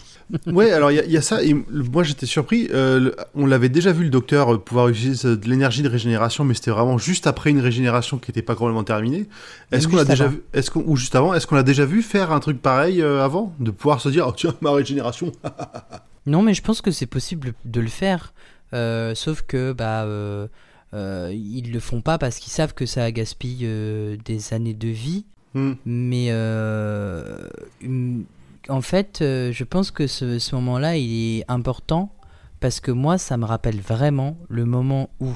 Ouais, 0.49 0.73
alors 0.73 0.91
il 0.91 0.97
y, 0.97 0.99
a- 0.99 1.05
y 1.07 1.17
a 1.17 1.23
ça, 1.23 1.41
et 1.45 1.55
moi 1.73 2.03
j'étais 2.03 2.27
surpris. 2.27 2.67
euh, 2.75 2.99
le- 2.99 3.17
on 3.37 3.47
l'avait 3.47 3.69
déjà 3.69 3.93
vu 3.93 4.03
le 4.03 4.11
docteur 4.11 4.55
euh, 4.55 4.59
pouvoir 4.59 4.89
utiliser 4.89 5.37
de 5.37 5.49
l'énergie 5.49 5.83
de 5.85 5.89
régénération, 5.89 6.43
mais 6.43 6.55
c'était 6.55 6.73
vraiment 6.73 6.99
juste 6.99 7.29
après 7.29 7.51
une 7.51 7.61
régénération 7.61 8.19
qui 8.19 8.33
n'était 8.33 8.43
pas 8.43 8.57
complètement 8.57 8.83
terminée. 8.83 9.29
Est-ce 9.71 9.87
qu'on 9.87 9.95
l'a 9.95 10.01
juste 10.03 10.11
déjà 10.11 10.27
vu, 10.27 10.43
est-ce 10.53 10.73
qu'on, 10.73 10.83
ou 10.85 10.97
juste 10.97 11.15
avant, 11.15 11.33
est-ce 11.33 11.47
qu'on 11.47 11.55
l'a 11.55 11.63
déjà 11.63 11.85
vu 11.85 12.03
faire 12.03 12.33
un 12.33 12.41
truc 12.41 12.61
pareil 12.61 13.03
euh, 13.03 13.23
avant? 13.25 13.55
De 13.61 13.71
pouvoir 13.71 14.01
se 14.01 14.09
dire, 14.09 14.27
oh 14.29 14.33
tiens, 14.37 14.53
ma 14.63 14.73
régénération 14.73 15.31
Non, 16.27 16.43
mais 16.43 16.55
je 16.55 16.63
pense 16.63 16.81
que 16.81 16.91
c'est 16.91 17.07
possible 17.07 17.55
de 17.65 17.81
le 17.81 17.87
faire. 17.89 18.33
euh, 18.73 19.15
sauf 19.15 19.43
que 19.43 19.73
bah 19.73 20.03
euh, 20.07 20.49
euh, 20.93 21.31
ils 21.33 21.71
le 21.73 21.79
font 21.79 22.01
pas 22.01 22.19
parce 22.19 22.39
qu'ils 22.41 22.53
savent 22.53 22.75
que 22.75 22.85
ça 22.85 23.13
gaspille 23.13 23.61
euh, 23.63 24.17
des 24.25 24.53
années 24.55 24.75
de 24.75 24.89
vie. 24.89 25.25
Hmm. 25.55 25.75
Mais 25.87 26.27
euh, 26.31 27.49
hum, 27.85 28.25
en 28.69 28.81
fait, 28.81 29.21
euh, 29.23 29.53
je 29.53 29.65
pense 29.65 29.91
que 29.91 30.07
ce, 30.07 30.55
moment-là, 30.55 30.97
est 30.97 31.45
important 31.49 32.13
parce 32.61 32.81
que 32.81 32.91
moi, 32.91 33.19
ça 33.19 33.37
me 33.37 33.45
rappelle 33.45 33.81
vraiment 33.81 34.37
le 34.49 34.65
moment 34.65 35.11
où 35.21 35.33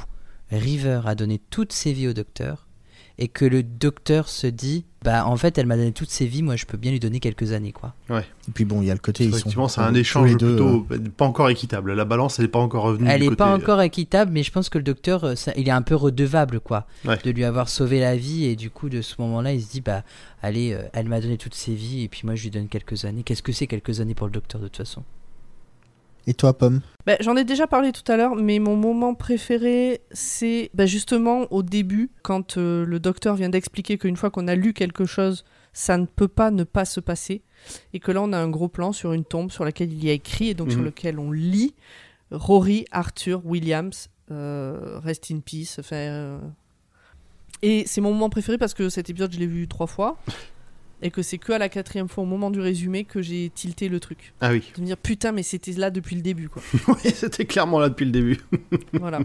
River 0.51 1.03
a 1.05 1.15
donné 1.15 1.39
toutes 1.39 1.73
ses 1.73 1.93
vies 1.93 2.09
au 2.09 2.13
docteur 2.13 2.67
et 3.21 3.29
que 3.29 3.45
le 3.45 3.63
docteur 3.63 4.29
se 4.29 4.47
dit, 4.49 4.85
bah 5.05 5.27
en 5.27 5.37
fait, 5.37 5.57
elle 5.59 5.67
m'a 5.67 5.77
donné 5.77 5.93
toutes 5.93 6.11
ses 6.11 6.27
vies, 6.27 6.43
moi, 6.43 6.57
je 6.57 6.67
peux 6.67 6.77
bien 6.77 6.91
lui 6.91 6.99
donner 7.01 7.21
quelques 7.21 7.53
années, 7.53 7.73
quoi. 7.73 7.95
Et 8.11 8.23
puis 8.53 8.65
bon, 8.65 8.83
il 8.83 8.87
y 8.89 8.91
a 8.91 8.95
le 8.95 8.99
côté. 9.01 9.25
ils 9.25 9.31
sont 9.31 9.37
Effectivement, 9.37 9.69
c'est 9.69 9.81
un 9.83 9.95
échange 9.95 10.37
deux, 10.37 10.57
plutôt 10.57 10.87
pas 11.17 11.27
encore 11.27 11.49
équitable. 11.51 11.93
La 11.95 12.05
balance, 12.05 12.39
elle 12.39 12.47
n'est 12.47 12.51
pas 12.51 12.59
encore 12.59 12.83
revenue. 12.85 13.09
Elle 13.09 13.21
du 13.23 13.29
n'est 13.29 13.37
pas 13.37 13.53
côté- 13.53 13.61
euh, 13.63 13.65
encore 13.65 13.83
équitable, 13.83 14.31
mais 14.33 14.43
je 14.43 14.51
pense 14.51 14.69
que 14.69 14.79
le 14.79 14.85
docteur, 14.85 15.25
euh, 15.25 15.35
ça- 15.37 15.53
il 15.57 15.69
est 15.69 15.73
un 15.73 15.83
peu 15.83 15.95
redevable, 15.95 16.61
quoi, 16.61 16.87
Ouais. 17.07 17.19
de 17.25 17.31
lui 17.31 17.45
avoir 17.45 17.69
sauvé 17.69 18.01
la 18.01 18.17
vie. 18.17 18.45
Et 18.47 18.57
du 18.57 18.71
coup, 18.71 18.89
de 18.89 19.01
ce 19.03 19.15
moment-là, 19.21 19.53
il 19.53 19.63
se 19.63 19.71
dit, 19.71 19.81
bah, 19.81 20.03
allez, 20.43 20.73
euh, 20.73 20.83
elle 20.93 21.09
m'a 21.09 21.21
donné 21.21 21.37
toutes 21.39 21.55
ses 21.55 21.75
vies, 21.75 22.03
et 22.03 22.09
puis 22.09 22.23
moi, 22.25 22.35
je 22.35 22.43
lui 22.43 22.51
donne 22.51 22.69
quelques 22.69 23.05
années. 23.05 23.23
Qu'est-ce 23.23 23.43
que 23.43 23.53
c'est 23.53 23.67
quelques 23.67 24.01
années 24.01 24.15
pour 24.15 24.27
le 24.27 24.33
docteur, 24.33 24.61
de 24.61 24.69
toute 24.69 24.79
façon? 24.79 25.03
Et 26.27 26.35
toi, 26.35 26.57
Pomme 26.57 26.81
Bah, 27.07 27.17
J'en 27.21 27.37
ai 27.37 27.45
déjà 27.45 27.67
parlé 27.67 27.93
tout 27.93 28.11
à 28.11 28.17
l'heure, 28.17 28.37
mais 28.37 28.59
mon 28.59 28.77
moment 28.77 29.15
préféré, 29.15 30.01
c'est 30.13 30.71
bah, 30.75 30.87
justement 30.87 31.47
au 31.51 31.63
début, 31.63 32.11
quand 32.23 32.57
euh, 32.57 32.85
le 32.85 33.01
docteur 33.01 33.35
vient 33.37 33.49
d'expliquer 33.49 33.99
qu'une 33.99 34.17
fois 34.17 34.31
qu'on 34.31 34.47
a 34.49 34.55
lu 34.55 34.73
quelque 34.73 35.07
chose, 35.07 35.45
ça 35.73 35.97
ne 35.99 36.07
peut 36.07 36.29
pas 36.29 36.51
ne 36.51 36.65
pas 36.65 36.85
se 36.85 37.01
passer. 37.01 37.43
Et 37.95 38.01
que 38.01 38.13
là, 38.13 38.23
on 38.23 38.33
a 38.33 38.39
un 38.39 38.49
gros 38.49 38.69
plan 38.69 38.93
sur 38.93 39.13
une 39.13 39.25
tombe 39.25 39.51
sur 39.51 39.65
laquelle 39.65 39.93
il 39.93 40.05
y 40.05 40.11
a 40.11 40.13
écrit, 40.13 40.49
et 40.49 40.55
donc 40.55 40.71
sur 40.71 40.81
Mhm. 40.81 40.87
lequel 40.87 41.19
on 41.19 41.31
lit 41.33 41.75
Rory 42.31 42.85
Arthur 42.93 43.45
Williams, 43.45 44.09
euh, 44.31 44.99
Rest 45.03 45.31
in 45.33 45.41
Peace. 45.41 45.77
Enfin, 45.81 45.97
euh, 45.97 46.39
Et 47.63 47.85
c'est 47.87 48.01
mon 48.01 48.13
moment 48.13 48.31
préféré 48.31 48.57
parce 48.57 48.73
que 48.73 48.89
cet 48.89 49.11
épisode, 49.11 49.33
je 49.35 49.39
l'ai 49.39 49.47
vu 49.47 49.69
trois 49.69 49.87
fois. 49.87 50.17
Et 51.03 51.11
que 51.11 51.23
c'est 51.23 51.39
que 51.39 51.53
à 51.53 51.59
la 51.59 51.69
quatrième 51.69 52.09
fois, 52.09 52.25
au 52.25 52.27
moment 52.27 52.51
du 52.51 52.61
résumé, 52.61 53.05
que 53.05 53.23
j'ai 53.23 53.51
tilté 53.55 53.89
le 53.89 54.01
truc. 54.01 54.35
Ah 54.41 54.51
oui, 54.53 54.63
De 54.77 54.81
me 54.83 54.87
dire, 54.87 54.97
putain, 54.99 55.33
mais 55.33 55.43
c'était 55.43 55.73
là 55.73 55.91
depuis 55.91 56.15
le 56.17 56.23
début, 56.23 56.49
quoi. 56.49 56.63
Oui, 56.89 57.11
c'était 57.15 57.47
clairement 57.47 57.79
là 57.79 57.89
depuis 57.89 58.05
le 58.05 58.11
début. 58.13 58.39
Voilà. 58.93 59.21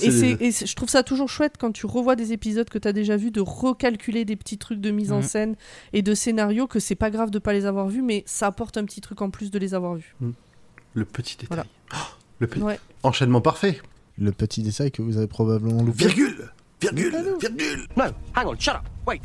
Et, 0.00 0.10
c'est- 0.10 0.38
et 0.40 0.52
c'est- 0.52 0.64
je 0.66 0.74
trouve 0.74 0.88
ça 0.88 1.02
toujours 1.02 1.28
chouette 1.28 1.56
quand 1.58 1.70
tu 1.72 1.84
revois 1.84 2.16
des 2.16 2.32
épisodes 2.32 2.70
que 2.70 2.78
tu 2.78 2.88
as 2.88 2.92
déjà 2.94 3.18
vus, 3.18 3.30
de 3.30 3.42
recalculer 3.42 4.24
des 4.24 4.36
petits 4.36 4.56
trucs 4.56 4.80
de 4.80 4.90
mise 4.90 5.12
en 5.12 5.16
Mhm. 5.18 5.22
scène 5.22 5.56
et 5.92 6.00
de 6.00 6.14
scénario, 6.14 6.66
que 6.66 6.78
c'est 6.80 6.94
pas 6.94 7.10
grave 7.10 7.30
de 7.30 7.38
pas 7.38 7.52
les 7.52 7.66
avoir 7.66 7.86
vus, 7.88 8.00
mais 8.00 8.22
ça 8.26 8.46
apporte 8.46 8.78
un 8.78 8.84
petit 8.86 9.02
truc 9.02 9.20
en 9.20 9.28
plus 9.28 9.50
de 9.50 9.58
les 9.58 9.74
avoir 9.74 9.96
vus. 9.96 10.14
le 10.94 11.04
petit 11.04 11.34
détail. 11.36 11.48
Voilà. 11.48 11.66
Oh, 11.92 12.14
le 12.38 12.46
petit 12.46 12.62
Ouais. 12.62 12.80
enchaînement 13.02 13.40
parfait. 13.42 13.78
Le 14.18 14.32
petit 14.32 14.62
détail 14.62 14.90
que 14.90 15.02
vous 15.02 15.18
avez 15.18 15.26
probablement 15.28 15.82
loupé. 15.82 16.06
Virgule, 16.06 16.50
virgule, 16.80 17.16
virgule. 17.40 17.86
No, 17.96 18.04
hang 18.34 18.46
on, 18.46 18.58
shut 18.58 18.74
up. 18.74 18.82
Wait. 19.06 19.20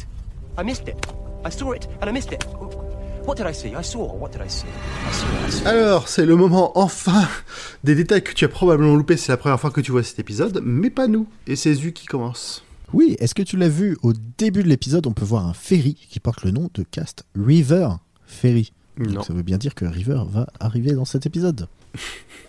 I 0.59 0.63
missed 0.65 0.87
it. 0.87 0.95
I 1.45 1.51
saw 1.51 1.73
it 1.73 1.87
and 2.01 2.07
I 2.09 2.11
missed 2.11 2.31
it. 2.31 2.45
What 3.25 3.35
did 3.37 3.45
I 3.47 3.53
see? 3.53 3.69
I 3.75 3.83
saw. 3.83 4.13
What 4.19 4.29
did 4.31 4.41
I 4.41 4.49
see? 4.49 4.65
I 4.67 5.13
saw. 5.13 5.47
I 5.47 5.51
saw. 5.51 5.67
Alors, 5.67 6.07
c'est 6.07 6.25
le 6.25 6.35
moment 6.35 6.77
enfin 6.77 7.27
des 7.83 7.95
détails 7.95 8.23
que 8.23 8.33
tu 8.33 8.45
as 8.45 8.49
probablement 8.49 8.95
loupé. 8.95 9.17
C'est 9.17 9.31
la 9.31 9.37
première 9.37 9.59
fois 9.59 9.71
que 9.71 9.81
tu 9.81 9.91
vois 9.91 10.03
cet 10.03 10.19
épisode, 10.19 10.61
mais 10.63 10.89
pas 10.89 11.07
nous. 11.07 11.27
Et 11.47 11.55
c'est 11.55 11.73
Zu 11.73 11.91
qui 11.91 12.05
commence. 12.05 12.63
Oui, 12.93 13.15
est-ce 13.19 13.33
que 13.35 13.41
tu 13.43 13.57
l'as 13.57 13.69
vu 13.69 13.97
au 14.03 14.13
début 14.37 14.63
de 14.63 14.67
l'épisode? 14.69 15.07
On 15.07 15.11
peut 15.11 15.25
voir 15.25 15.47
un 15.47 15.53
ferry 15.53 15.95
qui 15.95 16.19
porte 16.19 16.43
le 16.43 16.51
nom 16.51 16.69
de 16.73 16.83
cast 16.83 17.25
River 17.35 17.89
Ferry. 18.27 18.71
Donc 18.97 19.07
Non. 19.09 19.23
ça 19.23 19.33
veut 19.33 19.41
bien 19.43 19.57
dire 19.57 19.75
que 19.75 19.85
River 19.85 20.21
va 20.29 20.47
arriver 20.59 20.93
dans 20.93 21.05
cet 21.05 21.25
épisode. 21.25 21.67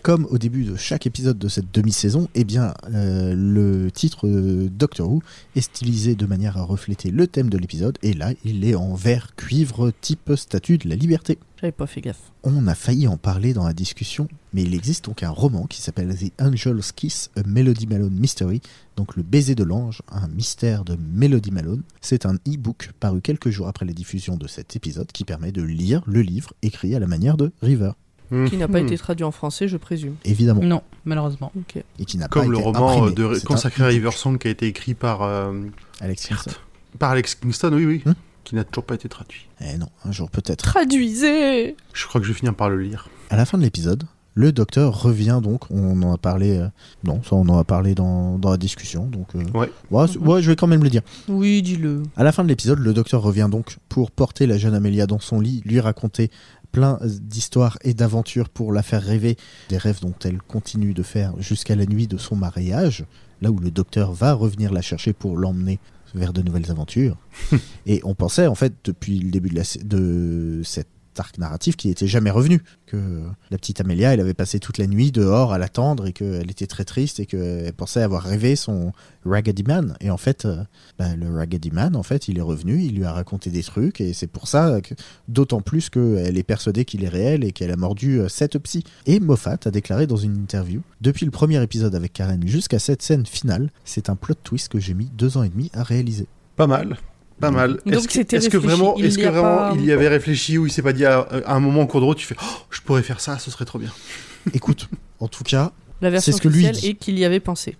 Comme 0.03 0.25
au 0.29 0.37
début 0.37 0.63
de 0.63 0.75
chaque 0.75 1.05
épisode 1.05 1.37
de 1.37 1.47
cette 1.47 1.73
demi-saison, 1.73 2.29
eh 2.35 2.43
bien, 2.43 2.73
euh, 2.93 3.33
le 3.35 3.91
titre 3.91 4.27
euh, 4.27 4.69
Doctor 4.69 5.09
Who 5.09 5.21
est 5.55 5.61
stylisé 5.61 6.15
de 6.15 6.25
manière 6.25 6.57
à 6.57 6.63
refléter 6.63 7.11
le 7.11 7.27
thème 7.27 7.49
de 7.49 7.57
l'épisode, 7.57 7.97
et 8.03 8.13
là, 8.13 8.31
il 8.45 8.63
est 8.63 8.75
en 8.75 8.93
vert 8.93 9.35
cuivre 9.35 9.91
type 10.01 10.33
statue 10.35 10.77
de 10.77 10.87
la 10.87 10.95
liberté. 10.95 11.37
J'avais 11.59 11.71
pas 11.71 11.87
fait 11.87 12.01
gaffe. 12.01 12.31
On 12.43 12.67
a 12.67 12.75
failli 12.75 13.07
en 13.07 13.17
parler 13.17 13.53
dans 13.53 13.65
la 13.65 13.73
discussion, 13.73 14.27
mais 14.53 14.63
il 14.63 14.75
existe 14.75 15.05
donc 15.05 15.23
un 15.23 15.29
roman 15.29 15.65
qui 15.65 15.81
s'appelle 15.81 16.15
The 16.15 16.31
Angel's 16.39 16.91
Kiss, 16.91 17.31
A 17.35 17.41
Melody 17.47 17.87
Malone 17.87 18.13
Mystery, 18.13 18.61
donc 18.95 19.15
le 19.15 19.23
baiser 19.23 19.55
de 19.55 19.63
l'ange, 19.63 20.03
un 20.09 20.27
mystère 20.27 20.85
de 20.85 20.95
Melody 21.13 21.51
Malone. 21.51 21.81
C'est 21.99 22.25
un 22.25 22.35
e-book 22.47 22.91
paru 22.99 23.21
quelques 23.21 23.49
jours 23.49 23.67
après 23.67 23.85
la 23.85 23.93
diffusion 23.93 24.37
de 24.37 24.47
cet 24.47 24.75
épisode 24.75 25.11
qui 25.11 25.23
permet 25.25 25.51
de 25.51 25.63
lire 25.63 26.03
le 26.05 26.21
livre 26.21 26.53
écrit 26.61 26.95
à 26.95 26.99
la 26.99 27.07
manière 27.07 27.37
de 27.37 27.51
River, 27.61 27.91
Qui 28.29 28.57
n'a 28.57 28.67
pas 28.67 28.79
Mhm. 28.81 28.87
été 28.87 28.97
traduit 28.97 29.23
en 29.23 29.31
français, 29.31 29.67
je 29.67 29.77
présume. 29.77 30.15
évidemment, 30.25 30.61
Non, 30.63 30.81
malheureusement. 31.05 31.51
Ok. 31.57 31.81
et 31.99 32.05
qui 32.05 32.17
n'a 32.17 32.27
pas 32.27 32.41
Comme 32.41 32.51
le 32.51 32.57
été 32.57 32.65
roman 32.65 32.89
imprimé. 33.07 33.15
de, 33.15 33.33
C'est 33.35 33.41
un 33.43 33.47
consacré 33.47 33.83
à. 33.83 33.87
Riversong 33.87 34.37
qui 34.37 34.47
a 34.47 34.51
été 34.51 34.67
écrit 34.67 34.93
par, 34.93 35.21
euh, 35.23 35.53
Alex 36.01 36.27
Kingston. 36.27 36.51
par 36.99 37.11
Alex 37.11 37.35
Kingston, 37.35 37.71
oui, 37.73 37.85
oui, 37.85 38.01
Hmm. 38.05 38.13
qui 38.43 38.55
n'a 38.55 38.63
toujours 38.63 38.83
pas 38.85 38.95
été 38.95 39.07
traduit. 39.07 39.47
Eh 39.61 39.77
non, 39.77 39.87
un 40.03 40.11
jour 40.11 40.29
peut-être. 40.29 40.63
Traduisez 40.63 41.75
Je 41.93 42.05
crois 42.07 42.19
que 42.21 42.27
je 42.27 42.33
vais 42.33 42.37
finir 42.37 42.53
par 42.55 42.69
le 42.69 42.81
lire. 42.81 43.07
À 43.29 43.37
la 43.37 43.45
fin 43.45 43.57
de 43.57 43.63
l'épisode, 43.63 44.03
le 44.35 44.51
docteur 44.51 45.01
revient 45.01 45.39
donc, 45.41 45.69
on 45.71 46.01
en 46.03 46.13
a 46.13 46.17
parlé, 46.17 46.57
euh, 46.59 46.67
non, 47.03 47.21
ça 47.23 47.35
on 47.35 47.47
en 47.49 47.57
a 47.57 47.63
parlé 47.63 47.95
dans, 47.95 48.37
dans 48.37 48.51
la 48.51 48.57
discussion, 48.57 49.05
donc 49.07 49.29
euh, 49.35 49.43
Ouais. 49.57 49.71
ouais, 49.89 50.17
ouais, 50.19 50.41
je 50.43 50.49
vais 50.51 50.55
quand 50.55 50.67
même 50.67 50.83
le 50.83 50.89
dire. 50.91 51.01
Oui, 51.27 51.61
dis-le. 51.63 52.03
À 52.15 52.23
la 52.23 52.31
fin 52.31 52.43
de 52.43 52.47
l'épisode, 52.49 52.77
le 52.79 52.93
docteur 52.93 53.21
revient 53.23 53.47
donc 53.49 53.77
pour 53.89 54.11
porter 54.11 54.45
la 54.45 54.57
jeune 54.59 54.75
Amélia 54.75 55.07
dans 55.07 55.19
son 55.19 55.39
lit, 55.39 55.61
lui 55.65 55.79
raconter 55.79 56.29
plein 56.77 56.99
d'histoires 57.03 57.79
et 57.81 57.95
d'aventures 57.95 58.49
pour 58.49 58.71
la 58.71 58.83
faire 58.83 59.01
rêver, 59.01 59.35
des 59.69 59.79
rêves 59.79 59.99
dont 59.99 60.13
elle 60.23 60.39
continue 60.43 60.93
de 60.93 61.01
faire 61.01 61.33
jusqu'à 61.41 61.75
la 61.75 61.87
nuit 61.87 62.05
de 62.05 62.17
son 62.17 62.35
mariage, 62.35 63.03
là 63.41 63.49
où 63.49 63.57
le 63.57 63.71
docteur 63.71 64.13
va 64.13 64.33
revenir 64.33 64.71
la 64.71 64.83
chercher 64.83 65.11
pour 65.11 65.37
l'emmener 65.37 65.79
vers 66.13 66.33
de 66.33 66.43
nouvelles 66.43 66.69
aventures. 66.69 67.17
et 67.87 67.99
on 68.03 68.13
pensait 68.13 68.45
en 68.45 68.53
fait 68.53 68.75
depuis 68.83 69.17
le 69.17 69.31
début 69.31 69.49
de, 69.49 69.55
la, 69.55 69.63
de 69.85 70.61
cette 70.63 70.87
arc 71.19 71.37
narratif 71.37 71.75
qu'il 71.75 71.89
n'était 71.89 72.07
jamais 72.07 72.31
revenu. 72.31 72.61
Que 72.85 73.23
la 73.51 73.57
petite 73.57 73.81
Amélia, 73.81 74.13
elle 74.13 74.21
avait 74.21 74.33
passé 74.33 74.59
toute 74.59 74.77
la 74.77 74.87
nuit 74.87 75.11
dehors 75.11 75.51
à 75.51 75.57
l'attendre 75.57 76.07
et 76.07 76.13
qu'elle 76.13 76.49
était 76.49 76.67
très 76.67 76.85
triste 76.85 77.19
et 77.19 77.25
qu'elle 77.25 77.73
pensait 77.73 78.01
avoir 78.01 78.23
rêvé 78.23 78.55
son 78.55 78.93
Raggedy 79.25 79.63
Man. 79.63 79.95
Et 79.99 80.09
en 80.09 80.17
fait, 80.17 80.45
euh, 80.45 80.63
bah, 80.97 81.15
le 81.15 81.33
Raggedy 81.33 81.71
Man, 81.71 81.95
en 81.95 82.03
fait, 82.03 82.27
il 82.27 82.37
est 82.37 82.41
revenu, 82.41 82.81
il 82.81 82.95
lui 82.95 83.05
a 83.05 83.11
raconté 83.11 83.49
des 83.49 83.63
trucs 83.63 84.01
et 84.01 84.13
c'est 84.13 84.27
pour 84.27 84.47
ça 84.47 84.79
d'autant 85.27 85.61
plus 85.61 85.89
qu'elle 85.89 86.37
est 86.37 86.43
persuadée 86.43 86.85
qu'il 86.85 87.03
est 87.03 87.09
réel 87.09 87.43
et 87.43 87.51
qu'elle 87.51 87.71
a 87.71 87.75
mordu 87.75 88.19
euh, 88.19 88.29
cette 88.29 88.57
psy. 88.59 88.83
Et 89.05 89.19
Moffat 89.19 89.57
a 89.65 89.71
déclaré 89.71 90.07
dans 90.07 90.15
une 90.15 90.35
interview 90.35 90.81
Depuis 91.01 91.25
le 91.25 91.31
premier 91.31 91.61
épisode 91.61 91.95
avec 91.95 92.13
Karen 92.13 92.47
jusqu'à 92.47 92.79
cette 92.79 93.01
scène 93.01 93.25
finale, 93.25 93.69
c'est 93.83 94.09
un 94.09 94.15
plot 94.15 94.35
twist 94.43 94.69
que 94.69 94.79
j'ai 94.79 94.93
mis 94.93 95.09
deux 95.17 95.37
ans 95.37 95.43
et 95.43 95.49
demi 95.49 95.69
à 95.73 95.83
réaliser. 95.83 96.27
Pas 96.55 96.67
mal. 96.67 96.97
Pas 97.39 97.51
mal. 97.51 97.79
Est-ce 97.85 98.49
que, 98.49 98.57
vraiment, 98.57 98.95
Il 98.97 99.05
est-ce 99.05 99.19
y 99.19 99.23
que 99.23 99.27
vraiment 99.27 99.57
pas- 99.57 99.73
il 99.75 99.85
y 99.85 99.91
avait 99.91 100.07
réfléchi 100.07 100.57
ou 100.57 100.65
il 100.65 100.71
s'est 100.71 100.81
pas 100.81 100.93
dit 100.93 101.05
à, 101.05 101.19
à 101.45 101.53
un 101.55 101.59
moment 101.59 101.81
en 101.81 101.85
cours 101.87 101.99
de 102.01 102.05
route, 102.05 102.17
tu 102.17 102.25
fais 102.25 102.35
oh, 102.41 102.45
je 102.71 102.81
pourrais 102.81 103.03
faire 103.03 103.19
ça, 103.19 103.37
ce 103.37 103.51
serait 103.51 103.65
trop 103.65 103.77
bien. 103.79 103.91
Écoute, 104.53 104.89
en 105.19 105.27
tout 105.27 105.43
cas, 105.43 105.71
La 106.01 106.09
version 106.09 106.31
C'est 106.31 106.37
ce 106.37 106.41
que 106.41 106.47
lui 106.47 106.69
dit. 106.71 106.87
et 106.87 106.93
qu'il 106.95 107.19
y 107.19 107.25
avait 107.25 107.39
pensé. 107.39 107.77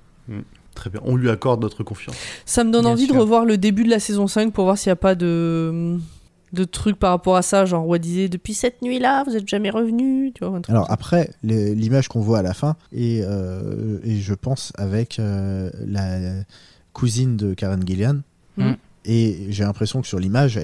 Très 0.75 0.89
bien. 0.91 0.99
On 1.05 1.15
lui 1.15 1.29
accorde 1.31 1.61
notre 1.63 1.83
confiance. 1.83 2.15
Ça 2.45 2.63
me 2.63 2.71
donne 2.71 2.83
Bien 2.83 2.91
envie 2.91 3.05
sûr. 3.05 3.15
de 3.15 3.19
revoir 3.19 3.45
le 3.45 3.57
début 3.57 3.83
de 3.83 3.89
la 3.89 3.99
saison 3.99 4.27
5 4.27 4.53
pour 4.53 4.65
voir 4.65 4.77
s'il 4.77 4.89
n'y 4.89 4.93
a 4.93 4.97
pas 4.97 5.15
de 5.15 5.97
de 6.53 6.63
trucs 6.63 6.97
par 6.97 7.09
rapport 7.09 7.35
à 7.35 7.41
ça, 7.41 7.65
genre 7.65 7.85
on 7.85 7.97
disait 7.97 8.29
depuis 8.29 8.53
cette 8.53 8.81
nuit-là, 8.81 9.25
vous 9.27 9.35
êtes 9.35 9.47
jamais 9.49 9.69
revenu, 9.69 10.31
tu 10.33 10.45
vois. 10.45 10.55
un 10.55 10.61
truc 10.61 10.69
Alors 10.73 10.89
après, 10.89 11.31
l'image 11.43 12.07
qu'on 12.07 12.21
voit 12.21 12.39
à 12.39 12.41
la 12.41 12.53
fin, 12.53 12.77
et, 12.93 13.19
euh, 13.23 13.99
et 14.05 14.15
je 14.21 14.33
pense 14.33 14.71
avec 14.77 15.19
euh, 15.19 15.69
la 15.85 16.43
cousine 16.93 17.35
de 17.37 17.53
Karen 17.53 17.83
Gillian, 17.85 18.21
Mm. 18.55 18.71
Et 19.07 19.47
j'ai 19.49 19.63
l'impression 19.63 20.01
que 20.01 20.07
sur 20.07 20.19
l'image, 20.19 20.59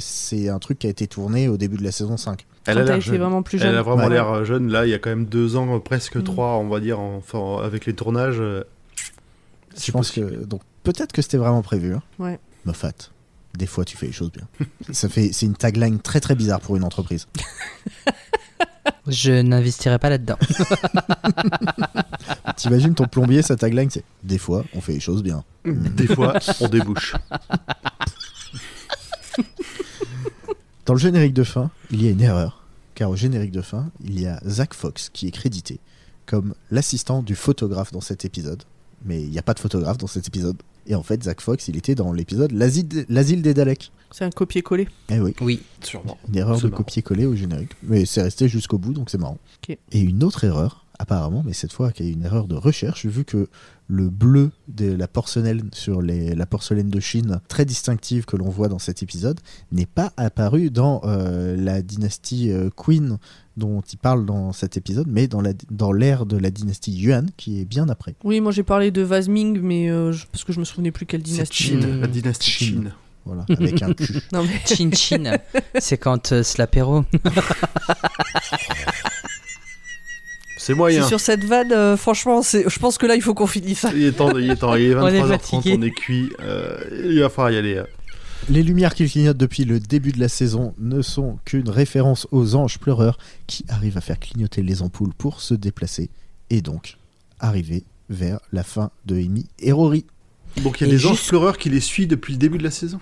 c'est 0.00 0.48
un 0.48 0.58
truc 0.60 0.78
qui 0.78 0.86
a 0.86 0.90
été 0.90 1.06
tourné 1.06 1.48
au 1.48 1.56
début 1.56 1.76
de 1.78 1.82
la 1.84 1.90
saison 1.92 2.16
5. 2.16 2.46
Elle 2.66 2.78
a 2.78 2.84
l'air 2.84 2.98
vraiment 3.00 3.42
plus 3.42 3.58
Elle 3.58 3.68
jeune. 3.68 3.74
a 3.76 3.82
vraiment 3.82 4.04
Ouais. 4.04 4.10
l'air 4.10 4.44
jeune. 4.44 4.70
Là, 4.70 4.86
il 4.86 4.90
y 4.90 4.94
a 4.94 4.98
quand 4.98 5.10
même 5.10 5.24
deux 5.26 5.56
ans, 5.56 5.78
presque 5.80 6.16
Mm. 6.16 6.22
trois, 6.24 6.56
on 6.58 6.68
va 6.68 6.80
dire, 6.80 6.98
enfin, 7.00 7.58
avec 7.64 7.86
les 7.86 7.94
tournages. 7.94 8.40
euh, 8.40 8.64
Je 9.78 9.90
pense 9.92 10.08
possible. 10.08 10.30
que 10.40 10.44
donc 10.44 10.62
peut-être 10.82 11.12
que 11.12 11.22
c'était 11.22 11.36
vraiment 11.38 11.62
prévu. 11.62 11.94
Hein. 11.94 12.02
Ouais. 12.18 12.38
Moffat, 12.64 12.92
des 13.56 13.66
fois 13.66 13.84
tu 13.84 13.96
fais 13.96 14.06
les 14.06 14.12
choses 14.12 14.32
bien. 14.32 14.46
Ça 14.92 15.08
fait, 15.08 15.30
c'est 15.32 15.46
une 15.46 15.54
tagline 15.56 16.00
très 16.00 16.20
très 16.20 16.34
bizarre 16.34 16.60
pour 16.60 16.76
une 16.76 16.84
entreprise. 16.84 17.26
Je 19.08 19.30
n'investirai 19.42 19.98
pas 19.98 20.10
là-dedans. 20.10 20.36
T'imagines 22.56 22.94
ton 22.94 23.06
plombier, 23.06 23.42
sa 23.42 23.56
tagline, 23.56 23.90
c'est 23.90 24.04
des 24.22 24.38
fois 24.38 24.64
on 24.74 24.80
fait 24.80 24.92
les 24.94 25.00
choses 25.00 25.22
bien. 25.22 25.44
Des 25.64 26.06
fois, 26.06 26.34
on 26.60 26.68
débouche. 26.68 27.14
Dans 30.86 30.94
le 30.94 30.98
générique 31.00 31.34
de 31.34 31.42
fin, 31.42 31.70
il 31.90 32.02
y 32.02 32.06
a 32.08 32.10
une 32.10 32.20
erreur, 32.20 32.62
car 32.94 33.10
au 33.10 33.16
générique 33.16 33.50
de 33.50 33.60
fin, 33.60 33.90
il 34.04 34.20
y 34.20 34.26
a 34.26 34.40
Zach 34.46 34.72
Fox 34.74 35.10
qui 35.12 35.26
est 35.26 35.32
crédité 35.32 35.80
comme 36.26 36.54
l'assistant 36.70 37.22
du 37.22 37.34
photographe 37.36 37.92
dans 37.92 38.00
cet 38.00 38.24
épisode. 38.24 38.62
Mais 39.04 39.22
il 39.22 39.30
n'y 39.30 39.38
a 39.38 39.42
pas 39.42 39.54
de 39.54 39.60
photographe 39.60 39.98
dans 39.98 40.06
cet 40.08 40.26
épisode. 40.26 40.56
Et 40.88 40.94
en 40.94 41.02
fait, 41.02 41.22
Zach 41.22 41.40
Fox, 41.40 41.68
il 41.68 41.76
était 41.76 41.94
dans 41.94 42.12
l'épisode 42.12 42.50
L'asile 42.52 43.42
des 43.42 43.54
Daleks. 43.54 43.92
C'est 44.10 44.24
un 44.24 44.30
copier-coller. 44.30 44.88
Eh 45.08 45.20
oui, 45.20 45.34
Oui. 45.40 45.62
Sûrement. 45.82 46.16
une 46.28 46.36
erreur 46.36 46.56
C'est 46.58 46.64
de 46.68 46.74
copier-coller 46.74 47.26
au 47.26 47.34
générique. 47.36 47.72
Mais 47.82 48.04
c'est 48.06 48.22
resté 48.22 48.48
jusqu'au 48.48 48.78
bout, 48.78 48.92
donc 48.92 49.10
c'est 49.10 49.18
marrant. 49.18 49.38
Ok. 49.62 49.76
Et 49.92 50.00
une 50.00 50.22
autre 50.24 50.44
erreur, 50.44 50.84
apparemment, 50.98 51.42
mais 51.46 51.52
cette 51.52 51.72
fois 51.72 51.92
qu'il 51.92 52.06
y 52.06 52.08
a 52.08 52.12
une 52.12 52.24
erreur 52.24 52.46
de 52.48 52.54
recherche, 52.54 53.06
vu 53.06 53.24
que 53.24 53.48
le 53.88 54.08
bleu 54.08 54.50
de 54.68 54.92
la 54.92 55.06
porcelaine 55.08 55.68
sur 55.72 56.02
les, 56.02 56.34
la 56.34 56.46
porcelaine 56.46 56.88
de 56.90 56.98
Chine, 57.00 57.40
très 57.48 57.64
distinctive 57.64 58.24
que 58.24 58.36
l'on 58.36 58.48
voit 58.50 58.68
dans 58.68 58.78
cet 58.78 59.02
épisode, 59.02 59.38
n'est 59.72 59.86
pas 59.86 60.12
apparu 60.16 60.70
dans 60.70 61.00
euh, 61.04 61.56
la 61.56 61.82
dynastie 61.82 62.50
euh, 62.50 62.68
Qin 62.76 63.18
dont 63.56 63.80
il 63.80 63.96
parle 63.98 64.26
dans 64.26 64.52
cet 64.52 64.76
épisode, 64.76 65.06
mais 65.08 65.28
dans 65.28 65.40
la- 65.40 65.52
dans 65.70 65.92
l'ère 65.92 66.26
de 66.26 66.36
la 66.36 66.50
dynastie 66.50 66.92
Yuan, 66.92 67.30
qui 67.36 67.60
est 67.60 67.64
bien 67.64 67.88
après. 67.88 68.14
Oui, 68.24 68.40
moi 68.40 68.52
j'ai 68.52 68.62
parlé 68.64 68.90
de 68.90 69.02
Vasming, 69.02 69.60
mais 69.60 69.88
euh, 69.88 70.12
je- 70.12 70.26
parce 70.32 70.44
que 70.44 70.52
je 70.52 70.60
me 70.60 70.64
souvenais 70.64 70.90
plus 70.90 71.06
quelle 71.06 71.22
dynastie. 71.22 71.62
Chine, 71.64 72.00
la 72.00 72.06
dynastie 72.06 72.50
Chine. 72.50 72.66
Chine. 72.68 72.92
Voilà, 73.24 73.44
avec 73.48 73.82
un 73.82 73.92
cul. 73.92 74.20
Non 74.32 74.44
mais 74.44 74.60
Chin 74.66 74.90
Chin. 74.92 75.36
C'est 75.80 75.98
quand 75.98 76.30
euh, 76.32 76.42
c'est 76.44 76.58
l'apéro. 76.58 77.04
C'est 80.66 80.74
moyen. 80.74 81.06
sur 81.06 81.20
cette 81.20 81.44
vanne, 81.44 81.72
euh, 81.72 81.96
franchement. 81.96 82.42
Je 82.42 82.78
pense 82.78 82.98
que 82.98 83.06
là 83.06 83.14
il 83.14 83.22
faut 83.22 83.34
qu'on 83.34 83.46
finisse 83.46 83.80
ça. 83.80 83.92
Il 83.94 84.02
est 84.04 84.12
temps, 84.12 84.36
il 84.36 84.50
est 84.50 84.56
temps. 84.56 84.74
Il 84.74 84.86
est 84.90 84.94
On 84.96 85.06
est 85.06 85.20
23h30, 85.20 85.26
fatigué. 85.28 85.76
on 85.78 85.82
est 85.82 85.90
cuit. 85.90 86.30
euh, 86.40 86.78
il 87.08 87.20
va 87.20 87.28
falloir 87.28 87.52
y 87.52 87.56
aller. 87.56 87.74
euh. 87.76 87.84
Les 88.48 88.62
lumières 88.62 88.94
qui 88.94 89.08
clignotent 89.08 89.36
depuis 89.36 89.64
le 89.64 89.80
début 89.80 90.12
de 90.12 90.20
la 90.20 90.28
saison 90.28 90.74
ne 90.78 91.02
sont 91.02 91.38
qu'une 91.44 91.68
référence 91.68 92.26
aux 92.32 92.54
anges 92.54 92.78
pleureurs 92.78 93.18
qui 93.46 93.64
arrivent 93.68 93.96
à 93.96 94.00
faire 94.00 94.18
clignoter 94.20 94.62
les 94.62 94.82
ampoules 94.82 95.14
pour 95.16 95.40
se 95.40 95.54
déplacer 95.54 96.10
et 96.50 96.60
donc 96.62 96.96
arriver 97.40 97.84
vers 98.10 98.38
la 98.52 98.62
fin 98.62 98.90
de 99.04 99.16
Amy 99.16 99.46
et 99.58 99.72
Rory. 99.72 100.04
Donc 100.62 100.80
il 100.80 100.86
y 100.86 100.90
a 100.90 100.92
Et 100.92 100.96
des 100.96 101.06
anges 101.06 101.26
pleureurs 101.26 101.58
qui 101.58 101.70
les 101.70 101.80
suivent 101.80 102.08
depuis 102.08 102.32
le 102.34 102.38
début 102.38 102.58
de 102.58 102.62
la 102.64 102.70
saison? 102.70 103.00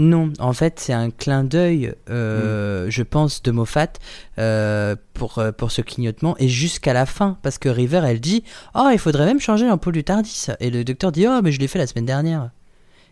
Non, 0.00 0.32
en 0.38 0.54
fait, 0.54 0.80
c'est 0.80 0.94
un 0.94 1.10
clin 1.10 1.44
d'œil, 1.44 1.92
euh, 2.08 2.86
je 2.88 3.02
pense, 3.02 3.42
de 3.42 3.50
Moffat 3.50 3.92
euh, 4.38 4.96
pour, 5.12 5.38
euh, 5.38 5.52
pour 5.52 5.70
ce 5.70 5.82
clignotement 5.82 6.36
et 6.38 6.48
jusqu'à 6.48 6.94
la 6.94 7.04
fin. 7.04 7.36
Parce 7.42 7.58
que 7.58 7.68
River, 7.68 8.00
elle 8.06 8.18
dit 8.18 8.42
Oh, 8.74 8.88
il 8.90 8.98
faudrait 8.98 9.26
même 9.26 9.40
changer 9.40 9.66
l'ampoule 9.66 9.92
du 9.92 10.02
Tardis. 10.02 10.46
Et 10.58 10.70
le 10.70 10.84
docteur 10.84 11.12
dit 11.12 11.26
Oh, 11.28 11.40
mais 11.44 11.52
je 11.52 11.60
l'ai 11.60 11.68
fait 11.68 11.78
la 11.78 11.86
semaine 11.86 12.06
dernière. 12.06 12.48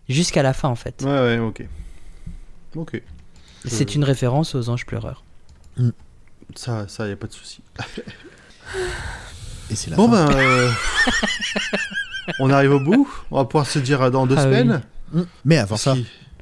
Jusqu'à 0.09 0.43
la 0.43 0.55
fin, 0.55 0.71
en 0.71 0.77
fait. 0.77 1.03
Ouais, 1.05 1.11
ouais, 1.11 1.39
ok. 1.39 1.67
Ok. 2.75 3.03
C'est 3.67 3.95
une 3.95 4.05
référence 4.05 4.55
aux 4.55 4.71
anges 4.71 4.87
pleureurs. 4.87 5.25
Ça, 6.55 6.89
ça, 6.89 7.07
y 7.07 7.13
a 7.13 7.17
pas 7.17 7.27
de 7.27 7.35
souci. 7.35 7.61
Et 9.71 9.77
c'est 9.77 9.91
la 9.91 9.97
Bon 9.97 10.09
fin. 10.11 10.27
ben, 10.27 10.35
euh, 10.39 10.71
on 12.41 12.49
arrive 12.49 12.73
au 12.73 12.81
bout. 12.81 13.07
On 13.31 13.37
va 13.37 13.45
pouvoir 13.45 13.67
se 13.67 13.79
dire 13.79 14.11
dans 14.11 14.27
deux 14.27 14.37
Ah 14.39 14.45
semaines. 14.45 14.81
Mm. 15.13 15.23
Mais 15.45 15.59
avant 15.59 15.77
ça, 15.77 15.95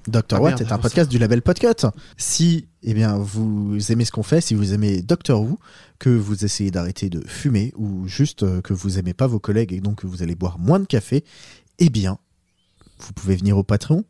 Dr. 0.08 0.36
Ah, 0.36 0.40
Watt 0.40 0.58
merde, 0.58 0.62
est 0.62 0.72
un 0.72 0.78
podcast 0.78 1.10
du 1.10 1.18
label 1.18 1.42
Podcut. 1.42 1.86
Si 2.16 2.68
eh 2.82 2.94
bien, 2.94 3.18
vous 3.18 3.76
aimez 3.90 4.04
ce 4.04 4.12
qu'on 4.12 4.22
fait, 4.22 4.40
si 4.40 4.54
vous 4.54 4.72
aimez 4.72 5.02
Doctor 5.02 5.42
Who, 5.42 5.58
que 5.98 6.10
vous 6.10 6.44
essayez 6.44 6.70
d'arrêter 6.70 7.10
de 7.10 7.26
fumer 7.26 7.72
ou 7.76 8.06
juste 8.06 8.42
euh, 8.42 8.60
que 8.60 8.72
vous 8.72 8.98
aimez 8.98 9.14
pas 9.14 9.26
vos 9.26 9.40
collègues 9.40 9.72
et 9.72 9.80
donc 9.80 10.02
que 10.02 10.06
vous 10.06 10.22
allez 10.22 10.34
boire 10.34 10.58
moins 10.58 10.78
de 10.78 10.86
café, 10.86 11.24
eh 11.78 11.90
bien, 11.90 12.18
vous 12.98 13.12
pouvez 13.12 13.36
venir 13.36 13.56
au 13.58 13.62
Patreon. 13.62 14.04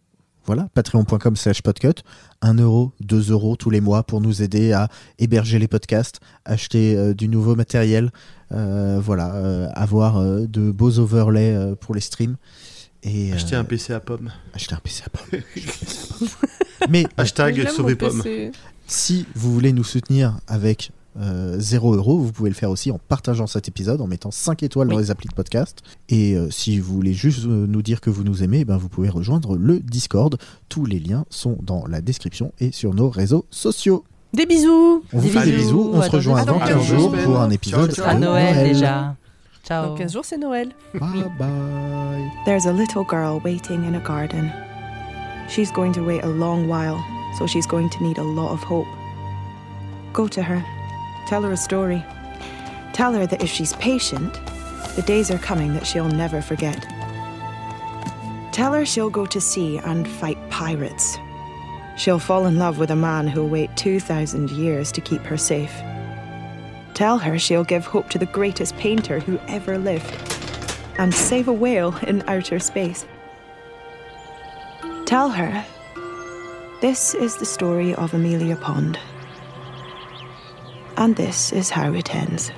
Voilà, 0.47 0.69
patreon.com 0.75 1.35
slash 1.35 1.61
podcut. 1.61 2.03
1 2.41 2.55
euro, 2.55 2.93
2 3.01 3.33
euros 3.33 3.57
tous 3.57 3.71
les 3.71 3.81
mois 3.81 4.05
pour 4.05 4.21
nous 4.21 4.43
aider 4.43 4.73
à 4.73 4.89
héberger 5.19 5.59
les 5.59 5.67
podcasts, 5.67 6.21
acheter 6.45 6.97
euh, 6.97 7.15
du 7.15 7.27
nouveau 7.27 7.57
matériel, 7.57 8.13
euh, 8.53 9.01
voilà, 9.03 9.35
euh, 9.35 9.69
avoir 9.75 10.23
de 10.23 10.71
beaux 10.71 11.01
overlays 11.01 11.75
pour 11.81 11.97
les 11.97 12.01
streams. 12.01 12.37
Et, 13.07 13.33
Acheter 13.33 13.55
euh, 13.55 13.61
un 13.61 13.65
PC 13.65 13.93
à 13.93 14.01
pommes. 14.01 14.33
acheter 14.53 14.75
un 14.75 14.81
PC 14.83 15.03
à 15.07 15.11
pomme. 15.11 15.41
Mais 16.91 17.07
Hashtag 17.17 17.69
sauver. 17.69 17.95
PC. 17.95 18.53
si 18.87 19.27
vous 19.35 19.53
voulez 19.53 19.73
nous 19.73 19.85
soutenir 19.85 20.39
avec 20.49 20.91
euh, 21.19 21.57
0 21.59 21.95
euros, 21.95 22.19
vous 22.19 22.33
pouvez 22.33 22.51
le 22.51 22.55
faire 22.57 22.71
aussi 22.71 22.91
en 22.91 22.99
partageant 22.99 23.47
cet 23.47 23.69
épisode, 23.69 24.01
en 24.01 24.07
mettant 24.07 24.31
5 24.31 24.63
étoiles 24.65 24.89
dans 24.89 24.99
les 24.99 25.11
applis 25.11 25.29
de 25.29 25.35
podcast. 25.35 25.83
Et 26.09 26.35
euh, 26.35 26.51
si 26.51 26.79
vous 26.79 26.93
voulez 26.95 27.15
juste 27.15 27.45
euh, 27.47 27.67
nous 27.67 27.81
dire 27.81 28.01
que 28.01 28.11
vous 28.11 28.25
nous 28.25 28.43
aimez, 28.43 28.65
ben, 28.65 28.77
vous 28.77 28.89
pouvez 28.89 29.09
rejoindre 29.09 29.57
le 29.57 29.79
Discord. 29.81 30.37
Tous 30.69 30.85
les 30.85 30.99
liens 30.99 31.25
sont 31.31 31.57
dans 31.63 31.87
la 31.87 32.01
description 32.01 32.53
et 32.61 32.73
sur 32.73 32.93
nos 32.93 33.09
réseaux 33.09 33.47
sociaux. 33.51 34.05
Des 34.35 34.45
bisous. 34.45 35.05
On 35.13 35.19
vous 35.19 35.29
Des 35.29 35.31
fait 35.31 35.45
des 35.47 35.57
bisous. 35.57 35.91
On 35.95 36.01
à 36.01 36.07
se 36.07 36.11
rejoint 36.11 36.45
dans 36.45 36.59
semaines. 36.61 36.69
15 36.69 36.69
À 36.69 36.75
dans 36.75 36.99
jours 36.99 37.17
pour 37.25 37.41
un 37.41 37.51
épisode 37.51 37.93
Ciao, 37.95 38.05
À 38.05 38.11
ciao. 38.11 38.21
de 38.21 38.25
Noël, 38.25 38.73
déjà. 38.73 39.17
Ciao. 39.67 39.87
Dans 39.87 39.97
15 39.97 40.13
jours, 40.13 40.25
c'est 40.25 40.39
Noël. 40.39 40.73
Bye 40.95 41.29
bye. 41.39 42.31
There's 42.45 42.67
a 42.67 42.73
little 42.73 43.03
girl 43.05 43.41
waiting 43.45 43.85
in 43.85 43.97
a 43.97 44.01
garden. 44.01 44.53
She's 45.49 45.73
going 45.73 45.93
to 45.95 46.05
wait 46.05 46.23
a 46.23 46.29
long 46.29 46.69
while, 46.69 47.03
so 47.37 47.47
she's 47.49 47.67
going 47.67 47.91
to 47.91 48.03
need 48.03 48.19
a 48.19 48.23
lot 48.23 48.53
of 48.53 48.63
hope. 48.63 48.87
Go 50.13 50.29
to 50.29 50.43
her. 50.43 50.65
Tell 51.27 51.43
her 51.43 51.53
a 51.53 51.57
story. 51.57 52.05
Tell 52.93 53.13
her 53.13 53.27
that 53.27 53.43
if 53.43 53.51
she's 53.51 53.73
patient, 53.75 54.33
the 54.95 55.03
days 55.03 55.31
are 55.33 55.39
coming 55.39 55.75
that 55.75 55.87
she'll 55.87 56.09
never 56.09 56.41
forget. 56.41 56.87
Tell 58.53 58.73
her 58.73 58.87
she'll 58.87 59.11
go 59.11 59.27
to 59.27 59.41
sea 59.41 59.79
and 59.79 60.07
fight 60.09 60.39
pirates. 60.49 61.19
She'll 61.97 62.21
fall 62.21 62.47
in 62.47 62.59
love 62.59 62.79
with 62.79 62.91
a 62.91 62.97
man 62.97 63.27
who'll 63.27 63.49
wait 63.49 63.77
2,000 63.77 64.51
years 64.51 64.93
to 64.93 65.01
keep 65.01 65.23
her 65.23 65.37
safe. 65.37 65.75
Tell 66.97 67.19
her 67.19 67.39
she'll 67.39 67.63
give 67.63 67.85
hope 67.85 68.09
to 68.09 68.19
the 68.19 68.25
greatest 68.25 68.75
painter 68.79 69.21
who 69.21 69.39
ever 69.49 69.77
lived 69.77 70.17
and 70.97 71.13
save 71.13 71.47
a 71.47 71.53
whale 71.53 71.95
in 72.07 72.27
outer 72.27 72.59
space. 72.59 73.05
Tell 75.05 75.29
her 75.29 75.63
this 76.81 77.13
is 77.13 77.37
the 77.37 77.45
story 77.45 77.95
of 77.95 78.15
Amelia 78.15 78.57
Pond. 78.57 78.99
And 80.97 81.15
this 81.17 81.53
is 81.53 81.69
how 81.69 81.93
it 81.93 82.15
ends. 82.15 82.51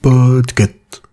podcast. 0.00 1.07